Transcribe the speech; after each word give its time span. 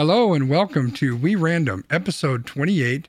Hello 0.00 0.32
and 0.32 0.48
welcome 0.48 0.92
to 0.92 1.16
We 1.16 1.34
Random, 1.34 1.84
episode 1.90 2.46
28 2.46 3.08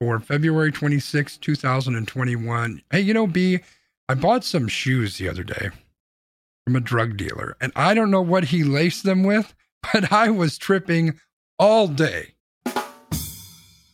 for 0.00 0.18
February 0.18 0.72
26, 0.72 1.36
2021. 1.36 2.82
Hey, 2.90 3.00
you 3.02 3.14
know, 3.14 3.28
B, 3.28 3.60
I 4.08 4.14
bought 4.14 4.42
some 4.42 4.66
shoes 4.66 5.16
the 5.16 5.28
other 5.28 5.44
day 5.44 5.70
from 6.66 6.74
a 6.74 6.80
drug 6.80 7.16
dealer, 7.16 7.56
and 7.60 7.70
I 7.76 7.94
don't 7.94 8.10
know 8.10 8.20
what 8.20 8.46
he 8.46 8.64
laced 8.64 9.04
them 9.04 9.22
with, 9.22 9.54
but 9.92 10.10
I 10.10 10.28
was 10.30 10.58
tripping 10.58 11.20
all 11.56 11.86
day. 11.86 12.34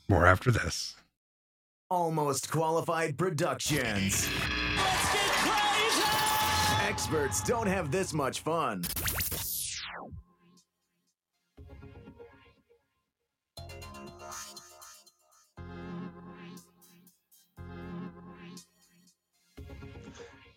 More 0.08 0.24
after 0.24 0.50
this. 0.50 0.96
Almost 1.90 2.50
Qualified 2.50 3.18
Productions. 3.18 4.26
Experts 6.88 7.42
don't 7.42 7.66
have 7.66 7.90
this 7.90 8.14
much 8.14 8.40
fun. 8.40 8.84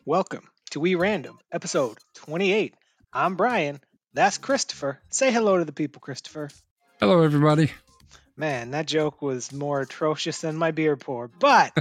Welcome 0.05 0.49
to 0.71 0.81
We 0.81 0.95
Random, 0.95 1.39
episode 1.49 1.97
28. 2.15 2.75
I'm 3.13 3.37
Brian. 3.37 3.79
That's 4.13 4.37
Christopher. 4.37 4.99
Say 5.09 5.31
hello 5.31 5.59
to 5.59 5.63
the 5.63 5.71
people, 5.71 6.01
Christopher. 6.01 6.49
Hello, 6.99 7.21
everybody. 7.21 7.71
Man, 8.35 8.71
that 8.71 8.85
joke 8.85 9.21
was 9.21 9.53
more 9.53 9.79
atrocious 9.79 10.41
than 10.41 10.57
my 10.57 10.71
beer 10.71 10.97
pour, 10.97 11.29
but 11.29 11.71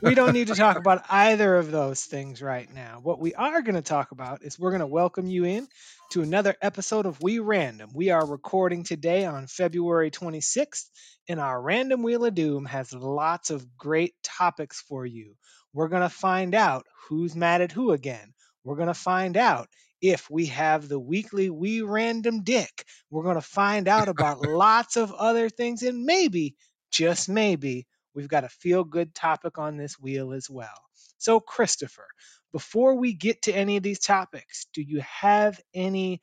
we 0.00 0.14
don't 0.14 0.34
need 0.34 0.46
to 0.48 0.54
talk 0.54 0.78
about 0.78 1.04
either 1.10 1.56
of 1.56 1.72
those 1.72 2.04
things 2.04 2.40
right 2.40 2.72
now. 2.72 3.00
What 3.02 3.18
we 3.18 3.34
are 3.34 3.60
going 3.60 3.74
to 3.74 3.82
talk 3.82 4.12
about 4.12 4.44
is 4.44 4.56
we're 4.56 4.70
going 4.70 4.78
to 4.78 4.86
welcome 4.86 5.26
you 5.26 5.44
in 5.44 5.66
to 6.12 6.22
another 6.22 6.54
episode 6.62 7.06
of 7.06 7.20
We 7.20 7.40
Random. 7.40 7.90
We 7.92 8.10
are 8.10 8.24
recording 8.24 8.84
today 8.84 9.24
on 9.24 9.48
February 9.48 10.12
26th, 10.12 10.84
and 11.28 11.40
our 11.40 11.60
Random 11.60 12.04
Wheel 12.04 12.24
of 12.24 12.36
Doom 12.36 12.66
has 12.66 12.92
lots 12.92 13.50
of 13.50 13.76
great 13.76 14.14
topics 14.22 14.80
for 14.80 15.04
you. 15.04 15.34
We're 15.74 15.88
going 15.88 16.02
to 16.02 16.08
find 16.08 16.54
out 16.54 16.86
who's 17.08 17.34
mad 17.36 17.60
at 17.60 17.72
who 17.72 17.90
again. 17.92 18.32
We're 18.64 18.76
going 18.76 18.88
to 18.88 18.94
find 18.94 19.36
out 19.36 19.68
if 20.00 20.30
we 20.30 20.46
have 20.46 20.88
the 20.88 21.00
weekly 21.00 21.50
We 21.50 21.82
Random 21.82 22.44
Dick. 22.44 22.86
We're 23.10 23.24
going 23.24 23.34
to 23.34 23.42
find 23.42 23.88
out 23.88 24.08
about 24.08 24.40
lots 24.48 24.96
of 24.96 25.12
other 25.12 25.48
things, 25.48 25.82
and 25.82 26.04
maybe, 26.04 26.54
just 26.92 27.28
maybe, 27.28 27.86
we've 28.14 28.28
got 28.28 28.44
a 28.44 28.48
feel 28.48 28.84
good 28.84 29.14
topic 29.14 29.58
on 29.58 29.76
this 29.76 29.98
wheel 29.98 30.32
as 30.32 30.48
well. 30.48 30.80
So, 31.18 31.40
Christopher, 31.40 32.06
before 32.52 32.94
we 32.94 33.12
get 33.12 33.42
to 33.42 33.52
any 33.52 33.76
of 33.76 33.82
these 33.82 33.98
topics, 33.98 34.66
do 34.72 34.82
you 34.82 35.00
have 35.00 35.60
any 35.74 36.20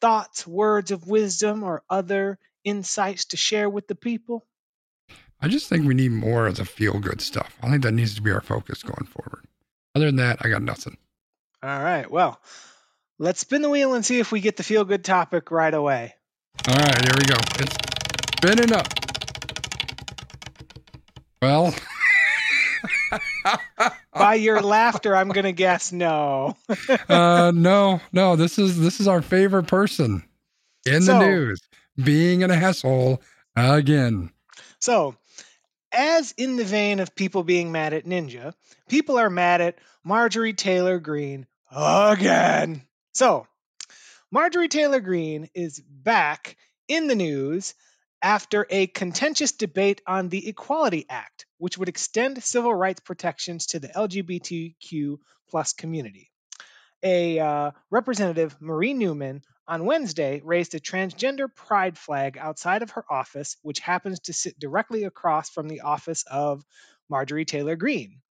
thoughts, 0.00 0.46
words 0.46 0.90
of 0.90 1.06
wisdom, 1.06 1.62
or 1.62 1.84
other 1.88 2.38
insights 2.64 3.26
to 3.26 3.36
share 3.36 3.70
with 3.70 3.86
the 3.86 3.94
people? 3.94 4.44
I 5.40 5.48
just 5.48 5.68
think 5.68 5.86
we 5.86 5.94
need 5.94 6.10
more 6.10 6.46
of 6.46 6.56
the 6.56 6.64
feel 6.64 6.98
good 6.98 7.20
stuff. 7.20 7.56
I 7.62 7.70
think 7.70 7.82
that 7.84 7.92
needs 7.92 8.14
to 8.16 8.22
be 8.22 8.30
our 8.32 8.40
focus 8.40 8.82
going 8.82 9.06
forward. 9.06 9.44
Other 9.94 10.06
than 10.06 10.16
that, 10.16 10.38
I 10.44 10.48
got 10.48 10.62
nothing. 10.62 10.96
All 11.62 11.82
right. 11.82 12.10
Well, 12.10 12.40
let's 13.18 13.40
spin 13.40 13.62
the 13.62 13.70
wheel 13.70 13.94
and 13.94 14.04
see 14.04 14.18
if 14.18 14.32
we 14.32 14.40
get 14.40 14.56
the 14.56 14.62
feel 14.62 14.84
good 14.84 15.04
topic 15.04 15.50
right 15.50 15.72
away. 15.72 16.14
All 16.68 16.74
right, 16.74 17.04
here 17.04 17.14
we 17.16 17.24
go. 17.24 17.36
It's 17.60 17.76
spinning 18.36 18.72
up. 18.72 18.86
Well, 21.40 21.72
By 24.12 24.34
your 24.34 24.60
laughter, 24.60 25.14
I'm 25.16 25.28
going 25.28 25.44
to 25.44 25.52
guess 25.52 25.92
no. 25.92 26.56
uh, 27.08 27.52
no, 27.54 28.00
no. 28.12 28.36
This 28.36 28.58
is 28.58 28.78
this 28.80 29.00
is 29.00 29.06
our 29.08 29.22
favorite 29.22 29.66
person 29.68 30.24
in 30.84 31.02
So- 31.02 31.12
the 31.18 31.26
news 31.26 31.60
being 32.02 32.42
an 32.42 32.50
asshole 32.50 33.22
again. 33.56 34.30
So, 34.80 35.14
as 35.92 36.32
in 36.32 36.56
the 36.56 36.64
vein 36.64 37.00
of 37.00 37.14
people 37.14 37.42
being 37.42 37.72
mad 37.72 37.92
at 37.92 38.04
Ninja, 38.04 38.54
people 38.88 39.18
are 39.18 39.30
mad 39.30 39.60
at 39.60 39.78
Marjorie 40.04 40.52
Taylor 40.52 40.98
Greene 40.98 41.46
again. 41.70 42.82
So, 43.14 43.46
Marjorie 44.30 44.68
Taylor 44.68 45.00
Greene 45.00 45.48
is 45.54 45.80
back 45.80 46.56
in 46.86 47.06
the 47.06 47.14
news 47.14 47.74
after 48.22 48.66
a 48.68 48.86
contentious 48.86 49.52
debate 49.52 50.02
on 50.06 50.28
the 50.28 50.48
Equality 50.48 51.06
Act, 51.08 51.46
which 51.58 51.78
would 51.78 51.88
extend 51.88 52.42
civil 52.42 52.74
rights 52.74 53.00
protections 53.00 53.66
to 53.66 53.78
the 53.78 53.88
LGBTQ 53.88 55.18
plus 55.48 55.72
community. 55.72 56.30
A 57.02 57.38
uh, 57.38 57.70
representative, 57.90 58.56
Marie 58.60 58.94
Newman, 58.94 59.42
on 59.68 59.84
Wednesday 59.84 60.40
raised 60.42 60.74
a 60.74 60.80
transgender 60.80 61.54
pride 61.54 61.98
flag 61.98 62.38
outside 62.38 62.82
of 62.82 62.92
her 62.92 63.04
office, 63.10 63.58
which 63.62 63.80
happens 63.80 64.20
to 64.20 64.32
sit 64.32 64.58
directly 64.58 65.04
across 65.04 65.50
from 65.50 65.68
the 65.68 65.82
office 65.82 66.24
of 66.28 66.64
Marjorie 67.10 67.44
Taylor 67.44 67.76
Greene. 67.76 68.22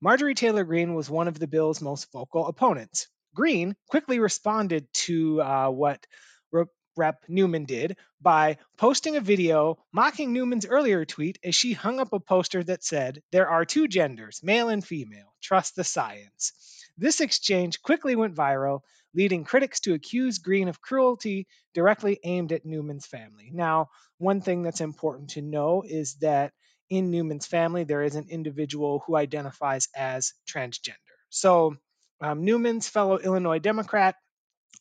Marjorie 0.00 0.34
Taylor 0.34 0.64
Greene 0.64 0.94
was 0.94 1.08
one 1.08 1.28
of 1.28 1.38
the 1.38 1.46
bill's 1.46 1.80
most 1.80 2.10
vocal 2.10 2.48
opponents. 2.48 3.06
Greene 3.34 3.76
quickly 3.88 4.18
responded 4.18 4.92
to 4.92 5.40
uh, 5.40 5.68
what 5.70 6.04
Rep. 6.50 6.68
Rep. 6.96 7.24
Newman 7.28 7.64
did 7.64 7.96
by 8.20 8.58
posting 8.76 9.16
a 9.16 9.20
video 9.20 9.78
mocking 9.92 10.32
Newman's 10.32 10.66
earlier 10.66 11.06
tweet 11.06 11.38
as 11.42 11.54
she 11.54 11.72
hung 11.72 12.00
up 12.00 12.12
a 12.12 12.20
poster 12.20 12.62
that 12.62 12.84
said, 12.84 13.22
There 13.30 13.48
are 13.48 13.64
two 13.64 13.88
genders, 13.88 14.40
male 14.42 14.68
and 14.68 14.84
female. 14.84 15.32
Trust 15.40 15.76
the 15.76 15.84
science. 15.84 16.52
This 16.98 17.20
exchange 17.20 17.80
quickly 17.80 18.14
went 18.14 18.34
viral, 18.34 18.80
leading 19.14 19.44
critics 19.44 19.80
to 19.80 19.94
accuse 19.94 20.38
Greene 20.38 20.68
of 20.68 20.80
cruelty 20.80 21.46
directly 21.74 22.18
aimed 22.24 22.52
at 22.52 22.64
Newman's 22.64 23.06
family. 23.06 23.50
Now, 23.52 23.90
one 24.18 24.40
thing 24.40 24.62
that's 24.62 24.80
important 24.80 25.30
to 25.30 25.42
know 25.42 25.82
is 25.86 26.14
that 26.16 26.52
in 26.90 27.10
Newman's 27.10 27.46
family, 27.46 27.84
there 27.84 28.02
is 28.02 28.16
an 28.16 28.26
individual 28.28 29.02
who 29.06 29.16
identifies 29.16 29.88
as 29.96 30.34
transgender. 30.46 30.96
So, 31.30 31.76
um, 32.20 32.44
Newman's 32.44 32.88
fellow 32.88 33.18
Illinois 33.18 33.58
Democrat, 33.58 34.16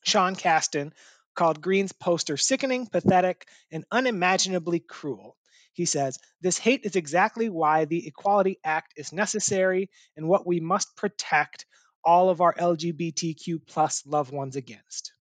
Sean 0.03 0.35
Casten, 0.35 0.91
called 1.35 1.61
Greene's 1.61 1.93
poster 1.93 2.37
sickening, 2.37 2.87
pathetic, 2.87 3.47
and 3.71 3.85
unimaginably 3.91 4.79
cruel. 4.79 5.37
He 5.73 5.85
says, 5.85 6.19
This 6.41 6.57
hate 6.57 6.81
is 6.83 6.95
exactly 6.95 7.49
why 7.49 7.85
the 7.85 8.05
Equality 8.05 8.59
Act 8.63 8.93
is 8.97 9.13
necessary 9.13 9.89
and 10.17 10.27
what 10.27 10.45
we 10.45 10.59
must 10.59 10.95
protect 10.97 11.65
all 12.03 12.29
of 12.29 12.41
our 12.41 12.53
LGBTQ 12.53 13.65
plus 13.67 14.05
loved 14.05 14.31
ones 14.31 14.55
against. 14.55 15.13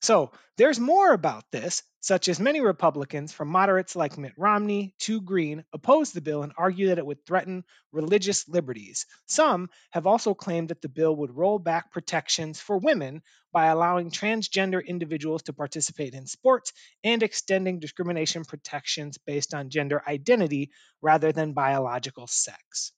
So 0.00 0.30
there's 0.56 0.78
more 0.78 1.12
about 1.12 1.50
this, 1.50 1.82
such 2.00 2.28
as 2.28 2.38
many 2.38 2.60
Republicans, 2.60 3.32
from 3.32 3.48
moderates 3.48 3.96
like 3.96 4.16
Mitt 4.16 4.32
Romney 4.36 4.94
to 5.00 5.20
Greene, 5.20 5.64
oppose 5.72 6.12
the 6.12 6.20
bill 6.20 6.44
and 6.44 6.52
argue 6.56 6.88
that 6.88 6.98
it 6.98 7.06
would 7.06 7.26
threaten 7.26 7.64
religious 7.90 8.48
liberties. 8.48 9.06
Some 9.26 9.70
have 9.90 10.06
also 10.06 10.34
claimed 10.34 10.68
that 10.68 10.82
the 10.82 10.88
bill 10.88 11.16
would 11.16 11.36
roll 11.36 11.58
back 11.58 11.90
protections 11.90 12.60
for 12.60 12.78
women 12.78 13.22
by 13.52 13.66
allowing 13.66 14.10
transgender 14.12 14.84
individuals 14.86 15.42
to 15.44 15.52
participate 15.52 16.14
in 16.14 16.26
sports 16.26 16.72
and 17.02 17.22
extending 17.24 17.80
discrimination 17.80 18.44
protections 18.44 19.18
based 19.18 19.52
on 19.52 19.70
gender 19.70 20.00
identity 20.06 20.70
rather 21.02 21.32
than 21.32 21.54
biological 21.54 22.28
sex. 22.28 22.92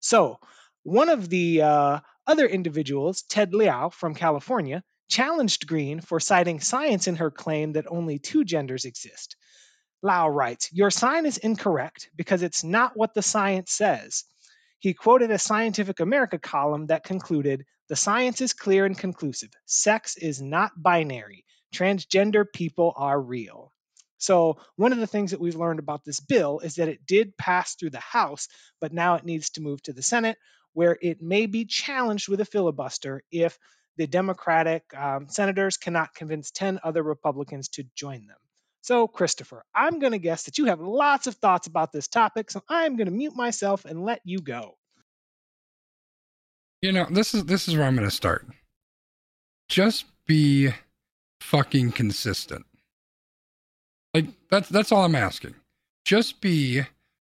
So, 0.00 0.38
one 0.82 1.08
of 1.08 1.28
the 1.28 1.62
uh, 1.62 2.00
other 2.26 2.46
individuals, 2.46 3.22
Ted 3.22 3.54
Lieu 3.54 3.90
from 3.90 4.14
California, 4.14 4.82
challenged 5.08 5.66
Greene 5.66 6.00
for 6.00 6.20
citing 6.20 6.60
science 6.60 7.06
in 7.06 7.16
her 7.16 7.30
claim 7.30 7.72
that 7.72 7.86
only 7.88 8.18
two 8.18 8.44
genders 8.44 8.84
exist. 8.84 9.36
Lieu 10.02 10.26
writes, 10.26 10.72
Your 10.72 10.90
sign 10.90 11.26
is 11.26 11.38
incorrect 11.38 12.10
because 12.16 12.42
it's 12.42 12.64
not 12.64 12.96
what 12.96 13.14
the 13.14 13.22
science 13.22 13.72
says. 13.72 14.24
He 14.78 14.94
quoted 14.94 15.30
a 15.30 15.38
Scientific 15.38 16.00
America 16.00 16.38
column 16.38 16.86
that 16.86 17.04
concluded, 17.04 17.64
The 17.88 17.96
science 17.96 18.40
is 18.40 18.52
clear 18.52 18.84
and 18.84 18.98
conclusive. 18.98 19.50
Sex 19.64 20.16
is 20.16 20.42
not 20.42 20.72
binary. 20.76 21.44
Transgender 21.72 22.44
people 22.52 22.92
are 22.96 23.20
real. 23.20 23.70
So, 24.18 24.58
one 24.76 24.92
of 24.92 24.98
the 24.98 25.06
things 25.06 25.32
that 25.32 25.40
we've 25.40 25.56
learned 25.56 25.78
about 25.78 26.04
this 26.04 26.20
bill 26.20 26.60
is 26.60 26.76
that 26.76 26.88
it 26.88 27.06
did 27.06 27.36
pass 27.36 27.74
through 27.74 27.90
the 27.90 28.00
House, 28.00 28.48
but 28.80 28.92
now 28.92 29.14
it 29.16 29.24
needs 29.24 29.50
to 29.50 29.60
move 29.60 29.82
to 29.82 29.92
the 29.92 30.02
Senate, 30.02 30.38
where 30.72 30.96
it 31.00 31.22
may 31.22 31.46
be 31.46 31.64
challenged 31.64 32.28
with 32.28 32.40
a 32.40 32.44
filibuster 32.44 33.22
if 33.30 33.58
the 33.96 34.06
Democratic 34.06 34.84
um, 34.96 35.28
senators 35.28 35.76
cannot 35.76 36.14
convince 36.14 36.50
10 36.50 36.80
other 36.82 37.02
Republicans 37.02 37.68
to 37.68 37.84
join 37.94 38.26
them. 38.26 38.36
So, 38.80 39.06
Christopher, 39.06 39.64
I'm 39.74 40.00
going 40.00 40.12
to 40.12 40.18
guess 40.18 40.44
that 40.44 40.58
you 40.58 40.64
have 40.64 40.80
lots 40.80 41.26
of 41.28 41.36
thoughts 41.36 41.68
about 41.68 41.92
this 41.92 42.08
topic, 42.08 42.50
so 42.50 42.62
I'm 42.68 42.96
going 42.96 43.06
to 43.06 43.12
mute 43.12 43.36
myself 43.36 43.84
and 43.84 44.04
let 44.04 44.20
you 44.24 44.40
go. 44.40 44.76
You 46.80 46.90
know, 46.90 47.06
this 47.08 47.32
is 47.32 47.44
this 47.44 47.68
is 47.68 47.76
where 47.76 47.86
I'm 47.86 47.94
going 47.94 48.08
to 48.08 48.14
start. 48.14 48.44
Just 49.68 50.06
be 50.26 50.70
fucking 51.40 51.92
consistent. 51.92 52.66
Like 54.12 54.26
that's 54.50 54.68
that's 54.68 54.90
all 54.90 55.04
I'm 55.04 55.14
asking. 55.14 55.54
Just 56.04 56.40
be 56.40 56.82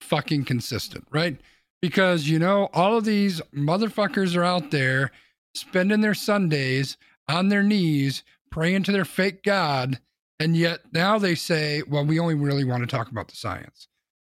fucking 0.00 0.44
consistent, 0.44 1.04
right? 1.10 1.36
Because 1.82 2.29
you 2.29 2.38
know 2.38 2.69
all 2.75 2.97
of 2.97 3.05
these 3.05 3.41
motherfuckers 3.55 4.37
are 4.37 4.44
out 4.44 4.71
there 4.71 5.11
spending 5.55 6.00
their 6.00 6.15
Sundays 6.15 6.97
on 7.29 7.49
their 7.49 7.62
knees 7.62 8.23
praying 8.50 8.82
to 8.85 8.93
their 8.93 9.05
fake 9.05 9.43
god 9.43 9.99
And 10.41 10.56
yet 10.56 10.81
now 10.93 11.19
they 11.19 11.35
say, 11.35 11.82
well, 11.87 12.05
we 12.05 12.19
only 12.19 12.35
really 12.35 12.65
want 12.65 12.82
to 12.82 12.87
talk 12.87 13.11
about 13.11 13.29
the 13.29 13.37
science. 13.37 13.88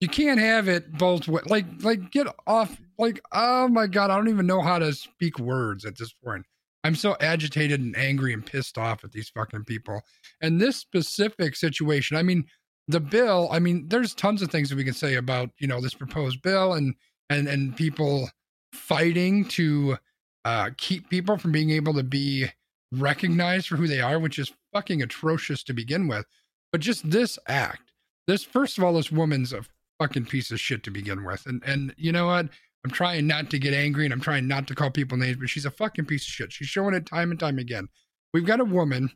You 0.01 0.10
can't 0.10 0.40
have 0.40 0.68
it 0.68 0.98
both 0.98 1.30
ways. 1.30 1.45
Like, 1.48 1.66
like 1.81 2.12
get 2.12 2.28
off. 2.45 2.78
Like, 3.00 3.22
oh 3.31 3.69
my 3.69 3.88
god, 3.88 4.12
I 4.12 4.18
don't 4.18 4.28
even 4.28 4.45
know 4.45 4.62
how 4.62 4.80
to 4.80 4.94
speak 4.94 5.40
words 5.40 5.86
at 5.86 5.98
this 5.98 6.13
point. 6.13 6.45
I'm 6.84 6.95
so 6.95 7.16
agitated 7.22 7.80
and 7.80 7.95
angry 7.98 8.34
and 8.34 8.45
pissed 8.45 8.78
off 8.78 9.06
at 9.06 9.13
these 9.13 9.30
fucking 9.30 9.63
people. 9.63 10.01
And 10.42 10.60
this 10.60 10.75
specific 10.75 11.56
situation, 11.56 12.18
I 12.18 12.24
mean, 12.24 12.45
the 12.90 13.00
bill, 13.00 13.48
I 13.50 13.60
mean, 13.60 13.88
there's 13.88 14.13
tons 14.13 14.42
of 14.42 14.51
things 14.51 14.69
that 14.69 14.75
we 14.75 14.84
can 14.84 14.94
say 14.94 15.16
about, 15.16 15.51
you 15.57 15.68
know, 15.68 15.80
this 15.80 15.94
proposed 15.94 16.42
bill 16.42 16.74
and 16.74 16.95
and 17.29 17.47
and 17.47 17.75
people 17.75 18.29
fighting 18.71 19.45
to 19.45 19.97
uh 20.45 20.69
keep 20.77 21.09
people 21.09 21.37
from 21.37 21.51
being 21.51 21.69
able 21.69 21.93
to 21.93 22.03
be 22.03 22.47
recognized 22.91 23.67
for 23.67 23.75
who 23.75 23.87
they 23.87 24.01
are, 24.01 24.19
which 24.19 24.39
is 24.39 24.53
fucking 24.73 25.01
atrocious 25.01 25.63
to 25.63 25.73
begin 25.73 26.07
with. 26.07 26.25
But 26.71 26.81
just 26.81 27.09
this 27.09 27.37
act, 27.47 27.91
this 28.27 28.43
first 28.43 28.77
of 28.77 28.83
all, 28.83 28.93
this 28.93 29.11
woman's 29.11 29.53
a 29.53 29.63
fucking 29.99 30.25
piece 30.25 30.51
of 30.51 30.59
shit 30.59 30.83
to 30.83 30.91
begin 30.91 31.23
with. 31.23 31.45
And 31.45 31.63
and 31.65 31.93
you 31.97 32.11
know 32.11 32.27
what? 32.27 32.49
I'm 32.85 32.91
trying 32.91 33.27
not 33.27 33.49
to 33.51 33.59
get 33.59 33.73
angry 33.73 34.03
and 34.05 34.13
I'm 34.13 34.19
trying 34.19 34.47
not 34.47 34.67
to 34.67 34.75
call 34.75 34.91
people 34.91 35.17
names, 35.17 35.37
but 35.37 35.49
she's 35.49 35.65
a 35.65 35.71
fucking 35.71 36.05
piece 36.05 36.23
of 36.23 36.33
shit. 36.33 36.51
She's 36.51 36.67
showing 36.67 36.93
it 36.93 37.05
time 37.05 37.31
and 37.31 37.39
time 37.39 37.57
again. 37.57 37.87
We've 38.33 38.45
got 38.45 38.59
a 38.59 38.65
woman 38.65 39.09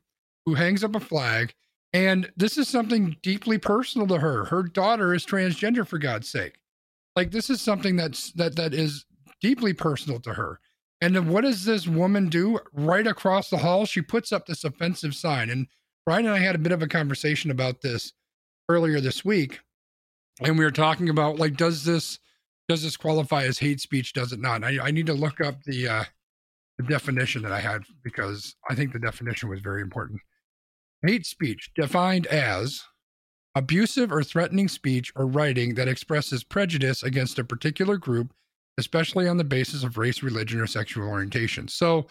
who 0.46 0.54
hangs 0.54 0.84
up 0.84 0.96
a 0.96 1.00
flag, 1.00 1.54
and 1.92 2.32
this 2.38 2.58
is 2.58 2.70
something 2.70 3.18
deeply 3.22 3.58
personal 3.58 4.08
to 4.08 4.20
her. 4.20 4.46
Her 4.46 4.64
daughter 4.64 5.14
is 5.14 5.26
transgender, 5.26 5.86
for 5.86 5.98
God's 5.98 6.30
sake. 6.30 6.60
Like 7.18 7.32
this 7.32 7.50
is 7.50 7.62
something 7.62 7.96
that's 7.96 8.32
that 8.34 8.56
that 8.58 8.76
is 8.76 9.04
deeply 9.42 9.74
personal 9.74 10.20
to 10.20 10.36
her. 10.36 10.60
And 11.02 11.16
then 11.16 11.30
what 11.30 11.42
does 11.42 11.66
this 11.66 11.88
woman 11.88 12.30
do? 12.30 12.60
Right 12.74 13.08
across 13.08 13.50
the 13.50 13.58
hall, 13.58 13.88
she 13.88 14.04
puts 14.04 14.32
up 14.32 14.46
this 14.46 14.64
offensive 14.64 15.16
sign. 15.16 15.50
And 15.50 15.66
Brian 16.06 16.28
and 16.28 16.36
I 16.36 16.38
had 16.38 16.54
a 16.54 16.60
bit 16.60 16.72
of 16.72 16.84
a 16.84 16.88
conversation 16.88 17.50
about 17.50 17.82
this 17.82 18.14
earlier 18.70 19.02
this 19.02 19.26
week. 19.26 19.62
And 20.44 20.60
we 20.60 20.64
were 20.64 20.72
talking 20.72 21.10
about 21.10 21.40
like, 21.40 21.58
does 21.58 21.84
this 21.84 22.20
does 22.70 22.84
this 22.84 22.96
qualify 22.96 23.46
as 23.46 23.58
hate 23.58 23.82
speech? 23.82 24.14
Does 24.14 24.32
it 24.32 24.40
not? 24.40 24.64
I, 24.64 24.78
I 24.80 24.92
need 24.92 25.08
to 25.08 25.14
look 25.16 25.42
up 25.42 25.64
the 25.64 25.88
uh, 25.88 26.04
the 26.78 26.84
definition 26.84 27.42
that 27.42 27.52
I 27.52 27.62
had 27.62 27.82
because 28.04 28.56
I 28.70 28.76
think 28.76 28.94
the 28.94 29.00
definition 29.00 29.50
was 29.50 29.62
very 29.62 29.82
important. 29.82 30.22
Hate 31.02 31.26
speech 31.26 31.72
defined 31.76 32.28
as 32.28 32.84
abusive 33.58 34.12
or 34.12 34.24
threatening 34.24 34.68
speech 34.68 35.12
or 35.16 35.26
writing 35.26 35.76
that 35.76 35.88
expresses 35.88 36.44
prejudice 36.44 37.04
against 37.04 37.40
a 37.40 37.44
particular 37.44 37.98
group, 37.98 38.34
especially 38.78 39.28
on 39.28 39.38
the 39.38 39.44
basis 39.44 39.84
of 39.84 39.98
race, 39.98 40.22
religion, 40.22 40.60
or 40.60 40.68
sexual 40.68 41.08
orientation. 41.08 41.68
So 41.68 42.08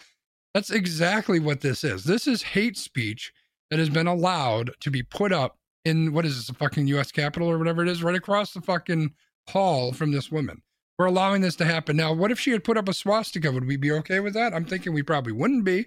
that's 0.53 0.69
exactly 0.69 1.39
what 1.39 1.61
this 1.61 1.83
is. 1.83 2.03
This 2.03 2.27
is 2.27 2.41
hate 2.41 2.77
speech 2.77 3.31
that 3.69 3.79
has 3.79 3.89
been 3.89 4.07
allowed 4.07 4.71
to 4.81 4.91
be 4.91 5.03
put 5.03 5.31
up 5.31 5.57
in 5.85 6.11
what 6.11 6.25
is 6.25 6.35
this, 6.35 6.47
the 6.47 6.53
fucking 6.53 6.87
US 6.87 7.11
Capitol 7.11 7.49
or 7.49 7.57
whatever 7.57 7.81
it 7.81 7.87
is, 7.87 8.03
right 8.03 8.15
across 8.15 8.53
the 8.53 8.61
fucking 8.61 9.13
hall 9.49 9.93
from 9.93 10.11
this 10.11 10.31
woman. 10.31 10.61
We're 10.99 11.05
allowing 11.05 11.41
this 11.41 11.55
to 11.57 11.65
happen. 11.65 11.95
Now, 11.95 12.11
what 12.11 12.31
if 12.31 12.39
she 12.39 12.51
had 12.51 12.63
put 12.63 12.77
up 12.77 12.89
a 12.89 12.93
swastika? 12.93 13.51
Would 13.51 13.67
we 13.67 13.77
be 13.77 13.91
okay 13.91 14.19
with 14.19 14.33
that? 14.33 14.53
I'm 14.53 14.65
thinking 14.65 14.93
we 14.93 15.03
probably 15.03 15.31
wouldn't 15.31 15.63
be. 15.63 15.85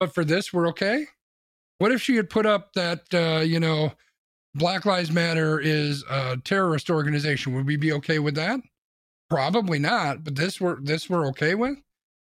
But 0.00 0.14
for 0.14 0.24
this, 0.24 0.52
we're 0.52 0.68
okay. 0.68 1.06
What 1.78 1.92
if 1.92 2.00
she 2.00 2.16
had 2.16 2.30
put 2.30 2.46
up 2.46 2.72
that, 2.72 3.02
uh, 3.12 3.40
you 3.40 3.60
know, 3.60 3.92
Black 4.56 4.84
Lives 4.84 5.10
Matter 5.10 5.60
is 5.60 6.04
a 6.10 6.36
terrorist 6.44 6.90
organization? 6.90 7.54
Would 7.54 7.66
we 7.66 7.76
be 7.76 7.92
okay 7.92 8.18
with 8.18 8.34
that? 8.36 8.60
Probably 9.28 9.78
not. 9.78 10.24
But 10.24 10.36
this 10.36 10.60
we're 10.60 10.80
this 10.80 11.10
we're 11.10 11.26
okay 11.28 11.54
with. 11.54 11.78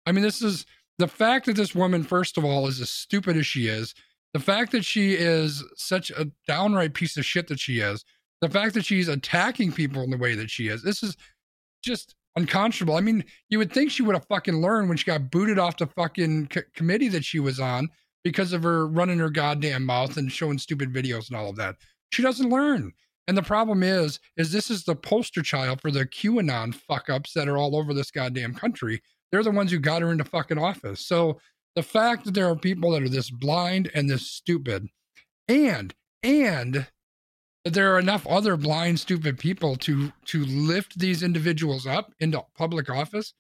I 0.06 0.12
mean, 0.12 0.22
this 0.22 0.42
is 0.42 0.66
the 0.98 1.08
fact 1.08 1.46
that 1.46 1.56
this 1.56 1.74
woman, 1.74 2.02
first 2.02 2.36
of 2.36 2.44
all, 2.44 2.66
is 2.66 2.80
as 2.80 2.90
stupid 2.90 3.36
as 3.36 3.46
she 3.46 3.68
is. 3.68 3.94
The 4.32 4.40
fact 4.40 4.72
that 4.72 4.84
she 4.84 5.14
is 5.14 5.64
such 5.76 6.10
a 6.10 6.30
downright 6.46 6.94
piece 6.94 7.16
of 7.16 7.24
shit 7.24 7.48
that 7.48 7.58
she 7.58 7.80
is 7.80 8.04
the 8.40 8.48
fact 8.48 8.74
that 8.74 8.84
she's 8.84 9.08
attacking 9.08 9.72
people 9.72 10.02
in 10.02 10.10
the 10.10 10.16
way 10.16 10.34
that 10.34 10.50
she 10.50 10.68
is, 10.68 10.82
this 10.82 11.02
is 11.02 11.16
just 11.82 12.14
unconscionable. 12.36 12.96
I 12.96 13.00
mean, 13.00 13.24
you 13.48 13.58
would 13.58 13.72
think 13.72 13.90
she 13.90 14.02
would 14.02 14.14
have 14.14 14.26
fucking 14.26 14.60
learned 14.60 14.88
when 14.88 14.98
she 14.98 15.04
got 15.04 15.30
booted 15.30 15.58
off 15.58 15.76
the 15.76 15.86
fucking 15.86 16.48
c- 16.52 16.62
committee 16.74 17.08
that 17.08 17.24
she 17.24 17.38
was 17.38 17.60
on 17.60 17.88
because 18.24 18.52
of 18.52 18.62
her 18.62 18.86
running 18.86 19.18
her 19.18 19.30
goddamn 19.30 19.84
mouth 19.84 20.16
and 20.16 20.32
showing 20.32 20.58
stupid 20.58 20.92
videos 20.92 21.28
and 21.28 21.36
all 21.36 21.50
of 21.50 21.56
that. 21.56 21.76
She 22.10 22.22
doesn't 22.22 22.50
learn. 22.50 22.92
And 23.26 23.36
the 23.36 23.42
problem 23.42 23.82
is, 23.82 24.18
is 24.36 24.50
this 24.50 24.70
is 24.70 24.84
the 24.84 24.96
poster 24.96 25.42
child 25.42 25.80
for 25.80 25.90
the 25.90 26.04
QAnon 26.04 26.74
fuck 26.74 27.08
ups 27.08 27.32
that 27.34 27.48
are 27.48 27.56
all 27.56 27.76
over 27.76 27.94
this 27.94 28.10
goddamn 28.10 28.54
country. 28.54 29.00
They're 29.30 29.42
the 29.42 29.50
ones 29.50 29.70
who 29.70 29.78
got 29.78 30.02
her 30.02 30.10
into 30.10 30.24
fucking 30.24 30.58
office. 30.58 31.06
So 31.06 31.38
the 31.76 31.82
fact 31.82 32.24
that 32.24 32.34
there 32.34 32.48
are 32.48 32.56
people 32.56 32.90
that 32.90 33.02
are 33.02 33.08
this 33.08 33.30
blind 33.30 33.90
and 33.94 34.10
this 34.10 34.26
stupid, 34.26 34.88
and 35.46 35.94
and 36.22 36.88
that 37.64 37.74
there 37.74 37.94
are 37.94 37.98
enough 37.98 38.26
other 38.26 38.56
blind, 38.56 38.98
stupid 38.98 39.38
people 39.38 39.76
to 39.76 40.12
to 40.26 40.44
lift 40.44 40.98
these 40.98 41.22
individuals 41.22 41.86
up 41.86 42.12
into 42.18 42.42
public 42.56 42.90
office. 42.90 43.34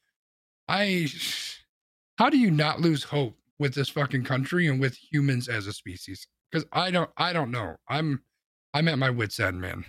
I, 0.68 1.08
how 2.16 2.30
do 2.30 2.38
you 2.38 2.52
not 2.52 2.80
lose 2.80 3.02
hope 3.02 3.36
with 3.58 3.74
this 3.74 3.88
fucking 3.88 4.22
country 4.22 4.68
and 4.68 4.80
with 4.80 4.96
humans 4.96 5.48
as 5.48 5.66
a 5.66 5.72
species? 5.72 6.28
Because 6.50 6.64
I 6.72 6.92
don't, 6.92 7.10
I 7.16 7.32
don't 7.32 7.50
know. 7.50 7.74
I'm, 7.88 8.22
I'm 8.72 8.88
at 8.88 8.98
my 8.98 9.10
wits 9.10 9.40
end, 9.40 9.60
man. 9.60 9.84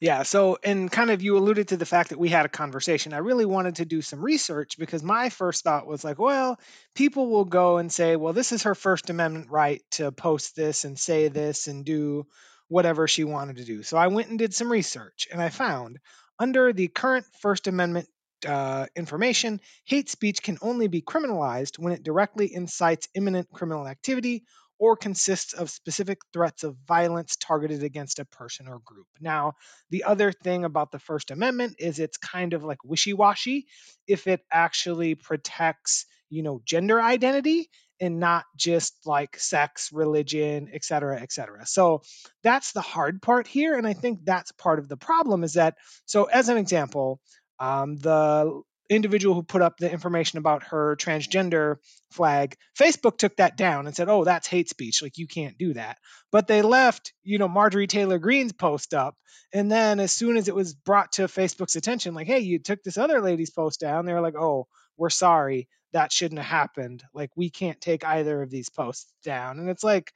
Yeah. 0.00 0.24
So, 0.24 0.58
and 0.64 0.90
kind 0.90 1.12
of 1.12 1.22
you 1.22 1.38
alluded 1.38 1.68
to 1.68 1.76
the 1.76 1.86
fact 1.86 2.10
that 2.10 2.18
we 2.18 2.28
had 2.28 2.44
a 2.44 2.48
conversation. 2.48 3.12
I 3.12 3.18
really 3.18 3.44
wanted 3.44 3.76
to 3.76 3.84
do 3.84 4.02
some 4.02 4.20
research 4.20 4.76
because 4.76 5.00
my 5.00 5.28
first 5.28 5.62
thought 5.62 5.86
was 5.86 6.02
like, 6.02 6.18
well, 6.18 6.58
people 6.96 7.28
will 7.28 7.44
go 7.44 7.76
and 7.76 7.92
say, 7.92 8.16
well, 8.16 8.32
this 8.32 8.50
is 8.50 8.64
her 8.64 8.74
First 8.74 9.10
Amendment 9.10 9.48
right 9.48 9.80
to 9.92 10.10
post 10.10 10.56
this 10.56 10.84
and 10.84 10.98
say 10.98 11.28
this 11.28 11.68
and 11.68 11.84
do 11.84 12.26
whatever 12.66 13.06
she 13.06 13.22
wanted 13.22 13.58
to 13.58 13.64
do. 13.64 13.84
So 13.84 13.96
I 13.96 14.08
went 14.08 14.28
and 14.28 14.40
did 14.40 14.52
some 14.52 14.72
research 14.72 15.28
and 15.30 15.40
I 15.40 15.50
found 15.50 16.00
under 16.36 16.72
the 16.72 16.88
current 16.88 17.24
First 17.38 17.68
Amendment 17.68 18.08
uh, 18.44 18.86
information, 18.96 19.60
hate 19.84 20.08
speech 20.08 20.42
can 20.42 20.58
only 20.62 20.88
be 20.88 21.00
criminalized 21.00 21.78
when 21.78 21.92
it 21.92 22.02
directly 22.02 22.52
incites 22.52 23.06
imminent 23.14 23.52
criminal 23.52 23.86
activity 23.86 24.42
or 24.82 24.96
consists 24.96 25.52
of 25.52 25.70
specific 25.70 26.18
threats 26.32 26.64
of 26.64 26.76
violence 26.88 27.36
targeted 27.36 27.84
against 27.84 28.18
a 28.18 28.24
person 28.24 28.66
or 28.66 28.80
group. 28.84 29.06
Now, 29.20 29.52
the 29.90 30.02
other 30.02 30.32
thing 30.32 30.64
about 30.64 30.90
the 30.90 30.98
First 30.98 31.30
Amendment 31.30 31.76
is 31.78 32.00
it's 32.00 32.16
kind 32.16 32.52
of 32.52 32.64
like 32.64 32.82
wishy-washy 32.82 33.66
if 34.08 34.26
it 34.26 34.40
actually 34.50 35.14
protects, 35.14 36.06
you 36.30 36.42
know, 36.42 36.60
gender 36.64 37.00
identity 37.00 37.70
and 38.00 38.18
not 38.18 38.42
just 38.56 38.96
like 39.06 39.38
sex, 39.38 39.90
religion, 39.92 40.68
et 40.74 40.84
cetera, 40.84 41.20
et 41.22 41.30
cetera. 41.30 41.64
So 41.64 42.02
that's 42.42 42.72
the 42.72 42.80
hard 42.80 43.22
part 43.22 43.46
here. 43.46 43.78
And 43.78 43.86
I 43.86 43.92
think 43.92 44.24
that's 44.24 44.50
part 44.50 44.80
of 44.80 44.88
the 44.88 44.96
problem 44.96 45.44
is 45.44 45.52
that, 45.52 45.76
so 46.06 46.24
as 46.24 46.48
an 46.48 46.56
example, 46.56 47.20
um, 47.60 47.98
the 47.98 48.62
individual 48.94 49.34
who 49.34 49.42
put 49.42 49.62
up 49.62 49.76
the 49.78 49.90
information 49.90 50.38
about 50.38 50.64
her 50.64 50.96
transgender 50.96 51.76
flag, 52.10 52.56
Facebook 52.78 53.18
took 53.18 53.36
that 53.36 53.56
down 53.56 53.86
and 53.86 53.94
said, 53.94 54.08
"Oh, 54.08 54.24
that's 54.24 54.46
hate 54.46 54.68
speech. 54.68 55.02
Like 55.02 55.18
you 55.18 55.26
can't 55.26 55.58
do 55.58 55.74
that." 55.74 55.98
But 56.30 56.46
they 56.46 56.62
left, 56.62 57.12
you 57.22 57.38
know, 57.38 57.48
Marjorie 57.48 57.86
Taylor 57.86 58.18
Greene's 58.18 58.52
post 58.52 58.94
up, 58.94 59.16
and 59.52 59.70
then 59.70 60.00
as 60.00 60.12
soon 60.12 60.36
as 60.36 60.48
it 60.48 60.54
was 60.54 60.74
brought 60.74 61.12
to 61.12 61.22
Facebook's 61.22 61.76
attention, 61.76 62.14
like, 62.14 62.26
"Hey, 62.26 62.40
you 62.40 62.58
took 62.58 62.82
this 62.82 62.98
other 62.98 63.20
lady's 63.20 63.50
post 63.50 63.80
down," 63.80 64.06
they 64.06 64.12
were 64.12 64.20
like, 64.20 64.36
"Oh, 64.36 64.66
we're 64.96 65.10
sorry 65.10 65.68
that 65.92 66.12
shouldn't 66.12 66.40
have 66.40 66.48
happened. 66.48 67.02
Like 67.14 67.30
we 67.36 67.50
can't 67.50 67.80
take 67.80 68.04
either 68.04 68.42
of 68.42 68.50
these 68.50 68.68
posts 68.68 69.12
down. 69.24 69.58
And 69.58 69.68
it's 69.68 69.84
like 69.84 70.12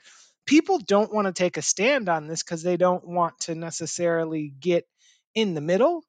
people 0.47 0.79
don't 0.79 1.13
want 1.13 1.27
to 1.27 1.33
take 1.33 1.57
a 1.57 1.63
stand 1.63 2.09
on 2.09 2.27
this 2.27 2.43
because 2.43 2.63
they 2.63 2.77
don't 2.77 3.07
want 3.07 3.39
to 3.41 3.55
necessarily 3.55 4.53
get 4.59 4.85
in 5.35 5.55
the 5.55 5.61
middle. 5.61 6.03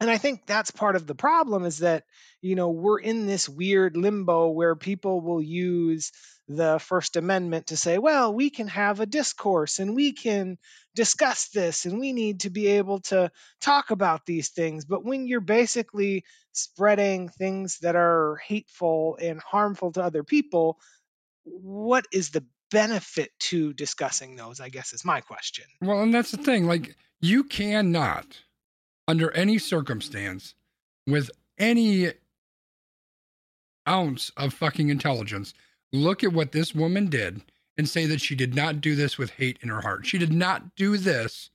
And 0.00 0.08
I 0.08 0.18
think 0.18 0.46
that's 0.46 0.70
part 0.70 0.94
of 0.96 1.06
the 1.06 1.14
problem 1.14 1.64
is 1.64 1.78
that, 1.78 2.04
you 2.40 2.54
know, 2.54 2.70
we're 2.70 3.00
in 3.00 3.26
this 3.26 3.48
weird 3.48 3.96
limbo 3.96 4.50
where 4.50 4.76
people 4.76 5.20
will 5.20 5.42
use 5.42 6.12
the 6.46 6.78
First 6.78 7.16
Amendment 7.16 7.66
to 7.66 7.76
say, 7.76 7.98
well, 7.98 8.32
we 8.32 8.48
can 8.48 8.68
have 8.68 9.00
a 9.00 9.06
discourse 9.06 9.80
and 9.80 9.94
we 9.94 10.12
can 10.12 10.56
discuss 10.94 11.48
this 11.48 11.84
and 11.84 11.98
we 11.98 12.12
need 12.12 12.40
to 12.40 12.50
be 12.50 12.68
able 12.68 13.00
to 13.00 13.30
talk 13.60 13.90
about 13.90 14.24
these 14.24 14.48
things. 14.50 14.84
But 14.84 15.04
when 15.04 15.26
you're 15.26 15.40
basically 15.40 16.24
spreading 16.52 17.28
things 17.28 17.78
that 17.80 17.96
are 17.96 18.40
hateful 18.46 19.18
and 19.20 19.40
harmful 19.40 19.92
to 19.92 20.02
other 20.02 20.22
people, 20.22 20.78
what 21.44 22.06
is 22.12 22.30
the 22.30 22.44
benefit 22.70 23.30
to 23.40 23.72
discussing 23.72 24.36
those? 24.36 24.60
I 24.60 24.68
guess 24.68 24.92
is 24.92 25.04
my 25.04 25.20
question. 25.20 25.64
Well, 25.82 26.02
and 26.02 26.14
that's 26.14 26.30
the 26.30 26.38
thing. 26.38 26.66
Like, 26.66 26.96
you 27.20 27.44
cannot, 27.44 28.26
under 29.08 29.32
any 29.32 29.58
circumstance, 29.58 30.54
with 31.06 31.30
any 31.58 32.12
ounce 33.88 34.30
of 34.36 34.52
fucking 34.54 34.90
intelligence, 34.90 35.54
look 35.92 36.22
at 36.22 36.32
what 36.32 36.52
this 36.52 36.74
woman 36.74 37.06
did 37.06 37.40
and 37.78 37.88
say 37.88 38.04
that 38.06 38.20
she 38.20 38.34
did 38.34 38.54
not 38.54 38.80
do 38.80 38.94
this 38.94 39.16
with 39.16 39.30
hate 39.30 39.58
in 39.62 39.70
her 39.70 39.80
heart. 39.80 40.04
She 40.04 40.18
did 40.18 40.32
not 40.32 40.76
do 40.76 40.98
this 40.98 41.48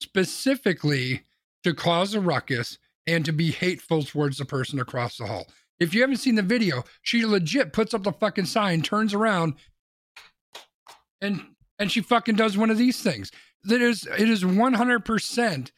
specifically 0.00 1.24
to 1.64 1.74
cause 1.74 2.14
a 2.14 2.20
ruckus 2.20 2.78
and 3.06 3.24
to 3.24 3.32
be 3.32 3.50
hateful 3.50 4.04
towards 4.04 4.38
the 4.38 4.44
person 4.44 4.78
across 4.78 5.18
the 5.18 5.26
hall. 5.26 5.46
If 5.80 5.92
you 5.92 6.02
haven't 6.02 6.18
seen 6.18 6.36
the 6.36 6.42
video, 6.42 6.84
she 7.02 7.26
legit 7.26 7.72
puts 7.72 7.92
up 7.92 8.04
the 8.04 8.12
fucking 8.12 8.44
sign, 8.44 8.82
turns 8.82 9.14
around, 9.14 9.54
and 11.20 11.42
and 11.78 11.90
she 11.90 12.02
fucking 12.02 12.36
does 12.36 12.56
one 12.56 12.70
of 12.70 12.78
these 12.78 13.02
things. 13.02 13.32
That 13.64 13.80
is, 13.80 14.06
it 14.18 14.28
is 14.28 14.44
one 14.44 14.74
hundred 14.74 15.04
percent 15.04 15.72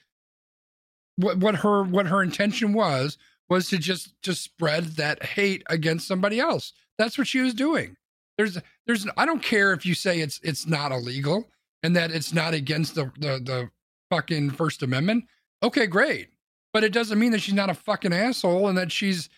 what 1.17 1.39
what 1.39 1.57
her 1.57 1.83
what 1.83 2.07
her 2.07 2.23
intention 2.23 2.73
was 2.73 3.19
was 3.49 3.69
to 3.69 3.79
just 3.79 4.21
to 4.23 4.35
spread 4.35 4.85
that 4.97 5.23
hate 5.23 5.63
against 5.69 6.09
somebody 6.09 6.41
else. 6.41 6.73
That's 6.99 7.19
what 7.19 7.27
she 7.27 7.41
was 7.41 7.55
doing. 7.55 7.97
There's 8.39 8.59
there's 8.87 9.07
I 9.17 9.27
don't 9.27 9.43
care 9.43 9.73
if 9.73 9.85
you 9.85 9.95
say 9.95 10.21
it's 10.21 10.41
it's 10.43 10.67
not 10.67 10.93
illegal 10.93 11.49
and 11.83 11.95
that 11.97 12.11
it's 12.11 12.33
not 12.33 12.55
against 12.55 12.95
the 12.95 13.13
the, 13.19 13.41
the 13.45 13.71
fucking 14.11 14.51
First 14.51 14.83
Amendment. 14.83 15.25
Okay, 15.63 15.87
great. 15.87 16.29
But 16.73 16.85
it 16.85 16.93
doesn't 16.93 17.19
mean 17.19 17.33
that 17.33 17.43
she's 17.43 17.55
not 17.55 17.71
a 17.71 17.75
fucking 17.75 18.15
asshole 18.15 18.67
and 18.69 18.79
that 18.79 18.91
she's 18.91 19.29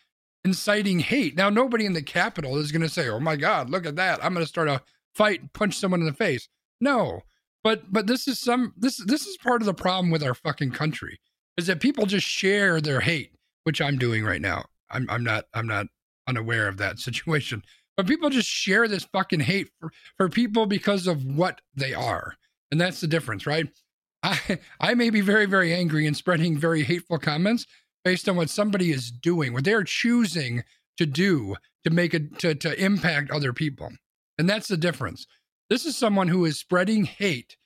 inciting 0.45 1.00
hate. 1.00 1.37
Now 1.37 1.50
nobody 1.50 1.85
in 1.85 1.95
the 1.95 2.02
Capitol 2.02 2.57
is 2.59 2.71
gonna 2.71 2.88
say, 2.88 3.09
Oh 3.09 3.21
my 3.21 3.37
God, 3.37 3.71
look 3.71 3.87
at 3.87 3.97
that. 3.97 4.25
I'm 4.25 4.33
gonna 4.33 4.47
start 4.47 4.69
a 4.69 4.83
fight 5.14 5.40
and 5.40 5.52
punch 5.52 5.76
someone 5.76 6.00
in 6.00 6.07
the 6.07 6.12
face. 6.12 6.49
No. 6.81 7.23
But 7.64 7.93
but 7.93 8.07
this 8.07 8.28
is 8.28 8.38
some 8.38 8.75
this 8.76 8.99
this 8.99 9.26
is 9.26 9.37
part 9.38 9.62
of 9.62 9.66
the 9.66 9.75
problem 9.75 10.11
with 10.11 10.23
our 10.23 10.35
fucking 10.35 10.71
country 10.71 11.19
is 11.56 11.66
that 11.66 11.80
people 11.80 12.06
just 12.06 12.26
share 12.26 12.80
their 12.80 13.00
hate, 13.00 13.32
which 13.64 13.80
I'm 13.80 13.99
doing 13.99 14.25
right 14.25 14.40
now. 14.40 14.64
I'm 14.90 15.06
I'm 15.08 15.25
not 15.25 15.46
I'm 15.54 15.66
not 15.66 15.87
unaware 16.26 16.68
of 16.68 16.76
that 16.78 16.99
situation. 17.08 17.62
But 17.96 18.08
people 18.08 18.28
just 18.28 18.49
share 18.49 18.88
this 18.88 19.04
fucking 19.04 19.40
hate 19.40 19.68
for, 19.78 19.92
for 20.16 20.28
people 20.28 20.66
because 20.66 21.06
of 21.06 21.25
what 21.25 21.61
they 21.76 21.94
are. 21.94 22.34
And 22.73 22.80
that's 22.80 23.00
the 23.00 23.06
difference, 23.06 23.46
right? 23.46 23.68
I 24.23 24.58
I 24.80 24.94
may 24.94 25.11
be 25.11 25.20
very, 25.20 25.46
very 25.46 25.73
angry 25.73 26.06
and 26.06 26.16
spreading 26.16 26.58
very 26.58 26.82
hateful 26.82 27.18
comments 27.18 27.66
based 28.04 28.28
on 28.28 28.37
what 28.37 28.50
somebody 28.50 28.90
is 28.90 29.11
doing, 29.11 29.52
what 29.52 29.64
they're 29.64 29.84
choosing 29.84 30.64
to 30.96 31.06
do 31.06 31.56
to 31.84 31.90
make 31.90 32.14
it 32.14 32.38
to, 32.40 32.54
to 32.54 32.82
impact 32.82 33.30
other 33.30 33.52
people. 33.52 33.90
And 34.38 34.49
that's 34.49 34.68
the 34.68 34.76
difference. 34.76 35.26
This 35.70 35.87
is 35.87 35.96
someone 35.96 36.28
who 36.28 36.44
is 36.44 36.58
spreading 36.58 37.04
hate 37.04 37.56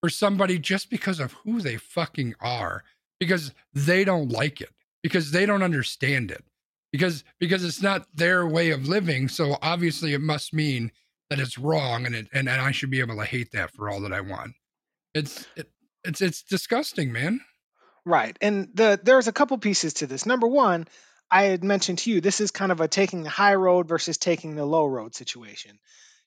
for 0.00 0.10
somebody 0.10 0.58
just 0.58 0.90
because 0.90 1.20
of 1.20 1.32
who 1.44 1.60
they 1.60 1.76
fucking 1.76 2.34
are 2.40 2.84
because 3.22 3.52
they 3.72 4.04
don't 4.04 4.30
like 4.30 4.60
it 4.60 4.70
because 5.02 5.30
they 5.30 5.46
don't 5.46 5.62
understand 5.62 6.30
it 6.30 6.44
because 6.90 7.24
because 7.38 7.64
it's 7.64 7.82
not 7.82 8.06
their 8.14 8.46
way 8.46 8.70
of 8.70 8.88
living 8.88 9.28
so 9.28 9.56
obviously 9.62 10.12
it 10.12 10.20
must 10.20 10.52
mean 10.52 10.90
that 11.30 11.38
it's 11.38 11.58
wrong 11.58 12.04
and 12.04 12.14
it 12.14 12.26
and, 12.32 12.48
and 12.48 12.60
i 12.60 12.70
should 12.70 12.90
be 12.90 13.00
able 13.00 13.16
to 13.16 13.24
hate 13.24 13.52
that 13.52 13.70
for 13.70 13.88
all 13.88 14.00
that 14.00 14.12
i 14.12 14.20
want 14.20 14.52
it's 15.14 15.46
it, 15.56 15.70
it's 16.04 16.20
it's 16.20 16.42
disgusting 16.42 17.12
man 17.12 17.40
Right. 18.04 18.36
And 18.40 18.68
the 18.74 18.98
there's 19.02 19.28
a 19.28 19.32
couple 19.32 19.56
pieces 19.58 19.94
to 19.94 20.06
this. 20.06 20.26
Number 20.26 20.46
one, 20.46 20.88
I 21.30 21.44
had 21.44 21.64
mentioned 21.64 21.98
to 21.98 22.10
you, 22.10 22.20
this 22.20 22.40
is 22.40 22.50
kind 22.50 22.72
of 22.72 22.80
a 22.80 22.88
taking 22.88 23.22
the 23.22 23.30
high 23.30 23.54
road 23.54 23.88
versus 23.88 24.18
taking 24.18 24.54
the 24.56 24.66
low 24.66 24.86
road 24.86 25.14
situation. 25.14 25.78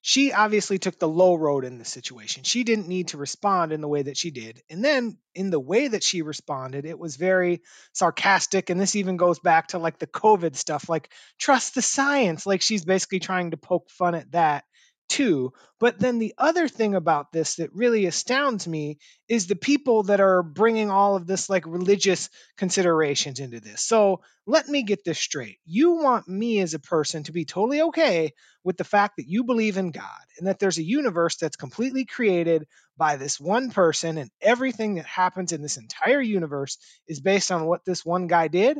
She 0.07 0.31
obviously 0.31 0.77
took 0.77 0.99
the 0.99 1.07
low 1.07 1.33
road 1.33 1.65
in 1.65 1.79
this 1.79 1.89
situation. 1.89 2.43
She 2.43 2.63
didn't 2.63 2.87
need 2.87 3.07
to 3.07 3.17
respond 3.17 3.71
in 3.71 3.81
the 3.81 3.87
way 3.87 4.03
that 4.03 4.17
she 4.17 4.29
did. 4.29 4.61
And 4.69 4.85
then 4.85 5.17
in 5.33 5.49
the 5.49 5.59
way 5.59 5.87
that 5.87 6.03
she 6.03 6.21
responded, 6.21 6.85
it 6.85 6.99
was 6.99 7.15
very 7.15 7.63
sarcastic. 7.91 8.69
And 8.69 8.79
this 8.79 8.95
even 8.95 9.17
goes 9.17 9.39
back 9.39 9.69
to 9.69 9.79
like 9.79 9.97
the 9.97 10.05
COVID 10.05 10.55
stuff, 10.55 10.89
like 10.89 11.11
trust 11.39 11.73
the 11.73 11.81
science. 11.81 12.45
Like 12.45 12.61
she's 12.61 12.85
basically 12.85 13.19
trying 13.19 13.49
to 13.49 13.57
poke 13.57 13.89
fun 13.89 14.13
at 14.13 14.31
that 14.33 14.65
too. 15.07 15.53
But 15.79 15.99
then 15.99 16.19
the 16.19 16.33
other 16.37 16.67
thing 16.67 16.95
about 16.95 17.31
this 17.31 17.55
that 17.55 17.73
really 17.73 18.05
astounds 18.05 18.67
me 18.67 18.97
is 19.27 19.47
the 19.47 19.55
people 19.55 20.03
that 20.03 20.19
are 20.19 20.41
bringing 20.41 20.89
all 20.89 21.15
of 21.15 21.27
this 21.27 21.49
like 21.49 21.65
religious 21.65 22.29
considerations 22.57 23.39
into 23.39 23.59
this. 23.59 23.81
So 23.81 24.21
let 24.45 24.67
me 24.67 24.83
get 24.83 25.03
this 25.03 25.19
straight. 25.19 25.57
You 25.65 25.91
want 25.91 26.27
me 26.27 26.59
as 26.59 26.73
a 26.73 26.79
person 26.79 27.23
to 27.23 27.31
be 27.31 27.45
totally 27.45 27.81
okay 27.83 28.33
with 28.63 28.77
the 28.77 28.83
fact 28.83 29.17
that 29.17 29.27
you 29.27 29.43
believe 29.43 29.77
in 29.77 29.91
God 29.91 30.03
and 30.37 30.47
that 30.47 30.59
there's 30.59 30.77
a 30.77 30.83
universe 30.83 31.37
that's 31.37 31.57
completely 31.57 32.05
created 32.05 32.65
by 32.97 33.17
this 33.17 33.39
one 33.39 33.71
person 33.71 34.17
and 34.17 34.31
everything 34.41 34.95
that 34.95 35.05
happens 35.05 35.51
in 35.51 35.61
this 35.61 35.77
entire 35.77 36.21
universe 36.21 36.77
is 37.07 37.19
based 37.19 37.51
on 37.51 37.65
what 37.65 37.85
this 37.85 38.05
one 38.05 38.27
guy 38.27 38.47
did. 38.47 38.79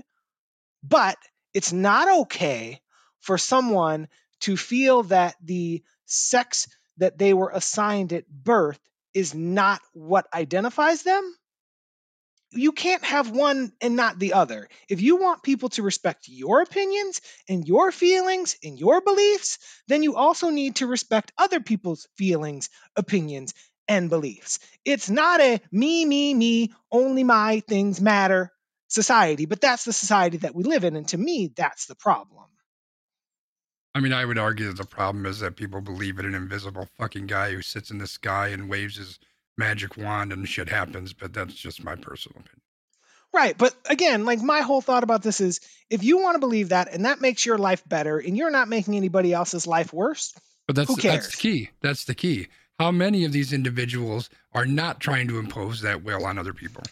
But 0.84 1.18
it's 1.54 1.74
not 1.74 2.22
okay 2.22 2.82
for 3.20 3.38
someone 3.38 4.08
to 4.42 4.58
feel 4.58 5.04
that 5.04 5.36
the 5.44 5.84
sex 6.06 6.68
that 6.98 7.18
they 7.18 7.34
were 7.34 7.52
assigned 7.54 8.14
at 8.14 8.28
birth 8.30 8.80
is 9.14 9.34
not 9.34 9.82
what 9.94 10.28
identifies 10.34 11.04
them, 11.04 11.36
you 12.52 12.72
can't 12.72 13.04
have 13.04 13.32
one 13.32 13.72
and 13.82 13.96
not 13.96 14.18
the 14.20 14.34
other. 14.34 14.70
If 14.90 15.02
you 15.02 15.18
want 15.18 15.44
people 15.44 15.70
to 15.70 15.84
respect 15.84 16.28
your 16.28 16.62
opinions 16.62 17.22
and 17.50 17.68
your 17.68 17.92
feelings 17.92 18.56
and 18.64 18.80
your 18.80 19.02
beliefs, 19.02 19.60
then 19.88 20.04
you 20.04 20.16
also 20.16 20.50
need 20.50 20.78
to 20.78 20.88
respect 20.88 21.34
other 21.38 21.60
people's 21.60 22.08
feelings, 22.18 22.70
opinions, 22.96 23.54
and 23.88 24.10
beliefs. 24.10 24.60
It's 24.84 25.10
not 25.10 25.42
a 25.42 25.62
me, 25.72 26.06
me, 26.06 26.34
me, 26.34 26.74
only 26.92 27.24
my 27.24 27.62
things 27.68 28.02
matter 28.02 28.52
society, 28.88 29.46
but 29.46 29.62
that's 29.62 29.86
the 29.86 29.94
society 29.94 30.38
that 30.38 30.56
we 30.56 30.64
live 30.64 30.84
in. 30.84 30.96
And 30.96 31.08
to 31.10 31.18
me, 31.18 31.52
that's 31.56 31.86
the 31.88 31.96
problem. 31.96 32.46
I 33.96 34.00
mean 34.00 34.14
i 34.14 34.24
would 34.24 34.38
argue 34.38 34.68
that 34.68 34.78
the 34.78 34.86
problem 34.86 35.26
is 35.26 35.40
that 35.40 35.56
people 35.56 35.82
believe 35.82 36.20
in 36.20 36.26
an 36.26 36.36
invisible 36.36 36.88
fucking 36.98 37.26
guy 37.26 37.52
who 37.52 37.62
sits 37.64 37.90
in 37.90 37.98
the 37.98 38.06
sky 38.08 38.50
and 38.50 38.70
waves 38.70 38.98
his 38.98 39.18
magic 39.58 39.98
wand 39.98 40.32
and 40.32 40.48
shit 40.48 40.70
happens 40.70 41.14
but 41.14 41.34
that's 41.34 41.56
just 41.56 41.84
my 41.84 41.96
personal 41.96 42.40
opinion 42.40 42.62
Right. 43.34 43.58
But 43.58 43.76
again, 43.90 44.24
like 44.24 44.42
my 44.42 44.62
whole 44.62 44.80
thought 44.80 45.04
about 45.04 45.22
this 45.22 45.42
is 45.42 45.60
if 45.90 46.06
you 46.06 46.20
want 46.22 46.36
to 46.36 46.40
believe 46.40 46.70
that 46.70 46.94
and 46.94 47.04
that 47.04 47.20
makes 47.20 47.46
your 47.46 47.58
life 47.58 47.84
better 47.86 48.18
and 48.18 48.38
you're 48.38 48.50
not 48.50 48.70
making 48.70 48.96
anybody 48.96 49.34
else's 49.34 49.68
life 49.68 49.92
worse, 49.92 50.34
But 50.68 50.78
that's 50.78 50.88
Who 50.88 51.02
that's 51.02 51.36
the 51.36 51.38
key. 51.38 51.70
That's 51.82 52.06
the 52.06 52.16
key. 52.16 52.48
How 52.80 52.92
many 52.92 53.26
of 53.26 53.34
these 53.34 53.52
individuals 53.52 54.30
are 54.54 54.66
not 54.66 55.02
trying 55.02 55.28
to 55.28 55.38
impose 55.38 55.82
that 55.82 56.02
will 56.02 56.26
on 56.26 56.40
other 56.40 56.54
people? 56.54 56.84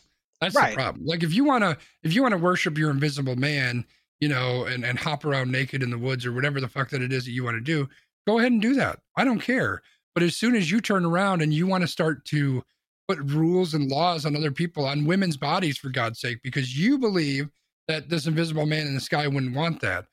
That's 0.41 0.53
Right. 0.53 0.71
the 0.71 0.75
problem. 0.75 1.05
Like 1.05 1.23
if 1.23 1.33
you 1.33 1.45
wanna 1.45 1.77
if 2.03 2.13
you 2.13 2.21
wanna 2.21 2.37
worship 2.37 2.77
your 2.77 2.91
invisible 2.91 3.37
man, 3.37 3.85
you 4.23 4.29
know, 4.29 4.63
and, 4.63 4.85
and 4.85 4.97
hop 4.97 5.25
around 5.25 5.51
naked 5.51 5.83
in 5.83 5.89
the 5.89 5.97
woods 5.97 6.25
or 6.25 6.31
whatever 6.31 6.61
the 6.61 6.67
fuck 6.69 6.89
that 6.89 7.01
it 7.01 7.11
is 7.11 7.25
that 7.25 7.31
you 7.31 7.43
want 7.43 7.57
to 7.57 7.61
do, 7.61 7.89
go 8.25 8.39
ahead 8.39 8.53
and 8.53 8.61
do 8.61 8.73
that. 8.73 8.99
I 9.17 9.25
don't 9.25 9.41
care. 9.41 9.81
But 10.15 10.23
as 10.23 10.37
soon 10.37 10.55
as 10.55 10.71
you 10.71 10.79
turn 10.79 11.03
around 11.03 11.41
and 11.41 11.53
you 11.53 11.67
want 11.67 11.81
to 11.81 11.89
start 11.89 12.23
to 12.27 12.63
put 13.09 13.19
rules 13.19 13.73
and 13.73 13.91
laws 13.91 14.25
on 14.25 14.33
other 14.37 14.49
people, 14.49 14.85
on 14.85 15.03
women's 15.03 15.35
bodies, 15.35 15.77
for 15.77 15.89
God's 15.89 16.21
sake, 16.21 16.37
because 16.41 16.79
you 16.79 16.97
believe 16.97 17.49
that 17.89 18.07
this 18.07 18.25
invisible 18.25 18.65
man 18.65 18.87
in 18.87 18.93
the 18.93 19.01
sky 19.01 19.27
wouldn't 19.27 19.57
want 19.57 19.81
that, 19.81 20.05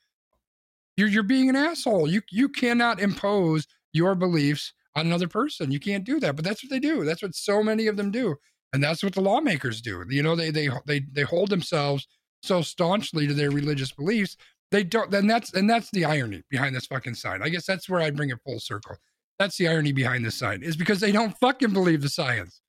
you're 0.96 1.06
you're 1.06 1.22
being 1.22 1.48
an 1.48 1.54
asshole. 1.54 2.10
You 2.10 2.20
you 2.32 2.48
cannot 2.48 2.98
impose 2.98 3.68
your 3.92 4.16
beliefs 4.16 4.72
on 4.96 5.06
another 5.06 5.28
person. 5.28 5.70
You 5.70 5.78
can't 5.78 6.02
do 6.02 6.18
that. 6.18 6.34
But 6.34 6.44
that's 6.44 6.64
what 6.64 6.70
they 6.70 6.80
do. 6.80 7.04
That's 7.04 7.22
what 7.22 7.36
so 7.36 7.62
many 7.62 7.86
of 7.86 7.96
them 7.96 8.10
do. 8.10 8.34
And 8.72 8.82
that's 8.82 9.04
what 9.04 9.14
the 9.14 9.20
lawmakers 9.20 9.80
do. 9.80 10.04
You 10.08 10.24
know, 10.24 10.34
they 10.34 10.50
they 10.50 10.68
they 10.84 10.98
they 11.12 11.22
hold 11.22 11.50
themselves 11.50 12.08
so 12.42 12.62
staunchly 12.62 13.26
to 13.26 13.34
their 13.34 13.50
religious 13.50 13.92
beliefs. 13.92 14.36
They 14.70 14.84
don't 14.84 15.10
then 15.10 15.26
that's 15.26 15.52
and 15.52 15.68
that's 15.68 15.90
the 15.90 16.04
irony 16.04 16.42
behind 16.48 16.74
this 16.74 16.86
fucking 16.86 17.14
sign. 17.14 17.42
I 17.42 17.48
guess 17.48 17.66
that's 17.66 17.88
where 17.88 18.00
I 18.00 18.10
bring 18.10 18.30
it 18.30 18.38
full 18.44 18.60
circle. 18.60 18.96
That's 19.38 19.56
the 19.56 19.68
irony 19.68 19.92
behind 19.92 20.24
this 20.24 20.36
sign, 20.36 20.62
is 20.62 20.76
because 20.76 21.00
they 21.00 21.12
don't 21.12 21.36
fucking 21.38 21.72
believe 21.72 22.02
the 22.02 22.08
science. 22.08 22.60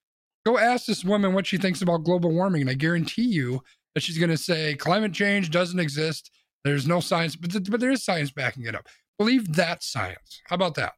Go 0.46 0.58
ask 0.58 0.86
this 0.86 1.04
woman 1.04 1.34
what 1.34 1.46
she 1.46 1.58
thinks 1.58 1.82
about 1.82 2.06
global 2.06 2.32
warming, 2.32 2.62
and 2.62 2.70
I 2.70 2.76
guarantee 2.76 3.28
you 3.28 3.62
that 3.94 4.02
she's 4.02 4.18
going 4.18 4.30
to 4.30 4.38
say 4.38 4.76
climate 4.76 5.14
change 5.14 5.52
doesn't 5.52 5.80
exist. 5.80 6.32
There's 6.64 6.88
no 6.88 7.00
science, 7.00 7.36
but, 7.36 7.52
th- 7.52 7.70
but 7.70 7.80
there 7.80 7.92
is 7.92 8.04
science 8.04 8.32
backing 8.32 8.66
it 8.66 8.76
up. 8.76 8.88
Believe 9.18 9.54
that 9.54 9.84
science. 9.84 10.42
How 10.48 10.56
about 10.56 10.76
that? 10.76 10.94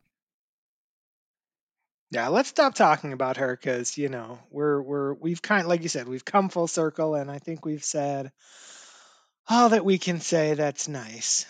Yeah, 2.13 2.27
let's 2.27 2.49
stop 2.49 2.75
talking 2.75 3.11
about 3.11 3.37
her 3.37 3.55
because 3.59 3.97
you 3.97 4.07
know 4.09 4.37
we're 4.51 4.81
we're 4.81 5.13
we've 5.15 5.41
kind 5.41 5.67
like 5.67 5.81
you 5.81 5.89
said 5.89 6.07
we've 6.07 6.23
come 6.25 6.49
full 6.49 6.67
circle 6.67 7.15
and 7.15 7.31
I 7.31 7.39
think 7.39 7.65
we've 7.65 7.83
said 7.83 8.31
all 9.49 9.69
that 9.69 9.83
we 9.83 9.97
can 9.97 10.19
say 10.19 10.53
that's 10.53 10.87
nice. 10.87 11.45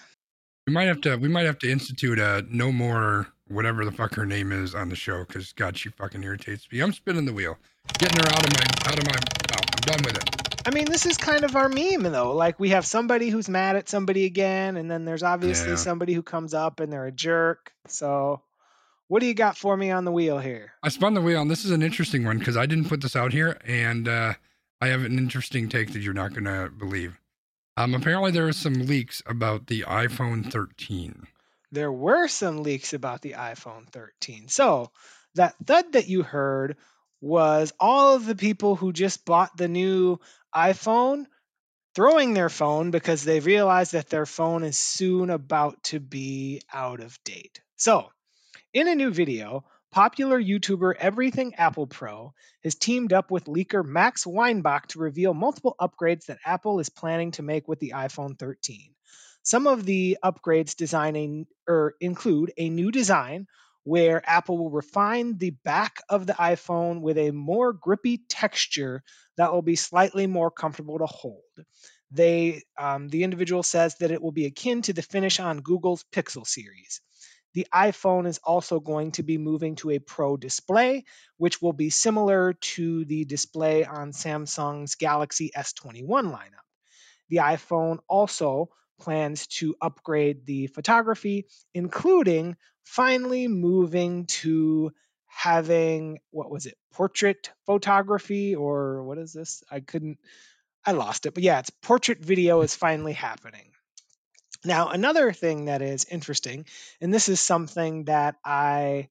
We 0.66 0.74
might 0.74 0.86
have 0.88 1.02
to. 1.02 1.18
We 1.18 1.28
might 1.28 1.46
have 1.46 1.60
to 1.60 1.70
institute 1.72 2.18
a 2.20 2.46
no 2.50 2.72
more 2.72 3.28
whatever 3.50 3.84
the 3.84 3.92
fuck 3.92 4.16
her 4.16 4.26
name 4.26 4.52
is 4.54 4.74
on 4.74 4.88
the 4.88 4.96
show 4.96 5.26
because 5.26 5.52
God, 5.54 5.78
she 5.78 5.90
fucking 5.90 6.24
irritates 6.24 6.66
me. 6.72 6.80
I'm 6.80 6.94
spinning 6.94 7.26
the 7.26 7.34
wheel, 7.34 7.58
getting 8.00 8.18
her 8.20 8.28
out 8.32 8.46
of 8.46 8.54
my 8.54 8.64
out 8.90 8.98
of 8.98 9.06
my 9.06 9.12
mouth. 9.12 9.76
I'm 9.76 9.82
done 9.82 10.04
with 10.06 10.16
it. 10.18 10.30
I 10.66 10.72
mean, 10.72 10.86
this 10.86 11.06
is 11.06 11.18
kind 11.18 11.44
of 11.44 11.58
our 11.58 11.68
meme 11.68 12.04
though. 12.04 12.34
Like 12.34 12.58
we 12.60 12.70
have 12.70 12.86
somebody 12.86 13.28
who's 13.30 13.50
mad 13.50 13.76
at 13.76 13.90
somebody 13.90 14.24
again, 14.24 14.78
and 14.78 14.90
then 14.90 15.04
there's 15.04 15.24
obviously 15.24 15.72
Yeah. 15.72 15.76
somebody 15.76 16.14
who 16.14 16.24
comes 16.24 16.54
up 16.54 16.80
and 16.80 16.92
they're 16.92 17.06
a 17.06 17.12
jerk. 17.12 17.74
So, 17.90 18.42
what 19.14 19.20
do 19.20 19.28
you 19.28 19.36
got 19.36 19.56
for 19.56 19.78
me 19.78 19.92
on 19.92 20.06
the 20.06 20.12
wheel 20.12 20.40
here? 20.40 20.74
I 20.82 20.90
spun 20.90 21.14
the 21.14 21.22
wheel, 21.22 21.40
and 21.40 21.52
this 21.52 21.64
is 21.64 21.70
an 21.70 21.84
interesting 21.84 22.26
one 22.26 22.40
because 22.40 22.58
I 22.58 22.66
didn't 22.66 22.90
put 22.90 23.00
this 23.00 23.16
out 23.16 23.32
here, 23.32 23.60
and 23.64 24.08
uh, 24.08 24.34
I 24.82 24.88
have 24.88 25.04
an 25.04 25.20
interesting 25.20 25.70
take 25.70 25.94
that 25.94 26.02
you're 26.02 26.16
not 26.16 26.34
gonna 26.34 26.72
believe. 26.76 27.22
Um, 27.78 27.94
apparently 27.94 28.32
there 28.32 28.48
are 28.48 28.54
some 28.54 28.88
leaks 28.88 29.22
about 29.28 29.68
the 29.68 29.82
iPhone 29.82 30.52
13. 30.52 31.28
There 31.72 31.92
were 31.92 32.28
some 32.28 32.64
leaks 32.64 32.94
about 32.94 33.22
the 33.22 33.34
iPhone 33.34 33.88
13. 33.88 34.48
So, 34.48 34.90
that 35.36 35.54
thud 35.64 35.92
that 35.92 36.08
you 36.08 36.24
heard 36.24 36.78
was 37.22 37.72
all 37.80 38.16
of 38.16 38.26
the 38.26 38.36
people 38.36 38.76
who 38.76 38.92
just 38.92 39.26
bought 39.26 39.56
the 39.56 39.68
new 39.68 40.20
iPhone 40.56 41.26
throwing 41.94 42.34
their 42.34 42.50
phone 42.50 42.90
because 42.90 43.24
they 43.24 43.42
realized 43.42 43.92
that 43.92 44.10
their 44.10 44.26
phone 44.26 44.64
is 44.64 44.80
soon 44.80 45.30
about 45.30 45.84
to 45.84 46.00
be 46.00 46.64
out 46.74 47.00
of 47.00 47.24
date. 47.24 47.62
So, 47.76 48.10
in 48.74 48.88
a 48.88 48.96
new 48.96 49.12
video, 49.12 49.64
Popular 49.92 50.42
YouTuber 50.42 50.96
Everything 50.98 51.54
Apple 51.56 51.86
Pro 51.86 52.34
has 52.64 52.74
teamed 52.74 53.14
up 53.14 53.30
with 53.30 53.46
leaker 53.46 53.86
Max 53.86 54.26
Weinbach 54.26 54.88
to 54.88 55.00
reveal 55.00 55.36
multiple 55.36 55.76
upgrades 55.80 56.26
that 56.26 56.40
Apple 56.44 56.80
is 56.80 56.90
planning 56.90 57.30
to 57.32 57.44
make 57.44 57.68
with 57.68 57.80
the 57.80 57.94
iPhone 57.96 58.38
13. 58.38 58.96
Some 59.44 59.68
of 59.68 59.86
the 59.86 60.18
upgrades 60.24 60.76
designing 60.76 61.46
or 61.68 61.94
include 62.02 62.52
a 62.58 62.70
new 62.70 62.90
design 62.90 63.46
where 63.84 64.28
Apple 64.28 64.58
will 64.58 64.72
refine 64.72 65.38
the 65.38 65.52
back 65.52 66.02
of 66.10 66.26
the 66.26 66.34
iPhone 66.34 67.02
with 67.02 67.20
a 67.20 67.30
more 67.30 67.74
grippy 67.74 68.18
texture 68.30 69.04
that 69.38 69.54
will 69.54 69.62
be 69.62 69.76
slightly 69.76 70.26
more 70.26 70.50
comfortable 70.50 70.98
to 70.98 71.06
hold. 71.06 71.44
They, 72.10 72.64
um, 72.80 73.10
the 73.10 73.24
individual 73.24 73.62
says 73.62 73.96
that 74.00 74.12
it 74.12 74.22
will 74.22 74.32
be 74.32 74.46
akin 74.46 74.82
to 74.84 74.94
the 74.94 75.02
finish 75.04 75.40
on 75.40 75.62
Google's 75.62 76.06
Pixel 76.12 76.48
series. 76.48 77.02
The 77.54 77.68
iPhone 77.74 78.28
is 78.28 78.40
also 78.44 78.80
going 78.80 79.12
to 79.14 79.24
be 79.24 79.38
moving 79.38 79.76
to 79.78 79.92
a 79.92 80.00
Pro 80.00 80.38
display, 80.38 81.06
which 81.38 81.62
will 81.62 81.74
be 81.74 81.90
similar 81.90 82.54
to 82.54 83.06
the 83.06 83.26
display 83.26 83.86
on 83.86 84.12
Samsung's 84.12 84.96
Galaxy 84.96 85.52
S21 85.56 86.08
lineup. 86.08 86.66
The 87.30 87.38
iPhone 87.38 88.00
also 88.08 88.70
plans 89.00 89.48
to 89.48 89.76
upgrade 89.82 90.46
the 90.46 90.68
photography, 90.68 91.46
including 91.74 92.58
finally 92.84 93.48
moving 93.48 94.26
to 94.26 94.92
having 95.28 96.20
what 96.32 96.52
was 96.52 96.68
it 96.68 96.78
portrait 96.94 97.52
photography 97.66 98.56
or 98.56 99.04
what 99.04 99.18
is 99.18 99.34
this 99.34 99.64
i 99.72 99.80
couldn't 99.80 100.20
i 100.86 100.92
lost 100.92 101.26
it 101.26 101.34
but 101.34 101.42
yeah 101.42 101.58
it's 101.60 101.72
portrait 101.72 102.20
video 102.20 102.62
is 102.62 102.76
finally 102.76 103.14
happening 103.14 103.72
now, 104.66 104.90
another 104.90 105.32
thing 105.34 105.66
that 105.66 105.82
is 105.82 106.06
interesting, 106.10 106.66
and 107.02 107.14
this 107.14 107.30
is 107.30 107.40
something 107.40 108.06
that 108.06 108.36
I 108.46 109.10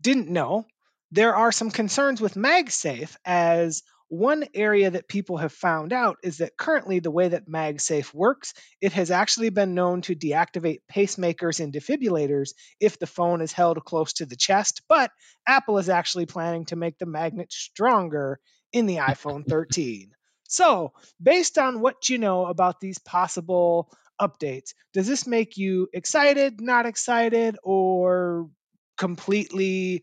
didn't 0.00 0.28
know, 0.28 0.66
there 1.10 1.34
are 1.34 1.52
some 1.52 1.70
concerns 1.70 2.20
with 2.20 2.34
MagSafe 2.34 3.16
as 3.24 3.82
one 4.10 4.44
area 4.54 4.90
that 4.90 5.08
people 5.08 5.36
have 5.36 5.52
found 5.52 5.92
out 5.92 6.18
is 6.24 6.38
that 6.38 6.56
currently 6.56 6.98
the 6.98 7.12
way 7.12 7.28
that 7.28 7.48
MagSafe 7.48 8.12
works, 8.12 8.54
it 8.80 8.92
has 8.92 9.10
actually 9.10 9.50
been 9.50 9.74
known 9.74 10.02
to 10.02 10.16
deactivate 10.16 10.80
pacemakers 10.92 11.60
and 11.60 11.72
defibrillators 11.72 12.50
if 12.80 12.98
the 12.98 13.06
phone 13.06 13.40
is 13.40 13.52
held 13.52 13.82
close 13.84 14.12
to 14.14 14.26
the 14.26 14.36
chest, 14.36 14.82
but 14.88 15.12
Apple 15.46 15.78
is 15.78 15.88
actually 15.88 16.26
planning 16.26 16.64
to 16.66 16.76
make 16.76 16.98
the 16.98 17.06
magnet 17.06 17.52
stronger 17.52 18.40
in 18.72 18.86
the 18.86 18.96
iPhone 19.10 19.46
13. 19.46 20.10
So, 20.48 20.92
based 21.22 21.58
on 21.58 21.80
what 21.80 22.08
you 22.08 22.18
know 22.18 22.46
about 22.46 22.80
these 22.80 22.98
possible 22.98 23.88
updates. 24.20 24.74
Does 24.92 25.06
this 25.06 25.26
make 25.26 25.56
you 25.56 25.88
excited, 25.92 26.60
not 26.60 26.86
excited, 26.86 27.56
or 27.62 28.50
completely, 28.98 30.02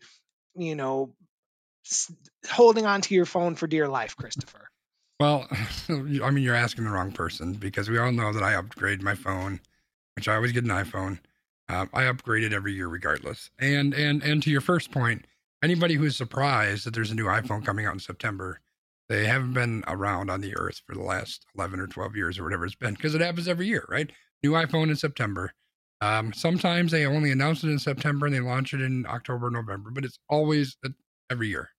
you 0.56 0.74
know, 0.74 1.14
holding 2.50 2.86
on 2.86 3.00
to 3.02 3.14
your 3.14 3.26
phone 3.26 3.54
for 3.54 3.66
dear 3.66 3.88
life, 3.88 4.16
Christopher? 4.16 4.68
Well, 5.20 5.46
I 5.88 5.92
mean, 5.92 6.38
you're 6.38 6.54
asking 6.54 6.84
the 6.84 6.90
wrong 6.90 7.12
person 7.12 7.54
because 7.54 7.88
we 7.88 7.98
all 7.98 8.12
know 8.12 8.32
that 8.32 8.42
I 8.42 8.54
upgrade 8.54 9.02
my 9.02 9.14
phone, 9.14 9.60
which 10.16 10.28
I 10.28 10.34
always 10.34 10.52
get 10.52 10.64
an 10.64 10.70
iPhone. 10.70 11.18
Uh, 11.68 11.86
I 11.92 12.04
upgrade 12.04 12.44
it 12.44 12.52
every 12.52 12.72
year, 12.72 12.88
regardless. 12.88 13.50
And 13.58 13.92
and 13.92 14.22
and 14.22 14.42
to 14.42 14.50
your 14.50 14.62
first 14.62 14.90
point, 14.90 15.26
anybody 15.62 15.94
who's 15.94 16.16
surprised 16.16 16.86
that 16.86 16.94
there's 16.94 17.10
a 17.10 17.14
new 17.14 17.26
iPhone 17.26 17.64
coming 17.64 17.84
out 17.84 17.92
in 17.92 18.00
September, 18.00 18.60
they 19.08 19.26
haven't 19.26 19.54
been 19.54 19.82
around 19.86 20.30
on 20.30 20.40
the 20.40 20.56
earth 20.56 20.82
for 20.86 20.94
the 20.94 21.02
last 21.02 21.46
11 21.56 21.80
or 21.80 21.86
12 21.86 22.16
years 22.16 22.38
or 22.38 22.44
whatever 22.44 22.66
it's 22.66 22.74
been 22.74 22.94
because 22.94 23.14
it 23.14 23.20
happens 23.20 23.48
every 23.48 23.66
year, 23.66 23.84
right? 23.88 24.10
New 24.42 24.52
iPhone 24.52 24.90
in 24.90 24.96
September. 24.96 25.52
Um, 26.00 26.32
sometimes 26.32 26.92
they 26.92 27.06
only 27.06 27.32
announce 27.32 27.64
it 27.64 27.70
in 27.70 27.78
September 27.78 28.26
and 28.26 28.34
they 28.34 28.40
launch 28.40 28.72
it 28.72 28.80
in 28.80 29.06
October, 29.08 29.50
November, 29.50 29.90
but 29.90 30.04
it's 30.04 30.18
always 30.28 30.76
every 31.30 31.48
year. 31.48 31.70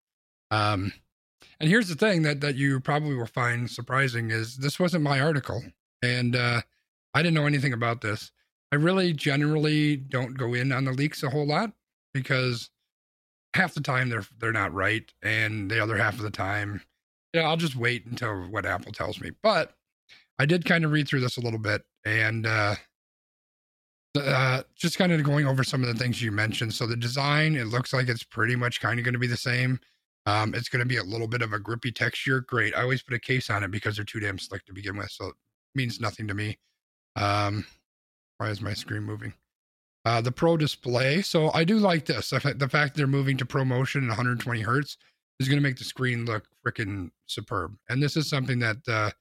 Um, 0.51 0.91
and 1.59 1.69
here's 1.69 1.87
the 1.87 1.95
thing 1.95 2.23
that 2.23 2.41
that 2.41 2.55
you 2.55 2.79
probably 2.79 3.15
will 3.15 3.25
find 3.25 3.69
surprising 3.69 4.31
is 4.31 4.57
this 4.57 4.79
wasn't 4.79 5.03
my 5.03 5.19
article, 5.19 5.61
and 6.01 6.35
uh, 6.35 6.61
I 7.13 7.21
didn't 7.21 7.35
know 7.35 7.45
anything 7.45 7.73
about 7.73 8.01
this. 8.01 8.31
I 8.71 8.75
really 8.75 9.13
generally 9.13 9.95
don't 9.95 10.37
go 10.37 10.53
in 10.53 10.71
on 10.71 10.85
the 10.85 10.91
leaks 10.91 11.23
a 11.23 11.29
whole 11.29 11.47
lot 11.47 11.71
because 12.13 12.69
half 13.53 13.73
the 13.73 13.81
time 13.81 14.09
they're 14.09 14.25
they're 14.39 14.51
not 14.51 14.73
right, 14.73 15.11
and 15.21 15.69
the 15.69 15.81
other 15.81 15.97
half 15.97 16.15
of 16.15 16.21
the 16.21 16.31
time 16.31 16.81
yeah, 17.33 17.47
I'll 17.47 17.57
just 17.57 17.75
wait 17.75 18.05
until 18.05 18.47
what 18.49 18.65
Apple 18.65 18.91
tells 18.91 19.21
me. 19.21 19.31
But 19.43 19.73
I 20.39 20.45
did 20.45 20.65
kind 20.65 20.85
of 20.85 20.91
read 20.91 21.07
through 21.07 21.19
this 21.21 21.37
a 21.37 21.41
little 21.41 21.59
bit 21.59 21.83
and 22.05 22.47
uh, 22.47 22.75
uh, 24.17 24.63
just 24.75 24.97
kind 24.97 25.11
of 25.11 25.23
going 25.23 25.45
over 25.45 25.63
some 25.63 25.83
of 25.83 25.87
the 25.87 26.01
things 26.01 26.21
you 26.21 26.31
mentioned. 26.31 26.73
So 26.73 26.87
the 26.87 26.95
design, 26.95 27.55
it 27.55 27.67
looks 27.67 27.93
like 27.93 28.09
it's 28.09 28.23
pretty 28.23 28.55
much 28.55 28.81
kind 28.81 28.99
of 28.99 29.05
going 29.05 29.13
to 29.13 29.19
be 29.19 29.27
the 29.27 29.37
same. 29.37 29.79
Um, 30.25 30.53
it's 30.53 30.69
going 30.69 30.81
to 30.81 30.85
be 30.85 30.97
a 30.97 31.03
little 31.03 31.27
bit 31.27 31.41
of 31.41 31.53
a 31.53 31.59
grippy 31.59 31.91
texture. 31.91 32.41
Great. 32.41 32.75
I 32.75 32.81
always 32.81 33.01
put 33.01 33.13
a 33.13 33.19
case 33.19 33.49
on 33.49 33.63
it 33.63 33.71
because 33.71 33.95
they're 33.95 34.05
too 34.05 34.19
damn 34.19 34.39
slick 34.39 34.65
to 34.65 34.73
begin 34.73 34.97
with. 34.97 35.11
So 35.11 35.27
it 35.27 35.35
means 35.75 35.99
nothing 35.99 36.27
to 36.27 36.33
me. 36.33 36.57
Um, 37.15 37.65
why 38.37 38.49
is 38.49 38.61
my 38.61 38.73
screen 38.73 39.03
moving? 39.03 39.33
Uh, 40.05 40.21
the 40.21 40.31
Pro 40.31 40.55
display. 40.55 41.21
So 41.21 41.51
I 41.53 41.63
do 41.63 41.77
like 41.77 42.05
this. 42.05 42.29
The 42.29 42.69
fact 42.71 42.95
they're 42.95 43.07
moving 43.07 43.37
to 43.37 43.45
ProMotion 43.45 43.95
and 43.95 44.07
120 44.07 44.61
hertz 44.61 44.97
is 45.39 45.47
going 45.47 45.57
to 45.57 45.67
make 45.67 45.77
the 45.77 45.83
screen 45.83 46.25
look 46.25 46.47
freaking 46.65 47.11
superb. 47.25 47.75
And 47.89 48.01
this 48.01 48.17
is 48.17 48.29
something 48.29 48.59
that 48.59 48.77
uh, 48.87 49.11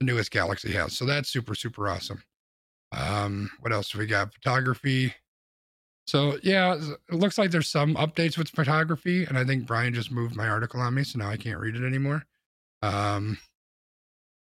the 0.00 0.06
newest 0.06 0.30
Galaxy 0.30 0.72
has. 0.72 0.96
So 0.96 1.04
that's 1.04 1.28
super, 1.28 1.54
super 1.54 1.88
awesome. 1.88 2.22
Um, 2.92 3.50
what 3.60 3.72
else 3.72 3.90
do 3.90 3.98
we 3.98 4.06
got? 4.06 4.32
Photography. 4.32 5.14
So 6.06 6.38
yeah, 6.42 6.76
it 7.10 7.14
looks 7.14 7.36
like 7.36 7.50
there's 7.50 7.68
some 7.68 7.96
updates 7.96 8.38
with 8.38 8.48
photography, 8.50 9.24
and 9.24 9.36
I 9.36 9.44
think 9.44 9.66
Brian 9.66 9.92
just 9.92 10.12
moved 10.12 10.36
my 10.36 10.48
article 10.48 10.80
on 10.80 10.94
me, 10.94 11.02
so 11.02 11.18
now 11.18 11.28
I 11.28 11.36
can't 11.36 11.58
read 11.58 11.74
it 11.74 11.84
anymore. 11.84 12.24
Um, 12.80 13.38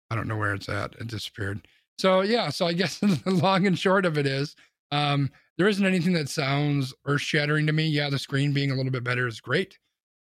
I 0.10 0.16
don't 0.16 0.28
know 0.28 0.36
where 0.36 0.56
it's 0.56 0.68
at; 0.68 0.94
it 0.94 1.08
disappeared. 1.08 1.68
So 2.00 2.22
yeah, 2.22 2.50
so 2.50 2.66
I 2.66 2.74
guess 2.74 2.98
the 3.00 3.22
long 3.26 3.68
and 3.68 3.78
short 3.78 4.06
of 4.06 4.18
it 4.18 4.26
is, 4.26 4.56
um, 4.92 5.30
there 5.60 5.68
isn't 5.68 5.86
anything 5.86 6.14
that 6.14 6.28
sounds 6.28 6.92
earth 7.06 7.22
shattering 7.22 7.68
to 7.68 7.74
me. 7.74 7.88
Yeah, 7.88 8.10
the 8.10 8.18
screen 8.18 8.52
being 8.52 8.72
a 8.72 8.76
little 8.76 8.92
bit 8.92 9.04
better 9.04 9.28
is 9.28 9.40
great. 9.40 9.78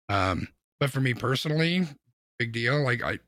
Um, 0.08 0.48
but 0.80 0.90
for 0.90 1.00
me 1.00 1.14
personally, 1.14 1.86
big 2.38 2.52
deal. 2.52 2.82
Like 2.82 3.02
I 3.02 3.18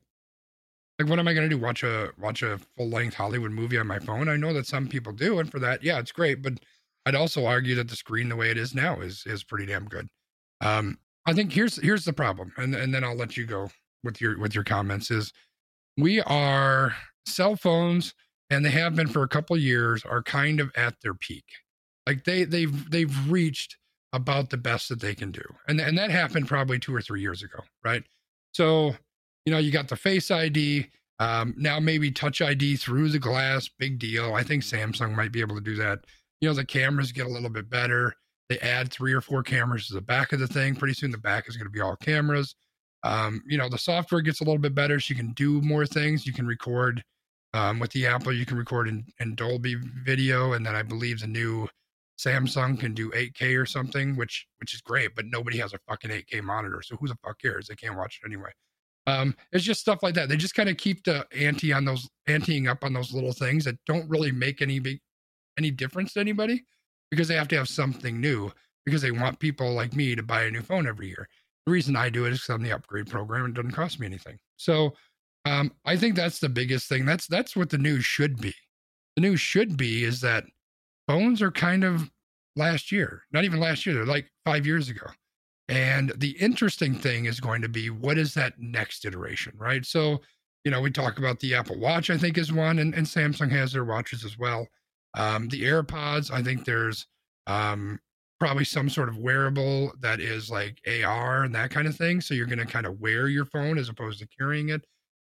like 0.99 1.09
what 1.09 1.19
am 1.19 1.27
I 1.27 1.33
gonna 1.33 1.49
do? 1.49 1.57
Watch 1.57 1.83
a 1.83 2.11
watch 2.19 2.43
a 2.43 2.59
full 2.77 2.89
length 2.89 3.15
Hollywood 3.15 3.51
movie 3.51 3.77
on 3.77 3.87
my 3.87 3.99
phone? 3.99 4.27
I 4.27 4.35
know 4.35 4.53
that 4.53 4.65
some 4.65 4.87
people 4.87 5.13
do, 5.13 5.39
and 5.39 5.49
for 5.49 5.59
that, 5.59 5.83
yeah, 5.83 5.99
it's 5.99 6.11
great. 6.11 6.41
But 6.41 6.59
I'd 7.05 7.15
also 7.15 7.45
argue 7.45 7.75
that 7.75 7.87
the 7.87 7.95
screen 7.95 8.29
the 8.29 8.35
way 8.35 8.51
it 8.51 8.57
is 8.57 8.73
now 8.73 8.99
is 8.99 9.23
is 9.25 9.43
pretty 9.43 9.67
damn 9.67 9.85
good. 9.85 10.09
Um, 10.61 10.97
I 11.25 11.33
think 11.33 11.53
here's 11.53 11.77
here's 11.77 12.05
the 12.05 12.13
problem, 12.13 12.53
and 12.57 12.75
and 12.75 12.93
then 12.93 13.03
I'll 13.03 13.15
let 13.15 13.37
you 13.37 13.45
go 13.45 13.69
with 14.03 14.19
your 14.19 14.37
with 14.39 14.55
your 14.55 14.63
comments. 14.63 15.11
Is 15.11 15.31
we 15.97 16.21
are 16.21 16.95
cell 17.25 17.55
phones, 17.55 18.13
and 18.49 18.65
they 18.65 18.71
have 18.71 18.95
been 18.95 19.07
for 19.07 19.23
a 19.23 19.27
couple 19.27 19.57
years, 19.57 20.03
are 20.05 20.23
kind 20.23 20.59
of 20.59 20.71
at 20.75 20.95
their 21.01 21.13
peak. 21.13 21.45
Like 22.07 22.23
they 22.23 22.43
they've 22.43 22.89
they've 22.89 23.31
reached 23.31 23.77
about 24.13 24.49
the 24.49 24.57
best 24.57 24.89
that 24.89 25.01
they 25.01 25.15
can 25.15 25.31
do. 25.31 25.43
And, 25.67 25.81
and 25.81 25.97
that 25.97 26.11
happened 26.11 26.47
probably 26.47 26.79
two 26.79 26.95
or 26.95 27.01
three 27.01 27.21
years 27.21 27.43
ago, 27.43 27.59
right? 27.83 28.03
So, 28.53 28.95
you 29.45 29.51
know, 29.51 29.57
you 29.57 29.71
got 29.71 29.89
the 29.89 29.95
Face 29.95 30.31
ID, 30.31 30.87
um, 31.19 31.53
now 31.57 31.79
maybe 31.79 32.11
Touch 32.11 32.41
ID 32.41 32.77
through 32.77 33.09
the 33.09 33.19
glass, 33.19 33.67
big 33.67 33.99
deal. 33.99 34.33
I 34.35 34.43
think 34.43 34.63
Samsung 34.63 35.15
might 35.15 35.31
be 35.31 35.41
able 35.41 35.55
to 35.55 35.61
do 35.61 35.75
that. 35.75 35.99
You 36.39 36.49
know, 36.49 36.55
the 36.55 36.65
cameras 36.65 37.11
get 37.11 37.25
a 37.25 37.29
little 37.29 37.49
bit 37.49 37.69
better. 37.69 38.13
They 38.49 38.59
add 38.59 38.91
three 38.91 39.13
or 39.13 39.21
four 39.21 39.41
cameras 39.41 39.87
to 39.87 39.93
the 39.95 40.01
back 40.01 40.31
of 40.31 40.39
the 40.39 40.47
thing. 40.47 40.75
Pretty 40.75 40.93
soon, 40.93 41.11
the 41.11 41.17
back 41.17 41.49
is 41.49 41.57
going 41.57 41.67
to 41.67 41.71
be 41.71 41.81
all 41.81 41.95
cameras. 41.95 42.55
Um, 43.03 43.41
you 43.47 43.57
know, 43.57 43.67
the 43.67 43.77
software 43.77 44.21
gets 44.21 44.41
a 44.41 44.43
little 44.43 44.59
bit 44.59 44.75
better, 44.75 44.99
so 44.99 45.11
you 45.11 45.15
can 45.15 45.33
do 45.33 45.61
more 45.61 45.85
things. 45.85 46.25
You 46.25 46.33
can 46.33 46.45
record 46.45 47.03
um, 47.53 47.79
with 47.79 47.91
the 47.91 48.05
Apple, 48.05 48.33
you 48.33 48.45
can 48.45 48.57
record 48.57 48.87
in, 48.87 49.05
in 49.19 49.35
Dolby 49.35 49.75
video, 50.03 50.53
and 50.53 50.65
then 50.65 50.75
I 50.75 50.81
believe 50.83 51.19
the 51.19 51.27
new 51.27 51.67
Samsung 52.19 52.79
can 52.79 52.93
do 52.93 53.09
8K 53.11 53.59
or 53.59 53.65
something, 53.65 54.15
which 54.15 54.47
which 54.59 54.73
is 54.73 54.81
great, 54.81 55.15
but 55.15 55.25
nobody 55.25 55.57
has 55.57 55.73
a 55.73 55.79
fucking 55.89 56.11
8K 56.11 56.41
monitor, 56.43 56.81
so 56.81 56.95
who 56.97 57.07
the 57.07 57.17
fuck 57.23 57.39
cares? 57.39 57.67
They 57.67 57.75
can't 57.75 57.97
watch 57.97 58.19
it 58.21 58.27
anyway. 58.27 58.51
Um, 59.05 59.35
it's 59.51 59.65
just 59.65 59.81
stuff 59.81 60.01
like 60.01 60.15
that. 60.15 60.29
They 60.29 60.37
just 60.37 60.55
kind 60.55 60.69
of 60.69 60.77
keep 60.77 61.03
the 61.03 61.25
ante 61.37 61.73
on 61.73 61.85
those 61.85 62.07
anteing 62.29 62.69
up 62.69 62.83
on 62.83 62.93
those 62.93 63.13
little 63.13 63.33
things 63.33 63.65
that 63.65 63.75
don't 63.85 64.09
really 64.09 64.31
make 64.31 64.61
any 64.61 64.79
big 64.79 64.99
any 65.57 65.71
difference 65.71 66.13
to 66.13 66.19
anybody 66.19 66.63
because 67.11 67.27
they 67.27 67.35
have 67.35 67.47
to 67.49 67.57
have 67.57 67.67
something 67.67 68.19
new 68.19 68.51
because 68.85 69.01
they 69.01 69.11
want 69.11 69.39
people 69.39 69.73
like 69.73 69.95
me 69.95 70.15
to 70.15 70.23
buy 70.23 70.43
a 70.43 70.51
new 70.51 70.61
phone 70.61 70.87
every 70.87 71.07
year. 71.07 71.27
The 71.65 71.71
reason 71.71 71.95
I 71.95 72.09
do 72.09 72.25
it 72.25 72.33
is 72.33 72.39
because 72.39 72.55
I'm 72.55 72.63
the 72.63 72.73
upgrade 72.73 73.07
program 73.07 73.45
and 73.45 73.57
it 73.57 73.61
doesn't 73.61 73.75
cost 73.75 73.99
me 73.99 74.07
anything. 74.07 74.37
So 74.57 74.93
um, 75.45 75.71
I 75.85 75.95
think 75.97 76.15
that's 76.15 76.39
the 76.39 76.49
biggest 76.49 76.87
thing. 76.87 77.05
That's 77.05 77.27
that's 77.27 77.55
what 77.55 77.69
the 77.69 77.77
news 77.77 78.05
should 78.05 78.39
be. 78.39 78.53
The 79.15 79.21
news 79.21 79.41
should 79.41 79.77
be 79.77 80.03
is 80.03 80.21
that 80.21 80.45
phones 81.07 81.41
are 81.41 81.51
kind 81.51 81.83
of 81.83 82.09
last 82.55 82.91
year, 82.91 83.23
not 83.31 83.43
even 83.43 83.59
last 83.59 83.85
year, 83.85 83.95
they're 83.95 84.05
like 84.05 84.31
five 84.45 84.65
years 84.65 84.89
ago. 84.89 85.07
And 85.69 86.11
the 86.17 86.31
interesting 86.39 86.93
thing 86.93 87.25
is 87.25 87.39
going 87.39 87.61
to 87.61 87.69
be 87.69 87.89
what 87.89 88.17
is 88.17 88.33
that 88.33 88.59
next 88.59 89.05
iteration, 89.05 89.53
right? 89.57 89.85
So, 89.85 90.21
you 90.63 90.71
know, 90.71 90.81
we 90.81 90.91
talk 90.91 91.17
about 91.17 91.39
the 91.39 91.55
Apple 91.55 91.79
Watch, 91.79 92.09
I 92.09 92.17
think 92.17 92.37
is 92.37 92.51
one, 92.51 92.79
and, 92.79 92.93
and 92.93 93.05
Samsung 93.05 93.51
has 93.51 93.73
their 93.73 93.85
watches 93.85 94.25
as 94.25 94.37
well. 94.37 94.67
Um, 95.15 95.47
the 95.49 95.63
AirPods, 95.63 96.31
I 96.31 96.41
think 96.41 96.65
there's 96.65 97.07
um, 97.47 97.99
probably 98.39 98.65
some 98.65 98.89
sort 98.89 99.09
of 99.09 99.17
wearable 99.17 99.93
that 100.01 100.19
is 100.19 100.49
like 100.49 100.79
AR 100.85 101.43
and 101.43 101.55
that 101.55 101.71
kind 101.71 101.87
of 101.87 101.95
thing. 101.95 102.19
So 102.19 102.33
you're 102.33 102.45
going 102.45 102.59
to 102.59 102.65
kind 102.65 102.85
of 102.85 102.99
wear 102.99 103.27
your 103.27 103.45
phone 103.45 103.77
as 103.77 103.89
opposed 103.89 104.19
to 104.19 104.27
carrying 104.37 104.69
it. 104.69 104.85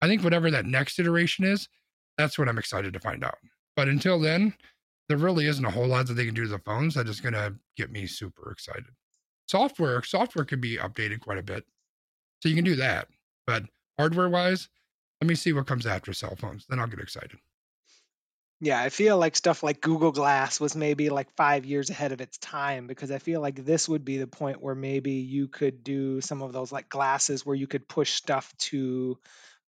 I 0.01 0.07
think 0.07 0.23
whatever 0.23 0.51
that 0.51 0.65
next 0.65 0.99
iteration 0.99 1.45
is, 1.45 1.69
that's 2.17 2.37
what 2.37 2.49
I'm 2.49 2.57
excited 2.57 2.93
to 2.93 2.99
find 2.99 3.23
out. 3.23 3.37
But 3.75 3.87
until 3.87 4.19
then, 4.19 4.53
there 5.09 5.17
really 5.17 5.47
isn't 5.47 5.65
a 5.65 5.71
whole 5.71 5.87
lot 5.87 6.07
that 6.07 6.13
they 6.15 6.25
can 6.25 6.33
do 6.35 6.43
to 6.43 6.49
the 6.49 6.59
phones 6.59 6.95
that 6.95 7.07
is 7.07 7.21
going 7.21 7.33
to 7.33 7.57
get 7.75 7.91
me 7.91 8.07
super 8.07 8.51
excited. 8.51 8.85
Software, 9.47 10.03
software 10.03 10.45
could 10.45 10.61
be 10.61 10.77
updated 10.77 11.21
quite 11.21 11.37
a 11.39 11.43
bit. 11.43 11.65
So 12.41 12.49
you 12.49 12.55
can 12.55 12.65
do 12.65 12.75
that. 12.77 13.09
But 13.47 13.65
hardware 13.99 14.29
wise, 14.29 14.69
let 15.21 15.27
me 15.29 15.35
see 15.35 15.53
what 15.53 15.67
comes 15.67 15.85
after 15.87 16.13
cell 16.13 16.35
phones. 16.35 16.65
Then 16.67 16.79
I'll 16.79 16.87
get 16.87 16.99
excited. 16.99 17.39
Yeah, 18.59 18.81
I 18.81 18.89
feel 18.89 19.19
like 19.19 19.35
stuff 19.35 19.61
like 19.61 19.81
Google 19.81 20.11
Glass 20.11 20.59
was 20.59 20.75
maybe 20.75 21.09
like 21.11 21.29
five 21.35 21.63
years 21.63 21.91
ahead 21.91 22.11
of 22.11 22.21
its 22.21 22.39
time 22.39 22.87
because 22.87 23.11
I 23.11 23.19
feel 23.19 23.39
like 23.39 23.63
this 23.63 23.87
would 23.87 24.03
be 24.03 24.17
the 24.17 24.25
point 24.25 24.61
where 24.61 24.73
maybe 24.73 25.11
you 25.13 25.47
could 25.47 25.83
do 25.83 26.21
some 26.21 26.41
of 26.41 26.53
those 26.53 26.71
like 26.71 26.89
glasses 26.89 27.45
where 27.45 27.55
you 27.55 27.67
could 27.67 27.87
push 27.87 28.13
stuff 28.13 28.55
to 28.57 29.19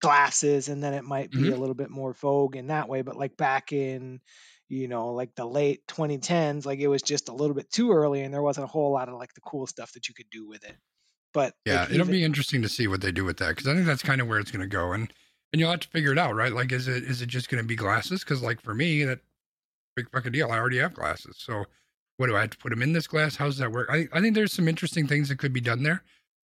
glasses 0.02 0.70
and 0.70 0.82
then 0.82 0.96
it 0.96 1.04
might 1.04 1.36
be 1.36 1.50
Mhm. 1.50 1.52
a 1.52 1.58
little 1.58 1.76
bit 1.76 1.92
more 1.92 2.14
vogue 2.14 2.56
in 2.56 2.68
that 2.68 2.90
way. 2.90 3.04
But 3.04 3.16
like 3.16 3.38
back 3.38 3.72
in, 3.74 4.22
you 4.70 4.88
know, 4.88 5.10
like 5.14 5.36
the 5.36 5.46
late 5.46 5.86
2010s, 5.88 6.66
like 6.66 6.80
it 6.80 6.88
was 6.88 7.02
just 7.02 7.30
a 7.30 7.34
little 7.34 7.56
bit 7.56 7.72
too 7.72 7.92
early 7.92 8.22
and 8.22 8.34
there 8.34 8.42
wasn't 8.42 8.64
a 8.64 8.68
whole 8.68 8.92
lot 8.92 9.10
of 9.10 9.16
like 9.16 9.34
the 9.34 9.42
cool 9.42 9.68
stuff 9.68 9.92
that 9.94 10.08
you 10.08 10.14
could 10.14 10.30
do 10.30 10.48
with 10.48 10.64
it. 10.64 10.78
But 11.34 11.56
Yeah, 11.66 11.82
like 11.82 11.92
it'll 11.92 12.02
even, 12.02 12.12
be 12.12 12.24
interesting 12.24 12.62
to 12.62 12.70
see 12.70 12.88
what 12.88 13.02
they 13.02 13.12
do 13.12 13.26
with 13.26 13.38
that 13.38 13.50
because 13.50 13.68
I 13.68 13.74
think 13.74 13.86
that's 13.86 14.04
kind 14.04 14.22
of 14.22 14.28
where 14.28 14.40
it's 14.40 14.52
going 14.52 14.62
to 14.62 14.68
go, 14.68 14.94
and 14.94 15.12
and 15.52 15.60
you'll 15.60 15.72
have 15.72 15.80
to 15.82 15.88
figure 15.88 16.12
it 16.12 16.18
out, 16.18 16.36
right? 16.36 16.54
Like, 16.54 16.72
is 16.72 16.88
it 16.88 17.04
is 17.04 17.22
it 17.22 17.28
just 17.28 17.50
going 17.50 17.62
to 17.64 17.68
be 17.68 17.76
glasses? 17.76 18.24
Because 18.24 18.42
like 18.42 18.62
for 18.62 18.74
me, 18.74 19.04
that 19.04 19.20
big 19.96 20.10
fucking 20.12 20.32
deal. 20.32 20.52
I 20.52 20.58
already 20.58 20.78
have 20.80 20.94
glasses, 20.94 21.38
so 21.40 21.66
what 22.18 22.28
do 22.28 22.36
I 22.36 22.42
have 22.42 22.50
to 22.52 22.58
put 22.58 22.70
them 22.70 22.82
in 22.82 22.94
this 22.94 23.08
glass? 23.08 23.36
How 23.36 23.46
does 23.46 23.58
that 23.58 23.72
work? 23.72 23.90
I 23.92 24.08
I 24.12 24.22
think 24.22 24.36
there's 24.36 24.54
some 24.54 24.68
interesting 24.68 25.08
things 25.08 25.30
that 25.30 25.38
could 25.40 25.54
be 25.54 25.62
done 25.62 25.84
there. 25.84 26.04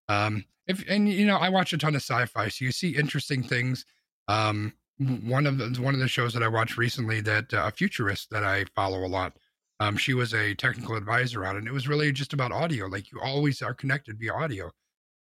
Um, 0.08 0.44
if 0.66 0.84
and 0.88 1.08
you 1.08 1.26
know, 1.26 1.36
I 1.36 1.48
watch 1.48 1.72
a 1.72 1.78
ton 1.78 1.94
of 1.94 2.02
sci-fi, 2.02 2.48
so 2.48 2.64
you 2.64 2.72
see 2.72 2.96
interesting 2.96 3.42
things. 3.42 3.84
Um, 4.28 4.74
one 4.98 5.46
of 5.46 5.58
the 5.58 5.80
one 5.80 5.94
of 5.94 6.00
the 6.00 6.08
shows 6.08 6.32
that 6.34 6.42
I 6.42 6.48
watched 6.48 6.76
recently 6.76 7.20
that 7.22 7.52
uh, 7.52 7.64
a 7.66 7.70
futurist 7.70 8.30
that 8.30 8.44
I 8.44 8.64
follow 8.76 9.04
a 9.04 9.08
lot. 9.08 9.36
Um, 9.80 9.96
she 9.96 10.14
was 10.14 10.32
a 10.32 10.54
technical 10.54 10.94
advisor 10.94 11.44
on 11.44 11.56
it. 11.56 11.60
And 11.60 11.68
it 11.68 11.72
was 11.72 11.88
really 11.88 12.12
just 12.12 12.32
about 12.32 12.52
audio. 12.52 12.86
Like 12.86 13.10
you 13.10 13.20
always 13.20 13.60
are 13.60 13.74
connected 13.74 14.18
via 14.18 14.32
audio. 14.32 14.70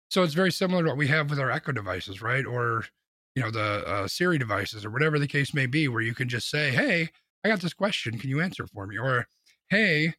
So 0.10 0.24
it's 0.24 0.34
very 0.34 0.52
similar 0.52 0.84
to 0.84 0.90
what 0.90 0.98
we 0.98 1.08
have 1.08 1.30
with 1.30 1.40
our 1.40 1.52
Echo 1.52 1.72
devices, 1.72 2.22
right? 2.22 2.46
Or 2.46 2.86
you 3.36 3.42
know 3.42 3.52
the 3.52 3.88
uh, 3.88 4.08
Siri 4.08 4.38
devices, 4.38 4.84
or 4.84 4.90
whatever 4.90 5.20
the 5.20 5.28
case 5.28 5.54
may 5.54 5.66
be, 5.66 5.88
where 5.88 6.02
you 6.02 6.14
can 6.14 6.28
just 6.28 6.50
say, 6.50 6.72
"Hey, 6.72 7.10
I 7.44 7.50
got 7.50 7.62
this 7.62 7.74
question. 7.74 8.18
Can 8.18 8.30
you 8.30 8.42
answer 8.42 8.68
for 8.68 8.86
me?" 8.88 8.98
Or, 8.98 9.28
"Hey, 9.70 10.16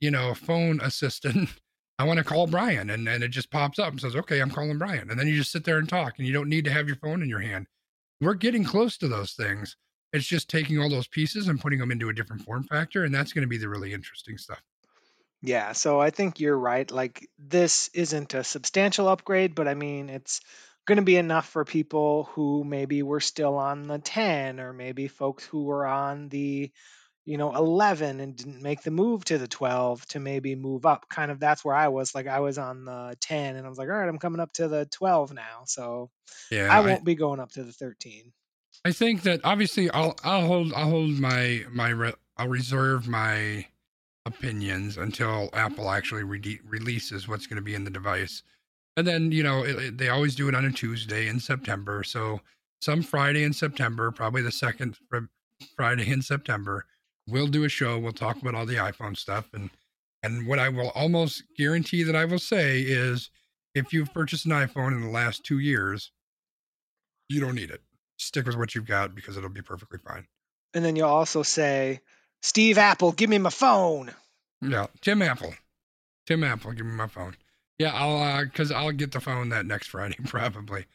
you 0.00 0.10
know, 0.10 0.34
phone 0.34 0.80
assistant, 0.80 1.48
I 1.98 2.04
want 2.04 2.18
to 2.18 2.24
call 2.24 2.46
Brian," 2.46 2.90
and 2.90 3.08
and 3.08 3.24
it 3.24 3.28
just 3.28 3.50
pops 3.50 3.78
up 3.80 3.90
and 3.90 4.00
says, 4.00 4.14
"Okay, 4.14 4.40
I'm 4.40 4.50
calling 4.50 4.78
Brian," 4.78 5.10
and 5.10 5.18
then 5.18 5.26
you 5.26 5.36
just 5.36 5.50
sit 5.50 5.64
there 5.64 5.78
and 5.78 5.88
talk, 5.88 6.14
and 6.18 6.26
you 6.26 6.32
don't 6.32 6.48
need 6.48 6.64
to 6.66 6.72
have 6.72 6.86
your 6.86 6.96
phone 6.96 7.22
in 7.22 7.28
your 7.28 7.40
hand. 7.40 7.66
We're 8.20 8.34
getting 8.34 8.64
close 8.64 8.96
to 8.98 9.08
those 9.08 9.32
things. 9.32 9.76
It's 10.12 10.26
just 10.26 10.48
taking 10.48 10.78
all 10.78 10.88
those 10.88 11.08
pieces 11.08 11.48
and 11.48 11.60
putting 11.60 11.78
them 11.78 11.90
into 11.90 12.08
a 12.08 12.14
different 12.14 12.42
form 12.42 12.64
factor, 12.64 13.04
and 13.04 13.14
that's 13.14 13.32
going 13.32 13.42
to 13.42 13.48
be 13.48 13.58
the 13.58 13.68
really 13.68 13.92
interesting 13.92 14.38
stuff. 14.38 14.62
yeah, 15.42 15.72
so 15.72 16.00
I 16.00 16.10
think 16.10 16.40
you're 16.40 16.58
right. 16.58 16.90
Like 16.90 17.28
this 17.38 17.88
isn't 17.94 18.34
a 18.34 18.44
substantial 18.44 19.08
upgrade, 19.08 19.54
but 19.54 19.68
I 19.68 19.74
mean, 19.74 20.08
it's 20.08 20.40
going 20.86 20.96
to 20.96 21.02
be 21.02 21.16
enough 21.16 21.48
for 21.48 21.64
people 21.64 22.24
who 22.32 22.64
maybe 22.64 23.02
were 23.02 23.20
still 23.20 23.56
on 23.56 23.82
the 23.82 23.98
10 23.98 24.60
or 24.60 24.72
maybe 24.72 25.08
folks 25.08 25.44
who 25.44 25.64
were 25.64 25.86
on 25.86 26.28
the 26.28 26.70
you 27.26 27.36
know 27.36 27.54
11 27.54 28.20
and 28.20 28.36
didn't 28.36 28.62
make 28.62 28.82
the 28.82 28.90
move 28.90 29.24
to 29.26 29.36
the 29.36 29.48
12 29.48 30.06
to 30.06 30.20
maybe 30.20 30.54
move 30.54 30.86
up 30.86 31.08
kind 31.10 31.30
of 31.30 31.38
that's 31.40 31.64
where 31.64 31.74
i 31.74 31.88
was 31.88 32.14
like 32.14 32.26
i 32.26 32.40
was 32.40 32.56
on 32.56 32.84
the 32.84 33.16
10 33.20 33.56
and 33.56 33.66
i 33.66 33.68
was 33.68 33.78
like 33.78 33.88
all 33.88 33.94
right 33.96 34.08
i'm 34.08 34.18
coming 34.18 34.40
up 34.40 34.52
to 34.54 34.68
the 34.68 34.86
12 34.86 35.34
now 35.34 35.62
so 35.66 36.10
Yeah, 36.50 36.68
i 36.72 36.78
I, 36.78 36.80
won't 36.80 37.04
be 37.04 37.14
going 37.14 37.40
up 37.40 37.50
to 37.52 37.64
the 37.64 37.72
13 37.72 38.32
I 38.84 38.92
think 38.92 39.22
that 39.22 39.40
obviously 39.42 39.90
I'll 39.90 40.14
I'll 40.22 40.46
hold 40.46 40.72
I'll 40.74 40.90
hold 40.90 41.10
my 41.18 41.64
my 41.70 41.88
re- 41.88 42.14
I'll 42.36 42.48
reserve 42.48 43.08
my 43.08 43.66
opinions 44.26 44.96
until 44.96 45.48
Apple 45.52 45.90
actually 45.90 46.24
re- 46.24 46.60
releases 46.64 47.26
what's 47.26 47.46
going 47.46 47.56
to 47.56 47.62
be 47.62 47.74
in 47.74 47.84
the 47.84 47.90
device. 47.90 48.42
And 48.96 49.06
then, 49.06 49.32
you 49.32 49.42
know, 49.42 49.64
it, 49.64 49.76
it- 49.76 49.98
they 49.98 50.08
always 50.08 50.34
do 50.34 50.48
it 50.48 50.54
on 50.54 50.64
a 50.64 50.72
Tuesday 50.72 51.28
in 51.28 51.40
September. 51.40 52.02
So 52.04 52.40
some 52.80 53.02
Friday 53.02 53.44
in 53.44 53.52
September, 53.52 54.10
probably 54.10 54.42
the 54.42 54.52
second 54.52 54.96
fr- 55.08 55.26
Friday 55.76 56.10
in 56.10 56.22
September, 56.22 56.86
we'll 57.28 57.46
do 57.48 57.64
a 57.64 57.68
show. 57.68 57.98
We'll 57.98 58.12
talk 58.12 58.40
about 58.40 58.54
all 58.54 58.66
the 58.66 58.76
iPhone 58.76 59.16
stuff. 59.16 59.48
And 59.52 59.70
and 60.22 60.46
what 60.46 60.58
I 60.58 60.68
will 60.68 60.90
almost 60.90 61.42
guarantee 61.56 62.02
that 62.02 62.16
I 62.16 62.24
will 62.24 62.38
say 62.38 62.80
is 62.80 63.30
if 63.74 63.92
you've 63.92 64.12
purchased 64.12 64.46
an 64.46 64.52
iPhone 64.52 64.92
in 64.92 65.02
the 65.02 65.10
last 65.10 65.44
two 65.44 65.58
years, 65.58 66.10
you 67.28 67.40
don't 67.40 67.54
need 67.54 67.70
it. 67.70 67.82
Stick 68.18 68.46
with 68.46 68.56
what 68.56 68.74
you've 68.74 68.86
got 68.86 69.14
because 69.14 69.36
it'll 69.36 69.50
be 69.50 69.62
perfectly 69.62 69.98
fine. 70.06 70.26
and 70.74 70.84
then 70.84 70.96
you'll 70.96 71.08
also 71.08 71.42
say 71.42 72.00
steve 72.42 72.76
apple 72.78 73.12
give 73.12 73.30
me 73.30 73.38
my 73.38 73.50
phone 73.50 74.10
Yeah, 74.62 74.86
Tim 75.00 75.22
Apple. 75.22 75.54
Tim 76.26 76.42
Apple, 76.44 76.72
give 76.72 76.86
me 76.86 76.92
my 76.92 77.06
phone. 77.06 77.36
Yeah, 77.78 77.92
I'll 77.94 78.16
uh 78.16 78.46
cuz 78.46 78.70
I'll 78.72 78.92
get 78.92 79.12
the 79.12 79.20
phone 79.20 79.50
that 79.50 79.66
next 79.66 79.88
Friday 79.94 80.16
probably. 80.24 80.86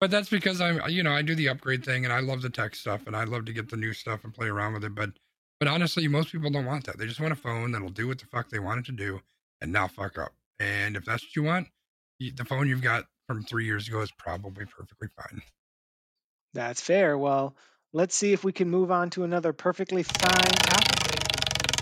But 0.00 0.10
that's 0.10 0.28
because 0.28 0.60
I'm 0.60 0.80
you 0.90 1.02
know, 1.02 1.12
I 1.12 1.22
do 1.22 1.34
the 1.34 1.48
upgrade 1.48 1.84
thing 1.84 2.04
and 2.04 2.12
I 2.12 2.20
love 2.20 2.42
the 2.42 2.50
tech 2.50 2.74
stuff 2.74 3.06
and 3.06 3.14
I 3.16 3.24
love 3.24 3.44
to 3.46 3.52
get 3.52 3.70
the 3.70 3.76
new 3.76 3.92
stuff 3.92 4.24
and 4.24 4.34
play 4.34 4.48
around 4.48 4.74
with 4.74 4.84
it, 4.84 4.94
but 4.94 5.10
but 5.64 5.72
honestly, 5.72 6.06
most 6.08 6.30
people 6.30 6.50
don't 6.50 6.66
want 6.66 6.84
that. 6.84 6.98
They 6.98 7.06
just 7.06 7.20
want 7.20 7.32
a 7.32 7.36
phone 7.36 7.72
that'll 7.72 7.88
do 7.88 8.08
what 8.08 8.18
the 8.18 8.26
fuck 8.26 8.50
they 8.50 8.58
want 8.58 8.80
it 8.80 8.86
to 8.86 8.92
do 8.92 9.22
and 9.62 9.72
not 9.72 9.92
fuck 9.92 10.18
up. 10.18 10.34
And 10.60 10.94
if 10.94 11.06
that's 11.06 11.22
what 11.24 11.34
you 11.36 11.42
want, 11.42 11.68
the 12.20 12.44
phone 12.44 12.68
you've 12.68 12.82
got 12.82 13.06
from 13.26 13.44
3 13.44 13.64
years 13.64 13.88
ago 13.88 14.02
is 14.02 14.12
probably 14.12 14.66
perfectly 14.66 15.08
fine. 15.16 15.40
that's 16.52 16.82
fair 16.82 17.16
well 17.16 17.56
let's 17.94 18.14
see 18.14 18.34
if 18.34 18.44
we 18.44 18.52
can 18.52 18.68
move 18.68 18.90
on 18.90 19.08
to 19.08 19.24
another 19.24 19.54
perfectly 19.54 20.02
fine 20.02 20.50
topic 20.50 21.20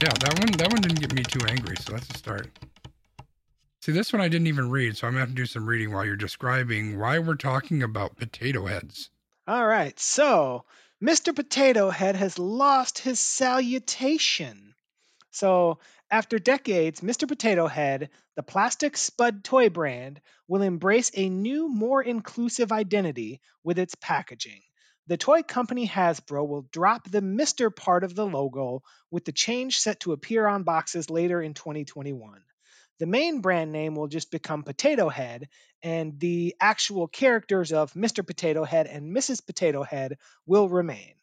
Yeah, 0.00 0.12
that 0.20 0.38
one 0.38 0.52
that 0.58 0.72
one 0.72 0.80
didn't 0.80 1.00
get 1.00 1.12
me 1.12 1.24
too 1.24 1.44
angry, 1.48 1.76
so 1.76 1.94
that's 1.94 2.08
a 2.10 2.18
start. 2.18 2.50
See, 3.80 3.90
this 3.90 4.12
one 4.12 4.22
I 4.22 4.28
didn't 4.28 4.46
even 4.46 4.70
read, 4.70 4.96
so 4.96 5.08
I'm 5.08 5.14
gonna 5.14 5.20
have 5.20 5.30
to 5.30 5.34
do 5.34 5.46
some 5.46 5.66
reading 5.66 5.92
while 5.92 6.04
you're 6.04 6.14
describing 6.14 7.00
why 7.00 7.18
we're 7.18 7.34
talking 7.34 7.82
about 7.82 8.16
potato 8.16 8.66
heads. 8.66 9.10
All 9.48 9.66
right, 9.66 9.98
so 9.98 10.64
Mr. 11.02 11.34
Potato 11.34 11.90
Head 11.90 12.14
has 12.14 12.38
lost 12.38 13.00
his 13.00 13.18
salutation. 13.18 14.72
So, 15.32 15.80
after 16.08 16.38
decades, 16.38 17.00
Mr. 17.00 17.26
Potato 17.26 17.66
Head, 17.66 18.10
the 18.36 18.44
plastic 18.44 18.96
spud 18.96 19.42
toy 19.42 19.68
brand, 19.68 20.20
will 20.46 20.62
embrace 20.62 21.10
a 21.12 21.28
new, 21.28 21.68
more 21.68 22.00
inclusive 22.00 22.70
identity 22.70 23.40
with 23.64 23.80
its 23.80 23.96
packaging. 23.96 24.62
The 25.08 25.16
toy 25.16 25.42
company 25.42 25.88
Hasbro 25.88 26.46
will 26.46 26.68
drop 26.70 27.10
the 27.10 27.20
Mr. 27.20 27.74
part 27.74 28.04
of 28.04 28.14
the 28.14 28.24
logo, 28.24 28.84
with 29.10 29.24
the 29.24 29.32
change 29.32 29.80
set 29.80 29.98
to 30.00 30.12
appear 30.12 30.46
on 30.46 30.62
boxes 30.62 31.10
later 31.10 31.42
in 31.42 31.52
2021. 31.52 32.44
The 32.98 33.06
main 33.06 33.40
brand 33.40 33.72
name 33.72 33.94
will 33.94 34.08
just 34.08 34.30
become 34.30 34.62
Potato 34.62 35.08
Head, 35.08 35.48
and 35.82 36.18
the 36.20 36.54
actual 36.60 37.08
characters 37.08 37.72
of 37.72 37.92
Mr. 37.94 38.26
Potato 38.26 38.64
Head 38.64 38.86
and 38.86 39.14
Mrs. 39.14 39.44
Potato 39.44 39.82
Head 39.82 40.18
will 40.46 40.68
remain. 40.68 41.14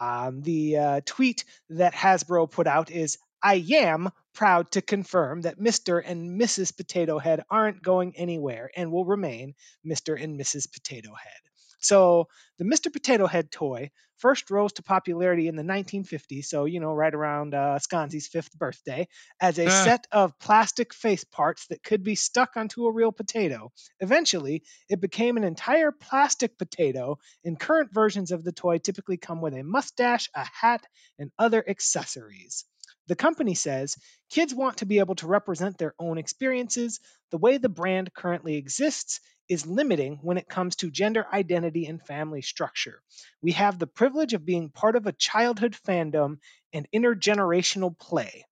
Um, 0.00 0.42
the 0.42 0.76
uh, 0.76 1.00
tweet 1.06 1.44
that 1.70 1.94
Hasbro 1.94 2.50
put 2.50 2.66
out 2.66 2.90
is 2.90 3.18
I 3.42 3.64
am 3.74 4.10
proud 4.32 4.70
to 4.72 4.82
confirm 4.82 5.42
that 5.42 5.58
Mr. 5.58 6.02
and 6.04 6.40
Mrs. 6.40 6.76
Potato 6.76 7.18
Head 7.18 7.44
aren't 7.48 7.82
going 7.82 8.16
anywhere 8.16 8.70
and 8.74 8.90
will 8.90 9.04
remain 9.04 9.54
Mr. 9.86 10.20
and 10.20 10.38
Mrs. 10.38 10.70
Potato 10.72 11.14
Head. 11.14 11.53
So, 11.84 12.28
the 12.58 12.64
Mr. 12.64 12.90
Potato 12.90 13.26
Head 13.26 13.50
toy 13.50 13.90
first 14.16 14.50
rose 14.50 14.72
to 14.74 14.82
popularity 14.82 15.48
in 15.48 15.56
the 15.56 15.62
1950s, 15.64 16.48
so, 16.48 16.64
you 16.64 16.80
know, 16.80 16.92
right 16.92 17.14
around 17.14 17.54
uh, 17.54 17.78
Sconzi's 17.78 18.28
fifth 18.28 18.52
birthday, 18.56 19.08
as 19.40 19.58
a 19.58 19.68
Ah. 19.68 19.70
set 19.70 20.06
of 20.12 20.38
plastic 20.38 20.94
face 20.94 21.24
parts 21.24 21.66
that 21.68 21.82
could 21.82 22.02
be 22.02 22.14
stuck 22.14 22.56
onto 22.56 22.86
a 22.86 22.92
real 22.92 23.12
potato. 23.12 23.72
Eventually, 24.00 24.62
it 24.88 25.00
became 25.00 25.36
an 25.36 25.44
entire 25.44 25.92
plastic 25.92 26.56
potato 26.58 27.18
and 27.44 27.58
current 27.58 27.92
versions 27.92 28.30
of 28.32 28.44
the 28.44 28.52
toy 28.52 28.78
typically 28.78 29.16
come 29.16 29.40
with 29.40 29.54
a 29.54 29.62
mustache, 29.62 30.28
a 30.34 30.44
hat, 30.44 30.86
and 31.18 31.30
other 31.38 31.62
accessories. 31.68 32.64
The 33.06 33.16
company 33.16 33.54
says 33.54 33.96
kids 34.30 34.54
want 34.54 34.78
to 34.78 34.86
be 34.86 34.98
able 34.98 35.14
to 35.16 35.26
represent 35.26 35.76
their 35.78 35.94
own 35.98 36.18
experiences. 36.18 37.00
The 37.30 37.38
way 37.38 37.58
the 37.58 37.68
brand 37.68 38.12
currently 38.14 38.56
exists 38.56 39.20
is 39.48 39.66
limiting 39.66 40.18
when 40.22 40.38
it 40.38 40.48
comes 40.48 40.76
to 40.76 40.90
gender 40.90 41.26
identity 41.32 41.86
and 41.86 42.00
family 42.00 42.42
structure. 42.42 43.00
We 43.42 43.52
have 43.52 43.78
the 43.78 43.86
privilege 43.86 44.32
of 44.32 44.44
being 44.44 44.70
part 44.70 44.96
of 44.96 45.06
a 45.06 45.12
childhood 45.12 45.76
fandom 45.86 46.38
and 46.72 46.88
intergenerational 46.94 47.98
play. 47.98 48.46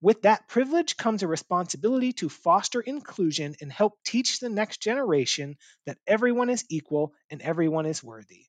With 0.00 0.22
that 0.22 0.48
privilege 0.48 0.96
comes 0.96 1.22
a 1.22 1.28
responsibility 1.28 2.12
to 2.14 2.28
foster 2.28 2.80
inclusion 2.80 3.54
and 3.60 3.72
help 3.72 3.94
teach 4.04 4.40
the 4.40 4.48
next 4.48 4.82
generation 4.82 5.56
that 5.86 5.98
everyone 6.08 6.50
is 6.50 6.64
equal 6.68 7.14
and 7.30 7.40
everyone 7.40 7.86
is 7.86 8.02
worthy. 8.02 8.46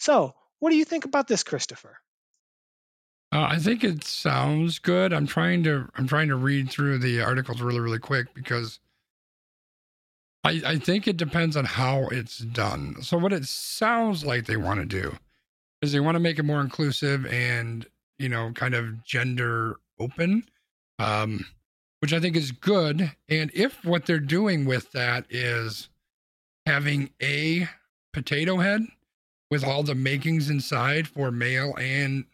So, 0.00 0.34
what 0.58 0.70
do 0.70 0.76
you 0.76 0.84
think 0.84 1.04
about 1.04 1.28
this, 1.28 1.44
Christopher? 1.44 1.96
Uh, 3.32 3.46
I 3.50 3.58
think 3.58 3.84
it 3.84 4.02
sounds 4.02 4.80
good. 4.80 5.12
I'm 5.12 5.28
trying 5.28 5.62
to 5.62 5.88
I'm 5.94 6.08
trying 6.08 6.28
to 6.28 6.36
read 6.36 6.70
through 6.70 6.98
the 6.98 7.20
articles 7.20 7.62
really 7.62 7.78
really 7.78 8.00
quick 8.00 8.34
because 8.34 8.80
I 10.44 10.62
I 10.64 10.78
think 10.78 11.06
it 11.06 11.16
depends 11.16 11.56
on 11.56 11.64
how 11.64 12.08
it's 12.08 12.38
done. 12.38 13.02
So 13.02 13.18
what 13.18 13.32
it 13.32 13.44
sounds 13.44 14.24
like 14.24 14.46
they 14.46 14.56
want 14.56 14.80
to 14.80 14.86
do 14.86 15.16
is 15.82 15.92
they 15.92 16.00
want 16.00 16.16
to 16.16 16.20
make 16.20 16.38
it 16.38 16.44
more 16.44 16.60
inclusive 16.60 17.26
and 17.26 17.86
you 18.18 18.28
know 18.28 18.52
kind 18.54 18.74
of 18.74 19.04
gender 19.04 19.76
open, 19.98 20.44
um, 20.98 21.46
which 22.00 22.12
I 22.12 22.20
think 22.20 22.36
is 22.36 22.52
good. 22.52 23.12
And 23.28 23.50
if 23.54 23.84
what 23.84 24.06
they're 24.06 24.18
doing 24.18 24.64
with 24.64 24.92
that 24.92 25.26
is 25.30 25.88
having 26.66 27.10
a 27.22 27.68
potato 28.12 28.58
head 28.58 28.82
with 29.50 29.64
all 29.64 29.82
the 29.82 29.94
makings 29.94 30.48
inside 30.48 31.08
for 31.08 31.30
male 31.30 31.74
and 31.76 32.24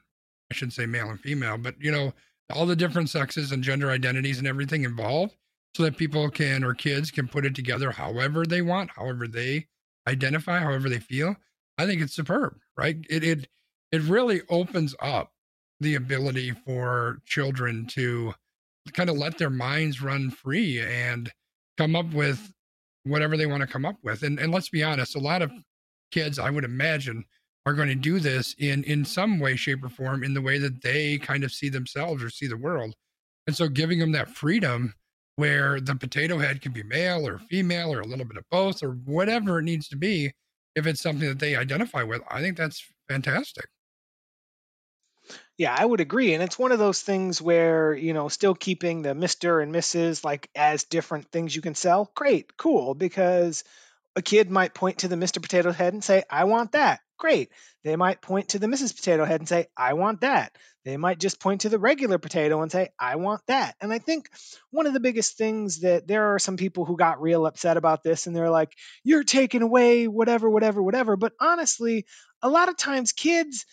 I 0.50 0.54
shouldn't 0.54 0.74
say 0.74 0.86
male 0.86 1.10
and 1.10 1.20
female, 1.20 1.58
but 1.58 1.74
you 1.80 1.90
know, 1.90 2.12
all 2.50 2.66
the 2.66 2.76
different 2.76 3.10
sexes 3.10 3.50
and 3.50 3.64
gender 3.64 3.90
identities 3.90 4.38
and 4.38 4.46
everything 4.46 4.84
involved 4.84 5.34
so 5.76 5.82
that 5.82 5.98
people 5.98 6.30
can 6.30 6.64
or 6.64 6.72
kids 6.72 7.10
can 7.10 7.28
put 7.28 7.44
it 7.44 7.54
together 7.54 7.90
however 7.90 8.46
they 8.46 8.62
want, 8.62 8.90
however 8.96 9.28
they 9.28 9.66
identify, 10.08 10.58
however 10.58 10.88
they 10.88 10.98
feel. 10.98 11.36
I 11.76 11.84
think 11.84 12.00
it's 12.00 12.14
superb, 12.14 12.56
right? 12.78 12.96
It 13.10 13.22
it 13.22 13.48
it 13.92 14.02
really 14.02 14.40
opens 14.48 14.94
up 15.00 15.32
the 15.80 15.94
ability 15.94 16.52
for 16.52 17.18
children 17.26 17.86
to 17.88 18.32
kind 18.94 19.10
of 19.10 19.18
let 19.18 19.36
their 19.36 19.50
minds 19.50 20.00
run 20.00 20.30
free 20.30 20.80
and 20.80 21.30
come 21.76 21.94
up 21.94 22.14
with 22.14 22.52
whatever 23.04 23.36
they 23.36 23.46
want 23.46 23.60
to 23.60 23.66
come 23.66 23.84
up 23.84 23.96
with. 24.02 24.22
And 24.22 24.38
and 24.38 24.52
let's 24.52 24.70
be 24.70 24.82
honest, 24.82 25.14
a 25.14 25.20
lot 25.20 25.42
of 25.42 25.52
kids, 26.10 26.38
I 26.38 26.48
would 26.48 26.64
imagine, 26.64 27.26
are 27.66 27.74
going 27.74 27.88
to 27.88 27.94
do 27.94 28.18
this 28.18 28.54
in 28.58 28.82
in 28.84 29.04
some 29.04 29.40
way 29.40 29.56
shape 29.56 29.84
or 29.84 29.90
form 29.90 30.24
in 30.24 30.32
the 30.32 30.40
way 30.40 30.56
that 30.56 30.80
they 30.80 31.18
kind 31.18 31.44
of 31.44 31.52
see 31.52 31.68
themselves 31.68 32.22
or 32.22 32.30
see 32.30 32.46
the 32.46 32.56
world 32.56 32.94
and 33.46 33.56
so 33.56 33.68
giving 33.68 33.98
them 33.98 34.12
that 34.12 34.28
freedom 34.28 34.94
where 35.36 35.80
the 35.80 35.94
potato 35.94 36.38
head 36.38 36.60
can 36.60 36.72
be 36.72 36.82
male 36.82 37.26
or 37.26 37.34
mm-hmm. 37.34 37.46
female 37.46 37.92
or 37.92 38.00
a 38.00 38.06
little 38.06 38.24
bit 38.24 38.36
of 38.36 38.44
both 38.50 38.82
or 38.82 38.92
whatever 38.92 39.58
it 39.58 39.64
needs 39.64 39.88
to 39.88 39.96
be 39.96 40.32
if 40.74 40.86
it's 40.86 41.02
something 41.02 41.28
that 41.28 41.38
they 41.38 41.56
identify 41.56 42.02
with 42.02 42.22
i 42.30 42.40
think 42.40 42.56
that's 42.56 42.84
fantastic 43.08 43.66
Yeah, 45.58 45.74
I 45.76 45.84
would 45.84 46.00
agree. 46.00 46.34
And 46.34 46.42
it's 46.42 46.58
one 46.58 46.72
of 46.72 46.78
those 46.78 47.00
things 47.00 47.40
where, 47.40 47.94
you 47.94 48.12
know, 48.12 48.28
still 48.28 48.54
keeping 48.54 49.02
the 49.02 49.14
Mr. 49.14 49.62
and 49.62 49.74
Mrs. 49.74 50.24
like 50.24 50.48
as 50.54 50.84
different 50.84 51.30
things 51.32 51.56
you 51.56 51.62
can 51.62 51.74
sell. 51.74 52.10
Great, 52.14 52.56
cool. 52.56 52.94
Because 52.94 53.64
a 54.14 54.22
kid 54.22 54.50
might 54.50 54.74
point 54.74 54.98
to 54.98 55.08
the 55.08 55.16
Mr. 55.16 55.42
Potato 55.42 55.72
Head 55.72 55.92
and 55.92 56.04
say, 56.04 56.24
I 56.30 56.44
want 56.44 56.72
that. 56.72 57.00
Great. 57.18 57.50
They 57.82 57.96
might 57.96 58.20
point 58.20 58.50
to 58.50 58.58
the 58.58 58.66
Mrs. 58.66 58.94
Potato 58.94 59.24
Head 59.24 59.40
and 59.40 59.48
say, 59.48 59.68
I 59.76 59.94
want 59.94 60.20
that. 60.20 60.54
They 60.84 60.96
might 60.96 61.18
just 61.18 61.40
point 61.40 61.62
to 61.62 61.68
the 61.68 61.78
regular 61.78 62.18
potato 62.18 62.60
and 62.62 62.70
say, 62.70 62.90
I 62.98 63.16
want 63.16 63.40
that. 63.48 63.74
And 63.80 63.92
I 63.92 63.98
think 63.98 64.28
one 64.70 64.86
of 64.86 64.92
the 64.92 65.00
biggest 65.00 65.36
things 65.36 65.80
that 65.80 66.06
there 66.06 66.34
are 66.34 66.38
some 66.38 66.56
people 66.56 66.84
who 66.84 66.96
got 66.96 67.20
real 67.20 67.46
upset 67.46 67.76
about 67.76 68.02
this 68.02 68.26
and 68.26 68.36
they're 68.36 68.50
like, 68.50 68.72
you're 69.02 69.24
taking 69.24 69.62
away 69.62 70.06
whatever, 70.08 70.48
whatever, 70.48 70.82
whatever. 70.82 71.16
But 71.16 71.32
honestly, 71.40 72.06
a 72.42 72.50
lot 72.50 72.68
of 72.68 72.76
times 72.76 73.12
kids, 73.12 73.64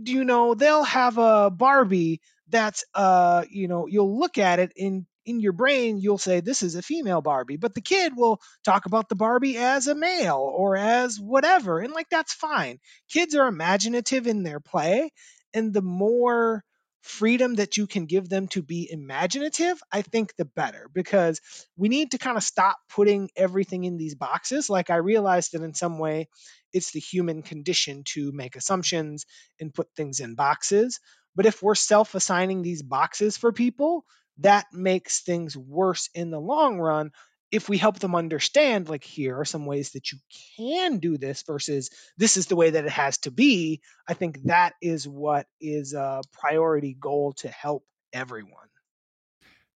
do 0.00 0.12
you 0.12 0.24
know, 0.24 0.54
they'll 0.54 0.84
have 0.84 1.18
a 1.18 1.50
Barbie 1.50 2.20
that's 2.48 2.84
uh, 2.94 3.44
you 3.50 3.68
know, 3.68 3.86
you'll 3.86 4.18
look 4.18 4.38
at 4.38 4.58
it 4.58 4.72
in 4.76 5.06
in 5.26 5.40
your 5.40 5.52
brain, 5.52 5.98
you'll 5.98 6.18
say 6.18 6.40
this 6.40 6.62
is 6.62 6.74
a 6.74 6.82
female 6.82 7.22
Barbie, 7.22 7.56
but 7.56 7.74
the 7.74 7.80
kid 7.80 8.14
will 8.16 8.40
talk 8.64 8.86
about 8.86 9.08
the 9.08 9.14
Barbie 9.14 9.56
as 9.56 9.86
a 9.86 9.94
male 9.94 10.38
or 10.54 10.76
as 10.76 11.18
whatever. 11.18 11.80
And 11.80 11.92
like 11.92 12.08
that's 12.10 12.34
fine. 12.34 12.78
Kids 13.10 13.34
are 13.34 13.46
imaginative 13.46 14.26
in 14.26 14.42
their 14.42 14.60
play, 14.60 15.10
and 15.52 15.72
the 15.72 15.82
more 15.82 16.64
freedom 17.04 17.56
that 17.56 17.76
you 17.76 17.86
can 17.86 18.06
give 18.06 18.30
them 18.30 18.48
to 18.48 18.62
be 18.62 18.88
imaginative, 18.90 19.78
I 19.92 20.00
think 20.00 20.34
the 20.36 20.46
better 20.46 20.88
because 20.92 21.38
we 21.76 21.90
need 21.90 22.12
to 22.12 22.18
kind 22.18 22.38
of 22.38 22.42
stop 22.42 22.78
putting 22.88 23.28
everything 23.36 23.84
in 23.84 23.98
these 23.98 24.14
boxes. 24.14 24.70
Like 24.70 24.88
I 24.88 24.96
realized 24.96 25.52
that 25.52 25.62
in 25.62 25.74
some 25.74 25.98
way 25.98 26.28
it's 26.72 26.92
the 26.92 27.00
human 27.00 27.42
condition 27.42 28.04
to 28.14 28.32
make 28.32 28.56
assumptions 28.56 29.26
and 29.60 29.74
put 29.74 29.88
things 29.94 30.20
in 30.20 30.34
boxes. 30.34 30.98
But 31.36 31.44
if 31.44 31.62
we're 31.62 31.74
self 31.74 32.14
assigning 32.14 32.62
these 32.62 32.82
boxes 32.82 33.36
for 33.36 33.52
people, 33.52 34.06
that 34.38 34.66
makes 34.72 35.22
things 35.22 35.56
worse 35.56 36.08
in 36.14 36.30
the 36.30 36.40
long 36.40 36.78
run. 36.78 37.12
If 37.52 37.68
we 37.68 37.78
help 37.78 38.00
them 38.00 38.14
understand, 38.16 38.88
like, 38.88 39.04
here 39.04 39.38
are 39.38 39.44
some 39.44 39.64
ways 39.66 39.92
that 39.92 40.10
you 40.10 40.18
can 40.56 40.98
do 40.98 41.16
this 41.18 41.42
versus 41.46 41.90
this 42.16 42.36
is 42.36 42.46
the 42.46 42.56
way 42.56 42.70
that 42.70 42.84
it 42.84 42.90
has 42.90 43.18
to 43.18 43.30
be, 43.30 43.80
I 44.08 44.14
think 44.14 44.42
that 44.44 44.74
is 44.82 45.06
what 45.06 45.46
is 45.60 45.92
a 45.94 46.22
priority 46.32 46.96
goal 46.98 47.34
to 47.38 47.48
help 47.48 47.84
everyone. 48.12 48.68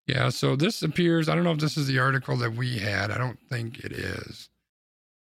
yeah 0.07 0.29
so 0.29 0.55
this 0.55 0.83
appears 0.83 1.27
i 1.27 1.35
don't 1.35 1.43
know 1.43 1.51
if 1.51 1.59
this 1.59 1.77
is 1.77 1.87
the 1.87 1.99
article 1.99 2.37
that 2.37 2.53
we 2.53 2.77
had 2.77 3.11
i 3.11 3.17
don't 3.17 3.39
think 3.49 3.79
it 3.79 3.91
is 3.91 4.49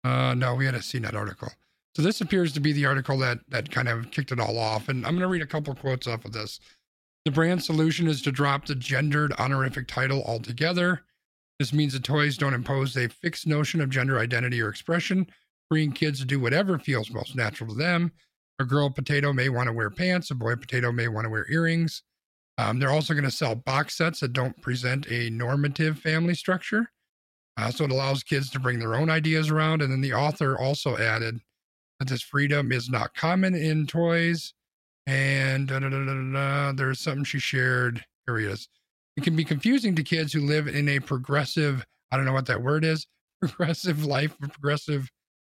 uh 0.03 0.33
no 0.33 0.55
we 0.55 0.65
had 0.65 0.75
a 0.75 0.79
cnet 0.79 1.13
article 1.13 1.49
so 1.95 2.01
this 2.03 2.21
appears 2.21 2.53
to 2.53 2.59
be 2.59 2.71
the 2.73 2.85
article 2.85 3.17
that 3.17 3.39
that 3.49 3.71
kind 3.71 3.87
of 3.87 4.11
kicked 4.11 4.31
it 4.31 4.39
all 4.39 4.57
off 4.57 4.87
and 4.87 5.05
i'm 5.05 5.13
going 5.13 5.21
to 5.21 5.27
read 5.27 5.41
a 5.41 5.47
couple 5.47 5.73
quotes 5.75 6.07
off 6.07 6.25
of 6.25 6.31
this 6.31 6.59
The 7.27 7.31
brand 7.31 7.61
solution 7.61 8.07
is 8.07 8.21
to 8.21 8.31
drop 8.31 8.65
the 8.65 8.73
gendered 8.73 9.33
honorific 9.33 9.89
title 9.89 10.23
altogether. 10.23 11.01
This 11.59 11.73
means 11.73 11.91
the 11.91 11.99
toys 11.99 12.37
don't 12.37 12.53
impose 12.53 12.95
a 12.95 13.09
fixed 13.09 13.45
notion 13.45 13.81
of 13.81 13.89
gender 13.89 14.17
identity 14.17 14.61
or 14.61 14.69
expression, 14.69 15.27
freeing 15.67 15.91
kids 15.91 16.21
to 16.21 16.25
do 16.25 16.39
whatever 16.39 16.79
feels 16.79 17.11
most 17.11 17.35
natural 17.35 17.71
to 17.71 17.75
them. 17.75 18.13
A 18.59 18.63
girl 18.63 18.89
potato 18.89 19.33
may 19.33 19.49
want 19.49 19.67
to 19.67 19.73
wear 19.73 19.89
pants, 19.89 20.31
a 20.31 20.35
boy 20.35 20.55
potato 20.55 20.93
may 20.93 21.09
want 21.09 21.25
to 21.25 21.29
wear 21.29 21.45
earrings. 21.51 22.01
Um, 22.57 22.79
they're 22.79 22.91
also 22.93 23.13
going 23.13 23.25
to 23.25 23.29
sell 23.29 23.55
box 23.55 23.97
sets 23.97 24.21
that 24.21 24.31
don't 24.31 24.61
present 24.61 25.11
a 25.11 25.29
normative 25.29 25.99
family 25.99 26.33
structure. 26.33 26.89
Uh, 27.57 27.69
so 27.71 27.83
it 27.83 27.91
allows 27.91 28.23
kids 28.23 28.49
to 28.51 28.59
bring 28.61 28.79
their 28.79 28.95
own 28.95 29.09
ideas 29.09 29.49
around. 29.49 29.81
And 29.81 29.91
then 29.91 29.99
the 29.99 30.13
author 30.13 30.57
also 30.57 30.95
added 30.95 31.41
that 31.99 32.07
this 32.07 32.21
freedom 32.21 32.71
is 32.71 32.89
not 32.89 33.15
common 33.15 33.53
in 33.53 33.85
toys. 33.85 34.53
And 35.07 35.69
da, 35.69 35.79
da, 35.79 35.89
da, 35.89 36.71
there's 36.73 36.99
something 36.99 37.23
she 37.23 37.39
shared. 37.39 38.05
Here 38.25 38.37
he 38.37 38.45
is. 38.45 38.67
It 39.15 39.23
can 39.23 39.35
be 39.35 39.45
confusing 39.45 39.95
to 39.95 40.03
kids 40.03 40.33
who 40.33 40.41
live 40.41 40.67
in 40.67 40.87
a 40.89 40.99
progressive, 40.99 41.85
I 42.11 42.17
don't 42.17 42.25
know 42.25 42.33
what 42.33 42.45
that 42.47 42.61
word 42.61 42.83
is, 42.83 43.07
progressive 43.41 44.05
life, 44.05 44.37
progressive 44.37 45.09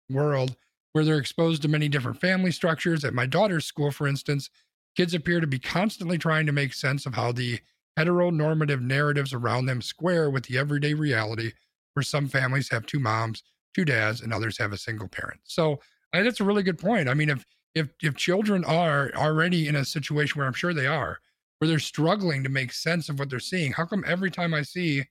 world 0.10 0.56
where 0.92 1.04
they're 1.04 1.18
exposed 1.18 1.62
to 1.62 1.68
many 1.68 1.90
different 1.90 2.22
family 2.22 2.52
structures. 2.52 3.04
At 3.04 3.14
my 3.14 3.26
daughter's 3.26 3.66
school, 3.66 3.92
for 3.92 4.08
instance, 4.08 4.50
kids 4.96 5.14
appear 5.14 5.40
to 5.40 5.48
be 5.48 5.60
constantly 5.60 6.18
trying 6.18 6.46
to 6.46 6.52
make 6.52 6.74
sense 6.74 7.06
of 7.06 7.16
how 7.16 7.32
the 7.32 7.60
heteronormative 7.98 8.82
narratives 8.82 9.34
around 9.34 9.66
them 9.66 9.82
square 9.82 10.30
with 10.30 10.46
the 10.46 10.58
everyday 10.58 10.94
reality 10.94 11.54
where 11.94 12.04
some 12.04 12.28
families 12.28 12.70
have 12.70 12.86
two 12.86 13.00
moms, 13.00 13.44
two 13.74 13.86
dads, 13.86 14.22
and 14.22 14.34
others 14.34 14.58
have 14.58 14.74
a 14.74 14.78
single 14.78 15.08
parent. 15.08 15.40
So 15.44 15.80
I 16.14 16.22
that's 16.22 16.40
a 16.40 16.46
really 16.46 16.64
good 16.64 16.78
point. 16.78 17.10
I 17.10 17.14
mean, 17.14 17.30
if 17.30 17.46
if 17.76 17.90
if 18.02 18.16
children 18.16 18.64
are 18.66 19.12
already 19.16 19.68
in 19.68 19.76
a 19.76 19.86
situation 19.86 20.40
where 20.40 20.48
I'm 20.48 20.54
sure 20.54 20.74
they 20.74 20.88
are, 20.88 21.20
where 21.60 21.68
they're 21.68 21.80
struggling 21.80 22.44
to 22.44 22.50
make 22.50 22.72
sense 22.72 23.10
of 23.10 23.20
what 23.20 23.30
they're 23.30 23.40
seeing, 23.40 23.74
how 23.74 23.86
come 23.86 24.04
every 24.08 24.32
time 24.32 24.54
I 24.54 24.64
see, 24.64 25.04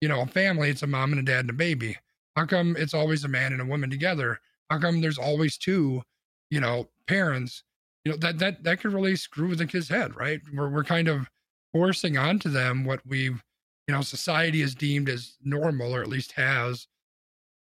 you 0.00 0.08
know, 0.08 0.22
a 0.22 0.26
family, 0.26 0.70
it's 0.70 0.82
a 0.82 0.86
mom 0.86 1.12
and 1.12 1.20
a 1.20 1.24
dad 1.24 1.40
and 1.40 1.50
a 1.50 1.54
baby? 1.54 1.96
How 2.36 2.46
come 2.46 2.76
it's 2.78 2.94
always 2.94 3.24
a 3.24 3.28
man 3.28 3.52
and 3.52 3.60
a 3.60 3.66
woman 3.66 3.90
together? 3.90 4.40
How 4.70 4.78
come 4.78 5.00
there's 5.00 5.18
always 5.18 5.58
two, 5.58 6.02
you 6.50 6.60
know, 6.60 6.88
parents? 7.06 7.64
You 8.04 8.12
know, 8.12 8.18
that 8.18 8.38
that 8.38 8.64
that 8.64 8.80
could 8.80 8.92
really 8.92 9.16
screw 9.16 9.48
with 9.48 9.58
the 9.58 9.66
kid's 9.66 9.88
head, 9.88 10.16
right? 10.16 10.40
We're 10.52 10.68
we're 10.70 10.84
kind 10.84 11.08
of 11.08 11.28
forcing 11.72 12.16
onto 12.16 12.48
them 12.48 12.84
what 12.84 13.00
we've, 13.06 13.42
you 13.88 13.94
know, 13.94 14.02
society 14.02 14.60
has 14.60 14.74
deemed 14.74 15.08
as 15.08 15.36
normal, 15.42 15.94
or 15.94 16.02
at 16.02 16.08
least 16.08 16.32
has, 16.32 16.86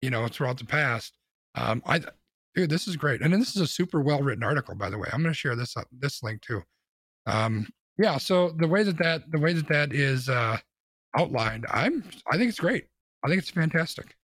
you 0.02 0.10
know, 0.10 0.28
throughout 0.28 0.58
the 0.58 0.64
past. 0.64 1.12
Um, 1.54 1.82
I 1.86 2.00
dude, 2.54 2.70
this 2.70 2.88
is 2.88 2.96
great, 2.96 3.20
and 3.20 3.32
this 3.34 3.54
is 3.54 3.62
a 3.62 3.66
super 3.66 4.00
well 4.00 4.22
written 4.22 4.44
article, 4.44 4.74
by 4.74 4.90
the 4.90 4.98
way. 4.98 5.08
I'm 5.12 5.22
going 5.22 5.32
to 5.32 5.38
share 5.38 5.56
this 5.56 5.76
uh, 5.76 5.84
this 5.92 6.22
link 6.22 6.42
too. 6.42 6.62
Um, 7.26 7.68
yeah, 7.98 8.18
so 8.18 8.50
the 8.50 8.68
way 8.68 8.82
that 8.82 8.98
that 8.98 9.30
the 9.30 9.38
way 9.38 9.52
that 9.52 9.68
that 9.68 9.92
is 9.92 10.28
uh, 10.28 10.58
outlined, 11.16 11.66
I'm 11.70 12.04
I 12.30 12.36
think 12.36 12.48
it's 12.48 12.60
great. 12.60 12.86
I 13.24 13.28
think 13.28 13.40
it's 13.40 13.50
fantastic. 13.50 14.16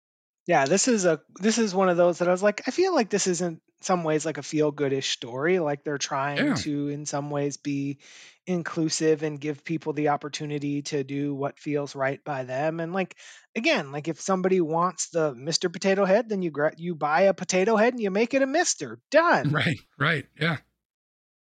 Yeah, 0.48 0.66
this 0.66 0.88
is 0.88 1.06
a 1.06 1.22
this 1.40 1.58
is 1.58 1.74
one 1.74 1.90
of 1.90 1.98
those 1.98 2.20
that 2.20 2.28
I 2.28 2.32
was 2.32 2.44
like, 2.44 2.62
I 2.68 2.72
feel 2.72 2.94
like 2.94 3.10
this 3.10 3.28
is 3.28 3.42
in 3.42 3.60
some 3.86 4.04
ways 4.04 4.26
like 4.26 4.38
a 4.38 4.44
feel 4.44 4.72
goodish 4.72 5.12
story. 5.12 5.60
Like 5.60 5.84
they're 5.84 5.98
trying 5.98 6.46
Yeah. 6.46 6.54
to, 6.56 6.90
in 6.90 7.06
some 7.06 7.30
ways, 7.30 7.58
be 7.58 8.00
inclusive 8.48 9.24
and 9.24 9.40
give 9.40 9.64
people 9.64 9.94
the 9.94 10.10
opportunity 10.10 10.82
to 10.84 11.04
do 11.04 11.34
what 11.34 11.60
feels 11.60 11.96
right 11.96 12.24
by 12.24 12.44
them. 12.44 12.80
And 12.80 12.94
like 12.94 13.16
again, 13.56 13.92
like 13.92 14.08
if 14.08 14.20
somebody 14.20 14.60
wants 14.62 15.10
the 15.10 15.34
Mr. 15.34 15.72
Potato 15.72 16.06
Head, 16.06 16.30
then 16.30 16.42
you 16.42 16.52
gra- 16.52 16.74
you 16.78 16.96
buy 16.96 17.22
a 17.22 17.34
potato 17.34 17.76
head 17.76 17.94
and 17.94 18.02
you 18.02 18.12
make 18.12 18.34
it 18.34 18.42
a 18.42 18.48
Mister. 18.48 19.00
Done. 19.12 19.52
Right, 19.52 19.80
right, 20.00 20.26
yeah. 20.40 20.58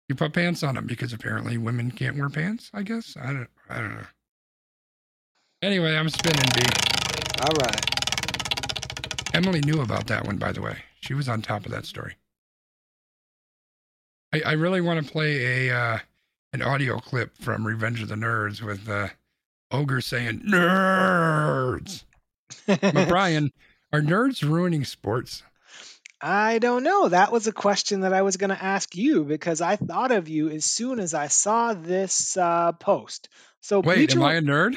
You 0.09 0.15
put 0.15 0.33
pants 0.33 0.63
on 0.63 0.77
them 0.77 0.87
because 0.87 1.13
apparently 1.13 1.59
women 1.59 1.91
can't 1.91 2.17
wear 2.17 2.29
pants. 2.29 2.71
I 2.73 2.83
guess 2.83 3.17
I 3.21 3.33
don't. 3.33 3.49
I 3.69 3.81
don't 3.81 3.95
know. 3.95 4.07
Anyway, 5.63 5.97
I'm 5.97 6.09
spinning 6.11 6.49
B. 6.55 6.61
All 7.41 7.55
right. 7.61 9.35
Emily 9.35 9.61
knew 9.61 9.81
about 9.81 10.07
that 10.07 10.25
one, 10.27 10.37
by 10.37 10.53
the 10.53 10.63
way. 10.63 10.77
She 11.01 11.13
was 11.15 11.29
on 11.29 11.43
top 11.43 11.67
of 11.67 11.73
that 11.73 11.87
story. 11.87 12.17
I, 14.45 14.51
I 14.51 14.53
really 14.53 14.81
want 14.81 15.05
to 15.05 15.11
play 15.11 15.69
a 15.69 15.77
uh, 15.77 15.99
an 16.53 16.63
audio 16.63 16.99
clip 16.99 17.37
from 17.39 17.67
Revenge 17.67 18.03
of 18.03 18.09
the 18.09 18.15
Nerds 18.15 18.63
with 18.63 18.89
uh, 18.89 19.09
Ogre 19.71 20.01
saying 20.01 20.43
nerds. 20.47 22.05
But 22.67 22.81
Brian, 23.09 23.53
are 23.93 24.01
nerds 24.01 24.43
ruining 24.43 24.85
sports? 24.85 25.43
I 26.21 26.59
don't 26.59 26.83
know. 26.83 27.09
That 27.09 27.31
was 27.31 27.47
a 27.47 27.53
question 27.53 28.01
that 28.01 28.15
I 28.15 28.23
was 28.23 28.37
going 28.39 28.51
to 28.51 28.63
ask 28.63 28.97
you 28.97 29.25
because 29.25 29.61
I 29.61 29.77
thought 29.77 30.13
of 30.13 30.29
you 30.29 30.49
as 30.49 30.65
soon 30.65 30.99
as 30.99 31.13
I 31.13 31.29
saw 31.29 31.75
this 31.75 32.37
uh, 32.37 32.73
post. 32.73 33.29
So 33.61 33.81
Wait, 33.81 34.15
am 34.15 34.23
I 34.23 34.35
a 34.35 34.41
nerd? 34.41 34.77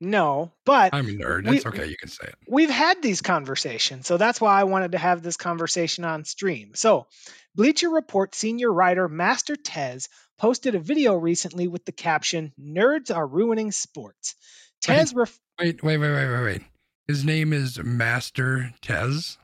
no, 0.00 0.50
but 0.64 0.92
I'm 0.92 1.06
a 1.06 1.12
nerd. 1.12 1.48
We- 1.48 1.62
okay. 1.64 1.86
You 1.86 1.96
can 1.96 2.08
say 2.08 2.24
it. 2.26 2.34
we've 2.48 2.70
had 2.70 3.00
these 3.00 3.20
conversations, 3.20 4.06
so 4.06 4.16
that's 4.16 4.40
why 4.40 4.58
I 4.58 4.64
wanted 4.64 4.92
to 4.92 4.98
have 4.98 5.22
this 5.22 5.36
conversation 5.36 6.04
on 6.04 6.24
stream. 6.24 6.72
So, 6.74 7.06
Bleacher 7.54 7.90
Report 7.90 8.34
senior 8.34 8.72
writer 8.72 9.08
Master 9.08 9.56
Tez 9.56 10.08
posted 10.38 10.74
a 10.74 10.80
video 10.80 11.14
recently 11.14 11.68
with 11.68 11.84
the 11.84 11.92
caption 11.92 12.52
"Nerds 12.60 13.14
are 13.14 13.26
ruining 13.26 13.72
sports." 13.72 14.34
Tez 14.80 15.14
ref- 15.14 15.38
Wait, 15.60 15.82
wait, 15.82 15.98
wait, 15.98 16.10
wait, 16.10 16.28
wait, 16.30 16.42
wait. 16.44 16.62
His 17.06 17.24
name 17.24 17.52
is 17.52 17.78
Master 17.78 18.72
Tez. 18.80 19.36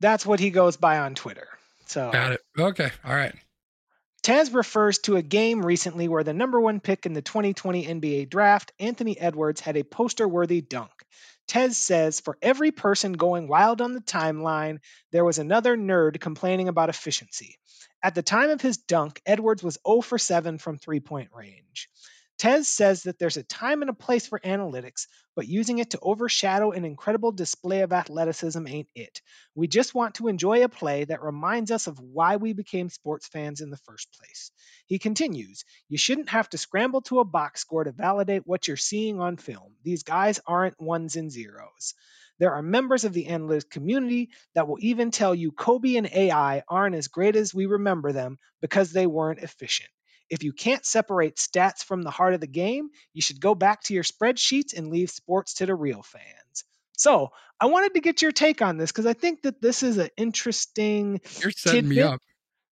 that's 0.00 0.24
what 0.26 0.40
he 0.40 0.50
goes 0.50 0.76
by 0.76 0.98
on 0.98 1.14
Twitter. 1.14 1.48
So 1.86 2.10
Got 2.10 2.32
it. 2.32 2.40
Okay. 2.58 2.90
All 3.04 3.14
right. 3.14 3.34
Tez 4.22 4.50
refers 4.52 4.98
to 5.00 5.16
a 5.16 5.22
game 5.22 5.64
recently 5.64 6.08
where 6.08 6.24
the 6.24 6.32
number 6.32 6.58
one 6.58 6.80
pick 6.80 7.04
in 7.04 7.12
the 7.12 7.20
2020 7.20 7.86
NBA 7.86 8.30
draft, 8.30 8.72
Anthony 8.80 9.20
Edwards, 9.20 9.60
had 9.60 9.76
a 9.76 9.82
poster 9.84 10.26
worthy 10.26 10.62
dunk. 10.62 10.90
Tez 11.46 11.76
says 11.76 12.20
for 12.20 12.38
every 12.40 12.70
person 12.70 13.12
going 13.12 13.48
wild 13.48 13.80
on 13.80 13.92
the 13.92 14.00
timeline, 14.00 14.78
there 15.12 15.24
was 15.24 15.38
another 15.38 15.76
nerd 15.76 16.20
complaining 16.20 16.68
about 16.68 16.88
efficiency. 16.88 17.58
At 18.02 18.14
the 18.14 18.22
time 18.22 18.50
of 18.50 18.60
his 18.60 18.76
dunk, 18.76 19.20
Edwards 19.24 19.62
was 19.62 19.78
0 19.86 20.02
for 20.02 20.18
7 20.18 20.58
from 20.58 20.78
three 20.78 21.00
point 21.00 21.30
range. 21.34 21.88
Tez 22.36 22.68
says 22.68 23.04
that 23.04 23.18
there's 23.18 23.36
a 23.36 23.44
time 23.44 23.82
and 23.82 23.90
a 23.90 23.94
place 23.94 24.26
for 24.26 24.40
analytics, 24.40 25.06
but 25.36 25.46
using 25.46 25.78
it 25.78 25.90
to 25.90 26.00
overshadow 26.00 26.72
an 26.72 26.84
incredible 26.84 27.30
display 27.30 27.82
of 27.82 27.92
athleticism 27.92 28.66
ain't 28.66 28.88
it. 28.94 29.22
We 29.54 29.68
just 29.68 29.94
want 29.94 30.16
to 30.16 30.28
enjoy 30.28 30.64
a 30.64 30.68
play 30.68 31.04
that 31.04 31.22
reminds 31.22 31.70
us 31.70 31.86
of 31.86 32.00
why 32.00 32.36
we 32.36 32.52
became 32.52 32.88
sports 32.88 33.28
fans 33.28 33.60
in 33.60 33.70
the 33.70 33.76
first 33.76 34.12
place. 34.18 34.50
He 34.86 34.98
continues, 34.98 35.64
You 35.88 35.96
shouldn't 35.96 36.30
have 36.30 36.48
to 36.50 36.58
scramble 36.58 37.02
to 37.02 37.20
a 37.20 37.24
box 37.24 37.60
score 37.60 37.84
to 37.84 37.92
validate 37.92 38.46
what 38.46 38.66
you're 38.66 38.76
seeing 38.76 39.20
on 39.20 39.36
film. 39.36 39.76
These 39.84 40.02
guys 40.02 40.40
aren't 40.46 40.80
ones 40.80 41.16
and 41.16 41.30
zeros. 41.30 41.94
There 42.40 42.52
are 42.52 42.62
members 42.62 43.04
of 43.04 43.12
the 43.12 43.26
analytics 43.26 43.70
community 43.70 44.30
that 44.54 44.66
will 44.66 44.78
even 44.80 45.12
tell 45.12 45.36
you 45.36 45.52
Kobe 45.52 45.94
and 45.94 46.08
AI 46.12 46.64
aren't 46.68 46.96
as 46.96 47.06
great 47.06 47.36
as 47.36 47.54
we 47.54 47.66
remember 47.66 48.10
them 48.10 48.38
because 48.60 48.92
they 48.92 49.06
weren't 49.06 49.38
efficient. 49.38 49.90
If 50.30 50.42
you 50.42 50.52
can't 50.52 50.84
separate 50.84 51.36
stats 51.36 51.84
from 51.84 52.02
the 52.02 52.10
heart 52.10 52.34
of 52.34 52.40
the 52.40 52.46
game, 52.46 52.88
you 53.12 53.22
should 53.22 53.40
go 53.40 53.54
back 53.54 53.82
to 53.84 53.94
your 53.94 54.02
spreadsheets 54.02 54.76
and 54.76 54.90
leave 54.90 55.10
sports 55.10 55.54
to 55.54 55.66
the 55.66 55.74
real 55.74 56.02
fans. 56.02 56.64
So, 56.96 57.30
I 57.60 57.66
wanted 57.66 57.94
to 57.94 58.00
get 58.00 58.22
your 58.22 58.32
take 58.32 58.62
on 58.62 58.76
this 58.78 58.90
because 58.92 59.06
I 59.06 59.12
think 59.12 59.42
that 59.42 59.60
this 59.60 59.82
is 59.82 59.98
an 59.98 60.08
interesting 60.16 61.20
You're 61.40 61.50
setting 61.50 61.88
me 61.88 61.96
Tidbit? 61.96 62.12
up. 62.14 62.20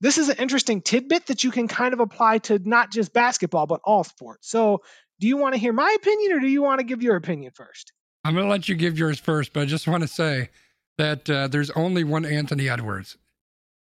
this 0.01 0.19
is 0.19 0.29
an 0.29 0.37
interesting 0.39 0.81
tidbit 0.83 1.27
that 1.27 1.45
you 1.45 1.51
can 1.51 1.69
kind 1.69 1.95
of 1.95 2.01
apply 2.01 2.39
to 2.39 2.59
not 2.59 2.91
just 2.91 3.13
basketball 3.13 3.67
but 3.67 3.81
all 3.85 4.05
sports. 4.05 4.49
So, 4.49 4.83
do 5.21 5.29
you 5.29 5.37
want 5.37 5.55
to 5.55 5.61
hear 5.61 5.73
my 5.73 5.97
opinion 5.97 6.33
or 6.33 6.41
do 6.41 6.49
you 6.49 6.63
want 6.63 6.81
to 6.81 6.85
give 6.85 7.03
your 7.03 7.17
opinion 7.17 7.53
first? 7.55 7.93
I'm 8.25 8.35
going 8.35 8.47
to 8.47 8.51
let 8.51 8.69
you 8.69 8.75
give 8.75 8.99
yours 8.99 9.19
first, 9.19 9.53
but 9.53 9.61
I 9.61 9.65
just 9.67 9.87
want 9.89 10.03
to 10.03 10.09
say 10.09 10.51
that 10.99 11.29
uh, 11.29 11.49
there's 11.49 11.71
only 11.71 12.05
one 12.05 12.25
Anthony 12.25 12.69
Edwards 12.69 13.17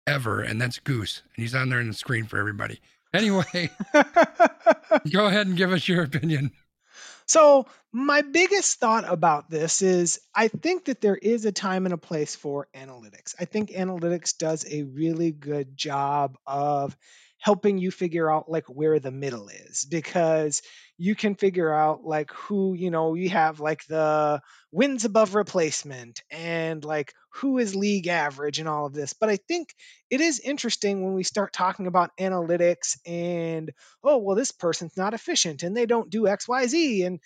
ever, 0.06 0.40
and 0.40 0.60
that's 0.60 0.78
Goose. 0.78 1.22
And 1.36 1.42
he's 1.42 1.54
on 1.54 1.68
there 1.68 1.80
in 1.80 1.88
the 1.88 1.94
screen 1.94 2.24
for 2.24 2.38
everybody. 2.38 2.80
Anyway, 3.12 3.70
go 5.12 5.26
ahead 5.26 5.46
and 5.46 5.56
give 5.56 5.72
us 5.72 5.86
your 5.86 6.02
opinion. 6.02 6.50
So, 7.26 7.66
my 7.92 8.22
biggest 8.22 8.80
thought 8.80 9.04
about 9.06 9.50
this 9.50 9.82
is 9.82 10.20
I 10.34 10.48
think 10.48 10.86
that 10.86 11.00
there 11.00 11.16
is 11.16 11.44
a 11.44 11.52
time 11.52 11.84
and 11.84 11.92
a 11.92 11.98
place 11.98 12.34
for 12.34 12.68
analytics. 12.74 13.34
I 13.38 13.44
think 13.44 13.70
analytics 13.70 14.36
does 14.36 14.64
a 14.70 14.82
really 14.82 15.30
good 15.30 15.76
job 15.76 16.36
of 16.46 16.96
helping 17.42 17.76
you 17.76 17.90
figure 17.90 18.30
out 18.30 18.48
like 18.48 18.64
where 18.68 19.00
the 19.00 19.10
middle 19.10 19.48
is 19.48 19.84
because 19.84 20.62
you 20.96 21.16
can 21.16 21.34
figure 21.34 21.74
out 21.74 22.04
like 22.04 22.30
who, 22.30 22.72
you 22.74 22.88
know, 22.88 23.14
you 23.14 23.28
have 23.30 23.58
like 23.58 23.84
the 23.88 24.40
wins 24.70 25.04
above 25.04 25.34
replacement 25.34 26.22
and 26.30 26.84
like 26.84 27.12
who 27.34 27.58
is 27.58 27.74
league 27.74 28.06
average 28.06 28.60
and 28.60 28.68
all 28.68 28.86
of 28.86 28.92
this. 28.92 29.12
But 29.12 29.28
I 29.28 29.38
think 29.48 29.74
it 30.08 30.20
is 30.20 30.38
interesting 30.38 31.02
when 31.04 31.14
we 31.14 31.24
start 31.24 31.52
talking 31.52 31.88
about 31.88 32.16
analytics 32.20 32.96
and 33.04 33.72
oh, 34.04 34.18
well, 34.18 34.36
this 34.36 34.52
person's 34.52 34.96
not 34.96 35.12
efficient 35.12 35.64
and 35.64 35.76
they 35.76 35.86
don't 35.86 36.10
do 36.10 36.22
XYZ 36.22 37.04
and 37.04 37.18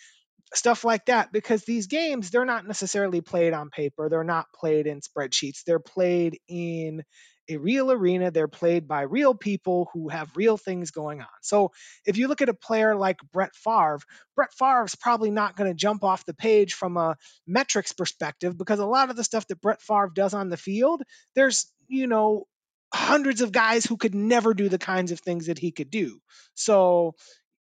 stuff 0.55 0.83
like 0.83 1.05
that 1.07 1.31
because 1.31 1.64
these 1.64 1.88
games 1.88 2.31
they're 2.31 2.46
not 2.46 2.66
necessarily 2.66 3.20
played 3.20 3.52
on 3.52 3.68
paper 3.68 4.09
they're 4.09 4.22
not 4.22 4.46
played 4.55 4.87
in 4.87 5.00
spreadsheets 5.00 5.64
they're 5.64 5.81
played 5.81 6.38
in 6.46 7.02
a 7.48 7.56
real 7.56 7.90
arena 7.92 8.30
they're 8.30 8.48
played 8.48 8.87
by 8.88 9.02
real 9.02 9.35
people 9.35 9.88
who 9.92 10.09
have 10.09 10.37
real 10.37 10.56
things 10.56 10.90
going 10.90 11.20
on 11.20 11.26
so 11.42 11.72
if 12.04 12.16
you 12.16 12.28
look 12.28 12.42
at 12.42 12.48
a 12.48 12.54
player 12.54 12.94
like 12.94 13.18
Brett 13.32 13.54
Favre 13.54 14.00
Brett 14.35 14.52
Favre's 14.52 14.94
probably 14.94 15.30
not 15.30 15.56
going 15.56 15.70
to 15.70 15.76
jump 15.76 16.04
off 16.04 16.26
the 16.26 16.35
page 16.35 16.74
from 16.74 16.96
a 16.96 17.16
metrics 17.46 17.92
perspective 17.92 18.56
because 18.56 18.78
a 18.78 18.87
lot 18.87 19.11
of 19.11 19.16
the 19.16 19.24
stuff 19.24 19.46
that 19.48 19.61
Brett 19.61 19.80
Favre 19.80 20.11
does 20.14 20.35
on 20.35 20.48
the 20.48 20.56
field 20.56 21.02
there's 21.35 21.70
you 21.88 22.06
know 22.06 22.46
hundreds 22.94 23.40
of 23.40 23.52
guys 23.52 23.85
who 23.85 23.96
could 23.96 24.14
never 24.14 24.54
do 24.54 24.68
the 24.68 24.78
kinds 24.78 25.12
of 25.12 25.20
things 25.20 25.46
that 25.46 25.59
he 25.59 25.72
could 25.72 25.90
do 25.90 26.20
so 26.54 27.14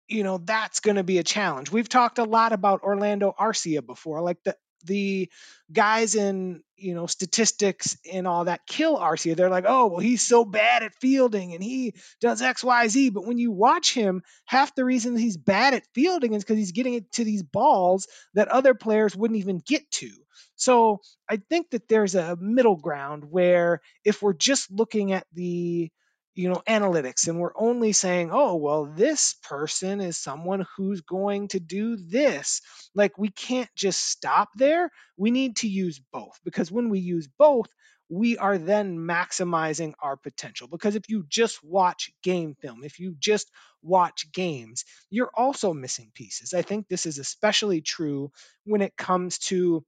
you 0.08 0.24
know 0.24 0.38
that's 0.38 0.80
going 0.80 0.96
to 0.96 1.04
be 1.04 1.18
a 1.18 1.24
challenge. 1.24 1.70
We've 1.70 1.88
talked 1.88 2.18
a 2.18 2.24
lot 2.24 2.52
about 2.52 2.82
Orlando 2.82 3.34
Arcia 3.38 3.84
before, 3.84 4.22
like 4.22 4.38
the 4.44 4.56
the 4.84 5.30
guys 5.72 6.14
in 6.14 6.62
you 6.76 6.94
know 6.94 7.06
statistics 7.06 7.96
and 8.10 8.26
all 8.26 8.44
that 8.44 8.66
kill 8.66 8.96
Arcia. 8.96 9.36
They're 9.36 9.50
like, 9.50 9.64
oh 9.66 9.86
well, 9.86 10.00
he's 10.00 10.22
so 10.22 10.44
bad 10.44 10.82
at 10.82 10.94
fielding 11.00 11.54
and 11.54 11.62
he 11.62 11.94
does 12.20 12.42
X 12.42 12.62
Y 12.64 12.88
Z. 12.88 13.10
But 13.10 13.26
when 13.26 13.38
you 13.38 13.50
watch 13.50 13.94
him, 13.94 14.22
half 14.44 14.74
the 14.74 14.84
reason 14.84 15.16
he's 15.16 15.36
bad 15.36 15.74
at 15.74 15.86
fielding 15.94 16.34
is 16.34 16.44
because 16.44 16.58
he's 16.58 16.72
getting 16.72 16.94
it 16.94 17.10
to 17.12 17.24
these 17.24 17.42
balls 17.42 18.06
that 18.34 18.48
other 18.48 18.74
players 18.74 19.16
wouldn't 19.16 19.38
even 19.38 19.62
get 19.66 19.90
to. 19.92 20.10
So 20.56 21.00
I 21.28 21.36
think 21.36 21.70
that 21.70 21.88
there's 21.88 22.14
a 22.14 22.36
middle 22.36 22.76
ground 22.76 23.24
where 23.30 23.80
if 24.04 24.22
we're 24.22 24.32
just 24.32 24.70
looking 24.70 25.12
at 25.12 25.26
the 25.32 25.90
you 26.38 26.48
know 26.48 26.62
analytics 26.68 27.26
and 27.26 27.40
we're 27.40 27.50
only 27.56 27.90
saying 27.90 28.30
oh 28.32 28.54
well 28.54 28.84
this 28.84 29.34
person 29.42 30.00
is 30.00 30.16
someone 30.16 30.64
who's 30.76 31.00
going 31.00 31.48
to 31.48 31.58
do 31.58 31.96
this. 31.96 32.62
Like 32.94 33.18
we 33.18 33.28
can't 33.28 33.68
just 33.74 34.08
stop 34.08 34.50
there. 34.54 34.92
We 35.16 35.32
need 35.32 35.56
to 35.56 35.68
use 35.68 36.00
both 36.12 36.38
because 36.44 36.70
when 36.70 36.90
we 36.90 37.00
use 37.00 37.26
both 37.26 37.66
we 38.08 38.38
are 38.38 38.56
then 38.56 38.96
maximizing 38.98 39.94
our 40.00 40.16
potential. 40.16 40.68
Because 40.68 40.94
if 40.94 41.08
you 41.08 41.24
just 41.28 41.62
watch 41.64 42.12
game 42.22 42.54
film 42.62 42.84
if 42.84 43.00
you 43.00 43.16
just 43.18 43.50
watch 43.82 44.30
games 44.30 44.84
you're 45.10 45.32
also 45.34 45.74
missing 45.74 46.12
pieces. 46.14 46.54
I 46.54 46.62
think 46.62 46.86
this 46.86 47.04
is 47.04 47.18
especially 47.18 47.80
true 47.80 48.30
when 48.64 48.80
it 48.80 48.96
comes 48.96 49.38
to 49.50 49.84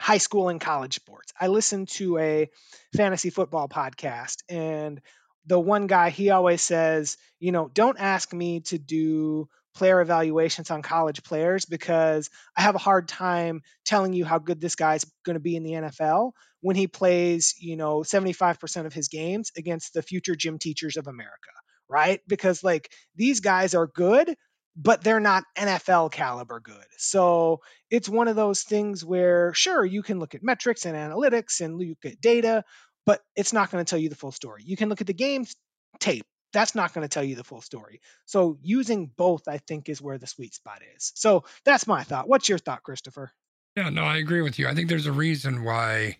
high 0.00 0.18
school 0.18 0.48
and 0.48 0.60
college 0.60 0.96
sports. 0.96 1.32
I 1.40 1.46
listen 1.46 1.86
to 1.86 2.18
a 2.18 2.50
fantasy 2.96 3.30
football 3.30 3.68
podcast 3.68 4.38
and 4.48 5.00
the 5.46 5.58
one 5.58 5.86
guy 5.86 6.10
he 6.10 6.30
always 6.30 6.62
says, 6.62 7.16
you 7.38 7.52
know, 7.52 7.68
don't 7.72 7.98
ask 7.98 8.32
me 8.32 8.60
to 8.60 8.78
do 8.78 9.48
player 9.74 10.00
evaluations 10.00 10.70
on 10.70 10.82
college 10.82 11.22
players 11.22 11.66
because 11.66 12.30
I 12.56 12.62
have 12.62 12.74
a 12.74 12.78
hard 12.78 13.08
time 13.08 13.62
telling 13.84 14.14
you 14.14 14.24
how 14.24 14.38
good 14.38 14.60
this 14.60 14.74
guy's 14.74 15.04
going 15.24 15.34
to 15.34 15.40
be 15.40 15.54
in 15.54 15.62
the 15.62 15.72
NFL 15.72 16.32
when 16.60 16.76
he 16.76 16.86
plays, 16.86 17.54
you 17.60 17.76
know, 17.76 17.98
75% 17.98 18.86
of 18.86 18.92
his 18.92 19.08
games 19.08 19.52
against 19.56 19.92
the 19.92 20.02
future 20.02 20.34
gym 20.34 20.58
teachers 20.58 20.96
of 20.96 21.06
America, 21.06 21.52
right? 21.88 22.20
Because 22.26 22.64
like 22.64 22.90
these 23.14 23.40
guys 23.40 23.74
are 23.74 23.86
good, 23.86 24.34
but 24.76 25.04
they're 25.04 25.20
not 25.20 25.44
NFL 25.56 26.10
caliber 26.10 26.60
good. 26.60 26.84
So 26.96 27.60
it's 27.90 28.08
one 28.08 28.28
of 28.28 28.36
those 28.36 28.62
things 28.62 29.04
where, 29.04 29.52
sure, 29.54 29.84
you 29.84 30.02
can 30.02 30.18
look 30.18 30.34
at 30.34 30.42
metrics 30.42 30.86
and 30.86 30.96
analytics 30.96 31.60
and 31.60 31.78
look 31.78 32.04
at 32.04 32.20
data, 32.20 32.64
but 33.06 33.22
it's 33.34 33.52
not 33.52 33.70
going 33.70 33.82
to 33.82 33.88
tell 33.88 33.98
you 33.98 34.08
the 34.08 34.16
full 34.16 34.32
story. 34.32 34.62
You 34.66 34.76
can 34.76 34.88
look 34.88 35.00
at 35.00 35.06
the 35.06 35.14
game's 35.14 35.56
tape. 36.00 36.26
That's 36.52 36.74
not 36.74 36.92
going 36.92 37.02
to 37.02 37.08
tell 37.08 37.24
you 37.24 37.36
the 37.36 37.44
full 37.44 37.60
story. 37.60 38.00
So 38.26 38.58
using 38.62 39.10
both, 39.16 39.48
I 39.48 39.58
think, 39.58 39.88
is 39.88 40.02
where 40.02 40.18
the 40.18 40.26
sweet 40.26 40.54
spot 40.54 40.82
is. 40.96 41.12
So 41.14 41.44
that's 41.64 41.86
my 41.86 42.02
thought. 42.02 42.28
What's 42.28 42.48
your 42.48 42.58
thought, 42.58 42.82
Christopher? 42.82 43.30
Yeah, 43.76 43.90
no, 43.90 44.04
I 44.04 44.16
agree 44.16 44.42
with 44.42 44.58
you. 44.58 44.68
I 44.68 44.74
think 44.74 44.88
there's 44.88 45.06
a 45.06 45.12
reason 45.12 45.64
why 45.64 46.18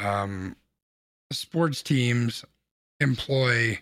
um, 0.00 0.56
sports 1.30 1.82
teams 1.82 2.44
employ 2.98 3.78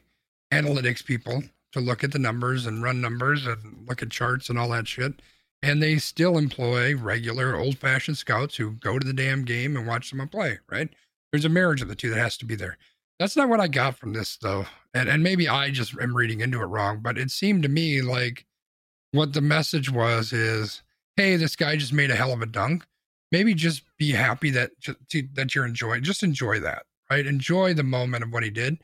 analytics 0.53 1.05
people 1.05 1.43
to 1.73 1.81
look 1.81 2.03
at 2.03 2.13
the 2.13 2.19
numbers 2.19 2.67
and 2.67 2.83
run 2.83 3.01
numbers 3.01 3.47
and 3.47 3.87
look 3.89 4.03
at 4.03 4.11
charts 4.11 4.49
and 4.49 4.59
all 4.59 4.69
that 4.71 4.89
shit. 4.89 5.23
And 5.63 5.83
they 5.83 5.99
still 5.99 6.37
employ 6.37 6.97
regular 6.97 7.55
old 7.55 7.79
fashioned 7.79 8.17
scouts 8.19 8.57
who 8.57 8.73
go 8.73 8.99
to 8.99 9.07
the 9.07 9.13
damn 9.13 9.45
game 9.45 9.77
and 9.77 9.87
watch 9.87 10.09
someone 10.09 10.29
play, 10.29 10.59
right? 10.69 10.89
There's 11.33 11.45
a 11.45 11.51
marriage 11.51 11.83
of 11.83 11.89
the 11.89 11.95
two 11.95 12.11
that 12.11 12.19
has 12.19 12.37
to 12.39 12.47
be 12.47 12.57
there. 12.57 12.77
That's 13.19 13.37
not 13.37 13.49
what 13.49 13.61
I 13.61 13.69
got 13.69 13.97
from 13.97 14.13
this 14.13 14.37
though. 14.37 14.67
And 14.95 15.09
and 15.09 15.23
maybe 15.23 15.49
I 15.49 15.71
just 15.71 15.95
am 16.01 16.17
reading 16.17 16.41
into 16.41 16.61
it 16.61 16.67
wrong, 16.67 17.01
but 17.03 17.19
it 17.19 17.31
seemed 17.31 17.63
to 17.63 17.69
me 17.69 18.03
like 18.03 18.47
what 19.13 19.33
the 19.33 19.41
message 19.41 19.91
was 19.91 20.33
is, 20.33 20.83
hey, 21.17 21.37
this 21.37 21.57
guy 21.57 21.77
just 21.77 21.93
made 21.93 22.11
a 22.11 22.17
hell 22.17 22.33
of 22.33 22.43
a 22.43 22.47
dunk. 22.47 22.87
Maybe 23.33 23.55
just 23.55 23.83
be 23.99 24.11
happy 24.13 24.51
that 24.51 24.71
that 25.35 25.55
you're 25.55 25.67
enjoying. 25.67 26.03
Just 26.03 26.23
enjoy 26.23 26.61
that, 26.61 26.85
right? 27.11 27.27
Enjoy 27.27 27.75
the 27.75 27.85
moment 27.85 28.25
of 28.25 28.33
what 28.33 28.43
he 28.43 28.51
did. 28.51 28.79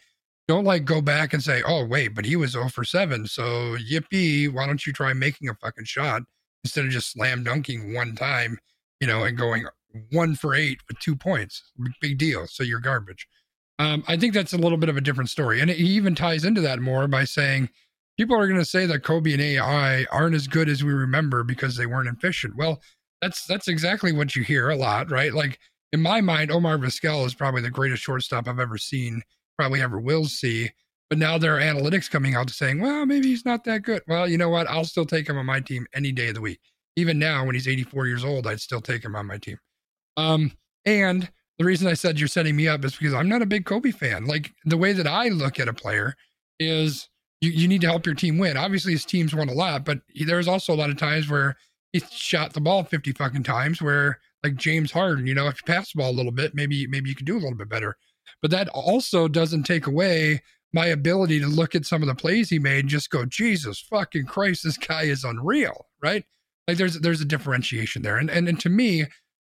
Don't 0.49 0.64
like 0.64 0.84
go 0.84 1.01
back 1.01 1.32
and 1.32 1.42
say, 1.42 1.62
oh 1.66 1.84
wait, 1.84 2.09
but 2.09 2.24
he 2.24 2.36
was 2.36 2.53
0 2.53 2.68
for 2.68 2.84
7, 2.84 3.26
so 3.26 3.76
yippee! 3.78 4.53
Why 4.53 4.66
don't 4.66 4.86
you 4.86 4.92
try 4.92 5.12
making 5.12 5.49
a 5.49 5.55
fucking 5.55 5.86
shot 5.86 6.22
instead 6.62 6.84
of 6.84 6.92
just 6.92 7.11
slam 7.11 7.42
dunking 7.42 7.94
one 7.94 8.14
time, 8.14 8.59
you 9.01 9.09
know, 9.09 9.24
and 9.24 9.36
going 9.36 9.66
one 10.11 10.34
for 10.34 10.55
eight 10.55 10.78
with 10.88 10.99
two 10.99 11.16
points? 11.16 11.72
Big 12.01 12.18
deal. 12.18 12.47
So 12.47 12.62
you're 12.62 12.80
garbage. 12.80 13.26
Um, 13.78 14.05
I 14.09 14.16
think 14.16 14.32
that's 14.32 14.53
a 14.53 14.59
little 14.59 14.78
bit 14.78 14.88
of 14.88 14.97
a 14.97 15.03
different 15.03 15.30
story, 15.30 15.61
and 15.61 15.70
it 15.70 15.76
even 15.76 16.14
ties 16.14 16.44
into 16.44 16.62
that 16.62 16.80
more 16.80 17.07
by 17.09 17.24
saying 17.24 17.68
people 18.16 18.36
are 18.36 18.47
going 18.47 18.59
to 18.59 18.64
say 18.64 18.86
that 18.86 19.03
Kobe 19.03 19.32
and 19.32 19.42
AI 19.42 20.07
aren't 20.11 20.34
as 20.34 20.47
good 20.47 20.68
as 20.68 20.82
we 20.82 20.92
remember 20.92 21.44
because 21.44 21.76
they 21.76 21.86
weren't 21.86 22.09
efficient. 22.09 22.57
Well, 22.57 22.80
that's 23.20 23.44
that's 23.47 23.68
exactly 23.68 24.12
what 24.12 24.34
you 24.34 24.42
hear 24.42 24.70
a 24.70 24.76
lot, 24.76 25.11
right? 25.11 25.34
Like 25.34 25.59
in 25.92 26.01
my 26.01 26.20
mind, 26.20 26.51
Omar 26.51 26.78
Vizquel 26.78 27.26
is 27.26 27.34
probably 27.34 27.62
the 27.62 27.70
greatest 27.70 28.03
shortstop 28.03 28.49
I've 28.49 28.61
ever 28.61 28.78
seen, 28.78 29.22
probably 29.59 29.80
ever 29.82 30.01
will 30.01 30.26
see. 30.26 30.70
But 31.09 31.18
now 31.18 31.38
there 31.38 31.57
are 31.57 31.61
analytics 31.61 32.11
coming 32.11 32.34
out 32.34 32.51
saying, 32.51 32.80
well, 32.80 33.07
maybe 33.07 33.28
he's 33.28 33.44
not 33.44 33.64
that 33.64 33.82
good. 33.82 34.03
Well, 34.09 34.28
you 34.28 34.38
know 34.38 34.49
what? 34.49 34.68
I'll 34.68 34.84
still 34.84 35.07
take 35.07 35.28
him 35.28 35.38
on 35.38 35.47
my 35.47 35.61
team 35.61 35.86
any 35.94 36.11
day 36.11 36.28
of 36.28 36.34
the 36.34 36.40
week. 36.40 36.59
Even 36.97 37.18
now, 37.18 37.44
when 37.44 37.55
he's 37.55 37.68
84 37.68 38.07
years 38.07 38.24
old, 38.24 38.47
I'd 38.47 38.61
still 38.61 38.80
take 38.80 39.05
him 39.05 39.14
on 39.14 39.26
my 39.26 39.38
team. 39.38 39.59
Um, 40.16 40.52
and 40.84 41.30
the 41.58 41.64
reason 41.64 41.88
I 41.88 41.94
said 41.94 42.18
you're 42.18 42.28
setting 42.28 42.56
me 42.56 42.68
up 42.68 42.84
is 42.84 42.96
because 42.96 43.14
I'm 43.14 43.28
not 43.28 43.42
a 43.42 43.46
big 43.46 43.64
Kobe 43.64 43.90
fan. 43.90 44.26
Like 44.26 44.52
the 44.64 44.76
way 44.76 44.92
that 44.92 45.06
I 45.06 45.28
look 45.28 45.58
at 45.58 45.68
a 45.68 45.72
player 45.72 46.14
is 46.60 47.08
you, 47.40 47.50
you 47.50 47.68
need 47.68 47.80
to 47.82 47.86
help 47.86 48.06
your 48.06 48.14
team 48.14 48.38
win. 48.38 48.56
Obviously, 48.56 48.92
his 48.92 49.04
teams 49.04 49.34
won 49.34 49.48
a 49.48 49.54
lot, 49.54 49.84
but 49.84 49.98
there's 50.26 50.48
also 50.48 50.72
a 50.72 50.76
lot 50.76 50.90
of 50.90 50.96
times 50.96 51.28
where 51.28 51.56
he 51.92 52.00
shot 52.10 52.52
the 52.52 52.60
ball 52.60 52.84
50 52.84 53.12
fucking 53.12 53.42
times 53.42 53.80
where 53.80 54.18
like 54.42 54.56
James 54.56 54.92
Harden, 54.92 55.26
you 55.26 55.34
know, 55.34 55.48
if 55.48 55.60
you 55.60 55.72
pass 55.72 55.92
the 55.92 55.98
ball 55.98 56.10
a 56.10 56.12
little 56.12 56.32
bit, 56.32 56.54
maybe 56.54 56.86
maybe 56.86 57.08
you 57.08 57.16
could 57.16 57.26
do 57.26 57.36
a 57.36 57.40
little 57.40 57.56
bit 57.56 57.68
better. 57.68 57.96
But 58.42 58.50
that 58.50 58.68
also 58.68 59.28
doesn't 59.28 59.64
take 59.64 59.86
away 59.86 60.42
my 60.72 60.86
ability 60.86 61.40
to 61.40 61.46
look 61.46 61.74
at 61.74 61.86
some 61.86 62.02
of 62.02 62.08
the 62.08 62.14
plays 62.14 62.50
he 62.50 62.58
made 62.58 62.80
and 62.80 62.88
just 62.88 63.10
go, 63.10 63.24
Jesus 63.24 63.80
fucking 63.80 64.26
Christ, 64.26 64.62
this 64.62 64.76
guy 64.76 65.04
is 65.04 65.24
unreal, 65.24 65.86
right? 66.02 66.24
Like 66.68 66.76
there's 66.76 66.98
there's 67.00 67.20
a 67.20 67.26
differentiation 67.26 68.02
there. 68.02 68.18
And 68.18 68.30
and, 68.30 68.48
and 68.48 68.60
to 68.60 68.68
me, 68.68 69.06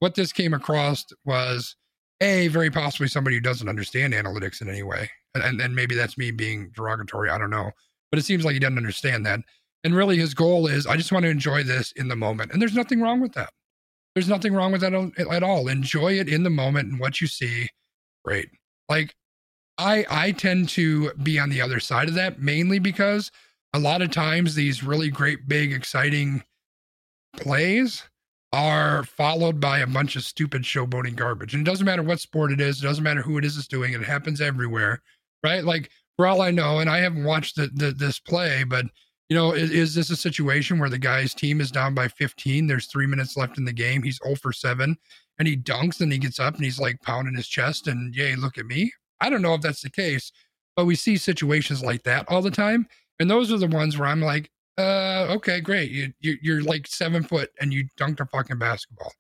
what 0.00 0.16
this 0.16 0.32
came 0.32 0.52
across 0.52 1.06
was 1.24 1.76
a 2.20 2.48
very 2.48 2.70
possibly 2.70 3.06
somebody 3.06 3.36
who 3.36 3.40
doesn't 3.40 3.68
understand 3.68 4.12
analytics 4.12 4.60
in 4.60 4.68
any 4.68 4.82
way. 4.82 5.08
And 5.34 5.60
and 5.60 5.74
maybe 5.76 5.94
that's 5.94 6.18
me 6.18 6.32
being 6.32 6.70
derogatory 6.74 7.30
i 7.30 7.38
don't 7.38 7.50
know. 7.50 7.70
But 8.10 8.18
it 8.18 8.24
seems 8.24 8.44
like 8.44 8.54
he 8.54 8.58
doesn't 8.58 8.78
understand 8.78 9.24
that. 9.26 9.40
And 9.84 9.94
really 9.94 10.18
his 10.18 10.34
goal 10.34 10.66
is 10.66 10.86
i 10.86 10.96
just 10.96 11.12
want 11.12 11.22
to 11.24 11.30
enjoy 11.30 11.62
this 11.62 11.92
in 11.92 12.08
the 12.08 12.16
moment. 12.16 12.52
And 12.52 12.60
there's 12.60 12.74
nothing 12.74 13.00
wrong 13.00 13.20
with 13.20 13.34
that. 13.34 13.50
There's 14.14 14.28
nothing 14.28 14.54
wrong 14.54 14.72
with 14.72 14.80
that 14.80 14.92
at 15.30 15.42
all. 15.42 15.68
Enjoy 15.68 16.18
it 16.18 16.28
in 16.28 16.42
the 16.42 16.50
moment 16.50 16.90
and 16.90 16.98
what 16.98 17.20
you 17.20 17.28
see. 17.28 17.68
Great. 18.24 18.48
Like 18.88 19.14
i 19.78 20.04
i 20.10 20.32
tend 20.32 20.68
to 20.70 21.12
be 21.22 21.38
on 21.38 21.48
the 21.48 21.60
other 21.60 21.80
side 21.80 22.08
of 22.08 22.14
that 22.14 22.40
mainly 22.40 22.78
because 22.78 23.30
a 23.72 23.78
lot 23.78 24.02
of 24.02 24.10
times 24.10 24.54
these 24.54 24.82
really 24.82 25.10
great 25.10 25.46
big 25.48 25.72
exciting 25.72 26.42
plays 27.36 28.02
are 28.52 29.04
followed 29.04 29.60
by 29.60 29.78
a 29.78 29.86
bunch 29.86 30.16
of 30.16 30.24
stupid 30.24 30.62
showboating 30.62 31.14
garbage. 31.14 31.54
And 31.54 31.66
it 31.66 31.70
doesn't 31.70 31.86
matter 31.86 32.02
what 32.02 32.20
sport 32.20 32.52
it 32.52 32.60
is, 32.60 32.82
it 32.82 32.86
doesn't 32.86 33.04
matter 33.04 33.22
who 33.22 33.38
it 33.38 33.44
is 33.44 33.56
that's 33.56 33.68
doing 33.68 33.92
it, 33.92 34.00
it 34.00 34.06
happens 34.06 34.40
everywhere, 34.40 35.02
right? 35.44 35.64
Like 35.64 35.90
for 36.16 36.26
all 36.26 36.42
I 36.42 36.50
know, 36.50 36.80
and 36.80 36.90
I 36.90 36.98
haven't 36.98 37.24
watched 37.24 37.56
the, 37.56 37.70
the 37.72 37.92
this 37.92 38.18
play, 38.18 38.64
but 38.64 38.86
you 39.28 39.36
know, 39.36 39.52
is, 39.52 39.70
is, 39.70 39.94
this 39.94 40.10
a 40.10 40.16
situation 40.16 40.80
where 40.80 40.88
the 40.88 40.98
guy's 40.98 41.34
team 41.34 41.60
is 41.60 41.70
down 41.70 41.94
by 41.94 42.08
15? 42.08 42.66
There's 42.66 42.86
three 42.86 43.06
minutes 43.06 43.36
left 43.36 43.58
in 43.58 43.64
the 43.64 43.72
game. 43.72 44.02
He's 44.02 44.18
0 44.24 44.34
for 44.34 44.52
7 44.52 44.96
and 45.38 45.48
he 45.48 45.56
dunks 45.56 46.00
and 46.00 46.12
he 46.12 46.18
gets 46.18 46.40
up 46.40 46.56
and 46.56 46.64
he's 46.64 46.80
like 46.80 47.00
pounding 47.00 47.34
his 47.34 47.48
chest 47.48 47.86
and 47.86 48.14
yay, 48.14 48.34
look 48.34 48.58
at 48.58 48.66
me. 48.66 48.92
I 49.20 49.30
don't 49.30 49.40
know 49.40 49.54
if 49.54 49.60
that's 49.60 49.82
the 49.82 49.90
case, 49.90 50.32
but 50.74 50.84
we 50.84 50.96
see 50.96 51.16
situations 51.16 51.82
like 51.82 52.02
that 52.02 52.26
all 52.28 52.42
the 52.42 52.50
time. 52.50 52.86
And 53.20 53.30
those 53.30 53.52
are 53.52 53.58
the 53.58 53.66
ones 53.66 53.96
where 53.96 54.08
I'm 54.08 54.20
like, 54.20 54.50
uh, 54.80 55.26
okay, 55.34 55.60
great. 55.60 55.90
You, 55.90 56.12
you 56.20 56.38
you're 56.42 56.62
like 56.62 56.86
seven 56.86 57.22
foot 57.22 57.50
and 57.60 57.72
you 57.72 57.86
dunked 57.98 58.20
a 58.20 58.26
fucking 58.26 58.58
basketball. 58.58 59.12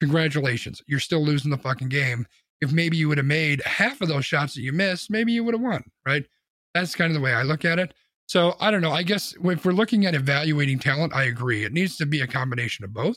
Congratulations. 0.00 0.82
You're 0.86 1.00
still 1.00 1.24
losing 1.24 1.50
the 1.50 1.58
fucking 1.58 1.88
game. 1.88 2.26
If 2.60 2.72
maybe 2.72 2.96
you 2.96 3.08
would 3.08 3.18
have 3.18 3.26
made 3.26 3.62
half 3.62 4.00
of 4.00 4.08
those 4.08 4.24
shots 4.24 4.54
that 4.54 4.62
you 4.62 4.72
missed, 4.72 5.10
maybe 5.10 5.32
you 5.32 5.44
would 5.44 5.54
have 5.54 5.62
won, 5.62 5.84
right? 6.06 6.24
That's 6.72 6.94
kind 6.94 7.10
of 7.10 7.14
the 7.14 7.20
way 7.20 7.32
I 7.32 7.42
look 7.42 7.64
at 7.64 7.78
it. 7.78 7.94
So 8.26 8.56
I 8.60 8.70
don't 8.70 8.80
know. 8.80 8.92
I 8.92 9.02
guess 9.02 9.34
if 9.42 9.64
we're 9.64 9.72
looking 9.72 10.06
at 10.06 10.14
evaluating 10.14 10.78
talent, 10.78 11.14
I 11.14 11.24
agree. 11.24 11.64
It 11.64 11.72
needs 11.72 11.96
to 11.98 12.06
be 12.06 12.22
a 12.22 12.26
combination 12.26 12.84
of 12.84 12.92
both. 12.92 13.16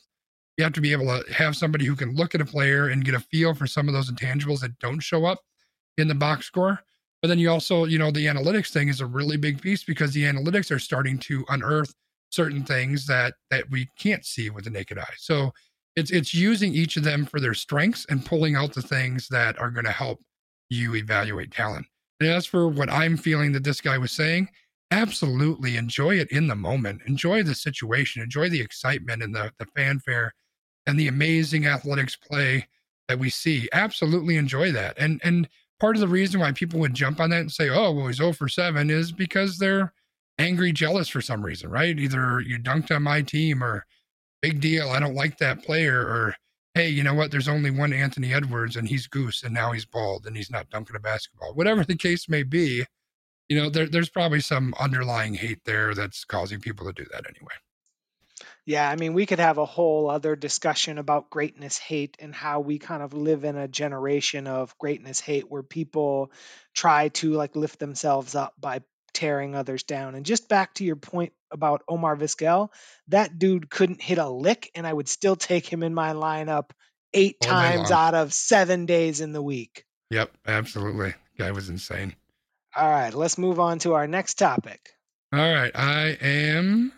You 0.58 0.64
have 0.64 0.74
to 0.74 0.82
be 0.82 0.92
able 0.92 1.06
to 1.06 1.34
have 1.34 1.56
somebody 1.56 1.86
who 1.86 1.96
can 1.96 2.16
look 2.16 2.36
at 2.36 2.42
a 2.42 2.46
player 2.46 2.90
and 2.90 3.06
get 3.06 3.14
a 3.14 3.20
feel 3.20 3.54
for 3.54 3.68
some 3.68 3.88
of 3.88 3.94
those 3.94 4.12
intangibles 4.12 4.60
that 4.62 4.78
don't 4.80 5.00
show 5.00 5.26
up 5.26 5.40
in 5.98 6.08
the 6.08 6.16
box 6.16 6.46
score. 6.46 6.80
But 7.22 7.30
then 7.30 7.40
you 7.40 7.50
also, 7.50 7.86
you 7.86 7.98
know, 7.98 8.12
the 8.12 8.28
analytics 8.28 8.70
thing 8.72 8.90
is 8.90 9.02
a 9.02 9.06
really 9.06 9.38
big 9.38 9.62
piece 9.62 9.84
because 9.84 10.14
the 10.14 10.24
analytics 10.24 10.72
are 10.72 10.80
starting 10.80 11.18
to 11.20 11.44
unearth 11.50 11.94
certain 12.30 12.64
things 12.64 13.06
that 13.08 13.34
that 13.50 13.70
we 13.72 13.90
can't 13.98 14.26
see 14.26 14.50
with 14.50 14.66
the 14.66 14.70
naked 14.70 14.98
eye. 14.98 15.14
So 15.18 15.52
it's 15.96 16.12
it's 16.12 16.34
using 16.34 16.74
each 16.74 16.98
of 16.98 17.04
them 17.04 17.26
for 17.26 17.40
their 17.40 17.54
strengths 17.54 18.06
and 18.10 18.26
pulling 18.26 18.56
out 18.56 18.74
the 18.74 18.82
things 18.82 19.28
that 19.30 19.60
are 19.60 19.72
going 19.72 19.86
to 19.86 19.92
help 19.92 20.20
you 20.70 20.96
evaluate 20.96 21.52
talent. 21.52 21.86
And 22.20 22.30
as 22.30 22.46
for 22.46 22.68
what 22.68 22.92
I'm 22.92 23.18
feeling 23.18 23.52
that 23.54 23.64
this 23.64 23.82
guy 23.82 23.98
was 23.98 24.12
saying, 24.12 24.50
absolutely 24.92 25.78
enjoy 25.78 26.16
it 26.20 26.32
in 26.32 26.48
the 26.48 26.56
moment. 26.56 27.02
Enjoy 27.06 27.44
the 27.44 27.56
situation. 27.56 28.22
Enjoy 28.22 28.50
the 28.50 28.62
excitement 28.62 29.24
and 29.24 29.36
the, 29.36 29.52
the 29.60 29.66
fanfare 29.76 30.34
and 30.86 31.00
the 31.00 31.08
amazing 31.08 31.66
athletics 31.68 32.16
play 32.16 32.68
that 33.08 33.20
we 33.20 33.30
see. 33.30 33.70
Absolutely 33.74 34.38
enjoy 34.38 34.72
that. 34.72 34.98
And 34.98 35.22
and 35.24 35.48
part 35.80 35.96
of 35.96 36.02
the 36.02 36.08
reason 36.08 36.40
why 36.40 36.52
people 36.52 36.80
would 36.80 36.94
jump 36.94 37.20
on 37.20 37.30
that 37.30 37.42
and 37.42 37.52
say, 37.52 37.70
oh, 37.70 37.92
well, 37.92 38.08
he's 38.08 38.18
0 38.18 38.34
for 38.34 38.48
7 38.48 38.90
is 38.90 39.12
because 39.12 39.58
they're 39.58 39.94
angry, 40.40 40.72
jealous 40.72 41.08
for 41.08 41.22
some 41.22 41.44
reason, 41.44 41.70
right? 41.70 41.98
Either 41.98 42.40
you 42.42 42.60
dunked 42.60 42.96
on 42.96 43.04
my 43.04 43.22
team 43.22 43.64
or 43.64 43.86
big 44.42 44.60
deal, 44.62 44.90
I 44.90 45.00
don't 45.00 45.16
like 45.16 45.38
that 45.38 45.64
player, 45.64 46.00
or 46.00 46.36
hey, 46.74 46.90
you 46.90 47.04
know 47.04 47.16
what? 47.16 47.32
There's 47.32 47.48
only 47.48 47.72
one 47.72 47.92
Anthony 47.92 48.34
Edwards 48.34 48.76
and 48.76 48.88
he's 48.88 49.08
goose 49.08 49.44
and 49.44 49.54
now 49.54 49.72
he's 49.72 49.86
bald 49.86 50.28
and 50.28 50.38
he's 50.38 50.52
not 50.52 50.70
dunking 50.70 50.96
a 50.96 51.00
basketball. 51.00 51.54
Whatever 51.56 51.84
the 51.84 51.96
case 51.98 52.30
may 52.30 52.44
be, 52.44 52.86
you 53.50 53.58
know, 53.58 53.70
there, 53.70 53.88
there's 53.88 54.10
probably 54.10 54.42
some 54.42 54.76
underlying 54.80 55.34
hate 55.34 55.60
there 55.66 55.96
that's 55.96 56.24
causing 56.24 56.60
people 56.60 56.86
to 56.86 56.94
do 56.94 57.10
that 57.12 57.26
anyway. 57.28 57.54
Yeah, 58.68 58.88
I 58.90 58.98
mean, 58.98 59.14
we 59.14 59.26
could 59.26 59.40
have 59.40 59.58
a 59.60 59.66
whole 59.66 60.10
other 60.10 60.36
discussion 60.36 60.98
about 60.98 61.30
greatness 61.30 61.78
hate 61.78 62.18
and 62.20 62.36
how 62.36 62.60
we 62.60 62.80
kind 62.80 63.02
of 63.02 63.14
live 63.14 63.46
in 63.46 63.56
a 63.56 63.66
generation 63.66 64.46
of 64.46 64.78
greatness 64.78 65.22
hate 65.22 65.50
where 65.50 65.64
people 65.64 66.34
try 66.76 67.08
to 67.08 67.32
like 67.32 67.56
lift 67.56 67.80
themselves 67.80 68.36
up 68.36 68.56
by 68.60 68.82
tearing 69.14 69.56
others 69.56 69.84
down. 69.84 70.16
And 70.16 70.26
just 70.26 70.50
back 70.50 70.74
to 70.76 70.84
your 70.84 70.98
point 70.98 71.32
about 71.50 71.84
Omar 71.88 72.18
Vizquel, 72.18 72.68
that 73.08 73.40
dude 73.40 73.70
couldn't 73.70 74.02
hit 74.02 74.18
a 74.18 74.28
lick, 74.28 74.70
and 74.76 74.86
I 74.86 74.92
would 74.92 75.08
still 75.08 75.38
take 75.38 75.66
him 75.66 75.82
in 75.82 75.94
my 75.94 76.12
lineup 76.12 76.72
eight 77.14 77.38
All 77.44 77.48
times 77.48 77.90
out 77.90 78.16
of 78.16 78.34
seven 78.34 78.86
days 78.86 79.22
in 79.22 79.32
the 79.32 79.42
week. 79.42 79.86
Yep, 80.10 80.34
absolutely. 80.46 81.14
Guy 81.38 81.52
was 81.52 81.70
insane. 81.70 82.18
All 82.76 82.92
right, 82.92 83.14
let's 83.14 83.38
move 83.38 83.62
on 83.62 83.80
to 83.80 83.94
our 83.94 84.08
next 84.08 84.34
topic. 84.34 84.90
All 85.32 85.40
right, 85.40 85.72
I 85.74 86.18
am 86.20 86.92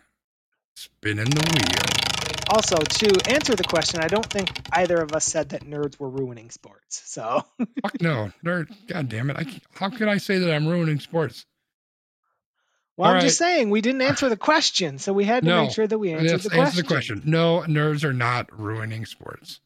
Spinning 0.80 1.25
the 1.25 1.41
wheel. 1.41 2.55
Also, 2.55 2.77
to 2.77 3.30
answer 3.30 3.53
the 3.53 3.65
question, 3.65 3.99
I 3.99 4.07
don't 4.07 4.25
think 4.25 4.49
either 4.71 4.95
of 4.95 5.11
us 5.11 5.25
said 5.25 5.49
that 5.49 5.65
nerds 5.65 5.99
were 5.99 6.09
ruining 6.09 6.49
sports. 6.51 7.01
So, 7.03 7.43
fuck 7.82 8.01
no, 8.01 8.32
nerd. 8.45 8.69
God 8.88 9.09
damn 9.09 9.30
it! 9.30 9.36
I, 9.36 9.45
how 9.73 9.89
can 9.89 10.07
I 10.07 10.19
say 10.19 10.38
that 10.38 10.53
I'm 10.55 10.65
ruining 10.65 11.01
sports? 11.01 11.45
Well, 12.95 13.07
All 13.07 13.11
I'm 13.11 13.15
right. 13.15 13.23
just 13.23 13.38
saying 13.38 13.69
we 13.69 13.82
didn't 13.82 14.03
answer 14.03 14.30
the 14.30 14.38
question, 14.38 14.99
so 14.99 15.11
we 15.11 15.25
had 15.25 15.43
to 15.43 15.49
no, 15.49 15.63
make 15.63 15.71
sure 15.71 15.86
that 15.86 15.99
we 15.99 16.13
answered 16.13 16.43
the 16.43 16.49
question. 16.49 16.65
Answer 16.65 16.82
the 16.82 16.88
question. 16.88 17.21
No, 17.25 17.65
nerds 17.67 18.05
are 18.05 18.13
not 18.13 18.57
ruining 18.57 19.05
sports. 19.05 19.59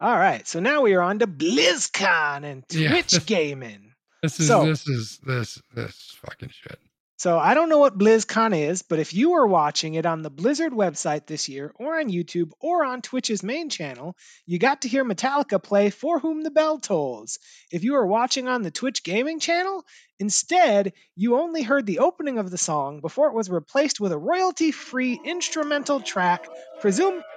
All 0.00 0.16
right, 0.16 0.46
so 0.46 0.60
now 0.60 0.82
we 0.82 0.94
are 0.94 1.02
on 1.02 1.18
to 1.18 1.26
BlizzCon 1.26 2.44
and 2.44 2.68
Twitch 2.68 2.80
yeah, 2.80 3.02
this, 3.02 3.18
gaming. 3.24 3.94
This 4.22 4.38
is 4.38 4.46
so, 4.46 4.64
this 4.64 4.86
is 4.86 5.18
this 5.26 5.60
this 5.74 6.16
fucking 6.24 6.50
shit. 6.50 6.78
So 7.18 7.38
I 7.38 7.54
don't 7.54 7.70
know 7.70 7.78
what 7.78 7.96
BlizzCon 7.96 8.54
is, 8.54 8.82
but 8.82 8.98
if 8.98 9.14
you 9.14 9.34
are 9.34 9.46
watching 9.46 9.94
it 9.94 10.04
on 10.04 10.20
the 10.20 10.28
Blizzard 10.28 10.72
website 10.72 11.26
this 11.26 11.48
year, 11.48 11.72
or 11.76 11.98
on 11.98 12.10
YouTube, 12.10 12.50
or 12.60 12.84
on 12.84 13.00
Twitch's 13.00 13.42
main 13.42 13.70
channel, 13.70 14.14
you 14.44 14.58
got 14.58 14.82
to 14.82 14.88
hear 14.88 15.02
Metallica 15.02 15.62
play 15.62 15.88
For 15.88 16.18
Whom 16.18 16.42
the 16.42 16.50
Bell 16.50 16.78
Tolls. 16.78 17.38
If 17.72 17.84
you 17.84 17.94
are 17.94 18.06
watching 18.06 18.48
on 18.48 18.60
the 18.60 18.70
Twitch 18.70 19.02
gaming 19.02 19.40
channel, 19.40 19.86
instead, 20.18 20.92
you 21.14 21.36
only 21.36 21.62
heard 21.62 21.86
the 21.86 22.00
opening 22.00 22.38
of 22.38 22.50
the 22.50 22.58
song 22.58 23.00
before 23.00 23.28
it 23.28 23.34
was 23.34 23.48
replaced 23.48 23.98
with 23.98 24.12
a 24.12 24.18
royalty 24.18 24.70
free 24.70 25.18
instrumental 25.24 26.00
track, 26.00 26.46
presume. 26.80 27.22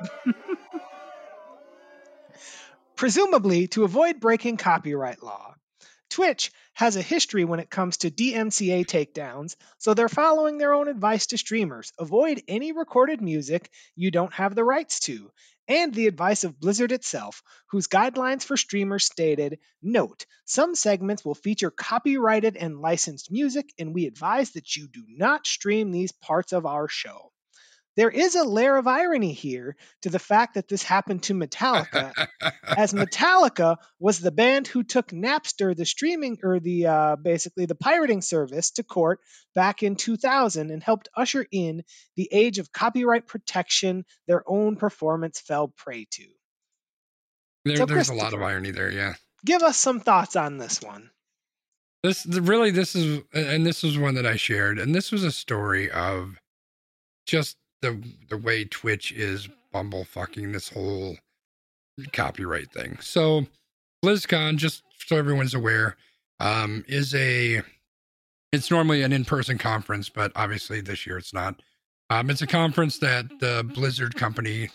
presumably 2.98 3.68
to 3.68 3.86
avoid 3.86 4.20
breaking 4.20 4.58
copyright 4.58 5.24
law. 5.24 5.56
Twitch 6.10 6.52
has 6.74 6.96
a 6.96 7.02
history 7.02 7.46
when 7.46 7.60
it 7.60 7.70
comes 7.70 7.98
to 7.98 8.12
DMCA 8.12 8.86
takedowns, 8.86 9.56
so 9.78 9.94
they're 9.94 10.10
following 10.10 10.58
their 10.58 10.74
own 10.74 10.88
advice 10.88 11.28
to 11.28 11.38
streamers. 11.38 11.94
Avoid 12.00 12.44
any 12.48 12.72
recorded 12.72 13.22
music 13.22 13.70
you 13.96 14.10
don't 14.12 14.34
have 14.34 14.56
the 14.56 14.64
rights 14.64 15.00
to, 15.02 15.32
and 15.68 15.94
the 15.94 16.08
advice 16.08 16.44
of 16.44 16.60
Blizzard 16.60 16.92
itself, 16.92 17.44
whose 17.68 17.88
guidelines 17.88 18.44
for 18.44 18.58
streamers 18.58 19.06
stated 19.06 19.60
Note, 19.84 20.26
some 20.46 20.74
segments 20.74 21.24
will 21.24 21.36
feature 21.36 21.70
copyrighted 21.70 22.58
and 22.58 22.82
licensed 22.82 23.32
music, 23.32 23.72
and 23.78 23.94
we 23.94 24.08
advise 24.08 24.52
that 24.52 24.76
you 24.76 24.88
do 24.88 25.04
not 25.08 25.46
stream 25.46 25.92
these 25.92 26.12
parts 26.12 26.54
of 26.54 26.66
our 26.66 26.88
show. 26.88 27.32
There 28.00 28.10
is 28.10 28.36
a 28.36 28.46
layer 28.46 28.78
of 28.78 28.88
irony 28.88 29.34
here 29.34 29.76
to 30.04 30.10
the 30.10 30.20
fact 30.20 30.54
that 30.54 30.70
this 30.70 30.84
happened 30.84 31.24
to 31.24 31.34
Metallica, 31.34 32.14
as 32.64 32.94
Metallica 32.94 33.76
was 34.00 34.20
the 34.20 34.32
band 34.32 34.68
who 34.68 34.84
took 34.84 35.10
Napster, 35.10 35.76
the 35.76 35.86
streaming 35.86 36.38
or 36.42 36.62
the 36.62 36.86
uh, 36.86 37.16
basically 37.18 37.66
the 37.66 37.76
pirating 37.76 38.22
service, 38.22 38.72
to 38.72 38.84
court 38.84 39.20
back 39.54 39.84
in 39.84 39.98
2000 39.98 40.72
and 40.72 40.82
helped 40.82 41.10
usher 41.14 41.46
in 41.52 41.84
the 42.16 42.30
age 42.32 42.58
of 42.58 42.72
copyright 42.72 43.28
protection 43.28 44.06
their 44.28 44.44
own 44.48 44.78
performance 44.78 45.42
fell 45.42 45.68
prey 45.68 46.08
to. 46.12 46.24
There, 47.66 47.76
So, 47.76 47.86
there's 47.86 48.08
a 48.08 48.14
lot 48.14 48.34
of 48.34 48.42
irony 48.42 48.72
there. 48.72 48.90
Yeah. 48.90 49.16
Give 49.46 49.62
us 49.62 49.76
some 49.76 50.00
thoughts 50.00 50.38
on 50.38 50.58
this 50.58 50.82
one. 50.82 51.10
This 52.04 52.26
really 52.26 52.72
this 52.72 52.96
is 52.96 53.24
and 53.34 53.66
this 53.66 53.84
was 53.84 53.98
one 53.98 54.16
that 54.16 54.26
I 54.26 54.38
shared 54.38 54.80
and 54.80 54.96
this 54.96 55.12
was 55.12 55.26
a 55.26 55.34
story 55.34 55.92
of 55.92 56.40
just 57.26 57.58
the 57.82 58.02
the 58.30 58.38
way 58.38 58.66
Twitch 58.66 59.12
is 59.12 59.48
bumble 59.72 60.06
fucking 60.06 60.52
this 60.52 60.70
whole 60.70 61.18
copyright 62.14 62.72
thing. 62.72 62.98
So 63.02 63.46
BlizzCon, 64.04 64.58
just 64.58 64.84
so 65.06 65.18
everyone's 65.18 65.54
aware, 65.54 65.98
um, 66.40 66.84
is 66.88 67.14
a 67.16 67.62
it's 68.52 68.72
normally 68.72 69.04
an 69.04 69.14
in-person 69.14 69.58
conference, 69.58 70.10
but 70.10 70.32
obviously 70.36 70.82
this 70.82 71.06
year 71.06 71.18
it's 71.18 71.34
not. 71.34 71.62
Um, 72.10 72.32
it's 72.32 72.42
a 72.42 72.48
conference 72.48 72.98
that 73.00 73.26
the 73.40 73.64
Blizzard 73.76 74.16
company 74.16 74.70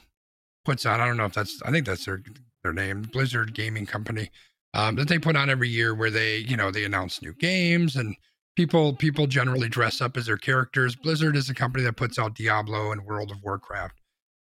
puts 0.65 0.87
on. 0.87 1.01
I 1.01 1.07
don't 1.07 1.17
know 1.17 1.25
if 1.25 1.35
that's 1.35 1.61
I 1.65 1.71
think 1.71 1.87
that's 1.87 2.05
their 2.05 2.23
their 2.63 2.73
name, 2.73 3.03
Blizzard 3.03 3.55
Gaming 3.55 3.87
Company 3.87 4.31
um, 4.75 4.97
that 4.97 5.09
they 5.09 5.19
put 5.19 5.37
on 5.37 5.49
every 5.49 5.69
year 5.69 5.95
where 5.95 6.11
they 6.11 6.39
you 6.39 6.57
know 6.57 6.71
they 6.71 6.85
announce 6.85 7.23
new 7.23 7.33
games 7.33 7.97
and 7.97 8.17
people 8.57 8.95
people 8.95 9.27
generally 9.27 9.69
dress 9.69 10.01
up 10.01 10.17
as 10.17 10.27
their 10.27 10.37
characters. 10.37 10.97
Blizzard 10.97 11.37
is 11.37 11.51
a 11.51 11.55
company 11.55 11.85
that 11.85 11.97
puts 11.97 12.19
out 12.19 12.35
diablo 12.35 12.93
and 12.93 13.05
world 13.05 13.31
of 13.31 13.43
warcraft 13.43 14.01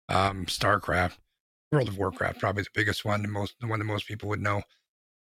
um, 0.10 0.46
starcraft 0.46 1.18
world 1.72 1.88
of 1.88 1.98
warcraft 1.98 2.40
probably 2.40 2.64
the 2.64 2.70
biggest 2.74 3.06
one 3.06 3.22
the 3.22 3.28
most 3.28 3.54
the 3.62 3.68
one 3.68 3.80
that 3.80 3.86
most 3.86 4.08
people 4.08 4.30
would 4.30 4.42
know. 4.42 4.62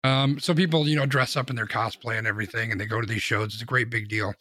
Um, 0.04 0.38
so 0.38 0.54
people 0.54 0.88
you 0.88 0.96
know 0.96 1.06
dress 1.06 1.36
up 1.36 1.50
in 1.50 1.56
their 1.56 1.66
cosplay 1.66 2.18
and 2.18 2.26
everything 2.26 2.70
and 2.70 2.80
they 2.80 2.86
go 2.86 3.00
to 3.00 3.06
these 3.06 3.22
shows. 3.22 3.54
It's 3.54 3.62
a 3.62 3.66
great 3.66 3.90
big 3.90 4.08
deal. 4.08 4.34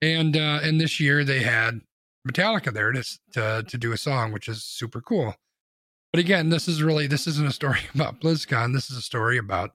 And 0.00 0.36
uh 0.36 0.60
and 0.62 0.80
this 0.80 0.98
year 0.98 1.24
they 1.24 1.40
had 1.40 1.80
metallica 2.28 2.72
there 2.72 2.92
to 2.92 3.04
to, 3.32 3.64
to 3.66 3.78
do 3.78 3.92
a 3.92 3.96
song 3.96 4.32
which 4.32 4.48
is 4.48 4.64
super 4.64 5.00
cool. 5.00 5.34
But 6.12 6.20
again 6.20 6.48
this 6.48 6.66
is 6.66 6.82
really 6.82 7.06
this 7.06 7.26
isn't 7.26 7.46
a 7.46 7.52
story 7.52 7.80
about 7.94 8.20
blizzcon. 8.20 8.72
This 8.74 8.90
is 8.90 8.96
a 8.96 9.02
story 9.02 9.38
about 9.38 9.70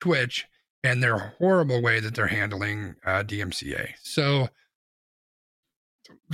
Twitch 0.00 0.46
and 0.84 1.02
their 1.02 1.18
horrible 1.38 1.82
way 1.82 1.98
that 1.98 2.14
they're 2.14 2.26
handling 2.26 2.94
uh, 3.04 3.24
DMCA. 3.24 3.94
So, 4.02 4.48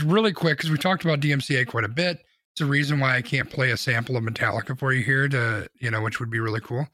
really 0.04 0.32
quick, 0.32 0.58
because 0.58 0.70
we 0.70 0.76
talked 0.76 1.04
about 1.04 1.20
DMCA 1.20 1.68
quite 1.68 1.84
a 1.84 1.88
bit, 1.88 2.24
it's 2.52 2.60
a 2.60 2.66
reason 2.66 2.98
why 2.98 3.16
I 3.16 3.22
can't 3.22 3.48
play 3.48 3.70
a 3.70 3.76
sample 3.76 4.16
of 4.16 4.24
Metallica 4.24 4.76
for 4.76 4.92
you 4.92 5.04
here, 5.04 5.28
to 5.28 5.68
you 5.78 5.90
know, 5.90 6.02
which 6.02 6.18
would 6.20 6.30
be 6.30 6.40
really 6.40 6.60
cool. 6.60 6.86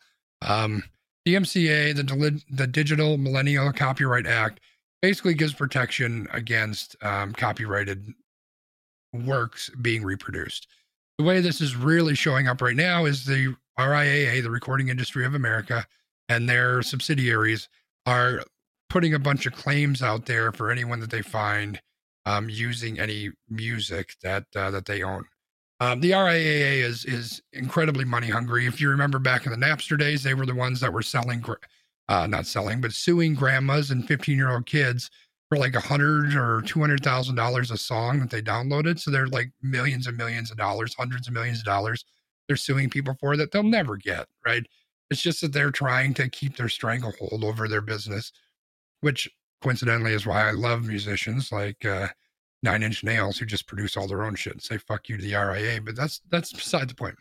Um, 0.42 0.84
DMCA, 1.26 1.96
the 1.96 2.04
Deli- 2.04 2.44
the 2.50 2.66
Digital 2.66 3.16
Millennial 3.16 3.72
Copyright 3.72 4.26
Act, 4.26 4.60
basically 5.00 5.34
gives 5.34 5.54
protection 5.54 6.28
against 6.32 6.94
um, 7.02 7.32
copyrighted 7.32 8.12
works 9.12 9.70
being 9.80 10.02
reproduced. 10.04 10.68
The 11.18 11.24
way 11.24 11.40
this 11.40 11.62
is 11.62 11.74
really 11.74 12.14
showing 12.14 12.48
up 12.48 12.60
right 12.60 12.76
now 12.76 13.06
is 13.06 13.24
the 13.24 13.56
RIAA, 13.78 14.42
the 14.42 14.50
Recording 14.50 14.90
Industry 14.90 15.24
of 15.24 15.34
America, 15.34 15.86
and 16.28 16.48
their 16.48 16.82
subsidiaries 16.82 17.68
are 18.06 18.42
putting 18.88 19.14
a 19.14 19.18
bunch 19.18 19.46
of 19.46 19.52
claims 19.52 20.02
out 20.02 20.26
there 20.26 20.52
for 20.52 20.70
anyone 20.70 21.00
that 21.00 21.10
they 21.10 21.22
find 21.22 21.80
um, 22.24 22.48
using 22.48 22.98
any 22.98 23.30
music 23.48 24.14
that 24.22 24.44
uh, 24.54 24.70
that 24.70 24.86
they 24.86 25.02
own. 25.02 25.24
Um, 25.78 26.00
the 26.00 26.12
RIAA 26.12 26.78
is 26.82 27.04
is 27.04 27.42
incredibly 27.52 28.04
money 28.04 28.28
hungry. 28.28 28.66
If 28.66 28.80
you 28.80 28.88
remember 28.88 29.18
back 29.18 29.46
in 29.46 29.52
the 29.52 29.58
Napster 29.58 29.98
days, 29.98 30.22
they 30.22 30.34
were 30.34 30.46
the 30.46 30.54
ones 30.54 30.80
that 30.80 30.92
were 30.92 31.02
selling, 31.02 31.44
uh, 32.08 32.26
not 32.26 32.46
selling, 32.46 32.80
but 32.80 32.92
suing 32.92 33.34
grandmas 33.34 33.90
and 33.90 34.06
fifteen 34.06 34.36
year 34.36 34.50
old 34.50 34.66
kids 34.66 35.10
for 35.48 35.58
like 35.58 35.74
a 35.74 35.80
hundred 35.80 36.34
or 36.34 36.62
two 36.62 36.80
hundred 36.80 37.04
thousand 37.04 37.36
dollars 37.36 37.70
a 37.70 37.76
song 37.76 38.20
that 38.20 38.30
they 38.30 38.42
downloaded. 38.42 38.98
So 38.98 39.10
they're 39.10 39.28
like 39.28 39.50
millions 39.62 40.06
and 40.06 40.16
millions 40.16 40.50
of 40.50 40.56
dollars, 40.56 40.94
hundreds 40.94 41.28
of 41.28 41.34
millions 41.34 41.58
of 41.58 41.64
dollars. 41.64 42.04
They're 42.48 42.56
suing 42.56 42.90
people 42.90 43.16
for 43.20 43.36
that 43.36 43.52
they'll 43.52 43.62
never 43.62 43.96
get. 43.96 44.26
Right? 44.44 44.66
It's 45.10 45.22
just 45.22 45.40
that 45.40 45.52
they're 45.52 45.70
trying 45.70 46.14
to 46.14 46.28
keep 46.28 46.56
their 46.56 46.68
stranglehold 46.68 47.44
over 47.44 47.68
their 47.68 47.80
business, 47.80 48.32
which 49.00 49.28
coincidentally 49.62 50.12
is 50.12 50.26
why 50.26 50.48
I 50.48 50.52
love 50.52 50.86
musicians 50.86 51.52
like 51.52 51.84
uh, 51.84 52.08
Nine 52.62 52.82
Inch 52.82 53.04
Nails 53.04 53.38
who 53.38 53.46
just 53.46 53.66
produce 53.66 53.96
all 53.96 54.08
their 54.08 54.24
own 54.24 54.34
shit 54.34 54.54
and 54.54 54.62
say 54.62 54.78
"fuck 54.78 55.08
you" 55.08 55.16
to 55.16 55.22
the 55.22 55.34
RIA. 55.34 55.80
But 55.80 55.96
that's 55.96 56.20
that's 56.30 56.52
beside 56.52 56.88
the 56.88 56.94
point. 56.94 57.16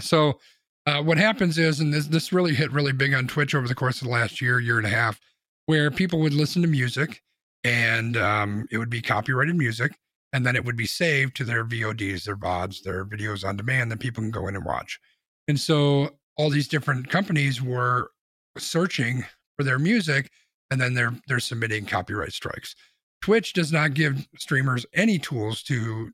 So 0.00 0.38
uh, 0.86 1.02
what 1.02 1.18
happens 1.18 1.58
is, 1.58 1.80
and 1.80 1.92
this 1.92 2.06
this 2.06 2.32
really 2.32 2.54
hit 2.54 2.72
really 2.72 2.92
big 2.92 3.14
on 3.14 3.26
Twitch 3.26 3.54
over 3.54 3.66
the 3.66 3.74
course 3.74 4.00
of 4.00 4.06
the 4.06 4.12
last 4.12 4.40
year, 4.40 4.60
year 4.60 4.78
and 4.78 4.86
a 4.86 4.90
half, 4.90 5.18
where 5.66 5.90
people 5.90 6.20
would 6.20 6.34
listen 6.34 6.62
to 6.62 6.68
music 6.68 7.22
and 7.64 8.16
um, 8.16 8.66
it 8.70 8.78
would 8.78 8.90
be 8.90 9.02
copyrighted 9.02 9.56
music, 9.56 9.98
and 10.32 10.46
then 10.46 10.54
it 10.54 10.64
would 10.64 10.76
be 10.76 10.86
saved 10.86 11.36
to 11.36 11.44
their 11.44 11.64
VODs, 11.64 12.24
their 12.24 12.36
VODs, 12.36 12.82
their 12.82 13.04
videos 13.04 13.44
on 13.44 13.56
demand 13.56 13.90
that 13.90 13.98
people 13.98 14.22
can 14.22 14.30
go 14.30 14.46
in 14.46 14.54
and 14.54 14.64
watch. 14.64 15.00
And 15.48 15.58
so 15.58 16.10
all 16.36 16.50
these 16.50 16.68
different 16.68 17.08
companies 17.08 17.62
were 17.62 18.10
searching 18.58 19.24
for 19.56 19.64
their 19.64 19.78
music 19.78 20.30
and 20.70 20.80
then 20.80 20.94
they're 20.94 21.14
they're 21.28 21.40
submitting 21.40 21.86
copyright 21.86 22.32
strikes. 22.32 22.74
Twitch 23.22 23.52
does 23.52 23.72
not 23.72 23.94
give 23.94 24.26
streamers 24.38 24.86
any 24.94 25.18
tools 25.18 25.62
to 25.64 26.10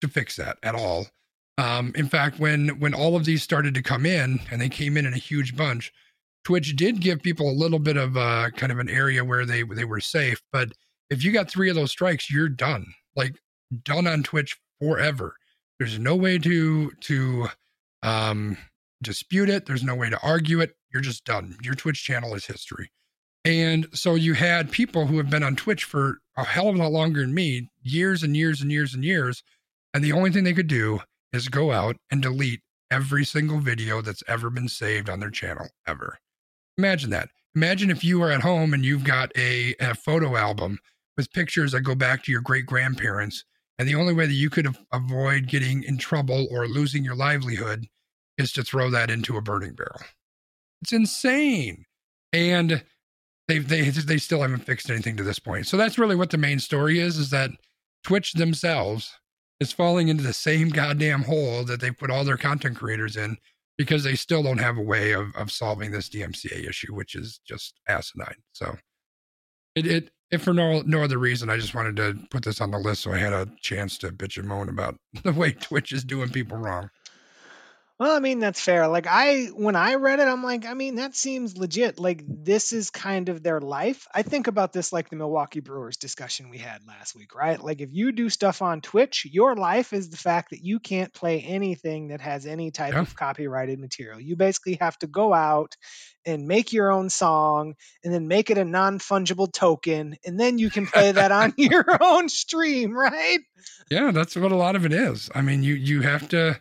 to 0.00 0.08
fix 0.08 0.36
that 0.36 0.58
at 0.62 0.74
all. 0.74 1.06
Um, 1.58 1.92
in 1.94 2.08
fact, 2.08 2.38
when 2.38 2.68
when 2.80 2.94
all 2.94 3.16
of 3.16 3.24
these 3.24 3.42
started 3.42 3.74
to 3.74 3.82
come 3.82 4.06
in 4.06 4.40
and 4.50 4.60
they 4.60 4.68
came 4.68 4.96
in 4.96 5.06
in 5.06 5.12
a 5.12 5.18
huge 5.18 5.56
bunch, 5.56 5.92
Twitch 6.44 6.74
did 6.76 7.00
give 7.00 7.22
people 7.22 7.50
a 7.50 7.52
little 7.52 7.78
bit 7.78 7.96
of 7.96 8.16
a, 8.16 8.50
kind 8.56 8.72
of 8.72 8.78
an 8.78 8.88
area 8.88 9.24
where 9.24 9.44
they 9.44 9.62
they 9.62 9.84
were 9.84 10.00
safe. 10.00 10.42
But 10.52 10.72
if 11.10 11.22
you 11.22 11.32
got 11.32 11.50
three 11.50 11.68
of 11.68 11.76
those 11.76 11.90
strikes, 11.90 12.30
you're 12.30 12.48
done. 12.48 12.86
Like 13.14 13.36
done 13.84 14.06
on 14.06 14.22
Twitch 14.22 14.56
forever. 14.80 15.36
There's 15.78 15.98
no 15.98 16.16
way 16.16 16.38
to 16.38 16.90
to 16.90 17.48
um, 18.02 18.56
dispute 19.02 19.48
it. 19.48 19.66
There's 19.66 19.82
no 19.82 19.94
way 19.94 20.10
to 20.10 20.20
argue 20.22 20.60
it. 20.60 20.74
You're 20.92 21.02
just 21.02 21.24
done. 21.24 21.56
Your 21.62 21.74
Twitch 21.74 22.04
channel 22.04 22.34
is 22.34 22.46
history. 22.46 22.90
And 23.44 23.88
so 23.92 24.14
you 24.14 24.34
had 24.34 24.70
people 24.70 25.06
who 25.06 25.16
have 25.16 25.30
been 25.30 25.42
on 25.42 25.56
Twitch 25.56 25.84
for 25.84 26.18
a 26.36 26.44
hell 26.44 26.68
of 26.68 26.76
a 26.76 26.78
lot 26.78 26.92
longer 26.92 27.20
than 27.20 27.34
me, 27.34 27.68
years 27.82 28.22
and 28.22 28.36
years 28.36 28.60
and 28.60 28.70
years 28.70 28.94
and 28.94 29.04
years. 29.04 29.42
And 29.92 30.04
the 30.04 30.12
only 30.12 30.30
thing 30.30 30.44
they 30.44 30.52
could 30.52 30.68
do 30.68 31.00
is 31.32 31.48
go 31.48 31.72
out 31.72 31.96
and 32.10 32.22
delete 32.22 32.60
every 32.90 33.24
single 33.24 33.58
video 33.58 34.00
that's 34.00 34.22
ever 34.28 34.50
been 34.50 34.68
saved 34.68 35.08
on 35.08 35.18
their 35.18 35.30
channel 35.30 35.66
ever. 35.86 36.18
Imagine 36.78 37.10
that. 37.10 37.30
Imagine 37.54 37.90
if 37.90 38.04
you 38.04 38.22
are 38.22 38.30
at 38.30 38.42
home 38.42 38.72
and 38.72 38.84
you've 38.84 39.04
got 39.04 39.30
a, 39.36 39.74
a 39.80 39.94
photo 39.94 40.36
album 40.36 40.78
with 41.16 41.32
pictures 41.32 41.72
that 41.72 41.80
go 41.80 41.94
back 41.94 42.22
to 42.22 42.32
your 42.32 42.40
great 42.40 42.66
grandparents. 42.66 43.44
And 43.78 43.88
the 43.88 43.94
only 43.94 44.12
way 44.12 44.26
that 44.26 44.32
you 44.32 44.50
could 44.50 44.68
avoid 44.92 45.48
getting 45.48 45.82
in 45.82 45.98
trouble 45.98 46.46
or 46.50 46.68
losing 46.68 47.04
your 47.04 47.16
livelihood 47.16 47.86
is 48.38 48.52
to 48.52 48.62
throw 48.62 48.90
that 48.90 49.10
into 49.10 49.36
a 49.36 49.42
burning 49.42 49.74
barrel. 49.74 50.00
It's 50.82 50.92
insane. 50.92 51.84
And 52.32 52.82
they 53.48 53.58
they 53.58 53.90
they 53.90 54.18
still 54.18 54.42
haven't 54.42 54.64
fixed 54.64 54.90
anything 54.90 55.16
to 55.16 55.22
this 55.22 55.38
point. 55.38 55.66
So 55.66 55.76
that's 55.76 55.98
really 55.98 56.16
what 56.16 56.30
the 56.30 56.38
main 56.38 56.58
story 56.58 56.98
is 56.98 57.18
is 57.18 57.30
that 57.30 57.50
Twitch 58.04 58.32
themselves 58.32 59.12
is 59.60 59.72
falling 59.72 60.08
into 60.08 60.22
the 60.22 60.32
same 60.32 60.70
goddamn 60.70 61.22
hole 61.22 61.64
that 61.64 61.80
they 61.80 61.90
put 61.90 62.10
all 62.10 62.24
their 62.24 62.36
content 62.36 62.76
creators 62.76 63.16
in 63.16 63.36
because 63.78 64.04
they 64.04 64.14
still 64.14 64.42
don't 64.42 64.58
have 64.58 64.76
a 64.76 64.82
way 64.82 65.12
of 65.12 65.34
of 65.36 65.50
solving 65.50 65.90
this 65.90 66.08
DMCA 66.08 66.68
issue, 66.68 66.94
which 66.94 67.14
is 67.14 67.40
just 67.46 67.80
asinine. 67.88 68.42
So 68.52 68.76
it 69.74 69.86
it 69.86 70.10
if 70.30 70.42
for 70.42 70.54
no 70.54 70.82
no 70.82 71.02
other 71.02 71.18
reason, 71.18 71.50
I 71.50 71.58
just 71.58 71.74
wanted 71.74 71.96
to 71.96 72.18
put 72.30 72.44
this 72.44 72.60
on 72.60 72.70
the 72.70 72.78
list 72.78 73.02
so 73.02 73.12
I 73.12 73.18
had 73.18 73.32
a 73.32 73.48
chance 73.60 73.98
to 73.98 74.08
bitch 74.08 74.38
and 74.38 74.48
moan 74.48 74.68
about 74.68 74.96
the 75.22 75.32
way 75.32 75.52
Twitch 75.52 75.92
is 75.92 76.04
doing 76.04 76.30
people 76.30 76.58
wrong. 76.58 76.90
Well, 78.00 78.16
I 78.16 78.18
mean, 78.18 78.40
that's 78.40 78.60
fair. 78.60 78.88
Like 78.88 79.06
I 79.08 79.44
when 79.54 79.76
I 79.76 79.94
read 79.94 80.18
it, 80.18 80.26
I'm 80.26 80.42
like, 80.42 80.66
I 80.66 80.74
mean, 80.74 80.96
that 80.96 81.14
seems 81.14 81.56
legit. 81.56 82.00
Like 82.00 82.24
this 82.26 82.72
is 82.72 82.90
kind 82.90 83.28
of 83.28 83.44
their 83.44 83.60
life. 83.60 84.08
I 84.12 84.22
think 84.22 84.48
about 84.48 84.72
this 84.72 84.92
like 84.92 85.08
the 85.08 85.14
Milwaukee 85.16 85.60
Brewers 85.60 85.98
discussion 85.98 86.48
we 86.50 86.58
had 86.58 86.80
last 86.84 87.14
week, 87.14 87.34
right? 87.36 87.62
Like 87.62 87.80
if 87.80 87.90
you 87.92 88.10
do 88.10 88.28
stuff 88.28 88.60
on 88.60 88.80
Twitch, 88.80 89.24
your 89.30 89.54
life 89.54 89.92
is 89.92 90.08
the 90.08 90.16
fact 90.16 90.50
that 90.50 90.64
you 90.64 90.80
can't 90.80 91.12
play 91.14 91.42
anything 91.42 92.08
that 92.08 92.20
has 92.22 92.44
any 92.44 92.72
type 92.72 92.94
Yeah. 92.94 93.02
of 93.02 93.14
copyrighted 93.14 93.78
material. 93.78 94.18
You 94.20 94.34
basically 94.34 94.78
have 94.80 94.98
to 94.98 95.06
go 95.06 95.32
out 95.32 95.76
and 96.26 96.48
make 96.48 96.72
your 96.72 96.90
own 96.90 97.08
song 97.08 97.74
and 98.02 98.12
then 98.12 98.26
make 98.26 98.50
it 98.50 98.58
a 98.58 98.64
non-fungible 98.64 99.52
token 99.52 100.16
and 100.24 100.40
then 100.40 100.58
you 100.58 100.70
can 100.70 100.86
play 100.86 101.12
that 101.12 101.30
on 101.30 101.52
your 101.58 101.84
own 102.02 102.28
stream, 102.28 102.96
right? 102.96 103.38
Yeah, 103.90 104.10
that's 104.10 104.34
what 104.34 104.50
a 104.50 104.56
lot 104.56 104.74
of 104.74 104.84
it 104.84 104.92
is. 104.92 105.30
I 105.36 105.42
mean, 105.42 105.62
you 105.62 105.74
you 105.74 106.00
have 106.00 106.28
to 106.30 106.60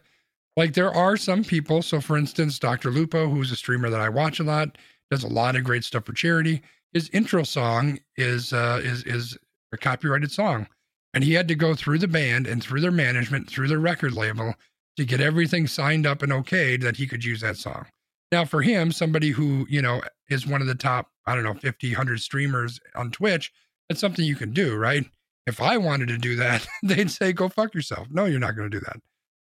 like 0.58 0.74
there 0.74 0.94
are 0.94 1.18
some 1.18 1.44
people. 1.44 1.82
So 1.82 2.02
for 2.02 2.18
instance, 2.18 2.60
Dr. 2.60 2.92
Lupo, 2.92 3.30
who's 3.30 3.52
a 3.52 3.56
streamer 3.56 3.90
that 3.90 4.02
I 4.02 4.10
watch 4.10 4.40
a 4.40 4.44
lot, 4.44 4.78
does 5.10 5.24
a 5.24 5.28
lot 5.28 5.56
of 5.56 5.64
great 5.64 5.84
stuff 5.84 6.06
for 6.06 6.14
charity. 6.14 6.62
His 6.94 7.10
intro 7.10 7.44
song 7.44 8.00
is 8.18 8.54
uh 8.54 8.82
is 8.84 9.04
is 9.04 9.38
a 9.74 9.78
copyrighted 9.78 10.32
song. 10.32 10.68
And 11.14 11.24
he 11.24 11.34
had 11.34 11.48
to 11.50 11.56
go 11.56 11.76
through 11.76 12.00
the 12.00 12.08
band 12.08 12.48
and 12.48 12.64
through 12.64 12.82
their 12.82 12.92
management, 12.92 13.50
through 13.50 13.68
their 13.68 13.80
record 13.80 14.14
label 14.14 14.56
to 14.98 15.06
get 15.06 15.20
everything 15.20 15.68
signed 15.68 16.06
up 16.06 16.22
and 16.22 16.32
okayed 16.32 16.82
that 16.82 16.98
he 16.98 17.08
could 17.08 17.24
use 17.24 17.42
that 17.42 17.58
song. 17.58 17.86
Now, 18.32 18.46
for 18.46 18.62
him, 18.62 18.92
somebody 18.92 19.30
who, 19.30 19.66
you 19.70 19.82
know, 19.82 20.02
is 20.30 20.48
one 20.48 20.62
of 20.62 20.68
the 20.68 20.76
top, 20.76 21.10
I 21.26 21.36
don't 21.36 21.44
know, 21.44 21.54
50, 21.54 21.90
100 21.90 22.22
streamers 22.22 22.80
on 22.96 23.12
Twitch, 23.12 23.52
that's 23.90 24.00
something 24.00 24.24
you 24.24 24.36
can 24.36 24.54
do, 24.54 24.76
right? 24.76 25.06
If 25.48 25.62
I 25.62 25.76
wanted 25.78 26.08
to 26.10 26.18
do 26.18 26.38
that, 26.38 26.66
they'd 26.84 27.12
say, 27.12 27.34
go 27.34 27.50
fuck 27.50 27.76
yourself. 27.76 28.08
No, 28.10 28.26
you're 28.26 28.40
not 28.40 28.56
going 28.56 28.72
to 28.72 28.80
do 28.80 28.86
that. 28.86 29.02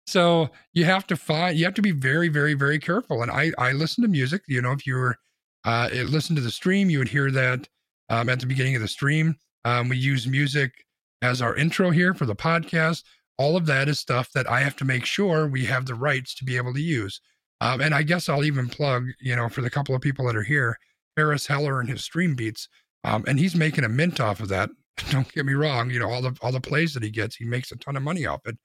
So 0.07 0.51
you 0.73 0.85
have 0.85 1.07
to 1.09 1.17
find, 1.17 1.59
you 1.59 1.65
have 1.65 1.75
to 1.75 1.83
be 1.83 1.91
very, 1.91 2.29
very, 2.29 2.55
very 2.55 2.79
careful. 2.79 3.23
And 3.23 3.31
I, 3.31 3.53
I 3.59 3.73
listen 3.73 4.03
to 4.03 4.09
music, 4.09 4.43
you 4.47 4.63
know, 4.63 4.73
if 4.73 4.87
you 4.87 4.95
were, 4.95 5.17
uh, 5.65 5.89
listen 5.93 6.37
to 6.37 6.43
the 6.43 6.51
stream, 6.51 6.89
you 6.91 6.99
would 6.99 7.09
hear 7.09 7.31
that 7.33 7.69
um, 8.09 8.29
at 8.29 8.39
the 8.39 8.47
beginning 8.47 8.77
of 8.77 8.83
the 8.83 8.89
stream. 8.89 9.35
Um, 9.65 9.89
we 9.89 9.97
use 9.97 10.27
music 10.29 10.73
as 11.23 11.43
our 11.43 11.57
intro 11.57 11.91
here 11.91 12.15
for 12.15 12.25
the 12.25 12.37
podcast. 12.37 13.03
All 13.37 13.57
of 13.57 13.67
that 13.67 13.89
is 13.89 13.99
stuff 13.99 14.31
that 14.33 14.49
I 14.49 14.61
have 14.61 14.77
to 14.77 14.85
make 14.85 15.05
sure 15.05 15.49
we 15.49 15.65
have 15.65 15.87
the 15.87 15.95
rights 15.95 16.35
to 16.37 16.45
be 16.45 16.57
able 16.57 16.73
to 16.75 16.81
use. 16.81 17.21
Um, 17.61 17.81
and 17.81 17.95
I 17.95 18.03
guess 18.03 18.29
I'll 18.29 18.45
even 18.45 18.69
plug, 18.69 19.09
you 19.21 19.35
know, 19.35 19.49
for 19.49 19.61
the 19.61 19.71
couple 19.71 19.95
of 19.95 20.03
people 20.03 20.27
that 20.27 20.37
are 20.37 20.43
here, 20.43 20.79
Harris 21.17 21.47
Heller 21.47 21.81
and 21.81 21.89
his 21.89 22.05
stream 22.05 22.37
beats. 22.37 22.69
Um, 23.03 23.25
and 23.27 23.39
he's 23.39 23.57
making 23.57 23.85
a 23.85 23.89
mint 23.89 24.21
off 24.21 24.41
of 24.41 24.49
that. 24.49 24.71
Don't 25.11 25.31
get 25.33 25.47
me 25.47 25.55
wrong, 25.55 25.91
you 25.91 25.99
know, 25.99 26.11
all 26.11 26.23
the 26.23 26.37
all 26.43 26.53
the 26.53 26.61
plays 26.61 26.95
that 26.95 27.03
he 27.03 27.11
gets, 27.11 27.37
he 27.37 27.45
makes 27.45 27.73
a 27.73 27.77
ton 27.77 27.97
of 27.97 28.03
money 28.03 28.25
off 28.25 28.41
it. 28.47 28.57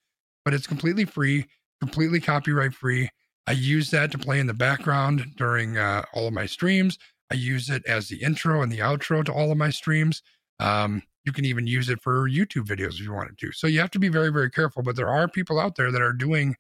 But 0.44 0.54
it's 0.54 0.68
completely 0.68 1.06
free, 1.06 1.46
completely 1.80 2.20
copyright 2.20 2.74
free. 2.74 3.10
I 3.48 3.54
use 3.54 3.92
that 3.92 4.12
to 4.12 4.18
play 4.18 4.40
in 4.40 4.48
the 4.48 4.54
background 4.54 5.26
during 5.38 5.78
uh, 5.78 6.04
all 6.14 6.28
of 6.28 6.34
my 6.34 6.46
streams. 6.46 6.98
I 7.32 7.36
use 7.36 7.70
it 7.70 7.84
as 7.86 8.08
the 8.08 8.22
intro 8.22 8.62
and 8.62 8.72
the 8.72 8.80
outro 8.80 9.24
to 9.26 9.34
all 9.34 9.52
of 9.52 9.58
my 9.58 9.70
streams. 9.70 10.22
Um, 10.60 11.02
you 11.26 11.32
can 11.32 11.46
even 11.46 11.68
use 11.68 11.90
it 11.90 12.02
for 12.02 12.30
YouTube 12.30 12.66
videos 12.66 12.96
if 12.96 13.02
you 13.02 13.14
wanted 13.14 13.38
to. 13.40 13.52
So 13.52 13.68
you 13.68 13.80
have 13.80 13.92
to 13.92 14.00
be 14.00 14.10
very, 14.10 14.32
very 14.32 14.50
careful. 14.50 14.84
But 14.84 14.96
there 14.96 15.10
are 15.10 15.28
people 15.28 15.60
out 15.60 15.76
there 15.76 15.92
that 15.92 16.02
are 16.02 16.14
doing 16.14 16.56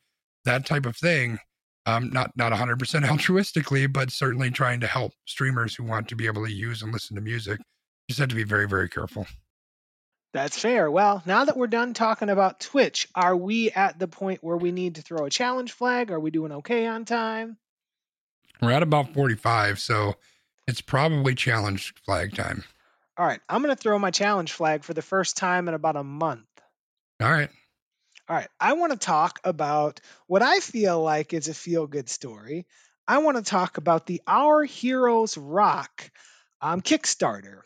that 0.45 0.65
type 0.65 0.85
of 0.85 0.95
thing. 0.95 1.39
Um, 1.87 2.09
not 2.11 2.31
not 2.35 2.51
100% 2.51 2.77
altruistically, 2.77 3.91
but 3.91 4.11
certainly 4.11 4.51
trying 4.51 4.79
to 4.81 4.87
help 4.87 5.13
streamers 5.25 5.75
who 5.75 5.83
want 5.83 6.07
to 6.09 6.15
be 6.15 6.27
able 6.27 6.45
to 6.45 6.51
use 6.51 6.81
and 6.81 6.93
listen 6.93 7.15
to 7.15 7.21
music. 7.21 7.59
You 7.59 7.65
Just 8.09 8.19
have 8.19 8.29
to 8.29 8.35
be 8.35 8.43
very, 8.43 8.67
very 8.67 8.89
careful. 8.89 9.25
That's 10.33 10.57
fair. 10.57 10.89
Well, 10.89 11.21
now 11.25 11.43
that 11.45 11.57
we're 11.57 11.67
done 11.67 11.93
talking 11.93 12.29
about 12.29 12.61
Twitch, 12.61 13.07
are 13.13 13.35
we 13.35 13.69
at 13.71 13.99
the 13.99 14.07
point 14.07 14.41
where 14.41 14.55
we 14.55 14.71
need 14.71 14.95
to 14.95 15.01
throw 15.01 15.25
a 15.25 15.29
challenge 15.29 15.73
flag? 15.73 16.09
Are 16.09 16.19
we 16.19 16.31
doing 16.31 16.53
okay 16.53 16.87
on 16.87 17.03
time? 17.03 17.57
We're 18.61 18.71
at 18.71 18.83
about 18.83 19.13
45, 19.13 19.79
so 19.79 20.15
it's 20.67 20.81
probably 20.81 21.35
challenge 21.35 21.93
flag 22.05 22.33
time. 22.33 22.63
All 23.17 23.25
right, 23.25 23.41
I'm 23.49 23.61
going 23.61 23.75
to 23.75 23.81
throw 23.81 23.99
my 23.99 24.11
challenge 24.11 24.53
flag 24.53 24.83
for 24.83 24.93
the 24.93 25.01
first 25.01 25.35
time 25.35 25.67
in 25.67 25.73
about 25.73 25.97
a 25.97 26.03
month. 26.03 26.45
All 27.21 27.29
right. 27.29 27.49
All 28.29 28.35
right, 28.35 28.47
I 28.59 28.73
want 28.73 28.93
to 28.93 28.97
talk 28.97 29.39
about 29.43 29.99
what 30.27 30.41
I 30.41 30.59
feel 30.59 31.01
like 31.01 31.33
is 31.33 31.49
a 31.49 31.53
feel 31.53 31.87
good 31.87 32.07
story. 32.07 32.67
I 33.05 33.17
want 33.17 33.35
to 33.35 33.43
talk 33.43 33.77
about 33.77 34.05
the 34.05 34.21
Our 34.25 34.63
Heroes 34.63 35.37
Rock 35.37 36.09
um, 36.61 36.81
Kickstarter. 36.81 37.61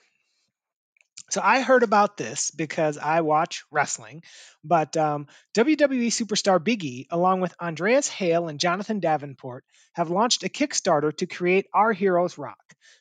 So 1.30 1.42
I 1.44 1.62
heard 1.62 1.84
about 1.84 2.18
this 2.18 2.52
because 2.52 2.98
I 2.98 3.22
watch 3.22 3.64
wrestling, 3.72 4.24
but 4.64 4.96
um, 4.96 5.28
WWE 5.56 6.08
superstar 6.08 6.64
Big 6.64 6.84
E, 6.84 7.08
along 7.10 7.42
with 7.42 7.54
Andreas 7.60 8.08
Hale 8.08 8.48
and 8.48 8.60
Jonathan 8.60 9.00
Davenport, 9.00 9.66
have 9.94 10.12
launched 10.12 10.44
a 10.44 10.50
Kickstarter 10.50 11.16
to 11.18 11.26
create 11.26 11.66
Our 11.74 11.94
Heroes 11.94 12.38
Rock. 12.38 12.60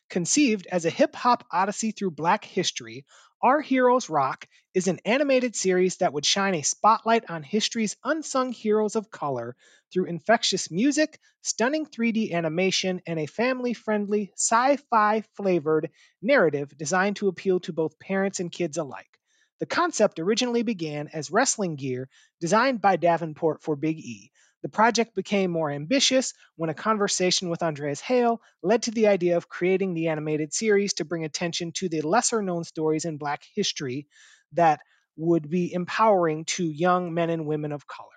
Conceived 0.09 0.67
as 0.71 0.85
a 0.85 0.91
hip 0.91 1.15
hop 1.15 1.45
odyssey 1.51 1.91
through 1.91 2.13
black 2.13 2.45
history, 2.45 3.05
Our 3.43 3.61
Heroes 3.61 4.09
Rock 4.09 4.49
is 4.73 4.89
an 4.89 5.01
animated 5.05 5.55
series 5.55 5.99
that 5.99 6.13
would 6.13 6.25
shine 6.25 6.55
a 6.55 6.63
spotlight 6.63 7.29
on 7.29 7.43
history's 7.43 7.97
unsung 8.03 8.53
heroes 8.53 8.97
of 8.97 9.11
color 9.11 9.55
through 9.93 10.07
infectious 10.07 10.71
music, 10.71 11.19
stunning 11.43 11.85
3D 11.85 12.33
animation, 12.33 13.03
and 13.07 13.19
a 13.19 13.27
family 13.27 13.75
friendly, 13.75 14.33
sci 14.35 14.77
fi 14.89 15.21
flavored 15.37 15.91
narrative 16.23 16.77
designed 16.77 17.17
to 17.17 17.29
appeal 17.29 17.61
to 17.61 17.73
both 17.73 17.99
parents 17.99 18.41
and 18.41 18.51
kids 18.51 18.79
alike. 18.79 19.21
The 19.61 19.67
concept 19.67 20.19
originally 20.19 20.63
began 20.63 21.09
as 21.09 21.31
wrestling 21.31 21.77
gear 21.77 22.09
designed 22.41 22.81
by 22.81 22.97
Davenport 22.97 23.63
for 23.63 23.77
Big 23.77 23.99
E. 23.99 24.33
The 24.65 24.71
project 24.71 25.15
became 25.15 25.51
more 25.51 25.71
ambitious 25.71 26.33
when 26.57 26.71
a 26.71 26.75
conversation 26.75 27.51
with 27.51 27.63
Andreas 27.63 28.01
Hale 28.01 28.41
led 28.63 28.85
to 28.85 28.93
the 28.93 29.09
idea 29.09 29.37
of 29.37 29.47
creating 29.47 29.93
the 29.93 30.09
animated 30.09 30.55
series 30.55 30.95
to 30.95 31.05
bring 31.05 31.23
attention 31.23 31.73
to 31.73 31.91
the 31.91 32.01
lesser 32.01 32.41
known 32.41 32.65
stories 32.65 33.05
in 33.05 33.19
Black 33.19 33.43
history 33.55 34.09
that 34.55 34.81
would 35.17 35.51
be 35.51 35.71
empowering 35.71 36.47
to 36.47 36.65
young 36.65 37.13
men 37.13 37.29
and 37.29 37.45
women 37.45 37.73
of 37.73 37.87
color. 37.87 38.09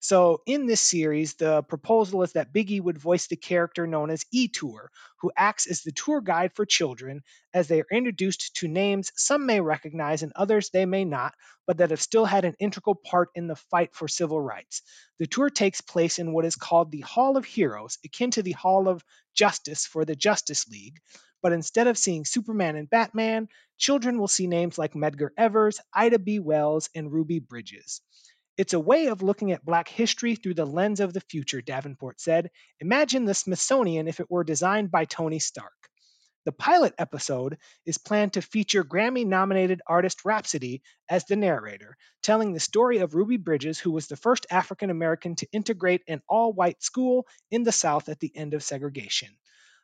So, 0.00 0.42
in 0.46 0.66
this 0.66 0.80
series, 0.80 1.34
the 1.34 1.62
proposal 1.62 2.22
is 2.22 2.32
that 2.32 2.52
Biggie 2.52 2.80
would 2.80 2.98
voice 2.98 3.26
the 3.26 3.36
character 3.36 3.86
known 3.86 4.10
as 4.10 4.24
E 4.30 4.48
Tour, 4.48 4.90
who 5.20 5.32
acts 5.36 5.66
as 5.66 5.82
the 5.82 5.92
tour 5.92 6.20
guide 6.20 6.52
for 6.54 6.64
children 6.64 7.22
as 7.52 7.66
they 7.68 7.80
are 7.80 7.86
introduced 7.90 8.56
to 8.56 8.68
names 8.68 9.10
some 9.16 9.46
may 9.46 9.60
recognize 9.60 10.22
and 10.22 10.32
others 10.36 10.70
they 10.70 10.86
may 10.86 11.04
not, 11.04 11.34
but 11.66 11.78
that 11.78 11.90
have 11.90 12.00
still 12.00 12.24
had 12.24 12.44
an 12.44 12.54
integral 12.60 12.94
part 12.94 13.30
in 13.34 13.48
the 13.48 13.56
fight 13.56 13.94
for 13.94 14.08
civil 14.08 14.40
rights. 14.40 14.82
The 15.18 15.26
tour 15.26 15.50
takes 15.50 15.80
place 15.80 16.18
in 16.18 16.32
what 16.32 16.44
is 16.44 16.56
called 16.56 16.90
the 16.90 17.00
Hall 17.00 17.36
of 17.36 17.44
Heroes, 17.44 17.98
akin 18.04 18.30
to 18.32 18.42
the 18.42 18.52
Hall 18.52 18.88
of 18.88 19.04
Justice 19.34 19.84
for 19.84 20.04
the 20.04 20.16
Justice 20.16 20.68
League. 20.68 21.00
But 21.42 21.52
instead 21.52 21.86
of 21.86 21.98
seeing 21.98 22.24
Superman 22.24 22.76
and 22.76 22.90
Batman, 22.90 23.48
children 23.76 24.18
will 24.18 24.28
see 24.28 24.46
names 24.46 24.78
like 24.78 24.94
Medgar 24.94 25.30
Evers, 25.36 25.80
Ida 25.92 26.18
B. 26.18 26.38
Wells, 26.40 26.90
and 26.94 27.12
Ruby 27.12 27.38
Bridges. 27.38 28.00
It's 28.58 28.74
a 28.74 28.80
way 28.80 29.06
of 29.06 29.22
looking 29.22 29.52
at 29.52 29.64
Black 29.64 29.88
history 29.88 30.34
through 30.34 30.54
the 30.54 30.66
lens 30.66 30.98
of 30.98 31.12
the 31.12 31.20
future, 31.20 31.62
Davenport 31.62 32.20
said. 32.20 32.50
Imagine 32.80 33.24
the 33.24 33.32
Smithsonian 33.32 34.08
if 34.08 34.18
it 34.18 34.28
were 34.28 34.42
designed 34.42 34.90
by 34.90 35.04
Tony 35.04 35.38
Stark. 35.38 35.72
The 36.44 36.50
pilot 36.50 36.92
episode 36.98 37.58
is 37.86 37.98
planned 37.98 38.32
to 38.32 38.42
feature 38.42 38.82
Grammy 38.82 39.24
nominated 39.24 39.80
artist 39.86 40.24
Rapsody 40.24 40.82
as 41.08 41.24
the 41.24 41.36
narrator, 41.36 41.96
telling 42.20 42.52
the 42.52 42.58
story 42.58 42.98
of 42.98 43.14
Ruby 43.14 43.36
Bridges, 43.36 43.78
who 43.78 43.92
was 43.92 44.08
the 44.08 44.16
first 44.16 44.44
African 44.50 44.90
American 44.90 45.36
to 45.36 45.48
integrate 45.52 46.02
an 46.08 46.20
all 46.28 46.52
white 46.52 46.82
school 46.82 47.28
in 47.52 47.62
the 47.62 47.70
South 47.70 48.08
at 48.08 48.18
the 48.18 48.36
end 48.36 48.54
of 48.54 48.64
segregation. 48.64 49.28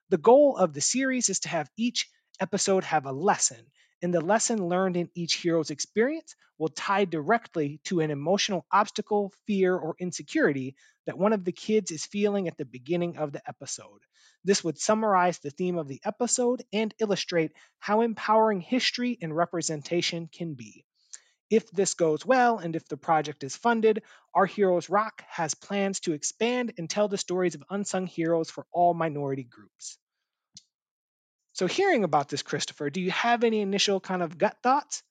The 0.09 0.19
goal 0.19 0.57
of 0.57 0.75
the 0.75 0.81
series 0.81 1.29
is 1.29 1.39
to 1.41 1.49
have 1.49 1.71
each 1.77 2.09
episode 2.41 2.83
have 2.83 3.07
a 3.07 3.13
lesson, 3.13 3.71
and 4.05 4.13
the 4.13 4.21
lesson 4.21 4.69
learned 4.69 4.99
in 4.99 5.09
each 5.15 5.37
hero's 5.37 5.71
experience 5.71 6.37
will 6.59 6.69
tie 6.69 7.07
directly 7.07 7.81
to 7.85 8.01
an 8.01 8.11
emotional 8.11 8.67
obstacle, 8.71 9.33
fear, 9.47 9.75
or 9.75 9.97
insecurity 9.99 10.77
that 11.07 11.17
one 11.17 11.33
of 11.33 11.43
the 11.43 11.53
kids 11.53 11.91
is 11.91 12.05
feeling 12.05 12.47
at 12.47 12.59
the 12.59 12.67
beginning 12.67 13.17
of 13.17 13.33
the 13.33 13.41
episode. 13.49 14.01
This 14.45 14.63
would 14.63 14.79
summarize 14.79 15.39
the 15.39 15.49
theme 15.49 15.79
of 15.79 15.89
the 15.89 16.03
episode 16.05 16.63
and 16.71 16.93
illustrate 16.99 17.53
how 17.79 18.03
empowering 18.03 18.61
history 18.61 19.17
and 19.23 19.35
representation 19.35 20.29
can 20.31 20.53
be. 20.53 20.85
If 21.49 21.71
this 21.71 21.95
goes 21.95 22.27
well 22.27 22.59
and 22.59 22.77
if 22.77 22.87
the 22.87 22.99
project 22.99 23.43
is 23.43 23.57
funded, 23.57 24.03
Our 24.35 24.45
Heroes 24.45 24.91
Rock 24.91 25.25
has 25.29 25.55
plans 25.55 26.01
to 26.01 26.13
expand 26.13 26.75
and 26.77 26.91
tell 26.91 27.09
the 27.09 27.17
stories 27.17 27.55
of 27.55 27.65
unsung 27.71 28.07
heroes 28.07 28.51
for 28.51 28.67
all 28.71 28.93
minority 28.93 29.45
groups. 29.45 29.97
So, 31.55 31.67
hearing 31.67 32.05
about 32.05 32.29
this, 32.29 32.43
Christopher, 32.43 32.91
do 32.91 33.01
you 33.01 33.11
have 33.11 33.45
any 33.45 33.61
initial 33.61 34.01
kind 34.01 34.23
of 34.23 34.37
gut 34.37 34.59
thoughts? 34.63 35.03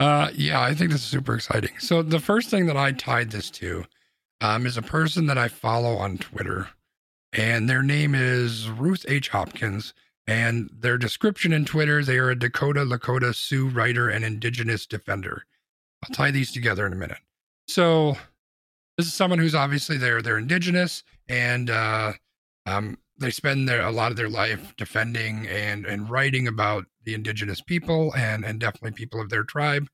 Uh, 0.00 0.30
yeah, 0.34 0.60
I 0.60 0.74
think 0.74 0.90
this 0.90 1.02
is 1.02 1.06
super 1.06 1.34
exciting. 1.34 1.70
So 1.78 2.02
the 2.02 2.20
first 2.20 2.50
thing 2.50 2.66
that 2.66 2.76
I 2.76 2.92
tied 2.92 3.30
this 3.30 3.50
to 3.52 3.84
um, 4.40 4.66
is 4.66 4.76
a 4.76 4.82
person 4.82 5.26
that 5.26 5.38
I 5.38 5.48
follow 5.48 5.96
on 5.96 6.18
Twitter, 6.18 6.68
and 7.32 7.68
their 7.68 7.82
name 7.82 8.14
is 8.14 8.68
Ruth 8.68 9.04
H. 9.08 9.28
Hopkins. 9.28 9.94
And 10.26 10.70
their 10.72 10.96
description 10.96 11.52
in 11.52 11.66
Twitter, 11.66 12.02
they 12.02 12.16
are 12.16 12.30
a 12.30 12.38
Dakota 12.38 12.80
Lakota 12.80 13.34
Sioux 13.34 13.68
writer 13.68 14.08
and 14.08 14.24
indigenous 14.24 14.86
defender. 14.86 15.44
I'll 16.02 16.14
tie 16.14 16.30
these 16.30 16.50
together 16.50 16.86
in 16.86 16.94
a 16.94 16.96
minute. 16.96 17.18
So 17.68 18.16
this 18.96 19.06
is 19.06 19.12
someone 19.12 19.38
who's 19.38 19.54
obviously 19.54 19.98
they're 19.98 20.22
they're 20.22 20.38
indigenous 20.38 21.02
and 21.28 21.68
uh, 21.68 22.12
um, 22.64 22.96
they 23.18 23.30
spend 23.30 23.68
their 23.68 23.82
a 23.82 23.92
lot 23.92 24.10
of 24.10 24.16
their 24.16 24.28
life 24.28 24.74
defending 24.76 25.46
and 25.46 25.86
and 25.86 26.10
writing 26.10 26.48
about 26.48 26.84
the 27.04 27.14
indigenous 27.14 27.60
people 27.60 28.12
and 28.14 28.44
and 28.44 28.60
definitely 28.60 28.92
people 28.92 29.20
of 29.20 29.30
their 29.30 29.44
tribe. 29.44 29.88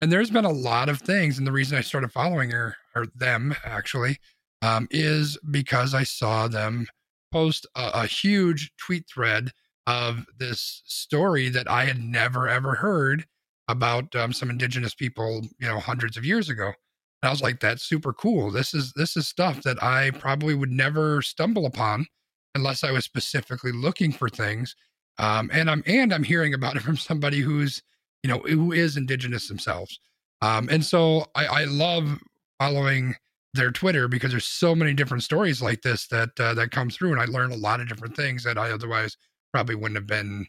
And 0.00 0.12
there's 0.12 0.30
been 0.30 0.44
a 0.44 0.50
lot 0.50 0.88
of 0.88 1.00
things, 1.00 1.38
and 1.38 1.46
the 1.46 1.52
reason 1.52 1.76
I 1.76 1.80
started 1.80 2.12
following 2.12 2.50
her 2.50 2.76
or 2.94 3.06
them 3.14 3.54
actually 3.64 4.18
um, 4.62 4.86
is 4.90 5.38
because 5.50 5.94
I 5.94 6.04
saw 6.04 6.48
them 6.48 6.86
post 7.32 7.66
a, 7.74 7.90
a 7.94 8.06
huge 8.06 8.72
tweet 8.76 9.04
thread 9.12 9.50
of 9.86 10.26
this 10.38 10.82
story 10.84 11.48
that 11.48 11.70
I 11.70 11.86
had 11.86 11.98
never 11.98 12.48
ever 12.48 12.74
heard 12.74 13.24
about 13.68 14.14
um, 14.14 14.32
some 14.32 14.50
indigenous 14.50 14.94
people, 14.94 15.42
you 15.58 15.68
know, 15.68 15.78
hundreds 15.78 16.16
of 16.16 16.24
years 16.24 16.48
ago. 16.48 16.66
And 16.66 17.28
I 17.28 17.30
was 17.30 17.42
like, 17.42 17.60
that's 17.60 17.82
super 17.82 18.12
cool. 18.12 18.50
This 18.50 18.74
is 18.74 18.92
this 18.94 19.16
is 19.16 19.26
stuff 19.28 19.62
that 19.62 19.82
I 19.82 20.10
probably 20.12 20.54
would 20.54 20.70
never 20.70 21.22
stumble 21.22 21.66
upon 21.66 22.06
unless 22.54 22.84
I 22.84 22.90
was 22.90 23.04
specifically 23.04 23.72
looking 23.72 24.12
for 24.12 24.28
things. 24.28 24.74
Um, 25.18 25.50
and 25.52 25.70
I'm 25.70 25.82
and 25.86 26.12
I'm 26.12 26.22
hearing 26.22 26.54
about 26.54 26.76
it 26.76 26.82
from 26.84 26.96
somebody 26.96 27.40
who's 27.40 27.82
you 28.22 28.30
know 28.30 28.38
who 28.38 28.72
is 28.72 28.96
indigenous 28.96 29.48
themselves. 29.48 30.00
Um, 30.40 30.68
and 30.70 30.84
so 30.84 31.26
I, 31.34 31.46
I 31.46 31.64
love 31.64 32.18
following 32.58 33.14
their 33.54 33.70
Twitter 33.70 34.08
because 34.08 34.30
there's 34.30 34.46
so 34.46 34.74
many 34.74 34.94
different 34.94 35.22
stories 35.22 35.62
like 35.62 35.82
this 35.82 36.06
that 36.08 36.38
uh, 36.38 36.54
that 36.54 36.70
come 36.70 36.90
through, 36.90 37.12
and 37.12 37.20
I 37.20 37.24
learn 37.24 37.50
a 37.50 37.56
lot 37.56 37.80
of 37.80 37.88
different 37.88 38.16
things 38.16 38.44
that 38.44 38.58
I 38.58 38.70
otherwise 38.70 39.16
probably 39.52 39.74
wouldn't 39.74 39.96
have 39.96 40.06
been 40.06 40.46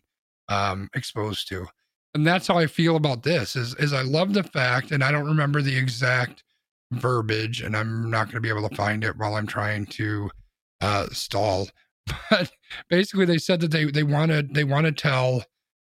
um, 0.50 0.90
exposed 0.94 1.48
to. 1.50 1.66
And 2.14 2.26
that's 2.26 2.48
how 2.48 2.58
I 2.58 2.68
feel 2.68 2.96
about 2.96 3.24
this. 3.24 3.56
Is 3.56 3.76
is 3.76 3.94
I 3.94 4.02
love 4.02 4.34
the 4.34 4.44
fact, 4.44 4.92
and 4.92 5.04
I 5.04 5.12
don't 5.12 5.28
remember 5.28 5.62
the 5.62 5.78
exact 5.78 6.44
verbiage, 6.92 7.62
and 7.62 7.76
I'm 7.76 8.10
not 8.10 8.26
going 8.26 8.36
to 8.36 8.42
be 8.42 8.50
able 8.50 8.68
to 8.68 8.76
find 8.76 9.04
it 9.04 9.18
while 9.18 9.36
I'm 9.36 9.48
trying 9.48 9.86
to 9.88 10.30
uh, 10.82 11.08
stall. 11.12 11.68
But 12.30 12.52
basically, 12.90 13.26
they 13.26 13.38
said 13.38 13.60
that 13.62 13.72
they 13.72 13.86
they 13.86 14.04
want 14.04 14.32
to 14.32 14.44
they 14.44 14.64
want 14.64 14.86
to 14.86 14.92
tell 14.92 15.44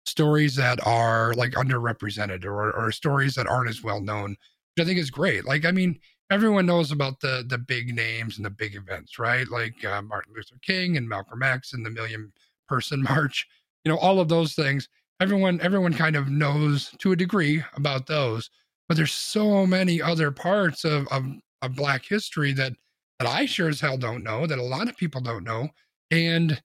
stories 0.05 0.55
that 0.55 0.85
are 0.85 1.33
like 1.33 1.51
underrepresented 1.51 2.45
or 2.45 2.71
or 2.71 2.91
stories 2.91 3.35
that 3.35 3.47
aren't 3.47 3.69
as 3.69 3.83
well 3.83 4.01
known, 4.01 4.31
which 4.75 4.83
I 4.83 4.85
think 4.85 4.99
is 4.99 5.09
great. 5.09 5.45
Like, 5.45 5.65
I 5.65 5.71
mean, 5.71 5.99
everyone 6.29 6.65
knows 6.65 6.91
about 6.91 7.19
the 7.19 7.45
the 7.47 7.57
big 7.57 7.95
names 7.95 8.37
and 8.37 8.45
the 8.45 8.49
big 8.49 8.75
events, 8.75 9.17
right? 9.19 9.47
Like 9.49 9.83
uh, 9.85 10.01
Martin 10.01 10.33
Luther 10.35 10.59
King 10.61 10.97
and 10.97 11.07
Malcolm 11.07 11.43
X 11.43 11.73
and 11.73 11.85
the 11.85 11.89
Million 11.89 12.31
Person 12.67 13.03
March. 13.09 13.47
You 13.83 13.91
know, 13.91 13.97
all 13.97 14.19
of 14.19 14.29
those 14.29 14.53
things. 14.53 14.87
Everyone 15.21 15.59
everyone 15.61 15.93
kind 15.93 16.15
of 16.15 16.29
knows 16.29 16.93
to 16.99 17.13
a 17.13 17.15
degree 17.15 17.63
about 17.75 18.05
those 18.07 18.49
but 18.87 18.97
there's 18.97 19.13
so 19.13 19.65
many 19.65 20.01
other 20.01 20.31
parts 20.31 20.83
of, 20.83 21.07
of, 21.07 21.25
of 21.61 21.75
black 21.75 22.05
history 22.05 22.53
that 22.53 22.73
that 23.19 23.27
I 23.29 23.45
sure 23.45 23.69
as 23.69 23.79
hell 23.79 23.97
don't 23.97 24.25
know, 24.25 24.45
that 24.45 24.59
a 24.59 24.63
lot 24.63 24.89
of 24.89 24.97
people 24.97 25.21
don't 25.21 25.45
know. 25.45 25.69
And 26.11 26.61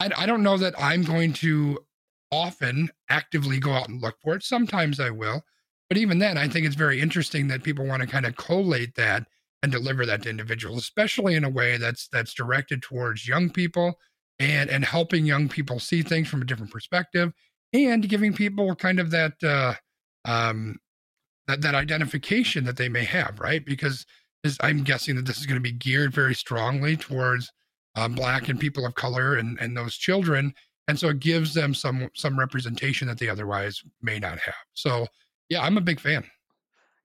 I, 0.00 0.10
I 0.16 0.26
don't 0.26 0.42
know 0.42 0.58
that 0.58 0.74
I'm 0.78 1.02
going 1.02 1.32
to 1.34 1.78
often 2.30 2.90
actively 3.08 3.58
go 3.58 3.72
out 3.72 3.88
and 3.88 4.02
look 4.02 4.16
for 4.22 4.34
it. 4.36 4.42
Sometimes 4.42 5.00
I 5.00 5.10
will. 5.10 5.42
But 5.88 5.98
even 5.98 6.18
then, 6.18 6.36
I 6.36 6.48
think 6.48 6.66
it's 6.66 6.76
very 6.76 7.00
interesting 7.00 7.48
that 7.48 7.62
people 7.62 7.86
want 7.86 8.02
to 8.02 8.08
kind 8.08 8.26
of 8.26 8.36
collate 8.36 8.94
that 8.96 9.26
and 9.62 9.72
deliver 9.72 10.04
that 10.06 10.22
to 10.22 10.30
individuals, 10.30 10.78
especially 10.78 11.34
in 11.34 11.44
a 11.44 11.50
way 11.50 11.78
that's 11.78 12.08
that's 12.08 12.34
directed 12.34 12.82
towards 12.82 13.26
young 13.26 13.50
people 13.50 13.98
and 14.38 14.70
and 14.70 14.84
helping 14.84 15.24
young 15.26 15.48
people 15.48 15.80
see 15.80 16.02
things 16.02 16.28
from 16.28 16.42
a 16.42 16.44
different 16.44 16.70
perspective 16.70 17.32
and 17.72 18.08
giving 18.08 18.32
people 18.32 18.74
kind 18.74 19.00
of 19.00 19.10
that 19.10 19.42
uh, 19.42 19.74
um, 20.24 20.78
that 21.46 21.62
that 21.62 21.74
identification 21.74 22.64
that 22.64 22.76
they 22.76 22.88
may 22.88 23.04
have, 23.04 23.40
right? 23.40 23.64
Because 23.64 24.06
I'm 24.60 24.84
guessing 24.84 25.16
that 25.16 25.26
this 25.26 25.38
is 25.38 25.46
going 25.46 25.56
to 25.56 25.60
be 25.60 25.72
geared 25.72 26.14
very 26.14 26.34
strongly 26.34 26.96
towards 26.96 27.50
um, 27.96 28.14
black 28.14 28.48
and 28.48 28.60
people 28.60 28.86
of 28.86 28.94
color 28.94 29.36
and 29.36 29.58
and 29.60 29.76
those 29.76 29.96
children, 29.96 30.54
and 30.88 30.98
so 30.98 31.08
it 31.08 31.20
gives 31.20 31.54
them 31.54 31.74
some 31.74 32.08
some 32.14 32.38
representation 32.38 33.08
that 33.08 33.18
they 33.18 33.28
otherwise 33.28 33.82
may 34.02 34.18
not 34.18 34.38
have. 34.38 34.54
So 34.74 35.06
yeah, 35.48 35.62
I'm 35.62 35.76
a 35.76 35.82
big 35.82 36.00
fan 36.00 36.24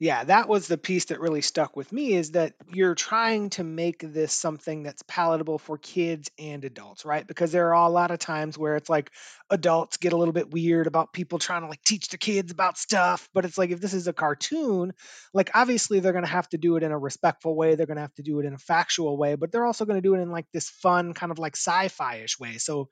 yeah, 0.04 0.26
that 0.26 0.50
was 0.50 0.68
the 0.68 0.78
piece 0.78 1.06
that 1.06 1.22
really 1.22 1.40
stuck 1.40 1.78
with 1.78 1.94
me 1.94 2.12
is 2.14 2.32
that 2.32 2.56
you're 2.74 2.94
trying 2.94 3.52
to 3.52 3.64
make 3.64 4.00
this 4.02 4.34
something 4.34 4.84
that's 4.84 5.02
palatable 5.04 5.58
for 5.58 5.78
kids 5.78 6.30
and 6.38 6.66
adults, 6.66 7.06
right? 7.06 7.26
Because 7.26 7.54
there 7.54 7.74
are 7.74 7.86
a 7.86 7.90
lot 7.90 8.12
of 8.12 8.20
times 8.20 8.58
where 8.58 8.76
it's 8.76 8.90
like 8.90 9.12
adults 9.50 9.96
get 9.96 10.12
a 10.12 10.18
little 10.18 10.34
bit 10.34 10.52
weird 10.52 10.88
about 10.88 11.14
people 11.14 11.40
trying 11.40 11.62
to 11.62 11.70
like 11.70 11.82
teach 11.86 12.10
the 12.10 12.18
kids 12.18 12.52
about 12.52 12.78
stuff, 12.78 13.30
but 13.34 13.46
it's 13.46 13.58
like 13.58 13.70
if 13.70 13.80
this 13.80 13.94
is 13.94 14.10
a 14.10 14.14
cartoon, 14.14 14.92
like 15.34 15.52
obviously 15.54 16.02
they're 16.02 16.12
going 16.12 16.26
to 16.26 16.30
have 16.30 16.50
to 16.50 16.58
do 16.58 16.76
it 16.76 16.84
in 16.84 16.92
a 16.92 17.00
respectful 17.00 17.56
way, 17.56 17.76
they're 17.76 17.86
going 17.86 17.96
to 17.96 18.02
have 18.02 18.16
to 18.16 18.24
do 18.24 18.42
it 18.42 18.46
in 18.46 18.54
a 18.54 18.58
factual 18.58 19.18
way, 19.18 19.36
but 19.36 19.54
they're 19.54 19.66
also 19.66 19.86
going 19.86 20.02
to 20.02 20.06
do 20.06 20.16
it 20.16 20.20
in 20.20 20.32
like 20.32 20.48
this 20.52 20.68
fun 20.68 21.14
kind 21.14 21.32
of 21.32 21.40
like 21.40 21.56
sci-fi-ish 21.56 22.38
way. 22.38 22.58
So 22.58 22.90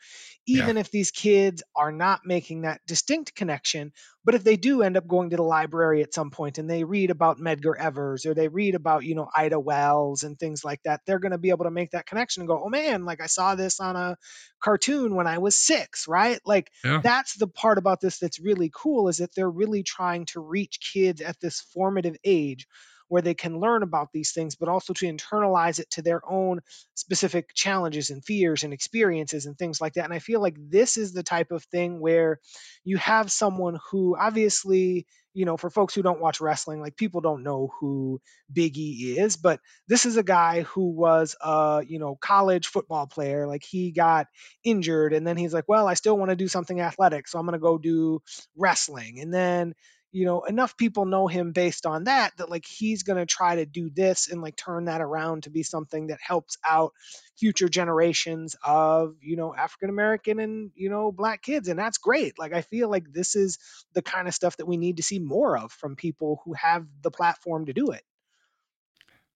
even 0.47 0.77
yeah. 0.77 0.79
if 0.79 0.91
these 0.91 1.11
kids 1.11 1.61
are 1.75 1.91
not 1.91 2.21
making 2.23 2.61
that 2.61 2.79
distinct 2.87 3.35
connection, 3.35 3.91
but 4.23 4.35
if 4.35 4.43
they 4.43 4.55
do 4.55 4.83
end 4.83 4.97
up 4.97 5.07
going 5.07 5.31
to 5.31 5.35
the 5.35 5.43
library 5.43 6.03
at 6.03 6.13
some 6.13 6.29
point 6.29 6.57
and 6.57 6.69
they 6.69 6.83
read 6.83 7.09
about 7.09 7.39
Medgar 7.39 7.75
Evers 7.75 8.25
or 8.25 8.33
they 8.33 8.47
read 8.47 8.75
about, 8.75 9.03
you 9.03 9.15
know, 9.15 9.27
Ida 9.35 9.59
Wells 9.59 10.23
and 10.23 10.37
things 10.37 10.63
like 10.63 10.81
that, 10.83 11.01
they're 11.05 11.19
going 11.19 11.31
to 11.31 11.39
be 11.39 11.49
able 11.49 11.65
to 11.65 11.71
make 11.71 11.91
that 11.91 12.05
connection 12.05 12.41
and 12.41 12.47
go, 12.47 12.61
oh 12.63 12.69
man, 12.69 13.03
like 13.05 13.21
I 13.21 13.25
saw 13.25 13.55
this 13.55 13.79
on 13.79 13.95
a 13.95 14.17
cartoon 14.61 15.15
when 15.15 15.27
I 15.27 15.39
was 15.39 15.55
six, 15.55 16.07
right? 16.07 16.39
Like 16.45 16.71
yeah. 16.83 17.01
that's 17.03 17.35
the 17.35 17.47
part 17.47 17.79
about 17.79 17.99
this 17.99 18.19
that's 18.19 18.39
really 18.39 18.71
cool 18.73 19.07
is 19.07 19.17
that 19.17 19.33
they're 19.35 19.49
really 19.49 19.83
trying 19.83 20.25
to 20.27 20.39
reach 20.39 20.79
kids 20.93 21.21
at 21.21 21.39
this 21.39 21.61
formative 21.73 22.15
age 22.23 22.67
where 23.11 23.21
they 23.21 23.33
can 23.33 23.59
learn 23.59 23.83
about 23.83 24.07
these 24.13 24.31
things, 24.31 24.55
but 24.55 24.69
also 24.69 24.93
to 24.93 25.05
internalize 25.05 25.79
it 25.79 25.89
to 25.89 26.01
their 26.01 26.21
own 26.25 26.61
specific 26.93 27.53
challenges 27.53 28.09
and 28.09 28.23
fears 28.23 28.63
and 28.63 28.71
experiences 28.71 29.45
and 29.45 29.57
things 29.57 29.81
like 29.81 29.95
that. 29.95 30.05
And 30.05 30.13
I 30.13 30.19
feel 30.19 30.41
like 30.41 30.55
this 30.57 30.95
is 30.95 31.11
the 31.11 31.21
type 31.21 31.51
of 31.51 31.61
thing 31.65 31.99
where 31.99 32.39
you 32.85 32.95
have 32.95 33.29
someone 33.29 33.77
who 33.91 34.15
obviously 34.17 35.05
you 35.33 35.45
know, 35.45 35.55
for 35.55 35.69
folks 35.69 35.95
who 35.95 36.01
don't 36.01 36.19
watch 36.19 36.41
wrestling, 36.41 36.81
like 36.81 36.97
people 36.97 37.21
don't 37.21 37.43
know 37.43 37.71
who 37.79 38.19
Big 38.51 38.77
E 38.77 39.17
is, 39.17 39.37
but 39.37 39.61
this 39.87 40.05
is 40.05 40.17
a 40.17 40.23
guy 40.23 40.63
who 40.63 40.89
was 40.89 41.35
a, 41.41 41.83
you 41.87 41.99
know, 41.99 42.17
college 42.19 42.67
football 42.67 43.07
player. 43.07 43.47
Like 43.47 43.63
he 43.63 43.91
got 43.91 44.27
injured 44.63 45.13
and 45.13 45.25
then 45.25 45.37
he's 45.37 45.53
like, 45.53 45.69
well, 45.69 45.87
I 45.87 45.93
still 45.93 46.17
want 46.17 46.31
to 46.31 46.35
do 46.35 46.49
something 46.49 46.81
athletic. 46.81 47.29
So 47.29 47.39
I'm 47.39 47.45
going 47.45 47.53
to 47.53 47.59
go 47.59 47.77
do 47.77 48.21
wrestling. 48.57 49.21
And 49.21 49.33
then 49.33 49.73
you 50.11 50.25
know 50.25 50.41
enough 50.43 50.75
people 50.75 51.05
know 51.05 51.27
him 51.27 51.51
based 51.51 51.85
on 51.85 52.05
that 52.05 52.31
that 52.37 52.49
like 52.49 52.65
he's 52.65 53.03
going 53.03 53.17
to 53.17 53.25
try 53.25 53.55
to 53.55 53.65
do 53.65 53.89
this 53.89 54.29
and 54.29 54.41
like 54.41 54.55
turn 54.55 54.85
that 54.85 55.01
around 55.01 55.43
to 55.43 55.49
be 55.49 55.63
something 55.63 56.07
that 56.07 56.19
helps 56.21 56.57
out 56.67 56.93
future 57.37 57.69
generations 57.69 58.55
of 58.63 59.15
you 59.21 59.35
know 59.35 59.55
african 59.55 59.89
american 59.89 60.39
and 60.39 60.71
you 60.75 60.89
know 60.89 61.11
black 61.11 61.41
kids 61.41 61.67
and 61.67 61.79
that's 61.79 61.97
great. 61.97 62.37
Like 62.37 62.53
i 62.53 62.61
feel 62.61 62.89
like 62.89 63.11
this 63.11 63.35
is 63.35 63.57
the 63.93 64.01
kind 64.01 64.27
of 64.27 64.33
stuff 64.33 64.57
that 64.57 64.67
we 64.67 64.77
need 64.77 64.97
to 64.97 65.03
see 65.03 65.19
more 65.19 65.57
of 65.57 65.71
from 65.71 65.95
people 65.95 66.41
who 66.45 66.53
have 66.53 66.85
the 67.01 67.11
platform 67.11 67.65
to 67.65 67.73
do 67.73 67.91
it. 67.91 68.03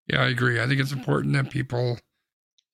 Yeah 0.08 0.24
i 0.24 0.28
agree. 0.28 0.60
I 0.60 0.68
think 0.68 0.80
it's 0.82 0.92
important 0.92 1.34
that 1.34 1.50
people 1.50 1.98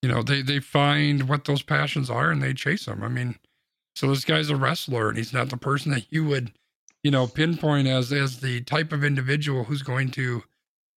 you 0.02 0.08
know 0.08 0.22
they 0.22 0.42
they 0.42 0.58
find 0.58 1.28
what 1.28 1.44
those 1.44 1.62
passions 1.62 2.10
are 2.10 2.30
and 2.30 2.42
they 2.42 2.52
chase 2.52 2.86
them 2.86 3.02
i 3.02 3.08
mean 3.08 3.36
so 3.94 4.08
this 4.08 4.24
guy's 4.24 4.50
a 4.50 4.56
wrestler 4.56 5.08
and 5.08 5.16
he's 5.16 5.32
not 5.32 5.48
the 5.48 5.56
person 5.56 5.92
that 5.92 6.06
you 6.10 6.24
would 6.24 6.52
you 7.02 7.10
know, 7.10 7.26
pinpoint 7.26 7.88
as 7.88 8.12
as 8.12 8.40
the 8.40 8.62
type 8.62 8.92
of 8.92 9.04
individual 9.04 9.64
who's 9.64 9.82
going 9.82 10.10
to 10.12 10.42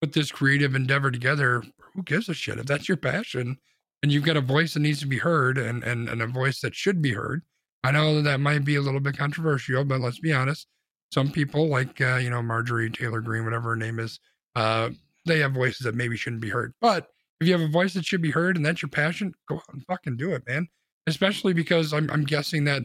put 0.01 0.13
this 0.13 0.31
creative 0.31 0.75
endeavor 0.75 1.11
together. 1.11 1.63
Who 1.93 2.03
gives 2.03 2.27
a 2.27 2.33
shit 2.33 2.59
if 2.59 2.65
that's 2.65 2.89
your 2.89 2.97
passion 2.97 3.57
and 4.05 4.11
you've 4.11 4.23
got 4.23 4.37
a 4.37 4.41
voice 4.41 4.75
that 4.75 4.81
needs 4.81 4.99
to 4.99 5.07
be 5.07 5.17
heard 5.17 5.57
and 5.57 5.83
and, 5.83 6.07
and 6.07 6.21
a 6.21 6.27
voice 6.27 6.61
that 6.61 6.75
should 6.75 7.01
be 7.01 7.13
heard. 7.13 7.41
I 7.83 7.89
know 7.89 8.15
that, 8.15 8.21
that 8.23 8.39
might 8.39 8.63
be 8.63 8.75
a 8.75 8.81
little 8.81 8.99
bit 8.99 9.17
controversial, 9.17 9.83
but 9.83 9.99
let's 9.99 10.19
be 10.19 10.31
honest. 10.31 10.67
Some 11.11 11.31
people, 11.31 11.69
like 11.69 11.99
uh, 12.01 12.17
you 12.17 12.29
know 12.29 12.43
Marjorie 12.43 12.91
Taylor 12.91 13.19
Greene, 13.19 13.45
whatever 13.45 13.69
her 13.69 13.75
name 13.75 13.99
is, 13.99 14.19
uh, 14.55 14.91
they 15.25 15.39
have 15.39 15.53
voices 15.53 15.85
that 15.85 15.95
maybe 15.95 16.17
shouldn't 16.17 16.43
be 16.43 16.49
heard. 16.49 16.73
But 16.81 17.07
if 17.41 17.47
you 17.47 17.53
have 17.53 17.67
a 17.67 17.71
voice 17.71 17.95
that 17.95 18.05
should 18.05 18.21
be 18.21 18.29
heard 18.29 18.57
and 18.57 18.65
that's 18.65 18.83
your 18.83 18.89
passion, 18.89 19.33
go 19.49 19.55
out 19.55 19.73
and 19.73 19.83
fucking 19.85 20.17
do 20.17 20.33
it, 20.33 20.43
man. 20.47 20.67
Especially 21.07 21.53
because 21.53 21.91
I'm 21.91 22.07
I'm 22.11 22.25
guessing 22.25 22.63
that 22.65 22.83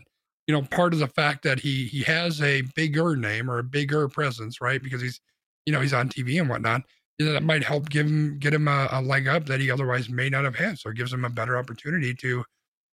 you 0.51 0.57
know, 0.57 0.63
part 0.63 0.93
of 0.93 0.99
the 0.99 1.07
fact 1.07 1.45
that 1.45 1.61
he 1.61 1.87
he 1.87 2.03
has 2.03 2.43
a 2.43 2.63
bigger 2.75 3.15
name 3.15 3.49
or 3.49 3.61
a 3.61 3.63
bigger 3.63 4.09
presence, 4.09 4.61
right? 4.61 4.83
Because 4.83 5.01
he's, 5.01 5.21
you 5.65 5.73
know, 5.73 5.81
he's 5.81 5.93
on 5.93 6.09
TV 6.09 6.41
and 6.41 6.49
whatnot. 6.49 6.83
You 7.21 7.27
know, 7.27 7.33
That 7.35 7.45
might 7.45 7.63
help 7.63 7.89
give 7.89 8.07
him 8.07 8.37
get 8.41 8.53
him 8.53 8.67
a, 8.67 8.89
a 8.91 9.01
leg 9.01 9.29
up 9.29 9.47
that 9.47 9.61
he 9.61 9.71
otherwise 9.71 10.09
may 10.09 10.29
not 10.29 10.43
have 10.43 10.57
had. 10.57 10.81
So 10.81 10.91
it 10.91 10.97
gives 10.97 11.13
him 11.13 11.25
a 11.25 11.31
better 11.31 11.57
opportunity 11.57 12.15
to 12.15 12.43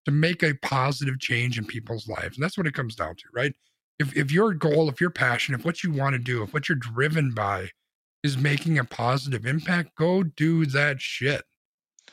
to 0.05 0.11
make 0.11 0.43
a 0.43 0.53
positive 0.61 1.19
change 1.19 1.57
in 1.57 1.65
people's 1.65 2.07
lives. 2.07 2.37
And 2.37 2.45
that's 2.45 2.59
what 2.59 2.67
it 2.67 2.75
comes 2.75 2.95
down 2.95 3.17
to, 3.17 3.25
right? 3.35 3.55
If 3.99 4.15
if 4.15 4.31
your 4.31 4.53
goal, 4.53 4.91
if 4.91 5.01
your 5.01 5.09
passion, 5.09 5.55
if 5.55 5.65
what 5.65 5.83
you 5.83 5.91
want 5.93 6.13
to 6.13 6.19
do, 6.19 6.43
if 6.43 6.53
what 6.53 6.69
you're 6.69 6.77
driven 6.77 7.33
by 7.33 7.71
is 8.23 8.37
making 8.37 8.79
a 8.79 8.85
positive 8.85 9.47
impact, 9.47 9.97
go 9.97 10.23
do 10.23 10.67
that 10.67 11.01
shit. 11.01 11.45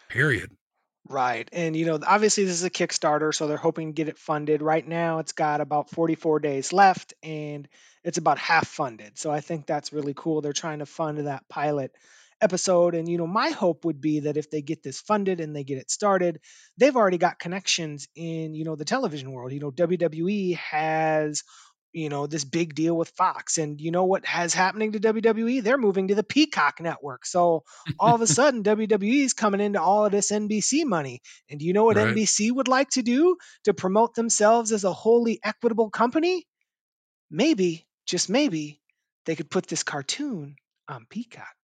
Period. 0.08 0.52
Right. 1.10 1.50
And, 1.52 1.76
you 1.76 1.86
know, 1.86 2.00
obviously 2.06 2.46
this 2.46 2.54
is 2.54 2.64
a 2.64 2.70
Kickstarter, 2.70 3.36
so 3.36 3.48
they're 3.48 3.58
hoping 3.58 3.90
to 3.90 3.94
get 3.94 4.08
it 4.08 4.18
funded. 4.18 4.62
Right 4.62 4.88
now, 4.88 5.20
it's 5.20 5.34
got 5.34 5.60
about 5.60 5.90
44 5.90 6.40
days 6.40 6.72
left 6.72 7.14
and 7.22 7.68
it's 8.06 8.18
about 8.18 8.38
half 8.38 8.68
funded. 8.68 9.18
So 9.18 9.30
I 9.30 9.42
think 9.42 9.66
that's 9.66 9.92
really 9.92 10.14
cool. 10.16 10.42
They're 10.42 10.54
trying 10.54 10.80
to 10.80 10.86
fund 10.86 11.18
that 11.20 11.48
pilot 11.50 11.94
episode. 12.42 12.96
And, 12.96 13.10
you 13.10 13.18
know, 13.18 13.28
my 13.28 13.50
hope 13.50 13.84
would 13.84 14.00
be 14.00 14.22
that 14.22 14.38
if 14.38 14.50
they 14.50 14.62
get 14.62 14.82
this 14.82 15.02
funded 15.02 15.42
and 15.42 15.54
they 15.54 15.66
get 15.66 15.78
it 15.78 15.92
started, 15.92 16.40
they've 16.78 16.96
already 16.96 17.18
got 17.18 17.38
connections 17.38 18.08
in, 18.16 18.56
you 18.56 18.64
know, 18.64 18.76
the 18.76 18.86
television 18.86 19.32
world. 19.32 19.52
You 19.52 19.60
know, 19.60 19.72
WWE 19.72 20.56
has 20.58 21.44
you 21.94 22.10
know 22.10 22.28
this 22.28 22.44
big 22.44 22.76
deal 22.76 22.96
with 22.98 23.10
Fox 23.10 23.58
and 23.58 23.80
you 23.80 23.92
know 23.92 24.06
what 24.06 24.26
has 24.26 24.54
happening 24.54 24.92
to 24.94 25.00
WWE 25.00 25.62
they're 25.62 25.78
moving 25.78 26.08
to 26.10 26.16
the 26.16 26.24
Peacock 26.24 26.82
network. 26.82 27.26
So 27.26 27.64
all 28.00 28.16
of 28.16 28.22
a 28.22 28.28
sudden 28.28 28.64
WWE 28.64 29.24
is 29.24 29.34
coming 29.34 29.62
into 29.62 29.82
all 29.82 30.06
of 30.06 30.12
this 30.12 30.32
NBC 30.32 30.86
money. 30.86 31.22
And 31.50 31.60
do 31.60 31.66
you 31.66 31.74
know 31.74 31.86
what 31.86 31.98
Right. 31.98 31.98
NBC 31.98 32.52
would 32.52 32.68
like 32.68 32.90
to 32.92 33.04
do 33.04 33.38
to 33.66 33.74
promote 33.74 34.16
themselves 34.16 34.72
as 34.72 34.84
a 34.84 34.94
wholly 34.94 35.40
equitable 35.44 35.90
company? 35.90 36.48
Maybe 37.30 37.88
just 38.06 38.30
maybe 38.30 38.82
they 39.26 39.36
could 39.36 39.50
put 39.50 39.68
this 39.68 39.84
cartoon 39.84 40.56
on 40.88 41.06
Peacock 41.10 41.56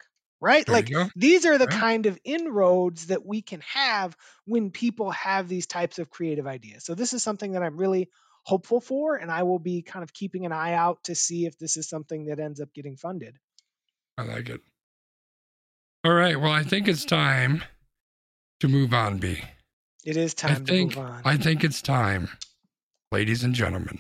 right? 0.42 0.68
There 0.68 0.76
like 0.76 0.94
these 1.16 1.46
are 1.46 1.58
the 1.58 1.68
Right. 1.68 1.80
kind 1.80 2.06
of 2.06 2.18
inroads 2.24 3.08
that 3.08 3.26
we 3.26 3.42
can 3.42 3.60
have 3.62 4.16
when 4.46 4.72
people 4.72 5.12
have 5.12 5.50
these 5.50 5.68
types 5.68 6.00
of 6.00 6.10
creative 6.10 6.48
ideas. 6.48 6.86
So 6.86 6.96
this 6.96 7.12
is 7.12 7.22
something 7.22 7.52
that 7.52 7.62
I'm 7.64 7.76
really 7.76 8.10
hopeful 8.50 8.82
for 8.82 9.16
and 9.16 9.32
i 9.32 9.44
will 9.44 9.60
be 9.60 9.82
kind 9.82 10.04
of 10.04 10.12
keeping 10.12 10.46
an 10.46 10.52
eye 10.52 10.74
out 10.74 11.04
to 11.04 11.14
see 11.16 11.46
if 11.46 11.58
this 11.60 11.78
is 11.78 11.88
something 11.88 12.26
that 12.26 12.40
ends 12.40 12.60
up 12.60 12.74
getting 12.74 12.96
funded 12.98 13.36
I 14.18 14.24
like 14.24 14.50
it. 14.50 14.60
All 16.04 16.12
right. 16.14 16.38
Well, 16.38 16.52
I 16.52 16.64
think 16.64 16.90
it's 16.90 17.06
time 17.06 17.64
to 18.60 18.68
move 18.68 18.94
on, 18.94 19.18
B. 19.20 19.42
it 20.06 20.18
is 20.18 20.34
time 20.34 20.52
I 20.52 20.54
time 20.56 20.66
think 20.66 20.94
to 20.94 21.00
move 21.00 21.10
on 21.10 21.22
I 21.24 21.38
think 21.38 21.64
it's 21.64 21.82
time, 21.82 22.28
ladies 23.14 23.46
and 23.46 23.54
gentlemen. 23.56 24.00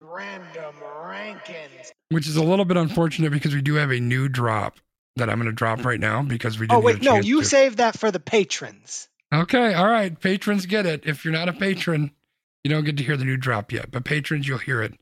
random 0.00 0.74
rankings 1.04 1.92
Which 2.10 2.28
is 2.28 2.36
a 2.36 2.42
little 2.42 2.64
bit 2.64 2.76
unfortunate 2.76 3.30
because 3.32 3.54
we 3.54 3.62
do 3.62 3.74
have 3.76 3.90
a 3.90 4.00
new 4.00 4.28
drop 4.28 4.78
that 5.16 5.28
I'm 5.30 5.38
going 5.38 5.46
to 5.50 5.52
drop 5.52 5.84
right 5.84 5.98
now 6.00 6.22
because 6.22 6.58
we 6.58 6.66
didn't 6.66 6.78
oh 6.78 6.84
wait 6.84 7.00
get 7.00 7.10
a 7.10 7.14
no 7.14 7.20
you 7.20 7.40
to. 7.40 7.46
save 7.46 7.76
that 7.76 7.98
for 7.98 8.10
the 8.10 8.20
patrons 8.20 9.08
Okay, 9.32 9.74
all 9.74 9.86
right. 9.88 10.18
Patrons 10.18 10.64
get 10.64 10.86
it. 10.86 11.02
If 11.04 11.22
you're 11.24 11.34
not 11.34 11.50
a 11.50 11.52
patron, 11.52 12.12
you 12.68 12.74
don't 12.74 12.84
get 12.84 12.98
to 12.98 13.04
hear 13.04 13.16
the 13.16 13.24
new 13.24 13.36
drop 13.36 13.72
yet. 13.72 13.90
But 13.90 14.04
patrons, 14.04 14.46
you'll 14.46 14.58
hear 14.58 14.82
it 14.82 14.94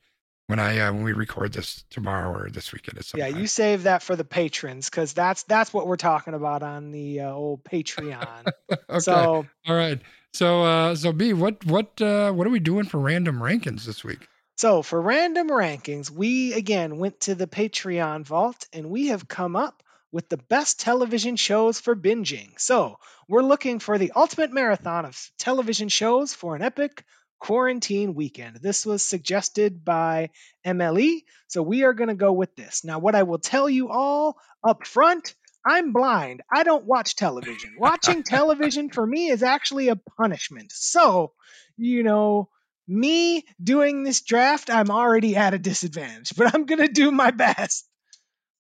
when 0.47 0.59
I 0.59 0.79
uh, 0.79 0.93
when 0.93 1.03
we 1.03 1.12
record 1.12 1.53
this 1.53 1.85
tomorrow 1.91 2.33
or 2.33 2.51
this 2.51 2.73
weekend. 2.73 3.05
Some 3.05 3.19
yeah 3.19 3.27
you 3.27 3.47
save 3.47 3.85
that 3.85 4.03
for 4.03 4.14
the 4.14 4.25
patrons 4.25 4.89
because 4.89 5.12
that's 5.12 5.43
that's 5.45 5.75
what 5.75 5.87
we're 5.87 5.97
talking 5.97 6.35
about 6.35 6.62
on 6.62 6.93
the 6.93 7.21
uh, 7.21 7.33
old 7.33 7.64
patreon 7.64 8.53
okay. 8.73 8.99
so 9.01 9.47
all 9.67 9.75
right. 9.75 10.01
So 10.33 10.62
uh 10.62 10.95
so 10.95 11.12
B, 11.12 11.33
what 11.33 11.64
what 11.64 12.01
uh 12.01 12.33
what 12.33 12.47
are 12.47 12.51
we 12.51 12.61
doing 12.61 12.85
for 12.85 12.99
random 12.99 13.39
rankings 13.41 13.85
this 13.85 14.05
week? 14.05 14.29
So 14.57 14.83
for 14.83 15.01
random 15.01 15.49
rankings, 15.49 16.11
we 16.11 16.55
again 16.55 16.99
went 16.99 17.21
to 17.21 17.35
the 17.35 17.47
Patreon 17.47 18.25
vault 18.25 18.67
and 18.73 18.89
we 18.89 19.09
have 19.09 19.29
come 19.29 19.57
up 19.57 19.83
with 20.12 20.29
the 20.29 20.39
best 20.39 20.81
television 20.81 21.37
shows 21.37 21.79
for 21.79 21.95
binging. 21.95 22.59
So 22.59 22.99
we're 23.29 23.43
looking 23.43 23.81
for 23.81 23.99
the 23.99 24.12
ultimate 24.12 24.53
marathon 24.53 25.05
of 25.05 25.31
television 25.37 25.89
shows 25.89 26.33
for 26.33 26.57
an 26.57 26.62
epic 26.62 27.05
quarantine 27.39 28.14
weekend. 28.14 28.57
This 28.57 28.87
was 28.87 29.05
suggested 29.05 29.84
by 29.84 30.30
MLE, 30.66 31.20
so 31.49 31.62
we 31.62 31.84
are 31.84 31.93
going 31.93 32.09
to 32.09 32.14
go 32.14 32.32
with 32.32 32.55
this. 32.57 32.84
Now, 32.84 32.99
what 32.99 33.14
I 33.14 33.22
will 33.24 33.39
tell 33.39 33.68
you 33.68 33.89
all 33.89 34.39
up 34.66 34.87
front. 34.87 35.34
I'm 35.68 35.93
blind. 35.93 36.43
I 36.53 36.62
don't 36.62 36.84
watch 36.84 37.16
television. 37.16 37.74
Watching 37.78 38.22
television 38.22 38.89
for 38.89 39.05
me 39.05 39.28
is 39.30 39.43
actually 39.43 39.89
a 39.89 39.97
punishment. 39.97 40.70
So, 40.72 41.32
you 41.76 42.05
know, 42.05 42.51
me 42.89 43.45
doing 43.62 44.05
this 44.05 44.20
draft, 44.22 44.70
I'm 44.70 44.91
already 44.91 45.34
at 45.37 45.55
a 45.55 45.59
disadvantage, 45.59 46.34
but 46.37 46.55
I'm 46.55 46.66
gonna 46.66 46.89
do 46.89 47.11
my 47.11 47.32
best. 47.32 47.89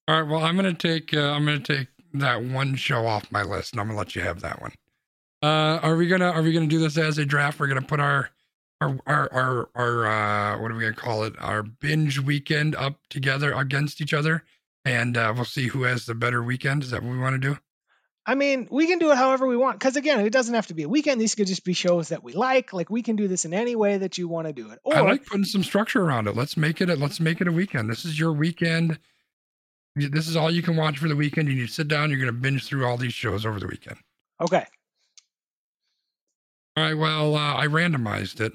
All 0.08 0.20
right, 0.20 0.28
well, 0.30 0.42
I'm 0.42 0.56
gonna 0.56 0.74
take 0.74 1.14
uh, 1.14 1.30
I'm 1.30 1.44
gonna 1.44 1.60
take 1.60 1.88
that 2.14 2.42
one 2.42 2.74
show 2.74 3.06
off 3.06 3.30
my 3.30 3.42
list, 3.42 3.72
and 3.72 3.80
I'm 3.80 3.86
gonna 3.86 3.98
let 3.98 4.16
you 4.16 4.22
have 4.22 4.40
that 4.40 4.60
one. 4.60 4.72
Uh, 5.42 5.78
are 5.82 5.96
we 5.96 6.08
gonna 6.08 6.30
are 6.30 6.42
we 6.42 6.52
gonna 6.52 6.66
do 6.66 6.80
this 6.80 6.98
as 6.98 7.18
a 7.18 7.24
draft? 7.24 7.60
We're 7.60 7.68
gonna 7.68 7.82
put 7.82 8.00
our 8.00 8.30
our 8.80 8.98
our 9.06 9.32
our, 9.32 9.68
our 9.74 10.06
uh, 10.06 10.60
what 10.60 10.70
are 10.70 10.74
we 10.74 10.82
gonna 10.82 10.94
call 10.94 11.24
it? 11.24 11.34
Our 11.38 11.62
binge 11.62 12.20
weekend 12.20 12.74
up 12.74 12.98
together 13.08 13.52
against 13.52 14.00
each 14.00 14.12
other, 14.12 14.44
and 14.84 15.16
uh, 15.16 15.32
we'll 15.34 15.44
see 15.44 15.68
who 15.68 15.84
has 15.84 16.06
the 16.06 16.14
better 16.14 16.42
weekend. 16.42 16.82
Is 16.82 16.90
that 16.90 17.02
what 17.02 17.12
we 17.12 17.18
want 17.18 17.40
to 17.40 17.48
do? 17.48 17.58
I 18.28 18.34
mean, 18.34 18.66
we 18.72 18.88
can 18.88 18.98
do 18.98 19.12
it 19.12 19.16
however 19.16 19.46
we 19.46 19.56
want, 19.56 19.78
because 19.78 19.96
again, 19.96 20.18
it 20.18 20.32
doesn't 20.32 20.54
have 20.54 20.66
to 20.66 20.74
be 20.74 20.82
a 20.82 20.88
weekend. 20.88 21.20
These 21.20 21.36
could 21.36 21.46
just 21.46 21.64
be 21.64 21.74
shows 21.74 22.08
that 22.08 22.24
we 22.24 22.32
like. 22.32 22.72
Like 22.72 22.90
we 22.90 23.02
can 23.02 23.14
do 23.14 23.28
this 23.28 23.44
in 23.44 23.54
any 23.54 23.76
way 23.76 23.98
that 23.98 24.18
you 24.18 24.26
want 24.26 24.48
to 24.48 24.52
do 24.52 24.70
it. 24.72 24.80
Or 24.82 24.96
I 24.96 25.00
like 25.00 25.24
putting 25.24 25.44
some 25.44 25.62
structure 25.62 26.02
around 26.02 26.26
it. 26.26 26.34
Let's 26.34 26.56
make 26.56 26.80
it 26.80 26.90
a, 26.90 26.96
let's 26.96 27.20
make 27.20 27.40
it 27.40 27.46
a 27.46 27.52
weekend. 27.52 27.88
This 27.88 28.04
is 28.04 28.18
your 28.18 28.32
weekend. 28.32 28.98
This 29.94 30.26
is 30.26 30.36
all 30.36 30.50
you 30.50 30.60
can 30.60 30.76
watch 30.76 30.98
for 30.98 31.06
the 31.06 31.14
weekend. 31.14 31.48
You 31.48 31.54
need 31.54 31.68
to 31.68 31.72
sit 31.72 31.86
down. 31.86 32.10
You're 32.10 32.18
gonna 32.18 32.32
binge 32.32 32.66
through 32.66 32.84
all 32.84 32.96
these 32.96 33.14
shows 33.14 33.46
over 33.46 33.60
the 33.60 33.68
weekend. 33.68 33.96
okay. 34.40 34.66
All 36.76 36.84
right. 36.84 36.94
Well, 36.96 37.34
uh, 37.34 37.54
I 37.54 37.66
randomized 37.68 38.40
it. 38.40 38.52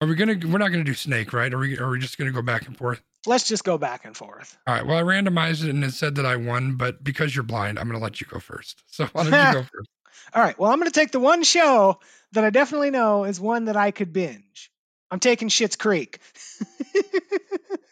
Are 0.00 0.08
we 0.08 0.14
gonna? 0.14 0.34
We're 0.34 0.58
not 0.58 0.68
gonna 0.68 0.84
do 0.84 0.94
snake, 0.94 1.32
right? 1.32 1.52
Are 1.52 1.58
we? 1.58 1.78
Are 1.78 1.90
we 1.90 1.98
just 1.98 2.18
gonna 2.18 2.32
go 2.32 2.42
back 2.42 2.66
and 2.66 2.76
forth? 2.76 3.02
Let's 3.26 3.48
just 3.48 3.64
go 3.64 3.78
back 3.78 4.04
and 4.04 4.16
forth. 4.16 4.56
All 4.66 4.74
right. 4.74 4.86
Well, 4.86 4.98
I 4.98 5.02
randomized 5.02 5.64
it 5.64 5.70
and 5.70 5.82
it 5.82 5.92
said 5.94 6.16
that 6.16 6.26
I 6.26 6.36
won, 6.36 6.76
but 6.76 7.02
because 7.02 7.34
you're 7.34 7.44
blind, 7.44 7.78
I'm 7.78 7.86
gonna 7.86 7.98
let 7.98 8.20
you 8.20 8.26
go 8.26 8.38
first. 8.38 8.82
So 8.88 9.06
why 9.12 9.24
don't 9.24 9.32
you 9.32 9.52
go 9.52 9.62
first? 9.74 9.88
All 10.34 10.42
right. 10.42 10.58
Well, 10.58 10.70
I'm 10.70 10.78
gonna 10.78 10.90
take 10.90 11.12
the 11.12 11.20
one 11.20 11.42
show 11.42 11.98
that 12.32 12.44
I 12.44 12.50
definitely 12.50 12.90
know 12.90 13.24
is 13.24 13.40
one 13.40 13.66
that 13.66 13.76
I 13.76 13.90
could 13.90 14.12
binge. 14.12 14.70
I'm 15.10 15.20
taking 15.20 15.48
Schitt's 15.48 15.76
Creek. 15.76 16.18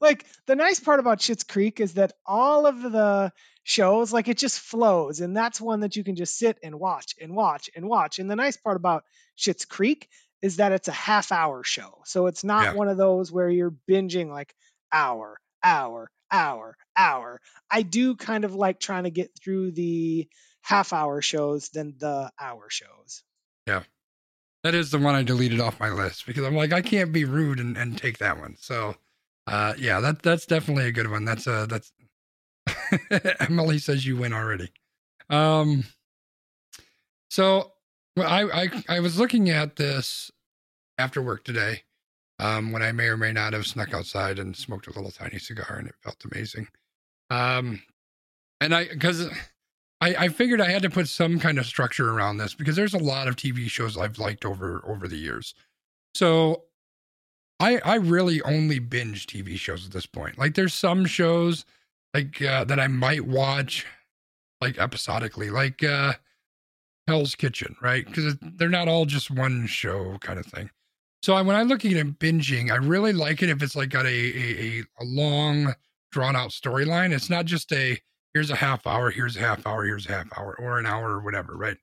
like 0.00 0.26
the 0.46 0.56
nice 0.56 0.80
part 0.80 1.00
about 1.00 1.18
Schitt's 1.18 1.44
Creek 1.44 1.80
is 1.80 1.94
that 1.94 2.12
all 2.26 2.66
of 2.66 2.80
the 2.80 3.32
shows, 3.64 4.12
like 4.12 4.28
it 4.28 4.38
just 4.38 4.58
flows, 4.60 5.20
and 5.20 5.36
that's 5.36 5.60
one 5.60 5.80
that 5.80 5.96
you 5.96 6.04
can 6.04 6.16
just 6.16 6.38
sit 6.38 6.58
and 6.62 6.78
watch 6.78 7.14
and 7.20 7.34
watch 7.34 7.70
and 7.74 7.88
watch. 7.88 8.18
And 8.18 8.30
the 8.30 8.36
nice 8.36 8.56
part 8.56 8.76
about 8.76 9.04
Schitt's 9.38 9.64
Creek 9.64 10.08
is 10.42 10.56
that 10.56 10.72
it's 10.72 10.88
a 10.88 10.92
half 10.92 11.32
hour 11.32 11.62
show, 11.64 11.98
so 12.04 12.26
it's 12.26 12.44
not 12.44 12.64
Yeah. 12.64 12.72
one 12.74 12.88
of 12.88 12.96
those 12.96 13.32
where 13.32 13.48
you're 13.48 13.74
binging 13.88 14.28
like 14.30 14.54
hour, 14.92 15.40
hour, 15.62 16.10
hour, 16.30 16.76
hour. 16.96 17.40
I 17.70 17.82
do 17.82 18.14
kind 18.16 18.44
of 18.44 18.54
like 18.54 18.78
trying 18.78 19.04
to 19.04 19.10
get 19.10 19.30
through 19.42 19.72
the 19.72 20.28
half 20.62 20.92
hour 20.92 21.22
shows 21.22 21.68
than 21.70 21.94
the 21.98 22.30
hour 22.40 22.68
shows. 22.70 23.22
Yeah. 23.66 23.82
That 24.62 24.74
is 24.74 24.90
the 24.90 24.98
one 24.98 25.14
I 25.14 25.22
deleted 25.22 25.60
off 25.60 25.78
my 25.78 25.90
list 25.90 26.26
because 26.26 26.44
I'm 26.44 26.56
like, 26.56 26.72
I 26.72 26.82
can't 26.82 27.12
be 27.12 27.24
rude 27.24 27.60
and, 27.60 27.76
and 27.76 27.96
take 27.96 28.18
that 28.18 28.38
one. 28.40 28.56
So, 28.58 28.96
uh, 29.46 29.74
yeah, 29.78 30.00
that 30.00 30.22
that's 30.22 30.46
definitely 30.46 30.86
a 30.86 30.92
good 30.92 31.10
one. 31.10 31.24
That's 31.24 31.46
uh 31.46 31.66
that's 31.66 31.92
Emily 33.40 33.78
says 33.78 34.06
you 34.06 34.16
win 34.16 34.32
already. 34.32 34.70
Um, 35.30 35.84
so 37.30 37.72
I 38.16 38.42
I 38.44 38.68
I 38.88 39.00
was 39.00 39.18
looking 39.18 39.50
at 39.50 39.76
this 39.76 40.30
after 40.98 41.22
work 41.22 41.44
today, 41.44 41.82
um, 42.38 42.72
when 42.72 42.82
I 42.82 42.92
may 42.92 43.06
or 43.06 43.16
may 43.16 43.32
not 43.32 43.52
have 43.52 43.66
snuck 43.66 43.94
outside 43.94 44.38
and 44.38 44.56
smoked 44.56 44.86
a 44.86 44.92
little 44.92 45.10
tiny 45.10 45.38
cigar, 45.38 45.76
and 45.78 45.88
it 45.88 45.94
felt 46.02 46.24
amazing. 46.32 46.68
Um, 47.30 47.82
and 48.60 48.74
I 48.74 48.88
because 48.88 49.28
I, 50.00 50.14
I 50.14 50.28
figured 50.28 50.60
I 50.60 50.70
had 50.70 50.82
to 50.82 50.90
put 50.90 51.08
some 51.08 51.38
kind 51.38 51.58
of 51.58 51.66
structure 51.66 52.10
around 52.10 52.38
this 52.38 52.54
because 52.54 52.76
there's 52.76 52.94
a 52.94 52.98
lot 52.98 53.28
of 53.28 53.36
TV 53.36 53.68
shows 53.68 53.96
I've 53.96 54.18
liked 54.18 54.44
over 54.44 54.82
over 54.86 55.08
the 55.08 55.16
years. 55.16 55.54
So 56.14 56.64
I 57.60 57.78
I 57.78 57.94
really 57.96 58.42
only 58.42 58.78
binge 58.78 59.26
TV 59.26 59.56
shows 59.56 59.86
at 59.86 59.92
this 59.92 60.06
point. 60.06 60.38
Like 60.38 60.54
there's 60.54 60.74
some 60.74 61.06
shows 61.06 61.64
like 62.14 62.40
uh, 62.42 62.64
that 62.64 62.80
I 62.80 62.86
might 62.86 63.26
watch 63.26 63.86
like 64.60 64.78
episodically, 64.78 65.50
like 65.50 65.82
uh 65.82 66.14
Hell's 67.06 67.34
Kitchen, 67.34 67.76
right? 67.80 68.04
Because 68.04 68.36
they're 68.40 68.68
not 68.68 68.88
all 68.88 69.04
just 69.06 69.30
one 69.30 69.66
show 69.66 70.18
kind 70.20 70.38
of 70.38 70.46
thing. 70.46 70.70
So 71.22 71.34
I, 71.34 71.42
when 71.42 71.56
I 71.56 71.62
look 71.62 71.84
at 71.84 71.92
it 71.92 72.18
binging, 72.18 72.70
I 72.70 72.76
really 72.76 73.12
like 73.12 73.42
it 73.42 73.48
if 73.48 73.62
it's 73.62 73.76
like 73.76 73.90
got 73.90 74.06
a 74.06 74.08
a, 74.08 74.82
a, 75.00 75.04
long 75.04 75.74
drawn 76.12 76.36
out 76.36 76.50
storyline. 76.50 77.12
It's 77.12 77.30
not 77.30 77.46
just 77.46 77.72
a 77.72 77.98
here's 78.34 78.50
a 78.50 78.56
half 78.56 78.86
hour, 78.86 79.10
here's 79.10 79.36
a 79.36 79.40
half 79.40 79.66
hour, 79.66 79.84
here's 79.84 80.06
a 80.06 80.12
half 80.12 80.26
hour, 80.36 80.56
or 80.58 80.78
an 80.78 80.86
hour 80.86 81.10
or 81.10 81.20
whatever, 81.20 81.56
right? 81.56 81.76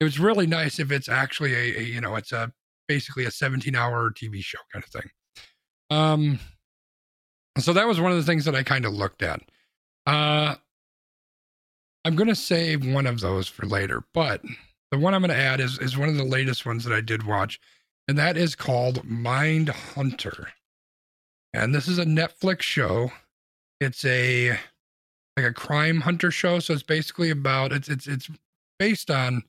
It 0.00 0.04
was 0.04 0.18
really 0.18 0.46
nice 0.46 0.78
if 0.78 0.92
it's 0.92 1.08
actually 1.08 1.54
a, 1.54 1.78
a 1.78 1.82
you 1.82 2.00
know, 2.00 2.14
it's 2.16 2.32
a 2.32 2.52
basically 2.86 3.24
a 3.24 3.30
17 3.30 3.74
hour 3.74 4.10
TV 4.10 4.42
show 4.42 4.58
kind 4.72 4.84
of 4.84 4.90
thing. 4.90 5.10
Um, 5.90 6.38
so 7.58 7.72
that 7.72 7.86
was 7.86 8.00
one 8.00 8.12
of 8.12 8.18
the 8.18 8.24
things 8.24 8.44
that 8.44 8.54
I 8.54 8.62
kind 8.62 8.84
of 8.84 8.92
looked 8.92 9.22
at. 9.22 9.40
Uh, 10.06 10.56
I'm 12.04 12.16
going 12.16 12.28
to 12.28 12.34
save 12.34 12.86
one 12.86 13.06
of 13.06 13.20
those 13.20 13.48
for 13.48 13.66
later, 13.66 14.02
but 14.12 14.42
the 14.90 14.98
one 14.98 15.14
I'm 15.14 15.22
going 15.22 15.30
to 15.30 15.36
add 15.36 15.60
is 15.60 15.78
is 15.78 15.96
one 15.96 16.08
of 16.08 16.16
the 16.16 16.24
latest 16.24 16.66
ones 16.66 16.84
that 16.84 16.92
I 16.92 17.00
did 17.00 17.26
watch, 17.26 17.60
and 18.08 18.18
that 18.18 18.36
is 18.36 18.54
called 18.54 19.06
Mindhunter. 19.06 20.48
And 21.54 21.74
this 21.74 21.88
is 21.88 21.98
a 21.98 22.04
Netflix 22.04 22.62
show. 22.62 23.10
It's 23.80 24.04
a 24.04 24.58
like 25.36 25.46
a 25.46 25.52
crime 25.52 26.02
hunter 26.02 26.30
show, 26.30 26.58
so 26.58 26.74
it's 26.74 26.82
basically 26.82 27.30
about 27.30 27.72
it's 27.72 27.88
it's 27.88 28.06
it's 28.06 28.28
based 28.78 29.10
on 29.10 29.42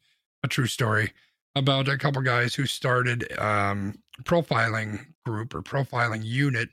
a 0.43 0.47
true 0.47 0.67
story 0.67 1.11
about 1.55 1.87
a 1.87 1.97
couple 1.97 2.21
guys 2.21 2.53
who 2.55 2.65
started 2.65 3.31
um 3.39 3.95
profiling 4.23 5.05
group 5.25 5.53
or 5.53 5.61
profiling 5.61 6.23
unit 6.23 6.69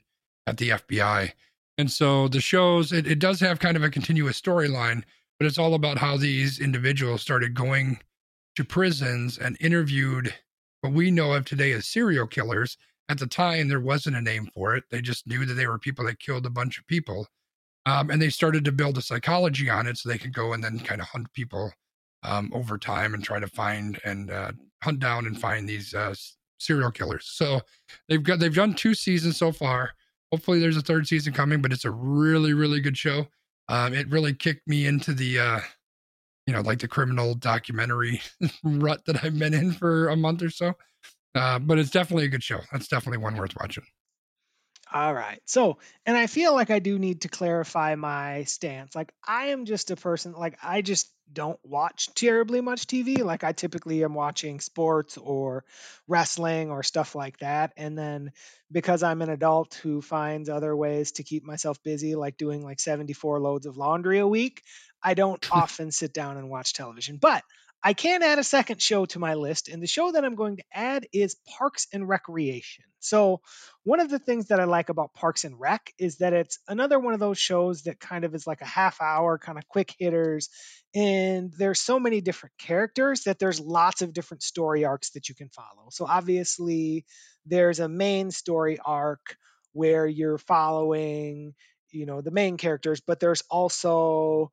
at 0.47 0.57
the 0.57 0.69
FBI 0.69 1.31
And 1.77 1.91
so 1.91 2.27
the 2.27 2.41
shows, 2.41 2.91
it, 2.91 3.07
it 3.07 3.19
does 3.19 3.39
have 3.39 3.59
kind 3.59 3.77
of 3.77 3.83
a 3.83 3.89
continuous 3.89 4.39
storyline, 4.39 5.03
but 5.39 5.47
it's 5.47 5.57
all 5.57 5.73
about 5.73 5.97
how 5.97 6.17
these 6.17 6.59
individuals 6.59 7.21
started 7.21 7.53
going 7.53 7.99
to 8.55 8.63
prisons 8.63 9.37
and 9.37 9.57
interviewed 9.59 10.33
what 10.81 10.93
we 10.93 11.09
know 11.11 11.33
of 11.33 11.45
today 11.45 11.71
as 11.71 11.87
serial 11.87 12.27
killers. 12.27 12.77
At 13.09 13.19
the 13.19 13.27
time, 13.27 13.67
there 13.67 13.79
wasn't 13.79 14.15
a 14.15 14.21
name 14.21 14.49
for 14.53 14.75
it. 14.75 14.85
They 14.91 15.01
just 15.01 15.27
knew 15.27 15.45
that 15.45 15.55
they 15.55 15.67
were 15.67 15.79
people 15.79 16.05
that 16.05 16.19
killed 16.19 16.45
a 16.45 16.51
bunch 16.51 16.77
of 16.77 16.87
people. 16.87 17.27
Um, 17.85 18.09
and 18.09 18.21
they 18.21 18.29
started 18.29 18.63
to 18.65 18.71
build 18.71 18.97
a 18.97 19.01
psychology 19.01 19.69
on 19.69 19.87
it 19.87 19.97
so 19.97 20.07
they 20.07 20.17
could 20.17 20.33
go 20.33 20.53
and 20.53 20.63
then 20.63 20.79
kind 20.79 21.01
of 21.01 21.07
hunt 21.07 21.33
people 21.33 21.71
um, 22.23 22.51
over 22.53 22.77
time 22.77 23.13
and 23.13 23.23
try 23.23 23.39
to 23.39 23.47
find 23.47 23.99
and 24.05 24.31
uh, 24.31 24.51
hunt 24.83 24.99
down 24.99 25.25
and 25.25 25.39
find 25.39 25.67
these 25.67 25.93
uh, 25.93 26.13
serial 26.59 26.91
killers. 26.91 27.25
So 27.31 27.61
they've 28.07 28.23
got 28.23 28.39
they've 28.39 28.53
done 28.53 28.73
two 28.73 28.93
seasons 28.93 29.37
so 29.37 29.51
far. 29.51 29.91
Hopefully, 30.31 30.59
there's 30.59 30.77
a 30.77 30.81
third 30.81 31.07
season 31.07 31.33
coming, 31.33 31.61
but 31.61 31.71
it's 31.71 31.85
a 31.85 31.91
really 31.91 32.53
really 32.53 32.81
good 32.81 32.97
show. 32.97 33.27
Um, 33.69 33.93
it 33.93 34.09
really 34.09 34.33
kicked 34.33 34.67
me 34.67 34.85
into 34.85 35.13
the 35.13 35.39
uh, 35.39 35.59
you 36.47 36.53
know 36.53 36.61
like 36.61 36.79
the 36.79 36.87
criminal 36.87 37.35
documentary 37.35 38.21
rut 38.63 39.05
that 39.05 39.23
I've 39.23 39.37
been 39.37 39.53
in 39.53 39.71
for 39.71 40.09
a 40.09 40.15
month 40.15 40.41
or 40.41 40.49
so. 40.49 40.73
Uh, 41.35 41.59
but 41.59 41.79
it's 41.79 41.89
definitely 41.89 42.25
a 42.25 42.29
good 42.29 42.43
show. 42.43 42.59
That's 42.71 42.87
definitely 42.87 43.17
one 43.17 43.35
worth 43.37 43.55
watching. 43.59 43.85
All 44.93 45.13
right. 45.13 45.41
So, 45.45 45.79
and 46.05 46.15
I 46.15 46.27
feel 46.27 46.53
like 46.53 46.69
I 46.69 46.77
do 46.77 46.99
need 46.99 47.21
to 47.21 47.27
clarify 47.27 47.95
my 47.95 48.43
stance. 48.43 48.95
Like, 48.95 49.11
I 49.25 49.47
am 49.47 49.65
just 49.65 49.89
a 49.89 49.95
person, 49.95 50.33
like, 50.33 50.59
I 50.61 50.83
just 50.83 51.11
don't 51.31 51.59
watch 51.63 52.13
terribly 52.13 52.61
much 52.61 52.87
TV. 52.87 53.23
Like, 53.23 53.43
I 53.43 53.51
typically 53.51 54.03
am 54.03 54.13
watching 54.13 54.59
sports 54.59 55.17
or 55.17 55.63
wrestling 56.07 56.69
or 56.69 56.83
stuff 56.83 57.15
like 57.15 57.37
that. 57.39 57.73
And 57.77 57.97
then 57.97 58.31
because 58.71 59.03
I'm 59.03 59.21
an 59.21 59.29
adult 59.29 59.75
who 59.75 60.01
finds 60.01 60.49
other 60.49 60.75
ways 60.75 61.13
to 61.13 61.23
keep 61.23 61.43
myself 61.43 61.81
busy, 61.83 62.15
like 62.15 62.37
doing 62.37 62.63
like 62.63 62.79
74 62.79 63.39
loads 63.39 63.65
of 63.65 63.77
laundry 63.77 64.19
a 64.19 64.27
week, 64.27 64.63
I 65.01 65.13
don't 65.13 65.45
often 65.51 65.91
sit 65.91 66.13
down 66.13 66.37
and 66.37 66.49
watch 66.49 66.73
television. 66.73 67.17
But 67.17 67.43
I 67.85 67.93
can 67.93 68.23
add 68.23 68.39
a 68.39 68.43
second 68.43 68.81
show 68.81 69.05
to 69.07 69.19
my 69.19 69.33
list, 69.33 69.67
and 69.67 69.83
the 69.83 69.87
show 69.87 70.13
that 70.13 70.23
I'm 70.23 70.35
going 70.35 70.55
to 70.55 70.63
add 70.71 71.05
is 71.11 71.35
Parks 71.57 71.87
and 71.91 72.07
Recreation. 72.07 72.85
So, 72.99 73.41
one 73.83 73.99
of 73.99 74.09
the 74.09 74.19
things 74.19 74.47
that 74.47 74.61
I 74.61 74.63
like 74.63 74.87
about 74.87 75.13
Parks 75.13 75.43
and 75.43 75.59
Rec 75.59 75.93
is 75.99 76.19
that 76.19 76.31
it's 76.31 76.59
another 76.69 76.97
one 76.97 77.13
of 77.13 77.19
those 77.19 77.37
shows 77.37 77.83
that 77.83 77.99
kind 77.99 78.23
of 78.23 78.33
is 78.35 78.47
like 78.47 78.61
a 78.61 78.65
half 78.65 79.01
hour, 79.01 79.37
kind 79.37 79.57
of 79.57 79.67
quick 79.67 79.93
hitters. 79.99 80.47
And 80.95 81.51
there's 81.57 81.81
so 81.81 81.99
many 81.99 82.21
different 82.21 82.57
characters 82.57 83.23
that 83.23 83.37
there's 83.37 83.59
lots 83.59 84.01
of 84.01 84.13
different 84.13 84.43
story 84.43 84.85
arcs 84.85 85.11
that 85.11 85.27
you 85.27 85.35
can 85.35 85.49
follow. 85.49 85.89
So, 85.91 86.05
obviously, 86.07 87.05
there's 87.45 87.81
a 87.81 87.89
main 87.89 88.31
story 88.31 88.79
arc 88.83 89.35
where 89.73 90.07
you're 90.07 90.37
following 90.37 91.53
you 91.91 92.07
know 92.07 92.21
the 92.21 92.31
main 92.31 92.57
characters 92.57 93.01
but 93.01 93.19
there's 93.19 93.43
also 93.51 94.51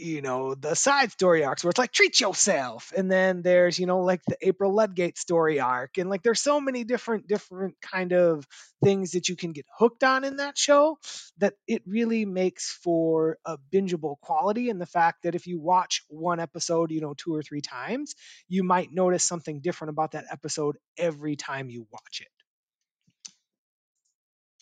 you 0.00 0.22
know 0.22 0.54
the 0.54 0.74
side 0.74 1.12
story 1.12 1.44
arcs 1.44 1.62
where 1.62 1.70
it's 1.70 1.78
like 1.78 1.92
treat 1.92 2.18
yourself 2.20 2.92
and 2.96 3.10
then 3.10 3.42
there's 3.42 3.78
you 3.78 3.86
know 3.86 4.00
like 4.00 4.22
the 4.26 4.36
april 4.40 4.74
ludgate 4.74 5.18
story 5.18 5.60
arc 5.60 5.98
and 5.98 6.08
like 6.08 6.22
there's 6.22 6.40
so 6.40 6.60
many 6.60 6.84
different 6.84 7.28
different 7.28 7.74
kind 7.80 8.12
of 8.12 8.46
things 8.82 9.12
that 9.12 9.28
you 9.28 9.36
can 9.36 9.52
get 9.52 9.66
hooked 9.78 10.02
on 10.02 10.24
in 10.24 10.36
that 10.36 10.56
show 10.56 10.96
that 11.38 11.54
it 11.68 11.82
really 11.86 12.24
makes 12.24 12.72
for 12.82 13.38
a 13.44 13.58
bingeable 13.72 14.18
quality 14.20 14.70
and 14.70 14.80
the 14.80 14.86
fact 14.86 15.22
that 15.24 15.34
if 15.34 15.46
you 15.46 15.60
watch 15.60 16.02
one 16.08 16.40
episode 16.40 16.90
you 16.90 17.00
know 17.00 17.14
two 17.14 17.34
or 17.34 17.42
three 17.42 17.60
times 17.60 18.14
you 18.48 18.62
might 18.62 18.92
notice 18.92 19.24
something 19.24 19.60
different 19.60 19.90
about 19.90 20.12
that 20.12 20.24
episode 20.30 20.76
every 20.96 21.36
time 21.36 21.68
you 21.68 21.86
watch 21.92 22.22
it. 22.22 22.28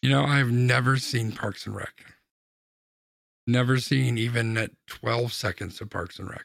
You 0.02 0.10
know 0.10 0.24
i've 0.24 0.50
never 0.50 0.96
seen 0.96 1.32
parks 1.32 1.66
and 1.66 1.74
rec 1.74 2.17
Never 3.48 3.78
seen 3.78 4.18
even 4.18 4.68
12 4.88 5.32
seconds 5.32 5.80
of 5.80 5.88
Parks 5.88 6.18
and 6.18 6.28
Rec. 6.28 6.44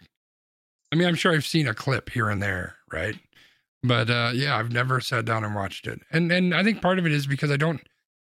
I 0.89 0.95
mean, 0.95 1.05
I'm 1.05 1.15
sure 1.15 1.33
I've 1.33 1.45
seen 1.45 1.67
a 1.67 1.73
clip 1.73 2.09
here 2.09 2.29
and 2.29 2.41
there, 2.41 2.77
right? 2.93 3.15
But 3.83 4.09
uh, 4.09 4.31
yeah, 4.33 4.57
I've 4.57 4.71
never 4.71 5.01
sat 5.01 5.25
down 5.25 5.43
and 5.43 5.53
watched 5.53 5.85
it. 5.85 5.99
And 6.11 6.31
and 6.31 6.55
I 6.55 6.63
think 6.63 6.81
part 6.81 6.99
of 6.99 7.05
it 7.05 7.11
is 7.11 7.27
because 7.27 7.51
I 7.51 7.57
don't 7.57 7.81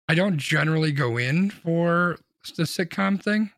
I 0.09 0.15
don't 0.15 0.39
generally 0.39 0.93
go 0.93 1.19
in 1.19 1.51
for 1.51 2.17
the 2.57 2.62
sitcom 2.62 3.23
thing. 3.23 3.51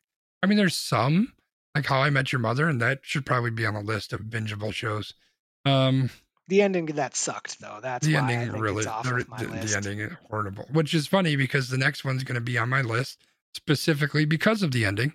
I 0.43 0.49
mean, 0.49 0.59
there's 0.59 0.75
some 0.75 1.35
like 1.77 1.87
How 1.87 2.01
I 2.01 2.11
Met 2.11 2.33
Your 2.33 2.41
Mother, 2.41 2.69
and 2.69 2.81
that 2.81 2.99
should 3.03 3.25
probably 3.25 3.51
be 3.51 3.65
on 3.65 3.75
the 3.75 3.83
list 3.83 4.13
of 4.13 4.23
bingeable 4.23 4.73
shows. 4.73 5.15
Um, 5.65 6.11
the 6.49 6.63
ending 6.63 6.87
that 6.87 7.15
sucked 7.15 7.61
though. 7.61 7.79
That's 7.81 8.05
the 8.05 8.17
ending 8.17 8.51
really 8.59 8.83
the, 8.83 9.25
the, 9.39 9.47
the 9.47 9.77
ending 9.77 10.01
is 10.01 10.13
horrible. 10.29 10.67
Which 10.73 10.95
is 10.95 11.07
funny 11.07 11.37
because 11.37 11.69
the 11.69 11.79
next 11.79 12.05
one's 12.05 12.25
going 12.25 12.35
to 12.35 12.41
be 12.41 12.59
on 12.59 12.69
my 12.69 12.81
list 12.81 13.25
specifically 13.57 14.25
because 14.25 14.63
of 14.63 14.71
the 14.71 14.85
ending. 14.85 15.15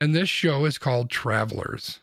And 0.00 0.14
this 0.14 0.28
show 0.28 0.64
is 0.64 0.76
called 0.76 1.10
Travelers. 1.10 2.00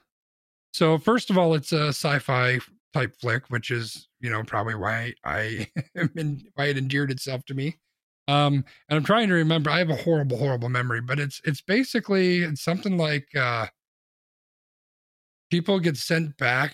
So, 0.74 0.98
first 0.98 1.30
of 1.30 1.38
all, 1.38 1.54
it's 1.54 1.74
a 1.74 1.90
sci 1.90 2.20
fi 2.20 2.60
type 2.94 3.14
flick, 3.20 3.50
which 3.50 3.72
is, 3.72 4.08
you 4.22 4.30
know, 4.30 4.44
probably 4.44 4.76
why 4.76 5.14
I 5.26 5.68
why 6.56 6.66
it 6.66 6.78
endeared 6.78 7.12
itself 7.12 7.44
to 7.46 7.54
me. 7.54 7.78
Um, 8.28 8.64
and 8.88 8.98
I'm 8.98 9.04
trying 9.04 9.28
to 9.28 9.34
remember. 9.34 9.70
I 9.70 9.80
have 9.80 9.90
a 9.90 9.96
horrible, 9.96 10.38
horrible 10.38 10.70
memory, 10.70 11.02
but 11.02 11.20
it's 11.20 11.42
it's 11.44 11.62
basically 11.62 12.44
it's 12.44 12.64
something 12.64 12.98
like 12.98 13.28
uh, 13.36 13.68
people 15.50 15.80
get 15.80 15.98
sent 15.98 16.38
back 16.38 16.74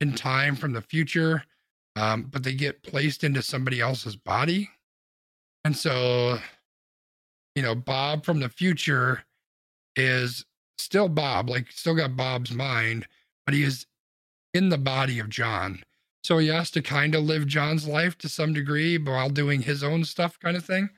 in 0.00 0.12
time 0.14 0.56
from 0.56 0.72
the 0.72 0.82
future, 0.82 1.44
um, 1.94 2.24
but 2.24 2.42
they 2.42 2.54
get 2.54 2.82
placed 2.82 3.22
into 3.22 3.42
somebody 3.42 3.80
else's 3.80 4.16
body, 4.16 4.68
and 5.64 5.76
so 5.76 6.40
you 7.54 7.62
know, 7.62 7.74
Bob 7.74 8.24
from 8.24 8.40
the 8.40 8.48
future 8.48 9.24
is 9.96 10.44
still 10.78 11.08
Bob, 11.08 11.48
like 11.48 11.70
still 11.70 11.94
got 11.94 12.16
Bob's 12.16 12.52
mind, 12.52 13.06
but 13.46 13.54
he 13.54 13.62
is 13.62 13.86
in 14.54 14.68
the 14.68 14.78
body 14.78 15.18
of 15.18 15.28
John. 15.28 15.82
So 16.24 16.38
he 16.38 16.48
has 16.48 16.70
to 16.72 16.82
kind 16.82 17.14
of 17.14 17.24
live 17.24 17.46
John's 17.46 17.86
life 17.86 18.16
to 18.18 18.28
some 18.28 18.52
degree 18.52 18.96
while 18.96 19.28
doing 19.28 19.62
his 19.62 19.82
own 19.82 20.04
stuff, 20.04 20.38
kind 20.38 20.56
of 20.56 20.64
thing. 20.64 20.88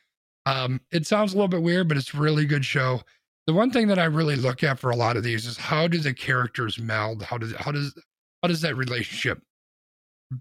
Um, 0.46 0.80
it 0.92 1.06
sounds 1.06 1.32
a 1.32 1.36
little 1.36 1.48
bit 1.48 1.62
weird, 1.62 1.88
but 1.88 1.96
it's 1.96 2.14
really 2.14 2.44
good 2.44 2.64
show. 2.64 3.00
The 3.46 3.54
one 3.54 3.70
thing 3.70 3.88
that 3.88 3.98
I 3.98 4.04
really 4.04 4.36
look 4.36 4.62
at 4.62 4.78
for 4.78 4.90
a 4.90 4.96
lot 4.96 5.16
of 5.16 5.22
these 5.22 5.46
is 5.46 5.56
how 5.56 5.88
do 5.88 5.98
the 5.98 6.12
characters 6.12 6.78
meld? 6.78 7.22
How 7.22 7.38
does 7.38 7.54
how 7.54 7.72
does 7.72 7.94
how 8.42 8.48
does 8.48 8.60
that 8.60 8.76
relationship 8.76 9.42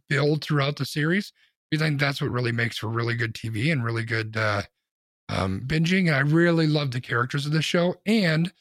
build 0.10 0.44
throughout 0.44 0.76
the 0.76 0.86
series? 0.86 1.32
I 1.74 1.78
think 1.78 2.00
that's 2.00 2.22
what 2.22 2.32
really 2.32 2.52
makes 2.52 2.78
for 2.78 2.88
really 2.88 3.16
good 3.16 3.34
TV 3.34 3.72
and 3.72 3.84
really 3.84 4.04
good 4.04 4.38
uh, 4.38 4.62
um, 5.30 5.62
binging. 5.66 6.08
And 6.08 6.16
I 6.16 6.20
really 6.20 6.68
love 6.68 6.92
the 6.92 7.02
characters 7.02 7.46
of 7.46 7.52
this 7.52 7.66
show. 7.66 7.96
And 8.06 8.52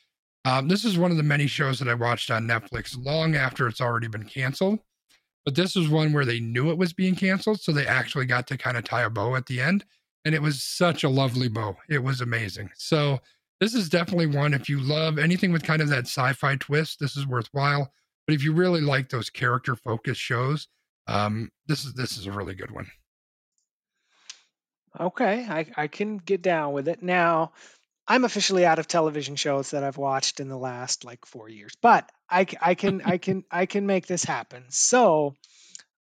um, 0.45 0.69
this 0.69 0.85
is 0.85 0.99
one 0.99 1.11
of 1.11 1.17
the 1.17 1.23
many 1.23 1.47
shows 1.47 1.79
that 1.79 1.89
I 1.89 1.95
watched 1.95 2.31
on 2.31 2.47
Netflix 2.47 2.97
long 3.03 3.35
after 3.35 3.67
it's 3.69 3.81
already 3.81 4.09
been 4.09 4.25
canceled. 4.25 4.81
But 5.45 5.55
this 5.55 5.75
was 5.75 5.89
one 5.89 6.13
where 6.13 6.25
they 6.25 6.41
knew 6.41 6.71
it 6.71 6.79
was 6.79 6.93
being 6.93 7.17
canceled. 7.17 7.61
So 7.61 7.73
they 7.73 7.87
actually 7.87 8.27
got 8.27 8.47
to 8.49 8.57
kind 8.57 8.77
of 8.77 8.85
tie 8.85 9.03
a 9.03 9.11
bow 9.11 9.35
at 9.37 9.47
the 9.47 9.61
end. 9.61 9.85
And 10.25 10.35
it 10.35 10.43
was 10.43 10.63
such 10.63 11.03
a 11.03 11.09
lovely 11.09 11.49
bow. 11.49 11.77
It 11.89 12.03
was 12.03 12.21
amazing. 12.21 12.71
So 12.77 13.21
this 13.61 13.75
is 13.75 13.89
definitely 13.89 14.27
one. 14.27 14.55
If 14.55 14.69
you 14.69 14.81
love 14.81 15.19
anything 15.19 15.53
with 15.53 15.63
kind 15.65 15.83
of 15.83 15.89
that 15.89 16.07
sci 16.07 16.33
fi 16.35 16.57
twist, 16.57 16.99
this 17.01 17.17
is 17.17 17.27
worthwhile. 17.27 17.93
But 18.27 18.35
if 18.35 18.45
you 18.45 18.53
really 18.53 18.81
like 18.81 19.09
those 19.09 19.31
character 19.31 19.75
focused 19.75 20.21
shows, 20.21 20.69
um, 21.09 21.51
this 21.67 21.85
is 21.85 21.95
this 21.95 22.17
is 22.17 22.27
a 22.27 22.33
really 22.33 22.55
good 22.55 22.71
one. 22.71 22.87
Okay, 24.99 25.47
I, 25.49 25.67
I 25.77 25.87
can 25.87 26.19
get 26.19 26.43
down 26.43 26.73
with 26.73 26.89
it. 26.89 27.03
Now, 27.03 27.53
I'm 28.07 28.25
officially 28.25 28.67
out 28.67 28.79
of 28.79 28.89
television 28.89 29.37
shows 29.37 29.71
that 29.71 29.85
I've 29.85 29.97
watched 29.97 30.41
in 30.41 30.49
the 30.49 30.59
last 30.59 31.05
like 31.05 31.25
four 31.25 31.49
years, 31.49 31.73
but 31.81 32.11
I 32.29 32.45
can 32.75 33.03
I 33.05 33.19
can 33.19 33.45
I 33.51 33.67
can 33.67 33.87
make 33.87 34.07
this 34.07 34.25
happen. 34.25 34.65
So, 34.71 35.35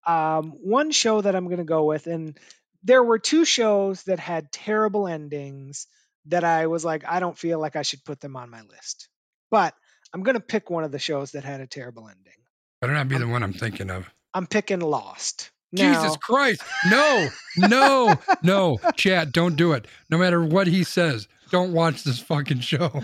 um, 0.05 0.51
one 0.51 0.91
show 0.91 1.21
that 1.21 1.35
I'm 1.35 1.45
going 1.45 1.57
to 1.57 1.63
go 1.63 1.85
with, 1.85 2.07
and 2.07 2.38
there 2.83 3.03
were 3.03 3.19
two 3.19 3.45
shows 3.45 4.03
that 4.03 4.19
had 4.19 4.51
terrible 4.51 5.07
endings 5.07 5.88
that 6.27 6.43
I 6.43 6.67
was 6.67 6.85
like, 6.85 7.03
I 7.07 7.19
don't 7.19 7.38
feel 7.38 7.59
like 7.59 7.75
I 7.75 7.81
should 7.81 8.05
put 8.05 8.19
them 8.19 8.35
on 8.35 8.49
my 8.49 8.61
list, 8.61 9.09
but 9.49 9.73
I'm 10.13 10.23
going 10.23 10.35
to 10.35 10.41
pick 10.41 10.69
one 10.69 10.83
of 10.83 10.91
the 10.91 10.99
shows 10.99 11.31
that 11.31 11.43
had 11.43 11.61
a 11.61 11.67
terrible 11.67 12.07
ending. 12.07 12.33
Better 12.81 12.93
not 12.93 13.07
be 13.07 13.17
the 13.17 13.27
one 13.27 13.43
I'm 13.43 13.53
thinking 13.53 13.89
of. 13.89 14.09
I'm 14.33 14.47
picking 14.47 14.79
Lost. 14.79 15.51
Jesus 15.74 16.18
Christ. 16.18 16.61
No, 16.89 17.28
no, 17.57 18.15
no. 18.41 18.80
Chad, 18.95 19.32
don't 19.32 19.55
do 19.55 19.74
it. 19.74 19.86
No 20.09 20.18
matter 20.18 20.43
what 20.43 20.68
he 20.68 20.84
says, 20.84 21.28
don't 21.51 21.74
watch 21.74 22.03
this 22.03 22.20
fucking 22.20 22.61
show. 22.61 23.01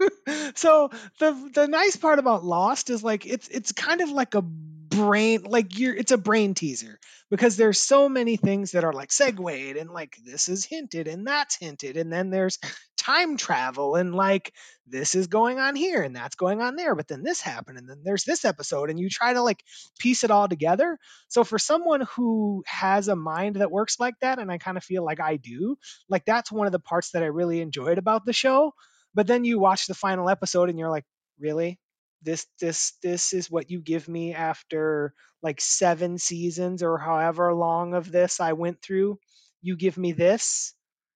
so 0.54 0.90
the 1.18 1.50
the 1.54 1.68
nice 1.68 1.96
part 1.96 2.18
about 2.18 2.44
Lost 2.44 2.90
is 2.90 3.04
like 3.04 3.26
it's 3.26 3.48
it's 3.48 3.72
kind 3.72 4.00
of 4.00 4.10
like 4.10 4.34
a 4.34 4.44
brain 4.90 5.42
like 5.44 5.78
you're 5.78 5.94
it's 5.94 6.10
a 6.10 6.18
brain 6.18 6.52
teaser 6.52 6.98
because 7.30 7.56
there's 7.56 7.78
so 7.78 8.08
many 8.08 8.36
things 8.36 8.72
that 8.72 8.82
are 8.82 8.92
like 8.92 9.12
segued 9.12 9.76
and 9.76 9.90
like 9.90 10.16
this 10.24 10.48
is 10.48 10.64
hinted 10.64 11.06
and 11.06 11.26
that's 11.26 11.56
hinted 11.56 11.96
and 11.96 12.12
then 12.12 12.30
there's 12.30 12.58
time 12.98 13.36
travel 13.36 13.94
and 13.94 14.14
like 14.14 14.52
this 14.88 15.14
is 15.14 15.28
going 15.28 15.60
on 15.60 15.76
here 15.76 16.02
and 16.02 16.14
that's 16.14 16.34
going 16.34 16.60
on 16.60 16.74
there 16.74 16.96
but 16.96 17.06
then 17.06 17.22
this 17.22 17.40
happened 17.40 17.78
and 17.78 17.88
then 17.88 18.02
there's 18.04 18.24
this 18.24 18.44
episode 18.44 18.90
and 18.90 18.98
you 18.98 19.08
try 19.08 19.32
to 19.32 19.42
like 19.42 19.62
piece 20.00 20.24
it 20.24 20.30
all 20.30 20.48
together. 20.48 20.98
So 21.28 21.44
for 21.44 21.58
someone 21.58 22.02
who 22.16 22.64
has 22.66 23.06
a 23.06 23.14
mind 23.14 23.56
that 23.56 23.70
works 23.70 24.00
like 24.00 24.14
that 24.20 24.38
and 24.38 24.50
i 24.50 24.58
kind 24.58 24.76
of 24.76 24.84
feel 24.84 25.04
like 25.04 25.20
i 25.20 25.36
do 25.36 25.76
like 26.08 26.24
that's 26.24 26.50
one 26.50 26.66
of 26.66 26.72
the 26.72 26.80
parts 26.80 27.12
that 27.12 27.22
i 27.22 27.26
really 27.26 27.60
enjoyed 27.60 27.98
about 27.98 28.26
the 28.26 28.32
show 28.32 28.72
but 29.14 29.26
then 29.26 29.44
you 29.44 29.58
watch 29.58 29.86
the 29.86 29.94
final 29.94 30.28
episode 30.28 30.68
and 30.68 30.78
you're 30.78 30.90
like 30.90 31.04
really 31.38 31.78
this 32.22 32.46
this 32.60 32.92
this 33.02 33.32
is 33.32 33.50
what 33.50 33.70
you 33.70 33.80
give 33.80 34.08
me 34.08 34.34
after 34.34 35.14
like 35.42 35.60
seven 35.60 36.18
seasons 36.18 36.82
or 36.82 36.98
however 36.98 37.54
long 37.54 37.94
of 37.94 38.10
this 38.10 38.40
I 38.40 38.52
went 38.52 38.82
through. 38.82 39.18
You 39.62 39.76
give 39.76 39.96
me 39.96 40.12
this. 40.12 40.74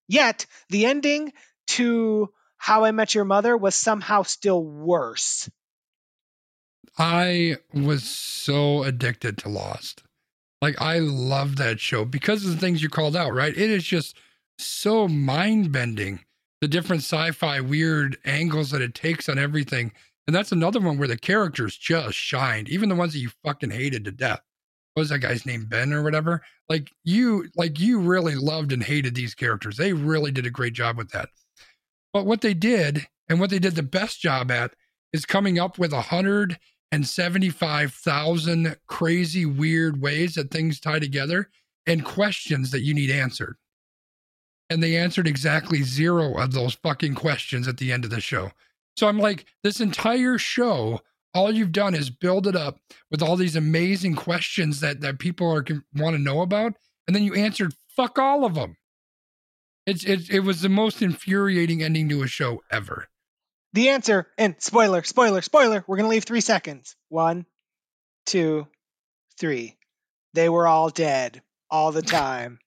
Yet 0.09 0.47
the 0.69 0.87
ending 0.87 1.33
to 1.69 2.31
How 2.57 2.85
I 2.85 2.93
Met 2.93 3.15
Your 3.15 3.25
Mother 3.25 3.57
was 3.57 3.75
somehow 3.75 4.23
still 4.23 4.63
worse. 4.63 5.49
I 6.99 7.57
was 7.73 8.09
so 8.09 8.85
addicted 8.85 9.39
to 9.39 9.49
Lost. 9.49 10.03
Like 10.63 10.81
I 10.81 10.99
love 10.99 11.57
that 11.57 11.81
show 11.81 12.05
because 12.05 12.45
of 12.45 12.53
the 12.53 12.57
things 12.57 12.83
you 12.83 12.89
called 12.89 13.17
out, 13.17 13.35
right? 13.35 13.57
It 13.57 13.71
is 13.71 13.85
just 13.85 14.17
so 14.59 15.09
mind 15.09 15.73
bending. 15.73 16.21
The 16.61 16.69
different 16.69 17.03
sci-fi 17.03 17.61
weird 17.61 18.17
angles 18.25 18.71
that 18.71 18.81
it 18.81 18.95
takes 18.95 19.29
on 19.29 19.39
everything. 19.39 19.93
And 20.27 20.35
that's 20.35 20.53
another 20.53 20.81
one 20.81 20.99
where 20.99 21.09
the 21.09 21.19
characters 21.19 21.77
just 21.77 22.15
shined, 22.17 22.69
even 22.69 22.89
the 22.89 22.95
ones 22.95 23.13
that 23.13 23.19
you 23.19 23.31
fucking 23.45 23.71
hated 23.71 24.05
to 24.05 24.11
death. 24.11 24.41
What 24.95 25.03
was 25.03 25.09
that 25.11 25.19
guy's 25.19 25.45
name? 25.45 25.67
Ben 25.67 25.93
or 25.93 26.03
whatever? 26.03 26.43
Like 26.69 26.91
you, 27.05 27.49
like 27.57 27.79
you 27.79 27.99
really 27.99 28.35
loved 28.35 28.73
and 28.73 28.83
hated 28.83 29.15
these 29.15 29.35
characters. 29.35 29.77
They 29.77 29.93
really 29.93 30.31
did 30.31 30.47
a 30.47 30.51
great 30.51 30.73
job 30.73 30.97
with 30.97 31.11
that. 31.11 31.29
But 32.13 32.27
what 32.27 32.41
they 32.41 32.55
did, 32.55 33.07
and 33.29 33.41
what 33.41 33.51
they 33.51 33.59
did 33.59 33.75
the 33.75 33.83
best 33.83 34.21
job 34.21 34.51
at, 34.51 34.75
is 35.13 35.27
coming 35.27 35.59
up 35.59 35.79
with 35.79 35.93
a 35.93 36.01
hundred 36.01 36.59
and 36.93 37.07
seventy-five 37.07 37.93
thousand 37.93 38.77
crazy, 38.87 39.45
weird 39.45 40.01
ways 40.01 40.35
that 40.35 40.51
things 40.51 40.79
tie 40.79 41.01
together 41.01 41.51
and 41.87 42.05
questions 42.05 42.71
that 42.71 42.83
you 42.83 42.95
need 42.95 43.11
answered. 43.11 43.57
And 44.71 44.83
they 44.83 44.97
answered 44.97 45.27
exactly 45.27 45.83
zero 45.83 46.39
of 46.39 46.53
those 46.53 46.75
fucking 46.75 47.17
questions 47.17 47.67
at 47.69 47.79
the 47.79 47.93
end 47.93 48.05
of 48.05 48.11
the 48.11 48.21
show. 48.21 48.53
So 48.97 49.09
I'm 49.09 49.19
like, 49.19 49.47
this 49.63 49.81
entire 49.81 50.39
show, 50.39 51.01
all 51.35 51.53
you've 51.53 51.73
done 51.73 51.95
is 51.95 52.11
build 52.11 52.47
it 52.47 52.55
up 52.55 52.79
with 53.11 53.23
all 53.23 53.37
these 53.37 53.57
amazing 53.57 54.15
questions 54.15 54.81
that 54.81 55.01
that 55.01 55.19
people 55.19 55.51
are 55.51 55.65
want 55.95 56.17
to 56.17 56.23
know 56.23 56.43
about, 56.43 56.75
and 57.07 57.15
then 57.15 57.23
you 57.25 57.35
answered 57.35 57.75
fuck 57.97 58.19
all 58.19 58.45
of 58.45 58.55
them. 58.55 58.77
It's 59.87 60.05
it 60.05 60.31
it 60.31 60.41
was 60.41 60.61
the 60.61 60.69
most 60.69 61.03
infuriating 61.03 61.83
ending 61.83 62.09
to 62.09 62.23
a 62.23 62.29
show 62.29 62.63
ever. 62.71 63.09
The 63.73 63.89
answer, 63.89 64.29
and 64.39 64.55
spoiler, 64.59 65.03
spoiler, 65.03 65.43
spoiler. 65.43 65.85
We're 65.87 65.97
gonna 65.97 66.09
leave 66.09 66.25
three 66.25 66.41
seconds. 66.41 66.95
One, 67.09 67.45
two, 68.27 68.69
three. 69.39 69.77
They 70.33 70.49
were 70.49 70.67
all 70.67 70.91
dead 70.91 71.43
all 71.71 71.91
the 71.91 72.03
time. 72.03 72.61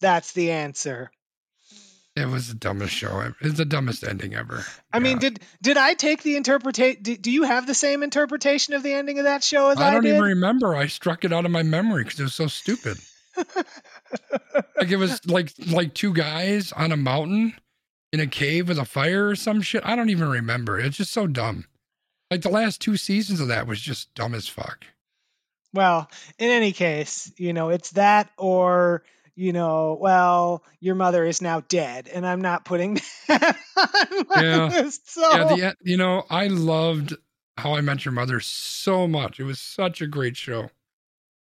That's 0.00 0.32
the 0.32 0.52
answer. 0.52 1.10
It 2.14 2.28
was 2.28 2.48
the 2.48 2.54
dumbest 2.54 2.92
show. 2.92 3.32
It's 3.40 3.56
the 3.56 3.64
dumbest 3.64 4.04
ending 4.04 4.34
ever. 4.34 4.64
I 4.92 4.98
yeah. 4.98 5.02
mean, 5.02 5.18
did 5.18 5.40
did 5.62 5.78
I 5.78 5.94
take 5.94 6.22
the 6.22 6.36
interpretation? 6.36 7.02
Do, 7.02 7.16
do, 7.16 7.30
you 7.30 7.44
have 7.44 7.66
the 7.66 7.74
same 7.74 8.02
interpretation 8.02 8.74
of 8.74 8.82
the 8.82 8.92
ending 8.92 9.18
of 9.18 9.24
that 9.24 9.42
show 9.42 9.70
as 9.70 9.78
I, 9.78 9.88
I 9.88 9.90
don't 9.92 10.02
did? 10.02 10.10
even 10.10 10.22
remember. 10.22 10.76
I 10.76 10.88
struck 10.88 11.24
it 11.24 11.32
out 11.32 11.46
of 11.46 11.50
my 11.50 11.62
memory 11.62 12.04
because 12.04 12.20
it 12.20 12.24
was 12.24 12.34
so 12.34 12.48
stupid. 12.48 12.98
like 13.36 14.90
it 14.90 14.96
was 14.96 15.26
like 15.26 15.52
like 15.68 15.94
two 15.94 16.12
guys 16.12 16.70
on 16.72 16.92
a 16.92 16.98
mountain 16.98 17.54
in 18.12 18.20
a 18.20 18.26
cave 18.26 18.68
with 18.68 18.78
a 18.78 18.84
fire 18.84 19.28
or 19.28 19.36
some 19.36 19.62
shit. 19.62 19.82
I 19.84 19.96
don't 19.96 20.10
even 20.10 20.28
remember. 20.28 20.78
It's 20.78 20.98
just 20.98 21.12
so 21.12 21.26
dumb. 21.26 21.64
Like 22.30 22.42
the 22.42 22.50
last 22.50 22.82
two 22.82 22.98
seasons 22.98 23.40
of 23.40 23.48
that 23.48 23.66
was 23.66 23.80
just 23.80 24.14
dumb 24.14 24.34
as 24.34 24.48
fuck. 24.48 24.84
Well, 25.72 26.10
in 26.38 26.50
any 26.50 26.72
case, 26.72 27.32
you 27.38 27.54
know, 27.54 27.70
it's 27.70 27.92
that 27.92 28.30
or 28.36 29.02
you 29.34 29.52
know, 29.52 29.96
well, 30.00 30.62
your 30.80 30.94
mother 30.94 31.24
is 31.24 31.40
now 31.40 31.60
dead, 31.60 32.08
and 32.12 32.26
I'm 32.26 32.40
not 32.40 32.64
putting 32.64 32.94
that 33.28 33.56
on 33.76 34.26
my 34.28 34.42
yeah. 34.42 34.66
list. 34.66 35.10
So. 35.10 35.22
Yeah, 35.32 35.44
the, 35.44 35.76
you 35.82 35.96
know, 35.96 36.24
I 36.28 36.48
loved 36.48 37.14
How 37.56 37.74
I 37.74 37.80
Met 37.80 38.04
Your 38.04 38.12
Mother 38.12 38.40
so 38.40 39.08
much. 39.08 39.40
It 39.40 39.44
was 39.44 39.58
such 39.58 40.00
a 40.00 40.06
great 40.06 40.36
show. 40.36 40.70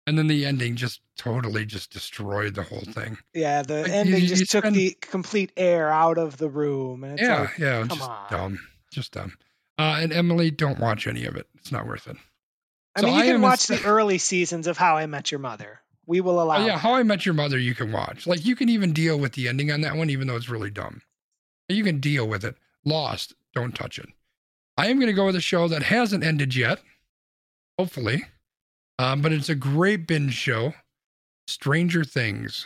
And 0.08 0.18
then 0.18 0.28
the 0.28 0.46
ending 0.48 0.76
just 0.78 1.02
totally 1.16 1.64
just 1.66 1.92
destroyed 1.92 2.56
the 2.56 2.64
whole 2.64 2.82
thing. 2.82 3.20
Yeah, 3.36 3.62
the 3.62 3.84
like, 3.84 3.92
ending 3.92 4.22
you, 4.22 4.28
just 4.28 4.39
you 4.39 4.46
took 4.48 4.64
spend... 4.64 4.76
the 4.76 4.98
complete 5.00 5.52
air 5.56 5.92
out 5.92 6.18
of 6.18 6.38
the 6.38 6.50
room. 6.50 7.04
And 7.04 7.20
yeah, 7.20 7.42
like, 7.42 7.58
yeah, 7.60 7.84
just 7.88 8.10
on. 8.10 8.28
dumb, 8.32 8.60
just 8.92 9.12
dumb. 9.12 9.34
Uh, 9.78 10.00
and 10.02 10.12
Emily, 10.12 10.50
don't 10.50 10.80
watch 10.80 11.06
any 11.06 11.26
of 11.26 11.36
it. 11.36 11.48
It's 11.56 11.72
not 11.72 11.86
worth 11.86 12.08
it. 12.08 12.18
I 12.96 13.02
so 13.02 13.08
mean, 13.08 13.16
you 13.16 13.22
I 13.22 13.26
can 13.28 13.42
watch 13.42 13.70
a... 13.70 13.74
the 13.74 13.86
early 13.86 14.18
seasons 14.18 14.66
of 14.66 14.76
How 14.76 14.98
I 14.98 15.06
Met 15.06 15.32
Your 15.32 15.39
Mother 15.39 15.82
we 16.06 16.22
will 16.22 16.41
allow. 16.41 16.58
Oh, 16.58 16.66
yeah, 16.66 16.78
How 16.78 16.95
I 16.95 17.04
Met 17.04 17.26
Your 17.26 17.36
Mother, 17.36 17.58
you 17.58 17.76
can 17.76 17.91
watch. 17.91 18.28
Like 18.28 18.45
you 18.45 18.56
can 18.56 18.70
even 18.70 18.93
deal 18.93 19.18
with 19.20 19.34
the 19.34 19.47
ending 19.47 19.72
on 19.72 19.82
that 19.82 19.95
one, 19.95 20.10
even 20.10 20.28
though 20.28 20.36
it's 20.36 20.49
really 20.49 20.70
dumb. 20.70 21.02
You 21.70 21.84
can 21.84 21.99
deal 21.99 22.28
with 22.28 22.43
it. 22.43 22.56
Lost, 22.84 23.34
don't 23.54 23.76
touch 23.76 23.99
it. 23.99 24.10
I 24.78 24.88
am 24.88 24.97
going 24.97 25.08
to 25.08 25.14
go 25.14 25.26
with 25.26 25.36
a 25.36 25.41
show 25.41 25.68
that 25.68 25.84
hasn't 25.84 26.24
ended 26.24 26.56
yet, 26.56 26.80
hopefully, 27.78 28.26
um, 28.97 29.22
but 29.22 29.32
it's 29.32 29.49
a 29.49 29.56
great 29.56 30.08
binge 30.08 30.34
show. 30.34 30.74
Stranger 31.47 32.04
Things. 32.04 32.66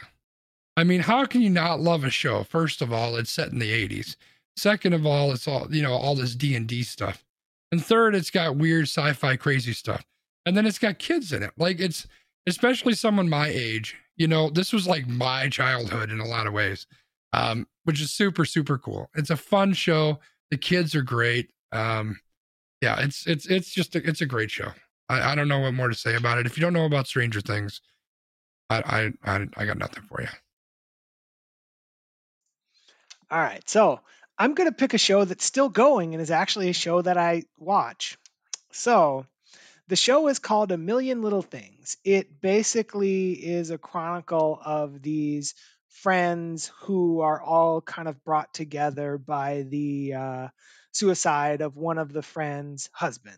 I 0.77 0.83
mean, 0.83 1.01
how 1.01 1.25
can 1.25 1.41
you 1.41 1.49
not 1.49 1.79
love 1.79 2.03
a 2.03 2.09
show? 2.09 2.43
First 2.43 2.81
of 2.81 2.91
all, 2.91 3.15
it's 3.15 3.31
set 3.31 3.51
in 3.51 3.59
the 3.59 3.71
'80s. 3.71 4.15
Second 4.57 4.93
of 4.93 5.05
all, 5.05 5.31
it's 5.31 5.47
all 5.47 5.67
you 5.73 5.81
know, 5.81 5.93
all 5.93 6.15
this 6.15 6.35
D 6.35 6.55
and 6.55 6.67
D 6.67 6.83
stuff. 6.83 7.25
And 7.71 7.83
third, 7.83 8.15
it's 8.15 8.29
got 8.29 8.55
weird 8.55 8.83
sci-fi, 8.83 9.35
crazy 9.37 9.73
stuff. 9.73 10.05
And 10.45 10.55
then 10.55 10.65
it's 10.65 10.79
got 10.79 10.99
kids 10.99 11.33
in 11.33 11.43
it. 11.43 11.51
Like 11.57 11.79
it's 11.79 12.07
especially 12.47 12.93
someone 12.93 13.29
my 13.29 13.47
age. 13.47 13.95
You 14.17 14.27
know, 14.27 14.49
this 14.49 14.71
was 14.71 14.87
like 14.87 15.07
my 15.07 15.49
childhood 15.49 16.09
in 16.11 16.19
a 16.19 16.25
lot 16.25 16.47
of 16.47 16.53
ways, 16.53 16.87
um, 17.33 17.67
which 17.83 18.01
is 18.01 18.11
super 18.11 18.45
super 18.45 18.77
cool. 18.77 19.09
It's 19.15 19.29
a 19.29 19.37
fun 19.37 19.73
show. 19.73 20.19
The 20.51 20.57
kids 20.57 20.95
are 20.95 21.01
great. 21.01 21.49
Um, 21.71 22.19
yeah, 22.81 22.99
it's 22.99 23.27
it's 23.27 23.45
it's 23.47 23.71
just 23.71 23.95
a, 23.95 24.07
it's 24.07 24.21
a 24.21 24.25
great 24.25 24.51
show. 24.51 24.71
I, 25.09 25.31
I 25.31 25.35
don't 25.35 25.47
know 25.47 25.59
what 25.59 25.73
more 25.73 25.89
to 25.89 25.95
say 25.95 26.15
about 26.15 26.37
it. 26.37 26.45
If 26.45 26.57
you 26.57 26.61
don't 26.61 26.73
know 26.73 26.85
about 26.85 27.07
Stranger 27.07 27.41
Things, 27.41 27.81
I 28.69 29.11
I 29.25 29.35
I, 29.35 29.47
I 29.57 29.65
got 29.65 29.77
nothing 29.77 30.03
for 30.03 30.21
you. 30.21 30.27
All 33.31 33.39
right, 33.39 33.67
so 33.67 33.99
I'm 34.37 34.53
going 34.53 34.69
to 34.69 34.75
pick 34.75 34.93
a 34.93 34.99
show 34.99 35.25
that's 35.25 35.45
still 35.45 35.69
going 35.69 36.13
and 36.13 36.21
is 36.21 36.31
actually 36.31 36.69
a 36.69 36.73
show 36.73 37.01
that 37.01 37.17
I 37.17 37.43
watch. 37.57 38.17
So 38.71 39.25
the 39.87 39.95
show 39.95 40.27
is 40.27 40.39
called 40.39 40.71
A 40.71 40.77
Million 40.77 41.21
Little 41.21 41.41
Things. 41.41 41.97
It 42.03 42.41
basically 42.41 43.33
is 43.33 43.69
a 43.69 43.77
chronicle 43.77 44.59
of 44.63 45.01
these 45.01 45.53
friends 45.89 46.71
who 46.81 47.21
are 47.21 47.41
all 47.41 47.81
kind 47.81 48.07
of 48.07 48.23
brought 48.23 48.53
together 48.53 49.17
by 49.17 49.65
the 49.69 50.13
uh, 50.13 50.47
suicide 50.91 51.61
of 51.61 51.77
one 51.77 51.97
of 51.97 52.11
the 52.11 52.23
friends' 52.23 52.89
husband. 52.93 53.37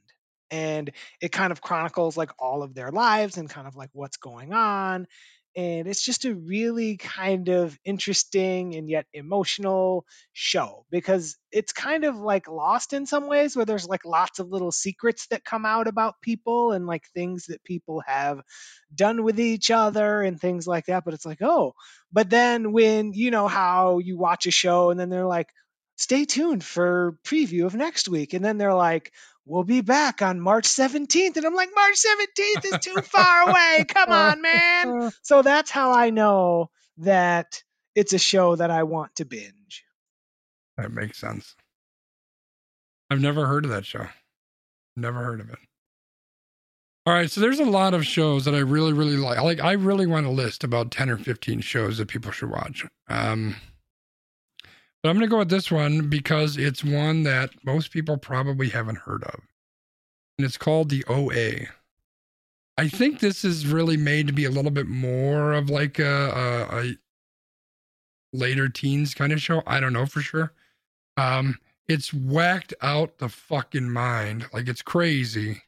And 0.50 0.92
it 1.22 1.34
kind 1.34 1.52
of 1.52 1.62
chronicles 1.62 2.16
like 2.16 2.32
all 2.40 2.64
of 2.64 2.74
their 2.74 2.92
lives 2.92 3.38
and 3.38 3.50
kind 3.50 3.68
of 3.68 3.76
like 3.76 3.90
what's 3.92 4.18
going 4.18 4.54
on 4.54 5.08
and 5.58 5.88
it's 5.88 6.06
just 6.06 6.26
a 6.26 6.36
really 6.36 6.98
kind 6.98 7.50
of 7.50 7.78
interesting 7.84 8.76
and 8.76 8.88
yet 8.90 9.08
emotional 9.12 10.06
show 10.32 10.86
because 10.92 11.36
it's 11.52 11.74
kind 11.74 12.06
of 12.06 12.16
like 12.16 12.48
lost 12.48 12.94
in 12.94 13.08
some 13.08 13.28
ways 13.28 13.56
where 13.56 13.66
there's 13.66 13.88
like 13.88 14.06
lots 14.06 14.38
of 14.40 14.50
little 14.50 14.72
secrets 14.72 15.26
that 15.32 15.44
come 15.44 15.66
out 15.66 15.88
about 15.88 16.22
people 16.22 16.74
and 16.74 16.86
like 16.86 17.06
things 17.16 17.48
that 17.48 17.64
people 17.64 18.04
have 18.06 18.40
done 18.94 19.24
with 19.24 19.40
each 19.40 19.72
other 19.72 20.22
and 20.22 20.40
things 20.40 20.68
like 20.68 20.86
that 20.86 21.04
but 21.04 21.16
it's 21.16 21.26
like 21.26 21.42
oh 21.42 21.74
but 22.12 22.30
then 22.30 22.72
when 22.72 23.14
you 23.14 23.32
know 23.32 23.48
how 23.48 23.98
you 23.98 24.18
watch 24.18 24.46
a 24.46 24.52
show 24.52 24.92
and 24.92 25.00
then 25.00 25.10
they're 25.10 25.26
like 25.26 25.50
stay 25.98 26.26
tuned 26.26 26.64
for 26.64 27.18
preview 27.26 27.66
of 27.66 27.74
next 27.76 28.08
week 28.08 28.34
and 28.34 28.46
then 28.46 28.60
they're 28.60 28.74
like 28.76 29.12
we'll 29.48 29.64
be 29.64 29.82
back 29.82 30.22
on 30.22 30.40
March 30.40 30.66
17th. 30.66 31.38
And 31.38 31.46
I'm 31.46 31.56
like, 31.56 31.70
March 31.74 31.96
17th 31.96 32.66
is 32.66 32.80
too 32.80 33.02
far 33.02 33.50
away. 33.50 33.86
Come 33.88 34.12
on, 34.12 34.42
man. 34.42 35.12
So 35.22 35.42
that's 35.42 35.72
how 35.72 35.92
I 35.92 36.10
know 36.10 36.70
that 37.00 37.64
it's 37.96 38.14
a 38.14 38.18
show 38.20 38.56
that 38.56 38.72
I 38.72 38.84
want 38.84 39.16
to 39.16 39.26
binge. 39.26 39.84
That 40.78 40.92
makes 40.92 41.20
sense. 41.20 41.56
I've 43.10 43.22
never 43.22 43.46
heard 43.46 43.66
of 43.66 43.72
that 43.72 43.86
show. 43.86 44.08
Never 44.96 45.24
heard 45.24 45.42
of 45.42 45.50
it. 45.50 45.60
All 47.06 47.14
right, 47.14 47.32
so 47.32 47.40
there's 47.40 47.60
a 47.60 47.66
lot 47.66 47.94
of 47.94 48.06
shows 48.06 48.46
that 48.46 48.54
I 48.54 48.60
really, 48.60 48.92
really 48.92 49.16
like. 49.16 49.42
Like, 49.42 49.62
I 49.62 49.74
really 49.74 50.08
want 50.08 50.26
to 50.26 50.32
list 50.32 50.64
about 50.64 50.92
10 50.92 51.10
or 51.10 51.18
15 51.18 51.62
shows 51.62 51.98
that 51.98 52.10
people 52.10 52.32
should 52.32 52.50
watch. 52.50 52.86
Um, 53.08 53.56
but 55.02 55.10
I'm 55.10 55.16
going 55.16 55.28
to 55.28 55.32
go 55.32 55.40
with 55.40 55.50
this 55.50 55.72
one 55.72 56.10
because 56.10 56.58
it's 56.58 56.84
one 56.84 57.24
that 57.24 57.52
most 57.64 57.92
people 57.92 58.18
probably 58.18 58.70
haven't 58.70 58.98
heard 58.98 59.24
of. 59.24 59.42
And 60.38 60.46
it's 60.46 60.58
called 60.58 60.90
the 60.90 61.04
OA. 61.08 61.68
I 62.78 62.88
think 62.88 63.20
this 63.20 63.44
is 63.44 63.66
really 63.66 63.98
made 63.98 64.28
to 64.28 64.34
be 64.34 64.46
a 64.46 64.52
little 64.52 64.72
bit 64.72 64.88
more 64.88 65.54
of 65.54 65.70
like 65.70 65.98
a, 65.98 66.68
a, 66.72 66.80
a 66.80 66.98
later 68.34 68.70
teens 68.70 69.14
kind 69.14 69.34
of 69.34 69.42
show. 69.42 69.64
I 69.66 69.80
don't 69.80 69.94
know 69.94 70.06
for 70.06 70.22
sure. 70.22 70.54
Um, 71.18 71.58
it's 71.88 72.14
whacked 72.14 72.74
out 72.82 73.18
the 73.18 73.30
fucking 73.30 73.90
mind. 73.90 74.46
Like 74.54 74.68
it's 74.68 74.82
crazy. 74.82 75.64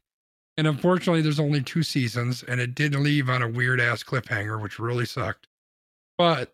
And 0.57 0.67
unfortunately, 0.67 1.21
there's 1.21 1.39
only 1.39 1.63
two 1.63 1.83
seasons, 1.83 2.43
and 2.43 2.59
it 2.59 2.75
did 2.75 2.93
leave 2.93 3.29
on 3.29 3.41
a 3.41 3.47
weird 3.47 3.79
ass 3.79 4.03
cliffhanger, 4.03 4.61
which 4.61 4.77
really 4.77 5.05
sucked. 5.05 5.47
But 6.17 6.53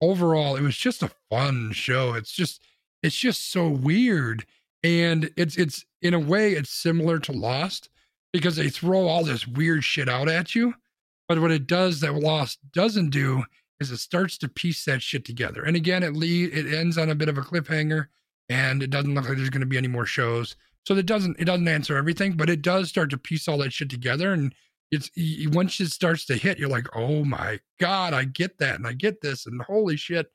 overall, 0.00 0.56
it 0.56 0.62
was 0.62 0.76
just 0.76 1.02
a 1.02 1.12
fun 1.30 1.72
show. 1.72 2.14
It's 2.14 2.32
just, 2.32 2.62
it's 3.02 3.16
just 3.16 3.50
so 3.50 3.68
weird, 3.68 4.46
and 4.82 5.30
it's, 5.36 5.56
it's 5.56 5.84
in 6.02 6.14
a 6.14 6.18
way, 6.18 6.52
it's 6.52 6.70
similar 6.70 7.18
to 7.20 7.32
Lost 7.32 7.88
because 8.32 8.56
they 8.56 8.68
throw 8.68 9.06
all 9.06 9.24
this 9.24 9.46
weird 9.46 9.84
shit 9.84 10.08
out 10.08 10.28
at 10.28 10.54
you. 10.54 10.74
But 11.28 11.40
what 11.40 11.50
it 11.50 11.66
does 11.66 12.00
that 12.00 12.14
Lost 12.14 12.58
doesn't 12.72 13.10
do 13.10 13.44
is 13.80 13.90
it 13.90 13.98
starts 13.98 14.38
to 14.38 14.48
piece 14.48 14.84
that 14.84 15.02
shit 15.02 15.24
together. 15.24 15.62
And 15.62 15.76
again, 15.76 16.02
it 16.02 16.14
lead, 16.14 16.52
it 16.52 16.72
ends 16.72 16.96
on 16.98 17.10
a 17.10 17.14
bit 17.14 17.28
of 17.28 17.38
a 17.38 17.42
cliffhanger, 17.42 18.06
and 18.48 18.82
it 18.82 18.90
doesn't 18.90 19.14
look 19.14 19.28
like 19.28 19.36
there's 19.36 19.50
going 19.50 19.60
to 19.60 19.66
be 19.66 19.78
any 19.78 19.88
more 19.88 20.06
shows. 20.06 20.56
So 20.86 20.94
it 20.94 21.06
doesn't 21.06 21.40
it 21.40 21.46
doesn't 21.46 21.66
answer 21.66 21.96
everything, 21.96 22.36
but 22.36 22.48
it 22.48 22.62
does 22.62 22.88
start 22.88 23.10
to 23.10 23.18
piece 23.18 23.48
all 23.48 23.58
that 23.58 23.72
shit 23.72 23.90
together. 23.90 24.32
And 24.32 24.54
it's 24.90 25.10
once 25.54 25.80
it 25.80 25.90
starts 25.90 26.24
to 26.26 26.36
hit, 26.36 26.58
you're 26.58 26.68
like, 26.68 26.86
oh 26.94 27.24
my 27.24 27.58
god, 27.80 28.14
I 28.14 28.24
get 28.24 28.58
that, 28.58 28.76
and 28.76 28.86
I 28.86 28.92
get 28.92 29.20
this, 29.20 29.46
and 29.46 29.60
holy 29.62 29.96
shit, 29.96 30.26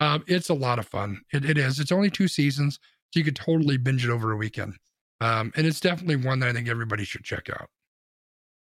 um, 0.00 0.24
it's 0.26 0.50
a 0.50 0.54
lot 0.54 0.78
of 0.78 0.86
fun. 0.86 1.20
It, 1.32 1.44
it 1.44 1.58
is. 1.58 1.78
It's 1.78 1.92
only 1.92 2.10
two 2.10 2.28
seasons, 2.28 2.78
so 3.10 3.18
you 3.18 3.24
could 3.24 3.36
totally 3.36 3.76
binge 3.76 4.04
it 4.04 4.10
over 4.10 4.32
a 4.32 4.36
weekend. 4.36 4.74
Um, 5.20 5.52
and 5.56 5.66
it's 5.66 5.80
definitely 5.80 6.16
one 6.16 6.40
that 6.40 6.50
I 6.50 6.52
think 6.52 6.68
everybody 6.68 7.04
should 7.04 7.24
check 7.24 7.48
out. 7.48 7.68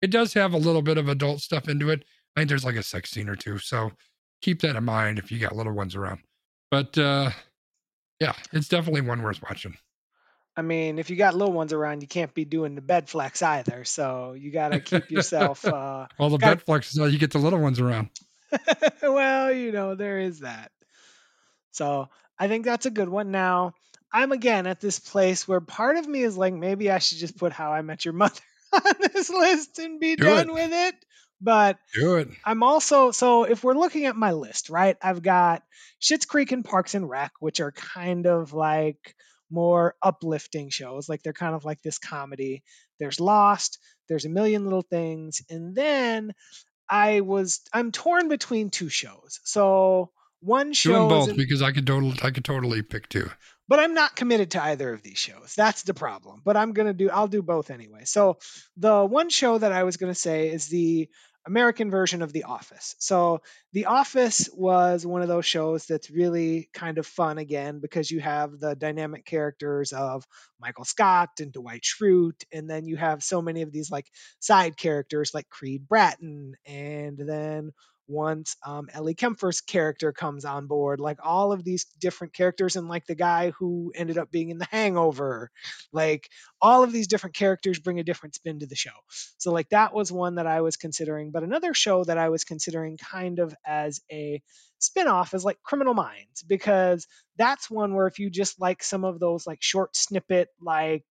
It 0.00 0.10
does 0.10 0.32
have 0.34 0.52
a 0.52 0.58
little 0.58 0.82
bit 0.82 0.98
of 0.98 1.08
adult 1.08 1.40
stuff 1.40 1.68
into 1.68 1.90
it. 1.90 2.04
I 2.36 2.40
think 2.40 2.48
there's 2.48 2.64
like 2.64 2.76
a 2.76 2.82
sex 2.82 3.10
scene 3.10 3.28
or 3.28 3.36
two, 3.36 3.58
so 3.58 3.90
keep 4.42 4.60
that 4.62 4.76
in 4.76 4.84
mind 4.84 5.18
if 5.18 5.32
you 5.32 5.38
got 5.38 5.56
little 5.56 5.72
ones 5.72 5.96
around. 5.96 6.20
But 6.70 6.96
uh, 6.98 7.30
yeah, 8.20 8.34
it's 8.52 8.68
definitely 8.68 9.02
one 9.02 9.22
worth 9.22 9.42
watching. 9.42 9.76
I 10.56 10.62
mean, 10.62 10.98
if 10.98 11.08
you 11.08 11.16
got 11.16 11.34
little 11.34 11.54
ones 11.54 11.72
around, 11.72 12.02
you 12.02 12.08
can't 12.08 12.34
be 12.34 12.44
doing 12.44 12.74
the 12.74 12.82
bed 12.82 13.08
flex 13.08 13.40
either. 13.42 13.84
So 13.84 14.34
you 14.38 14.50
got 14.52 14.68
to 14.72 14.80
keep 14.80 15.10
yourself. 15.10 15.64
Uh, 15.66 16.06
Well, 16.18 16.28
the 16.30 16.38
gotta- 16.38 16.56
bed 16.56 16.62
flex 16.62 16.92
is 16.92 16.98
how 16.98 17.06
you 17.06 17.18
get 17.18 17.30
the 17.30 17.38
little 17.38 17.58
ones 17.60 17.80
around. 17.80 18.10
well, 19.02 19.50
you 19.52 19.72
know, 19.72 19.94
there 19.94 20.18
is 20.18 20.40
that. 20.40 20.70
So 21.70 22.08
I 22.38 22.48
think 22.48 22.64
that's 22.64 22.86
a 22.86 22.90
good 22.90 23.08
one. 23.08 23.30
Now, 23.30 23.72
I'm 24.12 24.32
again 24.32 24.66
at 24.66 24.80
this 24.80 24.98
place 24.98 25.48
where 25.48 25.60
part 25.60 25.96
of 25.96 26.06
me 26.06 26.22
is 26.22 26.36
like, 26.36 26.52
maybe 26.52 26.90
I 26.90 26.98
should 26.98 27.18
just 27.18 27.38
put 27.38 27.52
How 27.52 27.72
I 27.72 27.80
Met 27.82 28.04
Your 28.04 28.14
Mother 28.14 28.40
on 28.72 28.82
this 29.12 29.30
list 29.30 29.78
and 29.78 29.98
be 30.00 30.16
Do 30.16 30.24
done 30.24 30.50
it. 30.50 30.52
with 30.54 30.70
it. 30.72 30.94
But 31.40 31.78
Do 31.94 32.16
it. 32.16 32.28
I'm 32.44 32.62
also 32.62 33.10
so 33.10 33.44
if 33.44 33.64
we're 33.64 33.74
looking 33.74 34.04
at 34.06 34.14
my 34.16 34.32
list, 34.32 34.70
right? 34.70 34.96
I've 35.02 35.22
got 35.22 35.62
Schitt's 36.00 36.26
Creek 36.26 36.52
and 36.52 36.64
Parks 36.64 36.94
and 36.94 37.08
Rec, 37.08 37.32
which 37.40 37.60
are 37.60 37.72
kind 37.72 38.26
of 38.26 38.52
like 38.52 39.16
more 39.52 39.94
uplifting 40.02 40.70
shows. 40.70 41.08
Like 41.08 41.22
they're 41.22 41.32
kind 41.32 41.54
of 41.54 41.64
like 41.64 41.82
this 41.82 41.98
comedy. 41.98 42.62
There's 42.98 43.20
Lost. 43.20 43.78
There's 44.08 44.24
a 44.24 44.28
million 44.30 44.64
little 44.64 44.82
things, 44.82 45.42
and 45.48 45.74
then 45.74 46.32
I 46.88 47.20
was 47.20 47.60
I'm 47.72 47.92
torn 47.92 48.28
between 48.28 48.70
two 48.70 48.88
shows. 48.88 49.40
So 49.44 50.10
one 50.40 50.72
show, 50.72 50.90
Doing 50.92 51.08
both 51.08 51.28
an- 51.30 51.36
because 51.36 51.62
I 51.62 51.72
could 51.72 51.86
totally 51.86 52.16
I 52.22 52.30
could 52.30 52.44
totally 52.44 52.82
pick 52.82 53.08
two. 53.08 53.30
but 53.68 53.78
I'm 53.78 53.94
not 53.94 54.16
committed 54.16 54.50
to 54.52 54.62
either 54.62 54.92
of 54.92 55.02
these 55.02 55.18
shows. 55.18 55.54
That's 55.56 55.82
the 55.84 55.94
problem. 55.94 56.42
But 56.44 56.56
I'm 56.56 56.72
gonna 56.72 56.92
do 56.92 57.08
I'll 57.10 57.28
do 57.28 57.42
both 57.42 57.70
anyway. 57.70 58.04
So 58.04 58.38
the 58.76 59.04
one 59.04 59.30
show 59.30 59.56
that 59.58 59.72
I 59.72 59.84
was 59.84 59.96
gonna 59.96 60.14
say 60.16 60.48
is 60.50 60.66
the 60.66 61.08
American 61.46 61.90
version 61.90 62.22
of 62.22 62.32
The 62.32 62.44
Office. 62.44 62.94
So 62.98 63.42
The 63.72 63.86
Office 63.86 64.48
was 64.52 65.04
one 65.04 65.22
of 65.22 65.28
those 65.28 65.46
shows 65.46 65.86
that's 65.86 66.10
really 66.10 66.68
kind 66.72 66.98
of 66.98 67.06
fun 67.06 67.38
again 67.38 67.80
because 67.80 68.10
you 68.10 68.20
have 68.20 68.58
the 68.60 68.76
dynamic 68.76 69.24
characters 69.24 69.92
of 69.92 70.24
Michael 70.60 70.84
Scott 70.84 71.30
and 71.40 71.52
Dwight 71.52 71.82
Schrute, 71.82 72.44
and 72.52 72.70
then 72.70 72.86
you 72.86 72.96
have 72.96 73.22
so 73.22 73.42
many 73.42 73.62
of 73.62 73.72
these 73.72 73.90
like 73.90 74.06
side 74.38 74.76
characters 74.76 75.32
like 75.34 75.48
Creed 75.48 75.88
Bratton, 75.88 76.54
and 76.66 77.18
then 77.18 77.72
once 78.08 78.56
um, 78.66 78.88
Ellie 78.92 79.14
Kemper's 79.14 79.60
character 79.60 80.12
comes 80.12 80.44
on 80.44 80.66
board, 80.66 81.00
like 81.00 81.18
all 81.22 81.52
of 81.52 81.64
these 81.64 81.84
different 82.00 82.34
characters, 82.34 82.76
and 82.76 82.88
like 82.88 83.06
the 83.06 83.14
guy 83.14 83.50
who 83.50 83.92
ended 83.94 84.18
up 84.18 84.30
being 84.30 84.50
in 84.50 84.58
The 84.58 84.68
Hangover, 84.70 85.50
like 85.92 86.28
all 86.60 86.82
of 86.82 86.92
these 86.92 87.08
different 87.08 87.36
characters 87.36 87.78
bring 87.78 88.00
a 88.00 88.04
different 88.04 88.34
spin 88.34 88.60
to 88.60 88.66
the 88.66 88.76
show. 88.76 88.90
So, 89.38 89.52
like, 89.52 89.68
that 89.70 89.94
was 89.94 90.12
one 90.12 90.36
that 90.36 90.46
I 90.46 90.60
was 90.60 90.76
considering. 90.76 91.30
But 91.30 91.42
another 91.42 91.74
show 91.74 92.04
that 92.04 92.18
I 92.18 92.28
was 92.28 92.44
considering 92.44 92.96
kind 92.98 93.38
of 93.38 93.54
as 93.66 94.00
a 94.10 94.42
spin-off 94.78 95.32
is 95.32 95.44
like 95.44 95.62
Criminal 95.62 95.94
Minds, 95.94 96.42
because 96.46 97.06
that's 97.36 97.70
one 97.70 97.94
where 97.94 98.08
if 98.08 98.18
you 98.18 98.30
just 98.30 98.60
like 98.60 98.82
some 98.82 99.04
of 99.04 99.20
those 99.20 99.46
like 99.46 99.62
short 99.62 99.96
snippet, 99.96 100.48
like, 100.60 101.04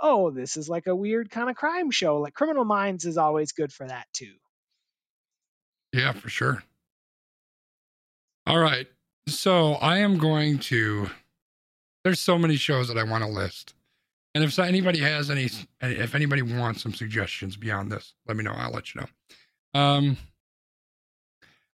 oh, 0.00 0.30
this 0.30 0.56
is 0.56 0.68
like 0.68 0.86
a 0.86 0.96
weird 0.96 1.30
kind 1.30 1.48
of 1.48 1.56
crime 1.56 1.90
show, 1.90 2.18
like 2.18 2.34
Criminal 2.34 2.64
Minds 2.64 3.04
is 3.04 3.16
always 3.16 3.52
good 3.52 3.72
for 3.72 3.86
that 3.86 4.06
too. 4.12 4.34
Yeah, 5.92 6.12
for 6.12 6.28
sure. 6.28 6.62
All 8.46 8.58
right. 8.58 8.88
So 9.28 9.74
I 9.74 9.98
am 9.98 10.18
going 10.18 10.58
to. 10.60 11.08
There's 12.04 12.20
so 12.20 12.36
many 12.38 12.56
shows 12.56 12.88
that 12.88 12.98
I 12.98 13.04
want 13.04 13.22
to 13.22 13.30
list, 13.30 13.74
and 14.34 14.42
if 14.42 14.58
anybody 14.58 14.98
has 14.98 15.30
any, 15.30 15.48
if 15.80 16.14
anybody 16.16 16.42
wants 16.42 16.82
some 16.82 16.92
suggestions 16.92 17.56
beyond 17.56 17.92
this, 17.92 18.14
let 18.26 18.36
me 18.36 18.42
know. 18.42 18.52
I'll 18.56 18.72
let 18.72 18.92
you 18.92 19.02
know. 19.02 19.80
Um, 19.80 20.16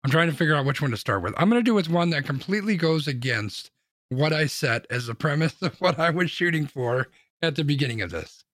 I'm 0.02 0.10
trying 0.10 0.30
to 0.30 0.36
figure 0.36 0.54
out 0.54 0.64
which 0.64 0.80
one 0.80 0.90
to 0.92 0.96
start 0.96 1.22
with. 1.22 1.34
I'm 1.36 1.50
going 1.50 1.60
to 1.60 1.64
do 1.64 1.74
with 1.74 1.90
one 1.90 2.08
that 2.10 2.24
completely 2.24 2.76
goes 2.76 3.06
against 3.06 3.70
what 4.08 4.32
I 4.32 4.46
set 4.46 4.86
as 4.88 5.06
the 5.06 5.14
premise 5.14 5.60
of 5.60 5.78
what 5.80 5.98
I 5.98 6.08
was 6.08 6.30
shooting 6.30 6.66
for 6.66 7.08
at 7.42 7.56
the 7.56 7.64
beginning 7.64 8.00
of 8.00 8.10
this, 8.10 8.44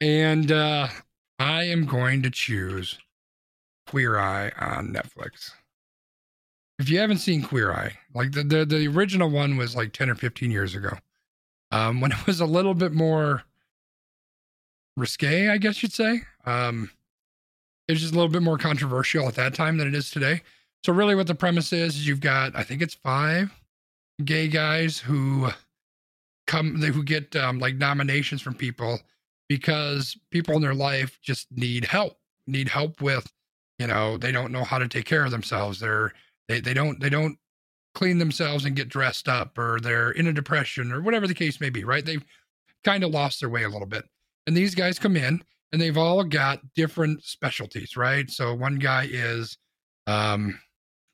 and 0.00 0.52
uh, 0.52 0.86
I 1.40 1.64
am 1.64 1.86
going 1.86 2.22
to 2.22 2.30
choose 2.30 2.98
Queer 3.86 4.18
Eye 4.18 4.52
on 4.58 4.92
Netflix. 4.92 5.52
If 6.78 6.88
you 6.88 6.98
haven't 6.98 7.18
seen 7.18 7.42
Queer 7.42 7.72
Eye, 7.72 7.92
like 8.14 8.32
the, 8.32 8.42
the 8.42 8.64
the 8.64 8.88
original 8.88 9.30
one 9.30 9.56
was 9.56 9.76
like 9.76 9.92
10 9.92 10.10
or 10.10 10.14
15 10.14 10.50
years 10.50 10.74
ago. 10.74 10.90
Um, 11.70 12.00
when 12.00 12.12
it 12.12 12.26
was 12.26 12.40
a 12.40 12.46
little 12.46 12.74
bit 12.74 12.92
more 12.92 13.42
risque, 14.96 15.48
I 15.48 15.58
guess 15.58 15.82
you'd 15.82 15.92
say. 15.92 16.22
Um, 16.44 16.90
it 17.88 17.92
was 17.92 18.00
just 18.00 18.12
a 18.12 18.16
little 18.16 18.30
bit 18.30 18.42
more 18.42 18.58
controversial 18.58 19.26
at 19.28 19.34
that 19.34 19.54
time 19.54 19.76
than 19.76 19.88
it 19.88 19.94
is 19.94 20.10
today. 20.10 20.42
So 20.84 20.92
really 20.92 21.14
what 21.14 21.26
the 21.26 21.34
premise 21.34 21.72
is, 21.72 21.96
is 21.96 22.06
you've 22.06 22.20
got 22.20 22.56
I 22.56 22.62
think 22.62 22.82
it's 22.82 22.94
five 22.94 23.52
gay 24.24 24.48
guys 24.48 24.98
who 24.98 25.48
come 26.46 26.80
they 26.80 26.88
who 26.88 27.02
get 27.02 27.34
um, 27.36 27.58
like 27.58 27.76
nominations 27.76 28.42
from 28.42 28.54
people 28.54 29.00
because 29.48 30.16
people 30.30 30.54
in 30.54 30.62
their 30.62 30.74
life 30.74 31.18
just 31.20 31.50
need 31.50 31.84
help, 31.84 32.18
need 32.46 32.68
help 32.68 33.00
with 33.00 33.30
you 33.80 33.86
know 33.86 34.18
they 34.18 34.30
don't 34.30 34.52
know 34.52 34.62
how 34.62 34.78
to 34.78 34.86
take 34.86 35.06
care 35.06 35.24
of 35.24 35.30
themselves. 35.30 35.80
They're 35.80 36.12
they, 36.48 36.60
they 36.60 36.74
don't 36.74 37.00
they 37.00 37.08
don't 37.08 37.38
clean 37.94 38.18
themselves 38.18 38.66
and 38.66 38.76
get 38.76 38.90
dressed 38.90 39.26
up 39.26 39.56
or 39.58 39.80
they're 39.80 40.10
in 40.12 40.26
a 40.26 40.32
depression 40.32 40.92
or 40.92 41.00
whatever 41.00 41.26
the 41.26 41.34
case 41.34 41.60
may 41.60 41.70
be 41.70 41.82
right? 41.82 42.04
They've 42.04 42.24
kind 42.84 43.02
of 43.02 43.10
lost 43.10 43.40
their 43.40 43.48
way 43.48 43.64
a 43.64 43.68
little 43.68 43.86
bit. 43.86 44.04
And 44.46 44.56
these 44.56 44.74
guys 44.74 44.98
come 44.98 45.16
in 45.16 45.42
and 45.72 45.80
they've 45.80 45.96
all 45.96 46.22
got 46.22 46.60
different 46.74 47.24
specialties 47.24 47.96
right? 47.96 48.30
So 48.30 48.54
one 48.54 48.76
guy 48.78 49.08
is 49.10 49.56
um 50.06 50.58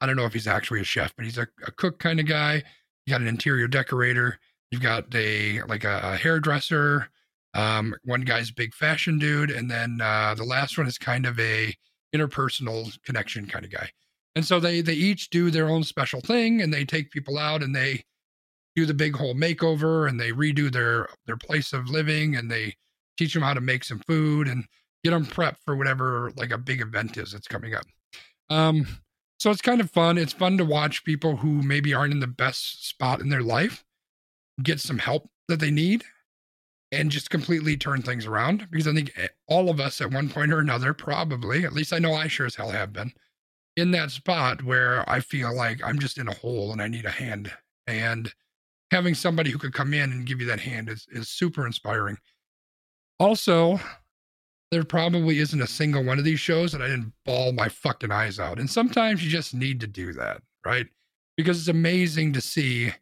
i 0.01 0.07
don't 0.07 0.17
know 0.17 0.27
if 0.27 0.33
he's 0.33 0.47
actually 0.47 0.81
a 0.81 0.85
chef 0.85 1.15
but 1.17 1.25
he's 1.25 1.39
a, 1.39 1.47
a 1.67 1.71
cook 1.71 2.01
kind 2.01 2.19
of 2.19 2.27
guy. 2.27 2.63
You 3.07 3.13
got 3.13 3.21
an 3.21 3.29
interior 3.29 3.69
decorator. 3.69 4.39
You've 4.73 4.83
got 4.83 5.15
a 5.15 5.63
like 5.69 5.85
a, 5.85 6.01
a 6.03 6.17
hairdresser. 6.17 7.09
Um 7.55 7.95
one 8.03 8.23
guy's 8.23 8.51
a 8.51 8.55
big 8.55 8.75
fashion 8.75 9.21
dude 9.21 9.53
and 9.53 9.71
then 9.71 10.01
uh 10.03 10.35
the 10.35 10.45
last 10.45 10.77
one 10.77 10.89
is 10.89 10.99
kind 10.99 11.27
of 11.27 11.39
a 11.39 11.73
interpersonal 12.15 12.97
connection 13.03 13.47
kind 13.47 13.65
of 13.65 13.71
guy. 13.71 13.91
And 14.35 14.45
so 14.45 14.61
they 14.61 14.81
they 14.81 14.95
each 14.95 15.31
do 15.31 15.51
their 15.51 15.69
own 15.69 15.83
special 15.83 16.21
thing 16.21 16.61
and 16.61 16.73
they 16.73 16.85
take 16.85 17.11
people 17.11 17.39
out 17.39 17.63
and 17.63 17.75
they 17.75 18.05
do 18.75 18.85
the 18.85 18.95
big 18.95 19.17
whole 19.17 19.35
makeover 19.35 20.09
and 20.09 20.21
they 20.21 20.31
redo 20.33 20.71
their 20.71 21.09
their 21.27 21.37
place 21.37 21.73
of 21.73 21.89
living 21.89 22.37
and 22.37 22.51
they 22.51 22.75
teach 23.17 23.33
them 23.33 23.43
how 23.43 23.55
to 23.55 23.61
make 23.61 23.83
some 23.83 24.01
food 24.01 24.47
and 24.47 24.65
get 25.03 25.11
them 25.11 25.25
prepped 25.25 25.59
for 25.65 25.75
whatever 25.75 26.33
like 26.37 26.51
a 26.51 26.59
big 26.59 26.81
event 26.81 27.17
is 27.17 27.33
that's 27.33 27.49
coming 27.49 27.75
up. 27.75 27.85
Um 28.51 28.87
so 29.39 29.51
it's 29.51 29.63
kind 29.63 29.81
of 29.81 29.91
fun. 29.91 30.17
It's 30.17 30.33
fun 30.33 30.57
to 30.59 30.65
watch 30.65 31.05
people 31.05 31.37
who 31.37 31.63
maybe 31.63 31.93
aren't 31.93 32.13
in 32.13 32.21
the 32.21 32.27
best 32.27 32.87
spot 32.89 33.21
in 33.21 33.29
their 33.29 33.43
life 33.43 33.85
get 34.63 34.81
some 34.81 34.99
help 34.99 35.29
that 35.49 35.61
they 35.61 35.71
need 35.71 36.05
and 36.93 37.11
just 37.11 37.31
completely 37.31 37.77
turn 37.77 38.03
things 38.03 38.27
around 38.27 38.69
because 38.71 38.87
I 38.87 38.95
think 38.95 39.13
eh, 39.17 39.29
all 39.49 39.69
of 39.71 39.81
us 39.81 40.01
at 40.01 40.13
one 40.13 40.29
point 40.29 40.53
or 40.53 40.59
another, 40.59 40.95
probably, 40.95 41.65
at 41.65 41.73
least 41.73 41.93
I 41.93 41.99
know 41.99 42.15
I 42.15 42.29
sure 42.29 42.47
as 42.47 42.55
hell 42.55 42.71
have 42.71 42.93
been, 42.93 43.13
in 43.77 43.91
that 43.91 44.11
spot 44.11 44.63
where 44.63 45.09
I 45.09 45.21
feel 45.21 45.55
like 45.55 45.81
I'm 45.85 45.99
just 45.99 46.19
in 46.19 46.29
a 46.29 46.35
hole 46.35 46.73
and 46.73 46.81
I 46.81 46.89
need 46.89 47.05
a 47.05 47.11
hand. 47.11 47.53
And 47.87 48.33
having 48.91 49.15
somebody 49.15 49.51
who 49.51 49.59
could 49.59 49.73
come 49.73 49.93
in 49.93 50.13
and 50.13 50.27
give 50.27 50.41
you 50.41 50.47
that 50.47 50.61
hand 50.61 50.89
is, 50.89 51.07
is 51.11 51.29
super 51.29 51.67
inspiring. 51.67 52.17
Also, 53.19 53.81
there 54.71 54.85
probably 54.85 55.39
isn't 55.39 55.63
a 55.63 55.67
single 55.67 56.05
one 56.05 56.19
of 56.19 56.25
these 56.25 56.41
shows 56.41 56.73
that 56.73 56.83
I 56.83 56.89
didn't 56.89 57.13
bawl 57.25 57.53
my 57.53 57.69
fucking 57.69 58.11
eyes 58.11 58.39
out. 58.39 58.59
And 58.59 58.69
sometimes 58.69 59.23
you 59.25 59.31
just 59.31 59.55
need 59.55 59.81
to 59.81 59.87
do 59.87 60.13
that, 60.15 60.43
right? 60.65 60.87
Because 61.37 61.59
it's 61.59 61.69
amazing 61.69 62.33
to 62.35 62.41
see 62.41 62.93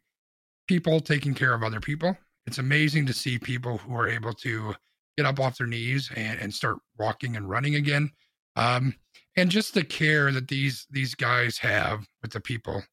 people 0.67 0.99
taking 0.99 1.33
care 1.33 1.53
of 1.53 1.63
other 1.63 1.79
people. 1.79 2.17
It's 2.47 2.57
amazing 2.57 3.05
to 3.07 3.13
see 3.13 3.39
people 3.39 3.77
who 3.77 3.95
are 3.95 4.07
able 4.07 4.33
to 4.33 4.75
get 5.17 5.25
up 5.25 5.39
off 5.39 5.57
their 5.57 5.67
knees 5.67 6.09
and, 6.15 6.39
and 6.39 6.53
start 6.53 6.77
walking 6.97 7.35
and 7.35 7.49
running 7.49 7.75
again. 7.75 8.11
Um, 8.55 8.95
and 9.35 9.49
just 9.49 9.73
the 9.73 9.83
care 9.83 10.31
that 10.31 10.47
these 10.47 10.87
these 10.89 11.15
guys 11.15 11.57
have 11.57 12.07
with 12.21 12.31
the 12.31 12.39
people. 12.39 12.83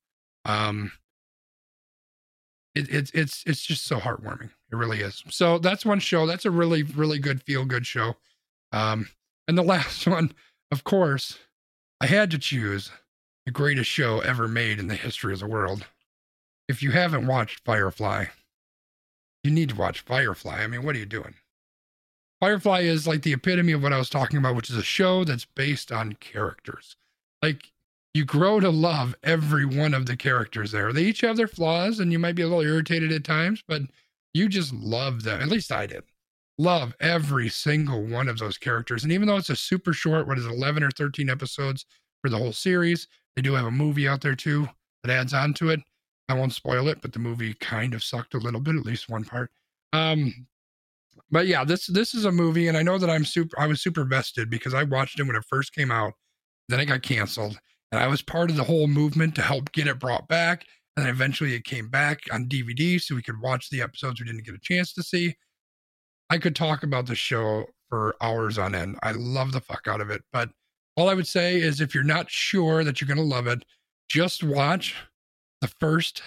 Um, 0.44 0.92
it, 2.74 2.88
it's 2.88 3.10
it's 3.12 3.44
it's 3.46 3.64
just 3.64 3.84
so 3.84 3.98
heartwarming. 3.98 4.50
It 4.70 4.76
really 4.76 5.00
is. 5.00 5.22
So 5.28 5.58
that's 5.58 5.84
one 5.84 6.00
show. 6.00 6.26
That's 6.26 6.44
a 6.44 6.50
really 6.50 6.82
really 6.82 7.18
good 7.18 7.42
feel 7.42 7.64
good 7.64 7.86
show. 7.86 8.16
Um, 8.72 9.08
and 9.46 9.56
the 9.56 9.62
last 9.62 10.06
one, 10.06 10.32
of 10.70 10.84
course, 10.84 11.38
I 12.00 12.06
had 12.06 12.30
to 12.32 12.38
choose 12.38 12.90
the 13.46 13.52
greatest 13.52 13.90
show 13.90 14.20
ever 14.20 14.48
made 14.48 14.78
in 14.78 14.88
the 14.88 14.94
history 14.94 15.32
of 15.32 15.40
the 15.40 15.46
world. 15.46 15.86
If 16.68 16.82
you 16.82 16.92
haven't 16.92 17.26
watched 17.26 17.64
Firefly, 17.64 18.26
you 19.44 19.50
need 19.50 19.70
to 19.70 19.76
watch 19.76 20.00
Firefly. 20.00 20.62
I 20.62 20.66
mean, 20.66 20.82
what 20.84 20.96
are 20.96 20.98
you 20.98 21.06
doing? 21.06 21.34
Firefly 22.40 22.80
is 22.80 23.06
like 23.06 23.22
the 23.22 23.32
epitome 23.32 23.72
of 23.72 23.82
what 23.82 23.92
I 23.92 23.98
was 23.98 24.10
talking 24.10 24.38
about, 24.38 24.56
which 24.56 24.70
is 24.70 24.76
a 24.76 24.82
show 24.82 25.24
that's 25.24 25.44
based 25.44 25.92
on 25.92 26.14
characters. 26.14 26.96
Like 27.40 27.72
you 28.14 28.24
grow 28.24 28.60
to 28.60 28.70
love 28.70 29.14
every 29.22 29.64
one 29.64 29.94
of 29.94 30.06
the 30.06 30.16
characters 30.16 30.72
there. 30.72 30.92
They 30.92 31.04
each 31.04 31.20
have 31.20 31.36
their 31.36 31.48
flaws, 31.48 31.98
and 32.00 32.12
you 32.12 32.18
might 32.18 32.34
be 32.34 32.42
a 32.42 32.48
little 32.48 32.64
irritated 32.64 33.12
at 33.12 33.24
times, 33.24 33.62
but 33.66 33.82
you 34.34 34.48
just 34.48 34.72
love 34.74 35.22
them. 35.22 35.40
At 35.40 35.48
least 35.48 35.72
I 35.72 35.86
did. 35.86 36.04
Love 36.58 36.94
every 37.00 37.48
single 37.48 38.04
one 38.04 38.28
of 38.28 38.38
those 38.38 38.58
characters. 38.58 39.04
And 39.04 39.12
even 39.12 39.28
though 39.28 39.36
it's 39.36 39.50
a 39.50 39.56
super 39.56 39.92
short, 39.92 40.26
what 40.26 40.38
is 40.38 40.44
it, 40.44 40.52
11 40.52 40.82
or 40.82 40.90
13 40.90 41.30
episodes 41.30 41.86
for 42.20 42.28
the 42.28 42.38
whole 42.38 42.52
series, 42.52 43.08
they 43.36 43.42
do 43.42 43.54
have 43.54 43.66
a 43.66 43.70
movie 43.70 44.06
out 44.06 44.20
there 44.20 44.34
too 44.34 44.68
that 45.02 45.12
adds 45.12 45.32
on 45.32 45.54
to 45.54 45.70
it. 45.70 45.80
I 46.32 46.34
won't 46.34 46.54
spoil 46.54 46.88
it, 46.88 47.02
but 47.02 47.12
the 47.12 47.18
movie 47.18 47.54
kind 47.54 47.94
of 47.94 48.02
sucked 48.02 48.34
a 48.34 48.38
little 48.38 48.60
bit, 48.60 48.76
at 48.76 48.86
least 48.86 49.08
one 49.08 49.24
part. 49.24 49.50
Um, 49.92 50.46
but 51.30 51.46
yeah, 51.46 51.64
this 51.64 51.86
this 51.86 52.14
is 52.14 52.24
a 52.24 52.32
movie, 52.32 52.68
and 52.68 52.76
I 52.76 52.82
know 52.82 52.98
that 52.98 53.10
I'm 53.10 53.24
super. 53.24 53.58
I 53.60 53.66
was 53.66 53.82
super 53.82 54.04
vested 54.04 54.48
because 54.50 54.74
I 54.74 54.82
watched 54.84 55.20
it 55.20 55.24
when 55.24 55.36
it 55.36 55.44
first 55.48 55.74
came 55.74 55.90
out. 55.90 56.14
Then 56.68 56.80
it 56.80 56.86
got 56.86 57.02
canceled, 57.02 57.58
and 57.90 58.00
I 58.00 58.06
was 58.06 58.22
part 58.22 58.50
of 58.50 58.56
the 58.56 58.64
whole 58.64 58.86
movement 58.86 59.34
to 59.36 59.42
help 59.42 59.72
get 59.72 59.86
it 59.86 59.98
brought 59.98 60.26
back. 60.28 60.64
And 60.96 61.06
then 61.06 61.14
eventually 61.14 61.54
it 61.54 61.64
came 61.64 61.88
back 61.88 62.20
on 62.32 62.48
DVD, 62.48 63.00
so 63.00 63.14
we 63.14 63.22
could 63.22 63.40
watch 63.40 63.70
the 63.70 63.82
episodes 63.82 64.20
we 64.20 64.26
didn't 64.26 64.44
get 64.44 64.54
a 64.54 64.60
chance 64.60 64.92
to 64.94 65.02
see. 65.02 65.34
I 66.30 66.38
could 66.38 66.56
talk 66.56 66.82
about 66.82 67.06
the 67.06 67.14
show 67.14 67.66
for 67.88 68.16
hours 68.22 68.58
on 68.58 68.74
end. 68.74 68.98
I 69.02 69.12
love 69.12 69.52
the 69.52 69.60
fuck 69.60 69.86
out 69.86 70.00
of 70.00 70.10
it, 70.10 70.22
but 70.32 70.50
all 70.96 71.08
I 71.08 71.14
would 71.14 71.26
say 71.26 71.60
is 71.60 71.80
if 71.80 71.94
you're 71.94 72.04
not 72.04 72.30
sure 72.30 72.84
that 72.84 73.00
you're 73.00 73.08
going 73.08 73.16
to 73.16 73.22
love 73.22 73.46
it, 73.46 73.64
just 74.08 74.42
watch 74.42 74.94
the 75.62 75.68
first 75.68 76.22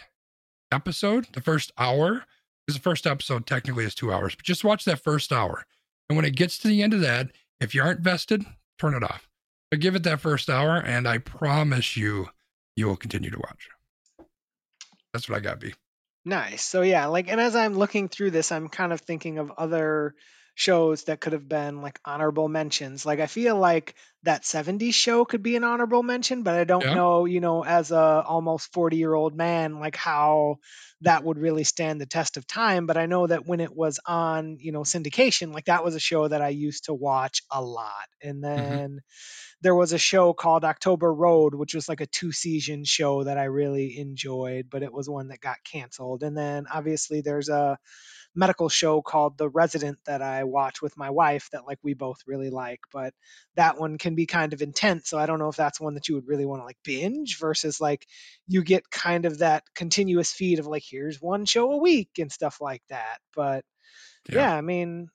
episode, 0.72 1.28
the 1.34 1.42
first 1.42 1.72
hour, 1.78 2.24
because 2.66 2.78
the 2.78 2.82
first 2.82 3.06
episode 3.06 3.46
technically 3.46 3.84
is 3.84 3.94
two 3.94 4.12
hours, 4.12 4.34
but 4.34 4.46
just 4.46 4.64
watch 4.64 4.86
that 4.86 5.04
first 5.04 5.32
hour. 5.32 5.66
And 6.10 6.16
when 6.16 6.26
it 6.26 6.36
gets 6.36 6.58
to 6.60 6.68
the 6.68 6.82
end 6.82 6.94
of 6.94 7.02
that, 7.02 7.32
if 7.60 7.76
you 7.76 7.84
aren't 7.84 8.00
vested, 8.00 8.44
turn 8.80 8.96
it 8.96 9.04
off. 9.04 9.28
But 9.70 9.82
give 9.82 9.96
it 9.96 10.04
that 10.04 10.22
first 10.22 10.50
hour, 10.50 10.78
and 10.78 11.08
I 11.08 11.18
promise 11.18 11.98
you, 11.98 12.30
you 12.76 12.88
will 12.88 12.96
continue 12.96 13.30
to 13.30 13.38
watch. 13.38 13.70
That's 15.14 15.30
what 15.30 15.38
I 15.38 15.42
got, 15.42 15.60
B. 15.60 15.74
Nice. 16.24 16.64
So 16.64 16.82
yeah, 16.82 17.06
like 17.08 17.28
and 17.28 17.40
as 17.40 17.56
I'm 17.56 17.76
looking 17.76 18.08
through 18.08 18.32
this, 18.32 18.52
I'm 18.52 18.70
kind 18.70 18.94
of 18.94 19.02
thinking 19.02 19.38
of 19.38 19.52
other 19.58 20.16
shows 20.56 21.04
that 21.04 21.20
could 21.20 21.34
have 21.34 21.48
been 21.48 21.82
like 21.82 22.00
honorable 22.06 22.48
mentions. 22.48 23.06
Like 23.06 23.20
I 23.20 23.28
feel 23.28 23.58
like 23.58 23.94
that 24.24 24.44
70s 24.44 24.94
show 24.94 25.26
could 25.26 25.44
be 25.44 25.58
an 25.58 25.66
honorable 25.66 26.02
mention, 26.02 26.44
but 26.44 26.56
I 26.56 26.64
don't 26.64 26.82
Yeah. 26.82 26.96
know, 26.96 27.26
you 27.26 27.42
know, 27.42 27.64
as 27.64 27.92
a 27.92 28.24
almost 28.26 28.74
40-year-old 28.74 29.36
man, 29.36 29.80
like 29.80 29.98
how 29.98 30.56
that 31.02 31.26
would 31.26 31.38
really 31.38 31.66
stand 31.66 32.00
the 32.00 32.06
test 32.06 32.38
of 32.38 32.48
time, 32.48 32.88
but 32.88 32.96
I 32.96 33.06
know 33.06 33.28
that 33.28 33.46
when 33.46 33.60
it 33.60 33.76
was 33.76 34.00
on, 34.06 34.58
you 34.60 34.72
know, 34.72 34.82
syndication, 34.82 35.54
like 35.54 35.66
that 35.66 35.84
was 35.84 35.94
a 35.94 36.00
show 36.00 36.28
that 36.28 36.42
I 36.42 36.50
used 36.50 36.86
to 36.86 36.94
watch 36.94 37.44
a 37.52 37.62
lot. 37.62 38.08
And 38.24 38.42
mm-hmm. 38.42 38.70
then 38.70 39.00
there 39.62 39.76
was 39.76 39.92
a 39.92 39.98
show 39.98 40.34
called 40.34 40.64
October 40.64 41.14
Road, 41.14 41.54
which 41.54 41.76
was 41.76 41.90
like 41.90 42.02
a 42.02 42.08
two 42.08 42.32
season 42.32 42.86
show 42.86 43.26
that 43.26 43.38
I 43.38 43.46
really 43.46 43.98
enjoyed, 44.00 44.68
but 44.72 44.84
it 44.84 44.94
was 44.94 45.10
one 45.10 45.28
that 45.28 45.42
got 45.42 45.58
canceled. 45.70 46.24
And 46.24 46.38
then 46.38 46.66
obviously 46.74 47.22
there's 47.22 47.50
a 47.50 47.78
medical 48.36 48.68
show 48.70 49.02
called 49.02 49.38
The 49.38 49.48
Resident 49.50 49.98
that 50.06 50.22
I 50.22 50.44
watch 50.44 50.82
with 50.82 50.98
my 50.98 51.10
wife 51.10 51.50
that 51.52 51.66
like 51.66 51.80
we 51.84 51.94
both 51.94 52.20
really 52.28 52.50
like, 52.50 52.82
but 52.92 53.14
that 53.56 53.80
one 53.80 53.98
can 53.98 54.14
be 54.16 54.26
kind 54.26 54.54
of 54.54 54.62
intense. 54.62 55.10
So 55.10 55.18
I 55.18 55.26
don't 55.26 55.40
know 55.40 55.50
if 55.50 55.56
that's 55.56 55.80
one 55.80 55.94
that 55.96 56.10
you 56.10 56.16
would 56.16 56.28
really 56.28 56.46
want 56.46 56.62
to 56.62 56.66
like 56.66 56.78
binge 56.84 57.40
versus 57.40 57.80
like 57.80 58.06
you 58.48 58.64
get 58.64 58.90
kind 58.92 59.26
of 59.26 59.40
that 59.40 59.64
continuous 59.76 60.32
feed 60.32 60.60
of 60.60 60.68
like 60.68 60.84
here's 60.88 61.22
one 61.22 61.46
show 61.46 61.72
a 61.72 61.78
week 61.78 62.10
and 62.20 62.32
stuff 62.32 62.60
like 62.60 62.84
that. 62.90 63.18
But 63.36 63.64
yeah, 64.30 64.54
I 64.54 64.62
mean 64.62 65.08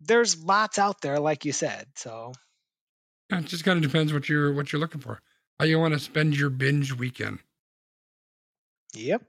there's 0.00 0.42
lots 0.42 0.78
out 0.78 1.00
there 1.00 1.18
like 1.18 1.44
you 1.44 1.52
said. 1.52 1.86
So 1.96 2.32
It 3.30 3.44
just 3.46 3.64
kind 3.64 3.76
of 3.76 3.82
depends 3.90 4.12
what 4.12 4.28
you're 4.28 4.52
what 4.52 4.72
you're 4.72 4.80
looking 4.80 5.00
for. 5.00 5.20
How 5.58 5.66
you 5.66 5.78
want 5.78 5.92
to 5.94 6.00
spend 6.00 6.36
your 6.38 6.50
binge 6.50 6.92
weekend. 6.94 7.40
yep. 8.94 9.22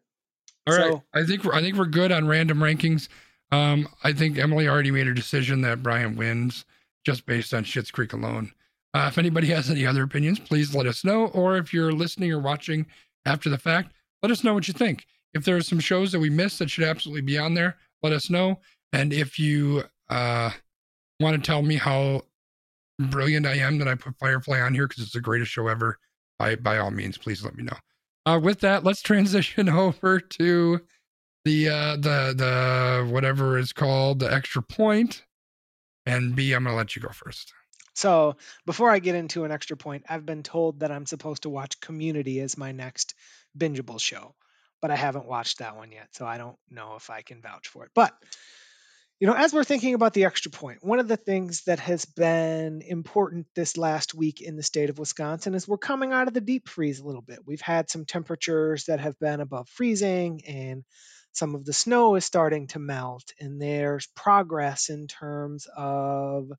All 0.68 0.76
right, 0.76 0.92
So- 0.94 1.04
I 1.14 1.24
think 1.26 1.44
we're 1.44 1.54
I 1.54 1.62
think 1.62 1.76
we're 1.76 1.86
good 1.86 2.12
on 2.12 2.28
random 2.28 2.60
rankings. 2.60 3.08
Um, 3.52 3.88
I 4.04 4.14
think 4.14 4.38
Emily 4.38 4.68
already 4.68 4.92
made 4.92 5.08
her 5.08 5.14
decision 5.14 5.62
that 5.62 5.84
Brian 5.84 6.16
wins 6.16 6.66
just 7.06 7.26
based 7.26 7.54
on 7.54 7.64
Schitt's 7.64 7.92
Creek 7.92 8.14
alone. 8.14 8.52
Uh, 8.94 9.08
if 9.10 9.18
anybody 9.18 9.48
has 9.48 9.70
any 9.70 9.86
other 9.86 10.04
opinions, 10.04 10.40
please 10.40 10.76
let 10.76 10.86
us 10.86 11.04
know. 11.04 11.28
Or 11.28 11.58
if 11.58 11.74
you're 11.74 11.92
listening 11.92 12.32
or 12.32 12.40
watching 12.40 12.86
after 13.26 13.50
the 13.50 13.58
fact, 13.58 13.94
let 14.22 14.32
us 14.32 14.44
know 14.44 14.54
what 14.54 14.68
you 14.68 14.74
think. 14.74 15.06
If 15.34 15.46
there 15.46 15.56
are 15.56 15.62
some 15.62 15.80
shows 15.80 16.12
that 16.12 16.20
we 16.20 16.30
missed 16.30 16.60
that 16.60 16.70
should 16.70 16.84
absolutely 16.84 17.22
be 17.22 17.38
on 17.38 17.54
there, 17.54 17.78
let 18.04 18.14
us 18.14 18.30
know. 18.30 18.60
And 18.94 19.14
if 19.14 19.40
you 19.40 19.84
uh, 20.10 20.52
want 21.20 21.42
to 21.42 21.42
tell 21.42 21.62
me 21.62 21.76
how 21.76 22.24
brilliant 23.00 23.46
I 23.46 23.56
am 23.56 23.78
that 23.80 23.88
I 23.88 23.96
put 23.96 24.18
Firefly 24.20 24.60
on 24.60 24.74
here 24.74 24.88
because 24.88 25.04
it's 25.04 25.14
the 25.14 25.22
greatest 25.22 25.52
show 25.52 25.68
ever, 25.68 25.98
by 26.38 26.56
by 26.56 26.78
all 26.78 26.92
means, 26.92 27.18
please 27.18 27.44
let 27.44 27.56
me 27.56 27.64
know. 27.64 27.78
Uh, 28.26 28.40
with 28.42 28.60
that, 28.60 28.84
let's 28.84 29.02
transition 29.02 29.70
over 29.70 30.20
to 30.20 30.82
the 31.46 31.70
uh, 31.70 31.96
the 31.96 32.34
the 32.36 33.08
whatever 33.12 33.58
is 33.58 33.74
called 33.74 34.20
the 34.20 34.32
extra. 34.32 34.64
And 36.06 36.36
B, 36.36 36.54
I'm 36.54 36.64
gonna 36.64 36.76
let 36.76 36.96
you 36.96 37.02
go 37.02 37.10
first. 37.10 37.54
So 37.94 38.38
before 38.66 38.90
I 38.90 39.00
get 39.00 39.16
into 39.16 39.44
an 39.44 39.52
extra 39.52 39.78
point, 39.78 40.06
I've 40.10 40.26
been 40.26 40.44
told 40.44 40.80
that 40.80 40.92
I'm 40.92 41.06
supposed 41.06 41.44
to 41.44 41.50
watch 41.50 41.80
Community 41.80 42.40
as 42.40 42.58
my 42.58 42.72
next 42.72 43.16
bingeable 43.58 44.00
show, 44.00 44.34
but 44.82 44.92
I 44.92 44.96
haven't 44.96 45.28
watched 45.28 45.60
that 45.60 45.76
one 45.76 45.92
yet, 45.92 46.08
so 46.12 46.26
I 46.26 46.38
don't 46.38 46.58
know 46.70 46.96
if 46.96 47.10
I 47.10 47.22
can 47.22 47.42
vouch 47.42 47.68
for 47.68 47.86
it. 47.86 47.92
But 47.94 48.14
you 49.20 49.28
know, 49.28 49.36
as 49.36 49.54
we're 49.54 49.64
thinking 49.64 49.94
about 49.94 50.14
the 50.14 50.26
extra 50.26 50.50
point, 50.50 50.84
one 50.84 51.00
of 51.00 51.08
the 51.08 51.18
things 51.18 51.66
that 51.66 51.80
has 51.80 52.06
been 52.06 52.82
important 52.82 53.46
this 53.54 53.78
last 53.78 54.16
week 54.16 54.42
in 54.42 54.56
the 54.56 54.64
state 54.64 54.90
of 54.90 54.98
Wisconsin 54.98 55.54
is 55.54 55.68
we're 55.68 55.78
coming 55.78 56.12
out 56.12 56.28
of 56.28 56.34
the 56.34 56.42
deep 56.42 56.68
freeze 56.68 57.00
a 57.00 57.06
little 57.06 57.22
bit. 57.22 57.40
We've 57.46 57.62
had 57.62 57.88
some 57.88 58.06
temperatures 58.06 58.86
that 58.86 59.00
have 59.00 59.20
been 59.20 59.40
above 59.40 59.70
freezing 59.70 60.42
and 60.48 60.84
some 61.34 61.56
of 61.56 61.66
the 61.66 61.74
snow 61.74 62.16
is 62.16 62.26
starting 62.26 62.68
to 62.68 62.80
melt 62.80 63.34
and 63.40 63.62
there's 63.62 64.08
progress 64.08 64.90
in 64.90 65.08
terms 65.08 65.68
of 65.76 66.50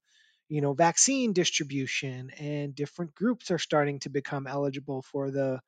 you 0.49 0.61
know 0.61 0.75
vaccine 0.75 1.33
distribution 1.33 2.31
and 2.39 2.75
different 2.75 3.15
groups 3.15 3.51
are 3.51 3.59
starting 3.59 3.99
to 4.01 4.11
become 4.11 4.47
eligible 4.47 5.03
for 5.03 5.31
the 5.31 5.61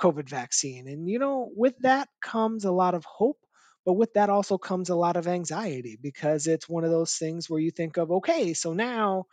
covid 0.00 0.28
vaccine 0.28 0.88
and 0.88 1.08
you 1.08 1.18
know 1.18 1.50
with 1.54 1.76
that 1.80 2.08
comes 2.22 2.64
a 2.64 2.72
lot 2.72 2.94
of 2.94 3.04
hope 3.04 3.38
but 3.84 3.94
with 3.94 4.12
that 4.14 4.30
also 4.30 4.58
comes 4.58 4.90
a 4.90 4.96
lot 4.96 5.16
of 5.16 5.28
anxiety 5.28 5.96
because 6.00 6.46
it's 6.46 6.68
one 6.68 6.84
of 6.84 6.90
those 6.90 7.14
things 7.14 7.48
where 7.48 7.60
you 7.60 7.70
think 7.70 7.96
of 7.96 8.10
okay 8.10 8.52
so 8.52 8.72
now 8.72 9.24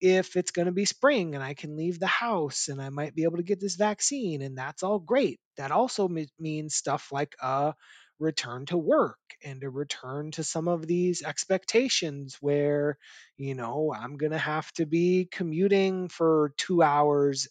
if 0.00 0.36
it's 0.36 0.52
going 0.52 0.66
to 0.66 0.72
be 0.72 0.84
spring 0.84 1.34
and 1.34 1.42
I 1.42 1.54
can 1.54 1.76
leave 1.76 1.98
the 1.98 2.06
house 2.06 2.68
and 2.68 2.80
I 2.80 2.88
might 2.88 3.14
be 3.14 3.24
able 3.24 3.38
to 3.38 3.42
get 3.42 3.60
this 3.60 3.74
vaccine 3.76 4.42
and 4.42 4.56
that's 4.56 4.82
all 4.84 5.00
great. 5.00 5.40
That 5.56 5.72
also 5.72 6.06
me- 6.08 6.28
means 6.38 6.76
stuff 6.76 7.10
like 7.10 7.34
a 7.42 7.74
return 8.18 8.66
to 8.66 8.76
work 8.76 9.18
and 9.44 9.62
a 9.62 9.70
return 9.70 10.30
to 10.32 10.44
some 10.44 10.68
of 10.68 10.86
these 10.86 11.22
expectations 11.22 12.36
where, 12.40 12.98
you 13.36 13.54
know, 13.54 13.94
I'm 13.96 14.16
going 14.16 14.32
to 14.32 14.38
have 14.38 14.70
to 14.72 14.86
be 14.86 15.28
commuting 15.30 16.08
for 16.08 16.52
two 16.56 16.82
hours, 16.82 17.48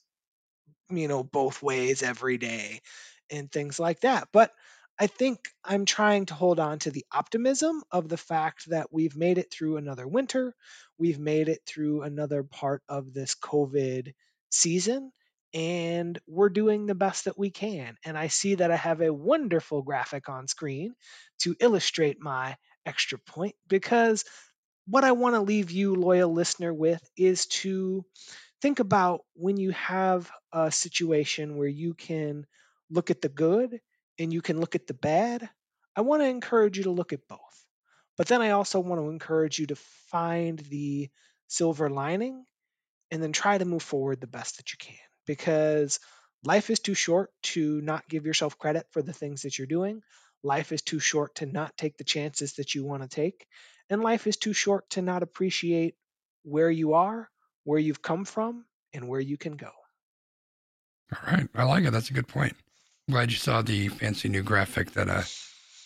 you 0.90 1.08
know, 1.08 1.24
both 1.24 1.64
ways 1.64 2.04
every 2.04 2.38
day 2.38 2.82
and 3.30 3.52
things 3.52 3.80
like 3.80 4.02
that. 4.02 4.28
But 4.32 4.52
I 5.00 5.08
think 5.08 5.40
I'm 5.64 5.86
trying 5.86 6.26
to 6.28 6.34
hold 6.34 6.60
on 6.60 6.80
to 6.80 6.92
the 6.92 7.06
optimism 7.12 7.84
of 7.92 8.10
the 8.10 8.18
fact 8.18 8.70
that 8.70 8.88
we've 8.92 9.16
made 9.16 9.38
it 9.38 9.52
through 9.52 9.78
another 9.78 10.08
winter. 10.08 10.56
We've 10.98 11.20
made 11.20 11.50
it 11.50 11.62
through 11.68 12.02
another 12.02 12.44
part 12.44 12.82
of 12.90 13.14
this 13.14 13.36
COVID 13.36 14.14
season, 14.50 15.12
and 15.54 16.20
we're 16.28 16.50
doing 16.50 16.86
the 16.86 16.96
best 16.96 17.26
that 17.26 17.38
we 17.38 17.50
can. 17.50 17.96
And 18.06 18.18
I 18.18 18.28
see 18.28 18.56
that 18.56 18.72
I 18.72 18.76
have 18.76 19.02
a 19.02 19.14
wonderful 19.14 19.82
graphic 19.82 20.30
on 20.30 20.48
screen 20.48 20.94
to 21.40 21.56
illustrate 21.60 22.18
my 22.22 22.56
extra 22.86 23.18
point 23.20 23.56
because 23.68 24.26
what 24.88 25.04
I 25.04 25.12
want 25.12 25.36
to 25.36 25.42
leave 25.42 25.72
you, 25.72 25.96
loyal 25.96 26.32
listener, 26.32 26.74
with 26.74 27.02
is 27.18 27.48
to 27.48 28.06
think 28.62 28.80
about 28.80 29.22
when 29.34 29.58
you 29.58 29.72
have 29.72 30.30
a 30.52 30.72
situation 30.72 31.58
where 31.58 31.68
you 31.68 31.94
can 31.94 32.46
look 32.90 33.12
at 33.12 33.22
the 33.22 33.30
good 33.30 33.80
and 34.18 34.34
you 34.34 34.42
can 34.42 34.60
look 34.60 34.76
at 34.76 34.88
the 34.88 34.94
bad. 34.94 35.50
I 35.96 36.02
want 36.02 36.22
to 36.22 36.28
encourage 36.28 36.78
you 36.78 36.86
to 36.86 36.92
look 36.92 37.14
at 37.14 37.28
both. 37.28 37.40
But 38.18 38.28
then 38.28 38.42
I 38.42 38.52
also 38.52 38.80
want 38.80 39.02
to 39.02 39.10
encourage 39.10 39.60
you 39.60 39.68
to 39.68 39.76
find 40.10 40.58
the 40.60 41.10
silver 41.48 41.90
lining 41.90 42.46
and 43.12 43.22
then 43.22 43.32
try 43.32 43.58
to 43.58 43.66
move 43.66 43.84
forward 43.84 44.20
the 44.20 44.28
best 44.28 44.58
that 44.58 44.72
you 44.72 44.78
can 44.80 45.07
because 45.28 46.00
life 46.44 46.72
is 46.72 46.80
too 46.80 46.96
short 46.96 47.30
to 47.44 47.82
not 47.82 48.08
give 48.10 48.26
yourself 48.26 48.58
credit 48.58 48.88
for 48.92 49.04
the 49.04 49.14
things 49.14 49.44
that 49.44 49.58
you're 49.58 49.68
doing. 49.68 50.02
Life 50.44 50.72
is 50.72 50.82
too 50.82 51.00
short 51.00 51.36
to 51.36 51.46
not 51.46 51.78
take 51.78 51.98
the 51.98 52.04
chances 52.04 52.54
that 52.54 52.74
you 52.74 52.84
want 52.84 53.04
to 53.04 53.10
take. 53.10 53.46
And 53.90 54.02
life 54.02 54.26
is 54.26 54.38
too 54.38 54.54
short 54.54 54.90
to 54.92 55.02
not 55.02 55.24
appreciate 55.24 55.96
where 56.44 56.72
you 56.72 56.94
are, 56.94 57.30
where 57.64 57.80
you've 57.80 58.02
come 58.02 58.26
from, 58.26 58.66
and 58.94 59.08
where 59.08 59.20
you 59.20 59.38
can 59.38 59.56
go. 59.56 59.70
All 61.14 61.34
right. 61.34 61.48
I 61.56 61.64
like 61.64 61.86
it. 61.86 61.92
That's 61.92 62.10
a 62.10 62.14
good 62.14 62.28
point. 62.28 62.56
Glad 63.10 63.32
you 63.32 63.38
saw 63.38 63.62
the 63.62 63.88
fancy 63.88 64.28
new 64.28 64.44
graphic 64.44 64.92
that 64.92 65.10
uh, 65.10 65.24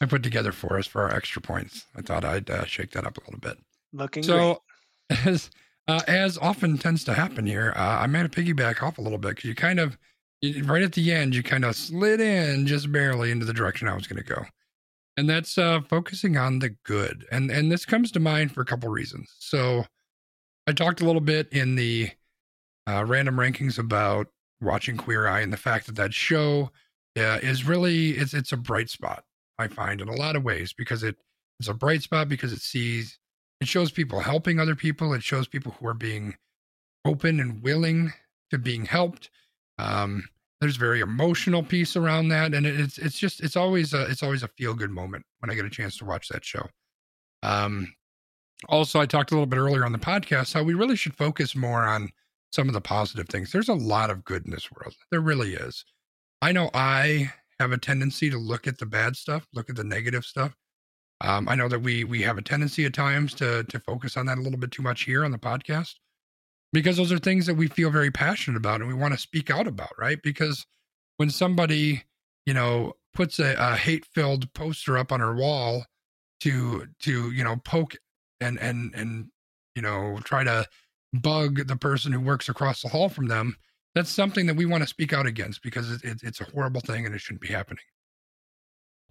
I 0.02 0.06
put 0.08 0.24
together 0.24 0.52
for 0.52 0.80
us 0.80 0.88
for 0.88 1.04
our 1.04 1.16
extra 1.16 1.42
points. 1.42 1.86
I 1.96 2.02
thought 2.02 2.26
I'd 2.26 2.50
uh, 2.50 2.66
shake 2.66 2.92
that 2.92 3.06
up 3.06 3.18
a 3.18 3.22
little 3.22 3.40
bit. 3.40 3.60
Looking 3.94 4.24
so, 4.24 4.64
as 5.26 5.52
uh, 5.92 6.02
as 6.08 6.38
often 6.38 6.78
tends 6.78 7.04
to 7.04 7.14
happen 7.14 7.46
here, 7.46 7.74
uh, 7.76 8.00
I'm 8.00 8.14
going 8.14 8.28
to 8.28 8.42
piggyback 8.42 8.82
off 8.82 8.98
a 8.98 9.02
little 9.02 9.18
bit 9.18 9.32
because 9.32 9.46
you 9.46 9.56
kind 9.56 9.80
of 9.80 9.98
you, 10.42 10.64
right 10.64 10.82
at 10.82 10.94
the 10.94 11.12
end 11.12 11.36
you 11.36 11.44
kind 11.44 11.66
of 11.66 11.76
slid 11.76 12.22
in 12.22 12.66
just 12.66 12.92
barely 12.92 13.30
into 13.30 13.46
the 13.46 13.54
direction 13.54 13.88
I 13.88 13.94
was 13.94 14.08
going 14.08 14.24
to 14.24 14.36
go, 14.36 14.46
and 15.18 15.30
that's 15.30 15.58
uh, 15.58 15.82
focusing 15.82 16.38
on 16.38 16.60
the 16.60 16.70
good. 16.86 17.26
And 17.32 17.52
and 17.52 17.70
this 17.70 17.86
comes 17.86 18.12
to 18.14 18.20
mind 18.22 18.54
for 18.54 18.62
a 18.62 18.66
couple 18.66 18.90
reasons. 18.90 19.36
So, 19.40 19.86
I 20.66 20.72
talked 20.72 21.02
a 21.02 21.06
little 21.06 21.22
bit 21.22 21.50
in 21.52 21.76
the 21.76 22.10
uh, 22.88 23.04
random 23.06 23.36
rankings 23.36 23.78
about 23.78 24.28
watching 24.62 24.96
Queer 24.96 25.28
Eye 25.28 25.42
and 25.42 25.52
the 25.52 25.58
fact 25.58 25.88
that 25.88 25.96
that 25.96 26.14
show 26.14 26.72
uh, 27.18 27.40
is 27.44 27.66
really 27.66 28.12
it's 28.12 28.34
it's 28.34 28.54
a 28.54 28.58
bright 28.58 28.90
spot 28.90 29.26
I 29.60 29.68
find 29.68 30.00
in 30.00 30.08
a 30.08 30.16
lot 30.16 30.38
of 30.38 30.44
ways 30.44 30.72
because 30.72 31.04
it 31.04 31.18
it's 31.60 31.68
a 31.68 31.74
bright 31.74 32.02
spot 32.02 32.30
because 32.30 32.54
it 32.54 32.62
sees 32.62 33.20
it 33.62 33.68
shows 33.68 33.92
people 33.92 34.20
helping 34.20 34.60
other 34.60 34.76
people. 34.76 35.14
It 35.14 35.24
shows 35.24 35.48
people 35.48 35.76
who 35.80 35.88
are 35.88 35.94
being 35.94 36.36
open 37.06 37.40
and 37.40 37.62
willing 37.62 38.12
to 38.50 38.58
being 38.58 38.86
helped. 38.86 39.30
Um, 39.78 40.28
there's 40.60 40.76
very 40.76 41.00
emotional 41.00 41.64
piece 41.64 41.96
around 41.96 42.30
that, 42.30 42.54
and 42.54 42.66
it's 42.66 42.98
it's 42.98 43.18
just 43.18 43.42
it's 43.42 43.56
always 43.56 43.94
a 43.94 44.04
it's 44.06 44.24
always 44.24 44.44
a 44.44 44.48
feel 44.48 44.74
good 44.74 44.92
moment 44.92 45.26
when 45.40 45.50
I 45.50 45.56
get 45.56 45.66
a 45.66 45.70
chance 45.70 45.98
to 45.98 46.06
watch 46.06 46.28
that 46.30 46.44
show. 46.44 46.68
Um, 47.44 47.96
also, 48.70 49.00
I 49.00 49.06
talked 49.06 49.32
a 49.32 49.36
little 49.36 49.48
bit 49.48 49.58
earlier 49.58 49.86
on 49.86 49.92
the 49.92 49.98
podcast 49.98 50.54
how 50.54 50.64
we 50.64 50.74
really 50.74 50.96
should 50.96 51.16
focus 51.16 51.56
more 51.56 51.84
on 51.84 52.10
some 52.52 52.68
of 52.68 52.74
the 52.74 52.82
positive 52.82 53.28
things. 53.30 53.52
There's 53.52 53.70
a 53.70 53.74
lot 53.74 54.10
of 54.10 54.24
good 54.24 54.46
in 54.46 54.52
this 54.52 54.72
world. 54.72 54.94
There 55.10 55.22
really 55.22 55.54
is. 55.54 55.86
I 56.42 56.52
know 56.52 56.70
I 56.74 57.32
have 57.60 57.72
a 57.72 57.78
tendency 57.78 58.30
to 58.30 58.38
look 58.38 58.68
at 58.68 58.78
the 58.78 58.86
bad 58.86 59.16
stuff, 59.16 59.48
look 59.54 59.70
at 59.70 59.76
the 59.76 59.84
negative 59.84 60.26
stuff. 60.26 60.56
Um, 61.22 61.48
I 61.48 61.56
know 61.56 61.68
that 61.68 61.82
we 61.82 62.04
we 62.04 62.22
have 62.24 62.38
a 62.38 62.42
tendency 62.42 62.86
at 62.86 62.94
times 62.94 63.34
to 63.36 63.64
to 63.64 63.80
focus 63.80 64.18
on 64.18 64.26
that 64.26 64.38
a 64.38 64.42
little 64.42 64.60
bit 64.60 64.72
too 64.72 64.82
much 64.82 65.04
here 65.04 65.24
on 65.24 65.32
the 65.32 65.38
podcast 65.38 65.96
because 66.74 66.98
those 66.98 67.12
are 67.12 67.20
things 67.20 67.46
that 67.46 67.56
we 67.56 67.68
feel 67.68 67.92
very 67.92 68.12
passionate 68.12 68.58
about 68.58 68.82
and 68.82 68.88
we 68.88 68.96
want 68.96 69.14
to 69.14 69.20
speak 69.20 69.50
out 69.50 69.68
about, 69.68 69.92
right? 70.00 70.20
Because 70.24 70.66
when 71.18 71.30
somebody 71.30 72.04
you 72.46 72.54
know 72.54 72.94
puts 73.14 73.40
a, 73.40 73.56
a 73.58 73.76
hate 73.76 74.06
filled 74.06 74.52
poster 74.54 74.98
up 74.98 75.12
on 75.12 75.20
her 75.20 75.36
wall 75.36 75.86
to 76.42 76.88
to 77.00 77.32
you 77.32 77.44
know 77.44 77.58
poke 77.58 77.96
and 78.40 78.60
and 78.60 78.94
and 78.96 79.28
you 79.76 79.82
know 79.82 80.20
try 80.24 80.44
to 80.44 80.66
bug 81.14 81.68
the 81.68 81.76
person 81.76 82.12
who 82.12 82.20
works 82.20 82.50
across 82.50 82.82
the 82.82 82.90
hall 82.90 83.10
from 83.10 83.28
them 83.28 83.56
that's 83.94 84.10
something 84.10 84.46
that 84.46 84.56
we 84.56 84.66
want 84.66 84.84
to 84.84 84.88
speak 84.88 85.14
out 85.14 85.26
against 85.26 85.62
because 85.62 85.92
it, 85.92 86.04
it, 86.04 86.18
it's 86.24 86.42
a 86.42 86.46
horrible 86.46 86.82
thing 86.82 87.06
and 87.06 87.14
it 87.14 87.20
shouldn't 87.20 87.42
be 87.42 87.50
happening. 87.50 87.84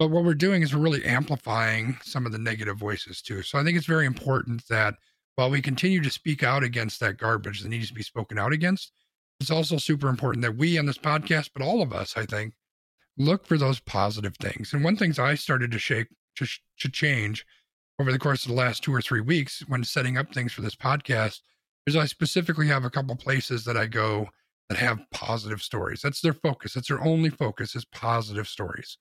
But 0.01 0.09
what 0.09 0.23
we're 0.23 0.33
doing 0.33 0.63
is 0.63 0.73
we're 0.73 0.81
really 0.81 1.05
amplifying 1.05 1.95
some 2.01 2.25
of 2.25 2.31
the 2.31 2.39
negative 2.39 2.75
voices 2.75 3.21
too. 3.21 3.43
So 3.43 3.59
I 3.59 3.63
think 3.63 3.77
it's 3.77 3.85
very 3.85 4.07
important 4.07 4.67
that 4.67 4.95
while 5.35 5.51
we 5.51 5.61
continue 5.61 6.01
to 6.01 6.09
speak 6.09 6.41
out 6.41 6.63
against 6.63 6.99
that 7.01 7.17
garbage 7.17 7.61
that 7.61 7.69
needs 7.69 7.89
to 7.89 7.93
be 7.93 8.01
spoken 8.01 8.39
out 8.39 8.51
against, 8.51 8.93
it's 9.39 9.51
also 9.51 9.77
super 9.77 10.09
important 10.09 10.41
that 10.41 10.57
we 10.57 10.79
on 10.79 10.87
this 10.87 10.97
podcast, 10.97 11.51
but 11.53 11.61
all 11.63 11.83
of 11.83 11.93
us, 11.93 12.17
I 12.17 12.25
think, 12.25 12.55
look 13.15 13.45
for 13.45 13.59
those 13.59 13.79
positive 13.79 14.35
things. 14.37 14.73
And 14.73 14.83
one 14.83 14.97
things 14.97 15.19
I 15.19 15.35
started 15.35 15.69
to 15.69 15.77
shake 15.77 16.07
to, 16.37 16.47
to 16.79 16.89
change 16.89 17.45
over 17.99 18.11
the 18.11 18.17
course 18.17 18.43
of 18.43 18.49
the 18.49 18.57
last 18.57 18.81
two 18.81 18.95
or 18.95 19.03
three 19.03 19.21
weeks 19.21 19.63
when 19.67 19.83
setting 19.83 20.17
up 20.17 20.33
things 20.33 20.51
for 20.51 20.61
this 20.61 20.75
podcast 20.75 21.41
is 21.85 21.95
I 21.95 22.07
specifically 22.07 22.65
have 22.69 22.85
a 22.85 22.89
couple 22.89 23.15
places 23.15 23.65
that 23.65 23.77
I 23.77 23.85
go 23.85 24.29
that 24.69 24.79
have 24.79 25.05
positive 25.11 25.61
stories. 25.61 26.01
That's 26.01 26.21
their 26.21 26.33
focus. 26.33 26.73
That's 26.73 26.87
their 26.87 27.03
only 27.03 27.29
focus 27.29 27.75
is 27.75 27.85
positive 27.85 28.47
stories. 28.47 28.97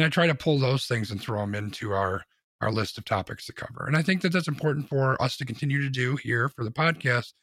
And 0.00 0.06
I 0.06 0.08
try 0.08 0.26
to 0.26 0.34
pull 0.34 0.58
those 0.58 0.86
things 0.86 1.10
and 1.10 1.20
throw 1.20 1.40
them 1.40 1.54
into 1.54 1.92
our 1.92 2.24
our 2.62 2.72
list 2.72 2.96
of 2.96 3.04
topics 3.04 3.44
to 3.46 3.52
cover. 3.52 3.84
And 3.86 3.98
I 3.98 4.02
think 4.02 4.22
that 4.22 4.32
that's 4.32 4.48
important 4.48 4.88
for 4.88 5.20
us 5.20 5.36
to 5.36 5.44
continue 5.44 5.82
to 5.82 5.90
do 5.90 6.16
here 6.16 6.48
for 6.48 6.64
the 6.64 6.70
podcast. 6.70 7.34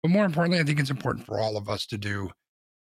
But 0.00 0.10
more 0.10 0.24
importantly, 0.24 0.60
I 0.60 0.62
think 0.62 0.78
it's 0.78 0.90
important 0.90 1.26
for 1.26 1.40
all 1.40 1.56
of 1.56 1.68
us 1.68 1.86
to 1.86 1.98
do 1.98 2.30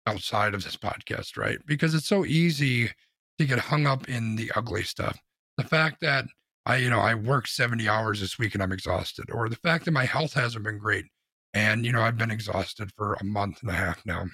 outside 0.06 0.54
of 0.54 0.64
this 0.64 0.78
podcast, 0.78 1.36
right? 1.36 1.58
Because 1.66 1.94
it's 1.94 2.08
so 2.08 2.26
easy 2.26 2.90
to 3.38 3.46
get 3.46 3.60
hung 3.60 3.86
up 3.86 4.08
in 4.08 4.38
the 4.38 4.50
ugly 4.56 4.84
stuff. 4.84 5.20
The 5.58 5.66
fact 5.66 6.00
that 6.02 6.24
I, 6.66 6.78
you 6.78 6.90
know, 6.90 7.00
I 7.00 7.14
work 7.14 7.48
70 7.48 7.90
hours 7.90 8.22
this 8.22 8.40
week 8.40 8.54
and 8.54 8.64
I'm 8.64 8.72
exhausted, 8.72 9.30
or 9.30 9.50
the 9.50 9.58
fact 9.58 9.84
that 9.86 9.92
my 9.92 10.06
health 10.06 10.36
hasn't 10.36 10.64
been 10.64 10.78
great. 10.78 11.06
And, 11.54 11.86
you 11.86 11.92
know, 11.92 12.02
I've 12.02 12.18
been 12.18 12.32
exhausted 12.32 12.92
for 12.96 13.16
a 13.16 13.26
month 13.26 13.62
and 13.62 13.72
a 13.72 13.74
half 13.74 14.06
now. 14.06 14.26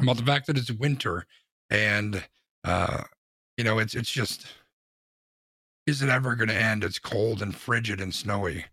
About 0.00 0.16
the 0.16 0.24
fact 0.24 0.48
that 0.48 0.58
it's 0.58 0.72
winter 0.72 1.26
and, 1.70 2.24
uh, 2.64 3.04
you 3.60 3.64
know, 3.64 3.78
it's, 3.78 3.94
it's 3.94 4.10
just, 4.10 4.46
is 5.86 6.00
it 6.00 6.08
ever 6.08 6.34
going 6.34 6.48
to 6.48 6.54
end? 6.54 6.82
It's 6.82 6.98
cold 6.98 7.42
and 7.42 7.54
frigid 7.54 8.00
and 8.00 8.14
snowy. 8.14 8.64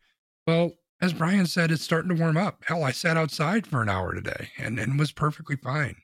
Well, 0.47 0.76
as 1.01 1.11
Brian 1.11 1.45
said, 1.45 1.72
it's 1.72 1.84
starting 1.84 2.07
to 2.15 2.15
warm 2.15 2.38
up. 2.38 2.64
Hell, 2.65 2.85
I 2.85 2.91
sat 2.91 3.18
outside 3.18 3.68
for 3.68 3.81
an 3.81 3.89
hour 3.89 4.14
today 4.14 4.47
and, 4.57 4.80
and 4.80 4.97
was 4.97 5.11
perfectly 5.11 5.57
fine. 5.57 5.97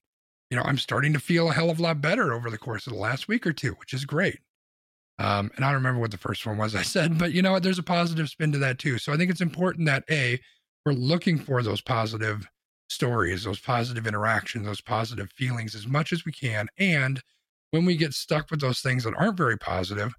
You 0.51 0.57
know, 0.57 0.63
I'm 0.65 0.77
starting 0.77 1.13
to 1.13 1.19
feel 1.19 1.49
a 1.49 1.53
hell 1.53 1.69
of 1.69 1.79
a 1.79 1.81
lot 1.81 2.01
better 2.01 2.33
over 2.33 2.49
the 2.49 2.57
course 2.57 2.85
of 2.85 2.91
the 2.91 2.99
last 2.99 3.29
week 3.29 3.47
or 3.47 3.53
two, 3.53 3.71
which 3.79 3.93
is 3.93 4.03
great. 4.03 4.39
Um, 5.17 5.49
and 5.55 5.63
I 5.63 5.69
don't 5.69 5.75
remember 5.75 6.01
what 6.01 6.11
the 6.11 6.17
first 6.17 6.45
one 6.45 6.57
was 6.57 6.75
I 6.75 6.81
said, 6.81 7.17
but 7.17 7.31
you 7.31 7.41
know 7.41 7.53
what? 7.53 7.63
There's 7.63 7.79
a 7.79 7.83
positive 7.83 8.27
spin 8.27 8.51
to 8.51 8.57
that 8.57 8.79
too. 8.79 8.97
So 8.97 9.13
I 9.13 9.15
think 9.15 9.31
it's 9.31 9.39
important 9.39 9.87
that 9.87 10.03
A, 10.11 10.41
we're 10.85 10.91
looking 10.91 11.39
for 11.39 11.63
those 11.63 11.79
positive 11.79 12.45
stories, 12.89 13.45
those 13.45 13.61
positive 13.61 14.07
interactions, 14.07 14.65
those 14.65 14.81
positive 14.81 15.31
feelings 15.31 15.73
as 15.73 15.87
much 15.87 16.11
as 16.11 16.25
we 16.25 16.33
can. 16.33 16.67
And 16.77 17.23
when 17.73 17.85
we 17.85 17.95
get 17.95 18.13
stuck 18.13 18.51
with 18.51 18.61
those 18.61 18.81
things 18.81 19.03
that 19.03 19.15
aren't 19.15 19.35
very 19.35 19.57
positive, 19.57 20.13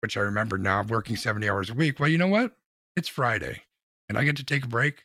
which 0.00 0.16
I 0.16 0.20
remember 0.20 0.56
now, 0.56 0.80
I'm 0.80 0.86
working 0.86 1.14
70 1.14 1.46
hours 1.46 1.68
a 1.68 1.74
week. 1.74 2.00
Well, 2.00 2.08
you 2.08 2.16
know 2.16 2.26
what? 2.26 2.52
It's 2.96 3.06
Friday 3.06 3.60
and 4.08 4.16
I 4.16 4.24
get 4.24 4.36
to 4.38 4.44
take 4.44 4.64
a 4.64 4.68
break. 4.68 5.02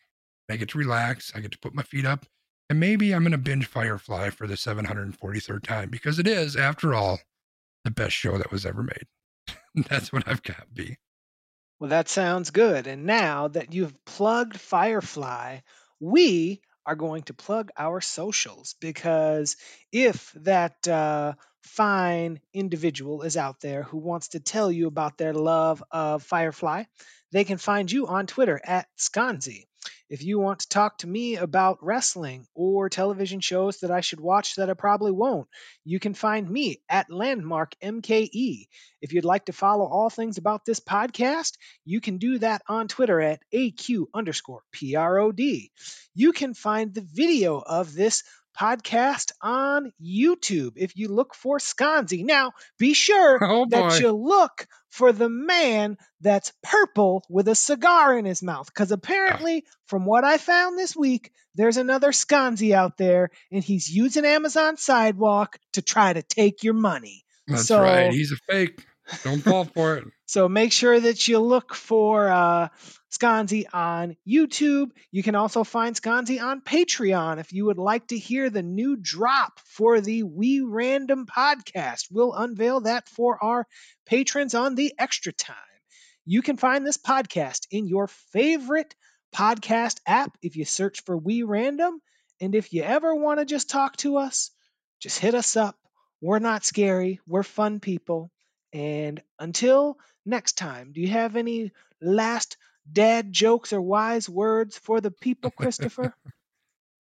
I 0.50 0.56
get 0.56 0.70
to 0.70 0.78
relax. 0.78 1.34
I 1.36 1.42
get 1.42 1.52
to 1.52 1.60
put 1.60 1.76
my 1.76 1.84
feet 1.84 2.06
up. 2.06 2.26
And 2.70 2.80
maybe 2.80 3.14
I'm 3.14 3.24
going 3.24 3.34
to 3.34 3.38
binge 3.38 3.66
Firefly 3.66 4.30
for 4.30 4.48
the 4.48 4.54
743rd 4.54 5.62
time 5.62 5.90
because 5.90 6.18
it 6.18 6.28
is, 6.28 6.56
after 6.56 6.94
all, 6.94 7.20
the 7.84 7.92
best 7.92 8.14
show 8.14 8.38
that 8.38 8.54
was 8.54 8.66
ever 8.66 8.82
made. 8.82 9.08
That's 9.90 10.14
what 10.14 10.30
I've 10.30 10.44
got, 10.44 10.74
B. 10.74 10.96
Well, 11.82 11.90
that 11.90 12.08
sounds 12.08 12.52
good. 12.52 12.88
And 12.88 13.04
now 13.04 13.50
that 13.50 13.74
you've 13.74 14.06
plugged 14.06 14.58
Firefly, 14.58 15.60
we 16.00 16.62
are 16.86 16.96
going 16.96 17.24
to 17.24 17.34
plug 17.34 17.70
our 17.78 18.02
socials 18.02 18.76
because 18.80 19.58
if 19.92 20.32
that 20.38 20.88
uh, 20.88 21.34
fine 21.64 22.40
individual 22.54 23.24
is 23.24 23.38
out 23.38 23.60
there 23.62 23.84
who 23.84 23.98
wants 23.98 24.30
to 24.30 24.40
tell 24.40 24.72
you 24.72 24.88
about 24.88 25.18
their 25.18 25.34
love 25.34 25.84
of 25.92 26.24
Firefly, 26.24 26.84
they 27.32 27.44
can 27.44 27.58
find 27.58 27.92
you 27.92 28.08
on 28.08 28.28
Twitter 28.28 28.60
at 28.64 28.88
Sconzi. 28.98 29.66
If 30.10 30.24
you 30.24 30.40
want 30.40 30.62
to 30.62 30.70
talk 30.70 30.98
to 31.00 31.08
me 31.08 31.36
about 31.36 31.84
wrestling 31.84 32.48
or 32.56 32.90
television 32.90 33.42
shows 33.42 33.80
that 33.80 33.92
I 33.92 34.02
should 34.02 34.20
watch 34.20 34.56
that 34.56 34.70
I 34.70 34.74
probably 34.74 35.12
won't, 35.12 35.48
you 35.86 36.00
can 36.00 36.16
find 36.16 36.50
me 36.50 36.82
at 36.90 37.12
Landmark 37.12 37.76
MKE. 37.82 38.68
If 39.02 39.14
you'd 39.14 39.24
like 39.24 39.46
to 39.46 39.54
follow 39.54 39.86
all 39.86 40.10
things 40.10 40.40
about 40.40 40.66
this 40.66 40.80
podcast, 40.80 41.58
you 41.86 42.02
can 42.02 42.18
do 42.18 42.40
that 42.40 42.64
on 42.68 42.88
Twitter 42.88 43.22
at 43.22 43.44
AQ 43.54 44.08
underscore 44.14 44.64
PROD. 44.74 45.70
You 46.16 46.34
can 46.34 46.56
find 46.56 46.94
the 46.94 47.08
video 47.08 47.60
of 47.60 47.94
this 47.94 48.24
podcast 48.60 49.32
on 49.42 49.92
YouTube 50.04 50.74
if 50.76 50.96
you 50.98 51.08
look 51.08 51.34
for 51.36 51.58
Sconzi. 51.60 52.24
Now, 52.26 52.52
be 52.78 52.94
sure 52.94 53.40
Oh, 53.42 53.66
that 53.70 54.00
you 54.00 54.12
look 54.12 54.68
for 54.90 55.12
the 55.12 55.30
man 55.30 55.98
that's 56.22 56.52
purple 56.64 57.24
with 57.30 57.48
a 57.48 57.56
cigar 57.56 58.18
in 58.18 58.26
his 58.26 58.42
mouth. 58.44 58.68
Because 58.68 58.92
apparently, 58.92 59.66
from 59.88 60.06
what 60.06 60.24
I 60.24 60.38
found 60.38 60.78
this 60.78 60.96
week, 60.96 61.32
there's 61.56 61.78
another 61.78 62.12
Sconzi 62.12 62.74
out 62.74 62.98
there, 62.98 63.30
and 63.52 63.64
he's 63.64 63.90
using 63.90 64.26
Amazon 64.26 64.78
Sidewalk 64.78 65.58
to 65.74 65.82
try 65.82 66.12
to 66.14 66.22
take 66.24 66.64
your 66.64 66.74
money. 66.74 67.24
That's 67.48 67.68
So- 67.68 67.82
right. 67.82 68.12
He's 68.12 68.32
a 68.32 68.38
fake. 68.52 68.84
Don't 69.24 69.42
fall 69.42 69.66
for 69.66 69.98
it. 69.98 70.04
So 70.30 70.48
make 70.48 70.72
sure 70.72 71.00
that 71.00 71.28
you 71.28 71.40
look 71.40 71.74
for 71.74 72.30
uh, 72.30 72.68
Sconzi 73.12 73.66
on 73.74 74.16
YouTube. 74.28 74.92
You 75.12 75.24
can 75.24 75.36
also 75.36 75.64
find 75.64 75.96
Sconzi 75.96 76.42
on 76.42 76.62
Patreon 76.62 77.40
if 77.40 77.52
you 77.52 77.66
would 77.66 77.78
like 77.78 78.08
to 78.08 78.18
hear 78.18 78.50
the 78.50 78.62
new 78.62 78.96
drop 78.96 79.60
for 79.66 80.00
the 80.00 80.24
We 80.24 80.62
Random 80.62 81.26
podcast. 81.26 82.06
We'll 82.12 82.34
unveil 82.34 82.82
that 82.82 83.10
for 83.10 83.44
our 83.44 83.68
patrons 84.06 84.54
on 84.54 84.76
the 84.76 84.94
extra 84.98 85.34
time. 85.34 85.56
You 86.26 86.42
can 86.44 86.58
find 86.58 86.86
this 86.86 86.98
podcast 86.98 87.66
in 87.72 87.88
your 87.88 88.08
favorite 88.08 88.94
podcast 89.36 90.00
app 90.06 90.38
if 90.42 90.56
you 90.56 90.66
search 90.66 91.04
for 91.04 91.18
We 91.18 91.44
Random. 91.44 92.00
And 92.40 92.54
if 92.54 92.72
you 92.74 92.84
ever 92.84 93.14
want 93.16 93.40
to 93.40 93.46
just 93.46 93.70
talk 93.70 93.98
to 93.98 94.18
us, 94.18 94.52
just 95.00 95.20
hit 95.20 95.34
us 95.34 95.58
up. 95.58 95.76
We're 96.22 96.40
not 96.40 96.66
scary, 96.66 97.20
we're 97.26 97.44
fun 97.44 97.80
people. 97.80 98.30
And 98.72 99.22
until 99.40 99.98
next 100.26 100.58
time, 100.58 100.92
do 100.94 101.02
you 101.02 101.08
have 101.08 101.36
any 101.36 101.72
last 102.02 102.58
dad 102.92 103.32
jokes 103.32 103.74
or 103.74 103.82
wise 103.82 104.30
words 104.30 104.78
for 104.78 105.02
the 105.02 105.12
people, 105.12 105.52
Christopher? 105.52 106.14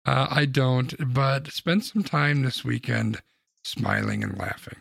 Uh, 0.05 0.27
I 0.31 0.45
don't, 0.45 1.13
but 1.13 1.51
spend 1.51 1.83
some 1.83 2.03
time 2.03 2.41
this 2.41 2.63
weekend 2.63 3.21
smiling 3.63 4.23
and 4.23 4.39
laughing. 4.39 4.77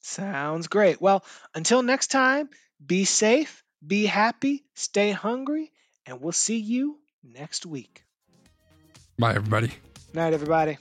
Sounds 0.00 0.68
great. 0.68 1.00
Well, 1.00 1.24
until 1.54 1.82
next 1.82 2.08
time, 2.08 2.48
be 2.84 3.04
safe, 3.04 3.64
be 3.84 4.04
happy, 4.06 4.64
stay 4.74 5.10
hungry, 5.10 5.72
and 6.06 6.20
we'll 6.20 6.32
see 6.32 6.58
you 6.58 6.98
next 7.24 7.66
week. 7.66 8.04
Bye, 9.18 9.34
everybody. 9.34 9.72
Night, 10.12 10.34
everybody. 10.34 10.78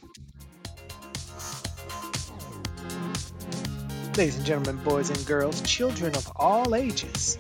Ladies 4.18 4.38
and 4.38 4.46
gentlemen, 4.46 4.84
boys 4.84 5.10
and 5.10 5.26
girls, 5.26 5.62
children 5.62 6.14
of 6.16 6.32
all 6.36 6.76
ages. 6.76 7.38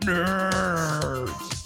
Nerds. 0.00 1.57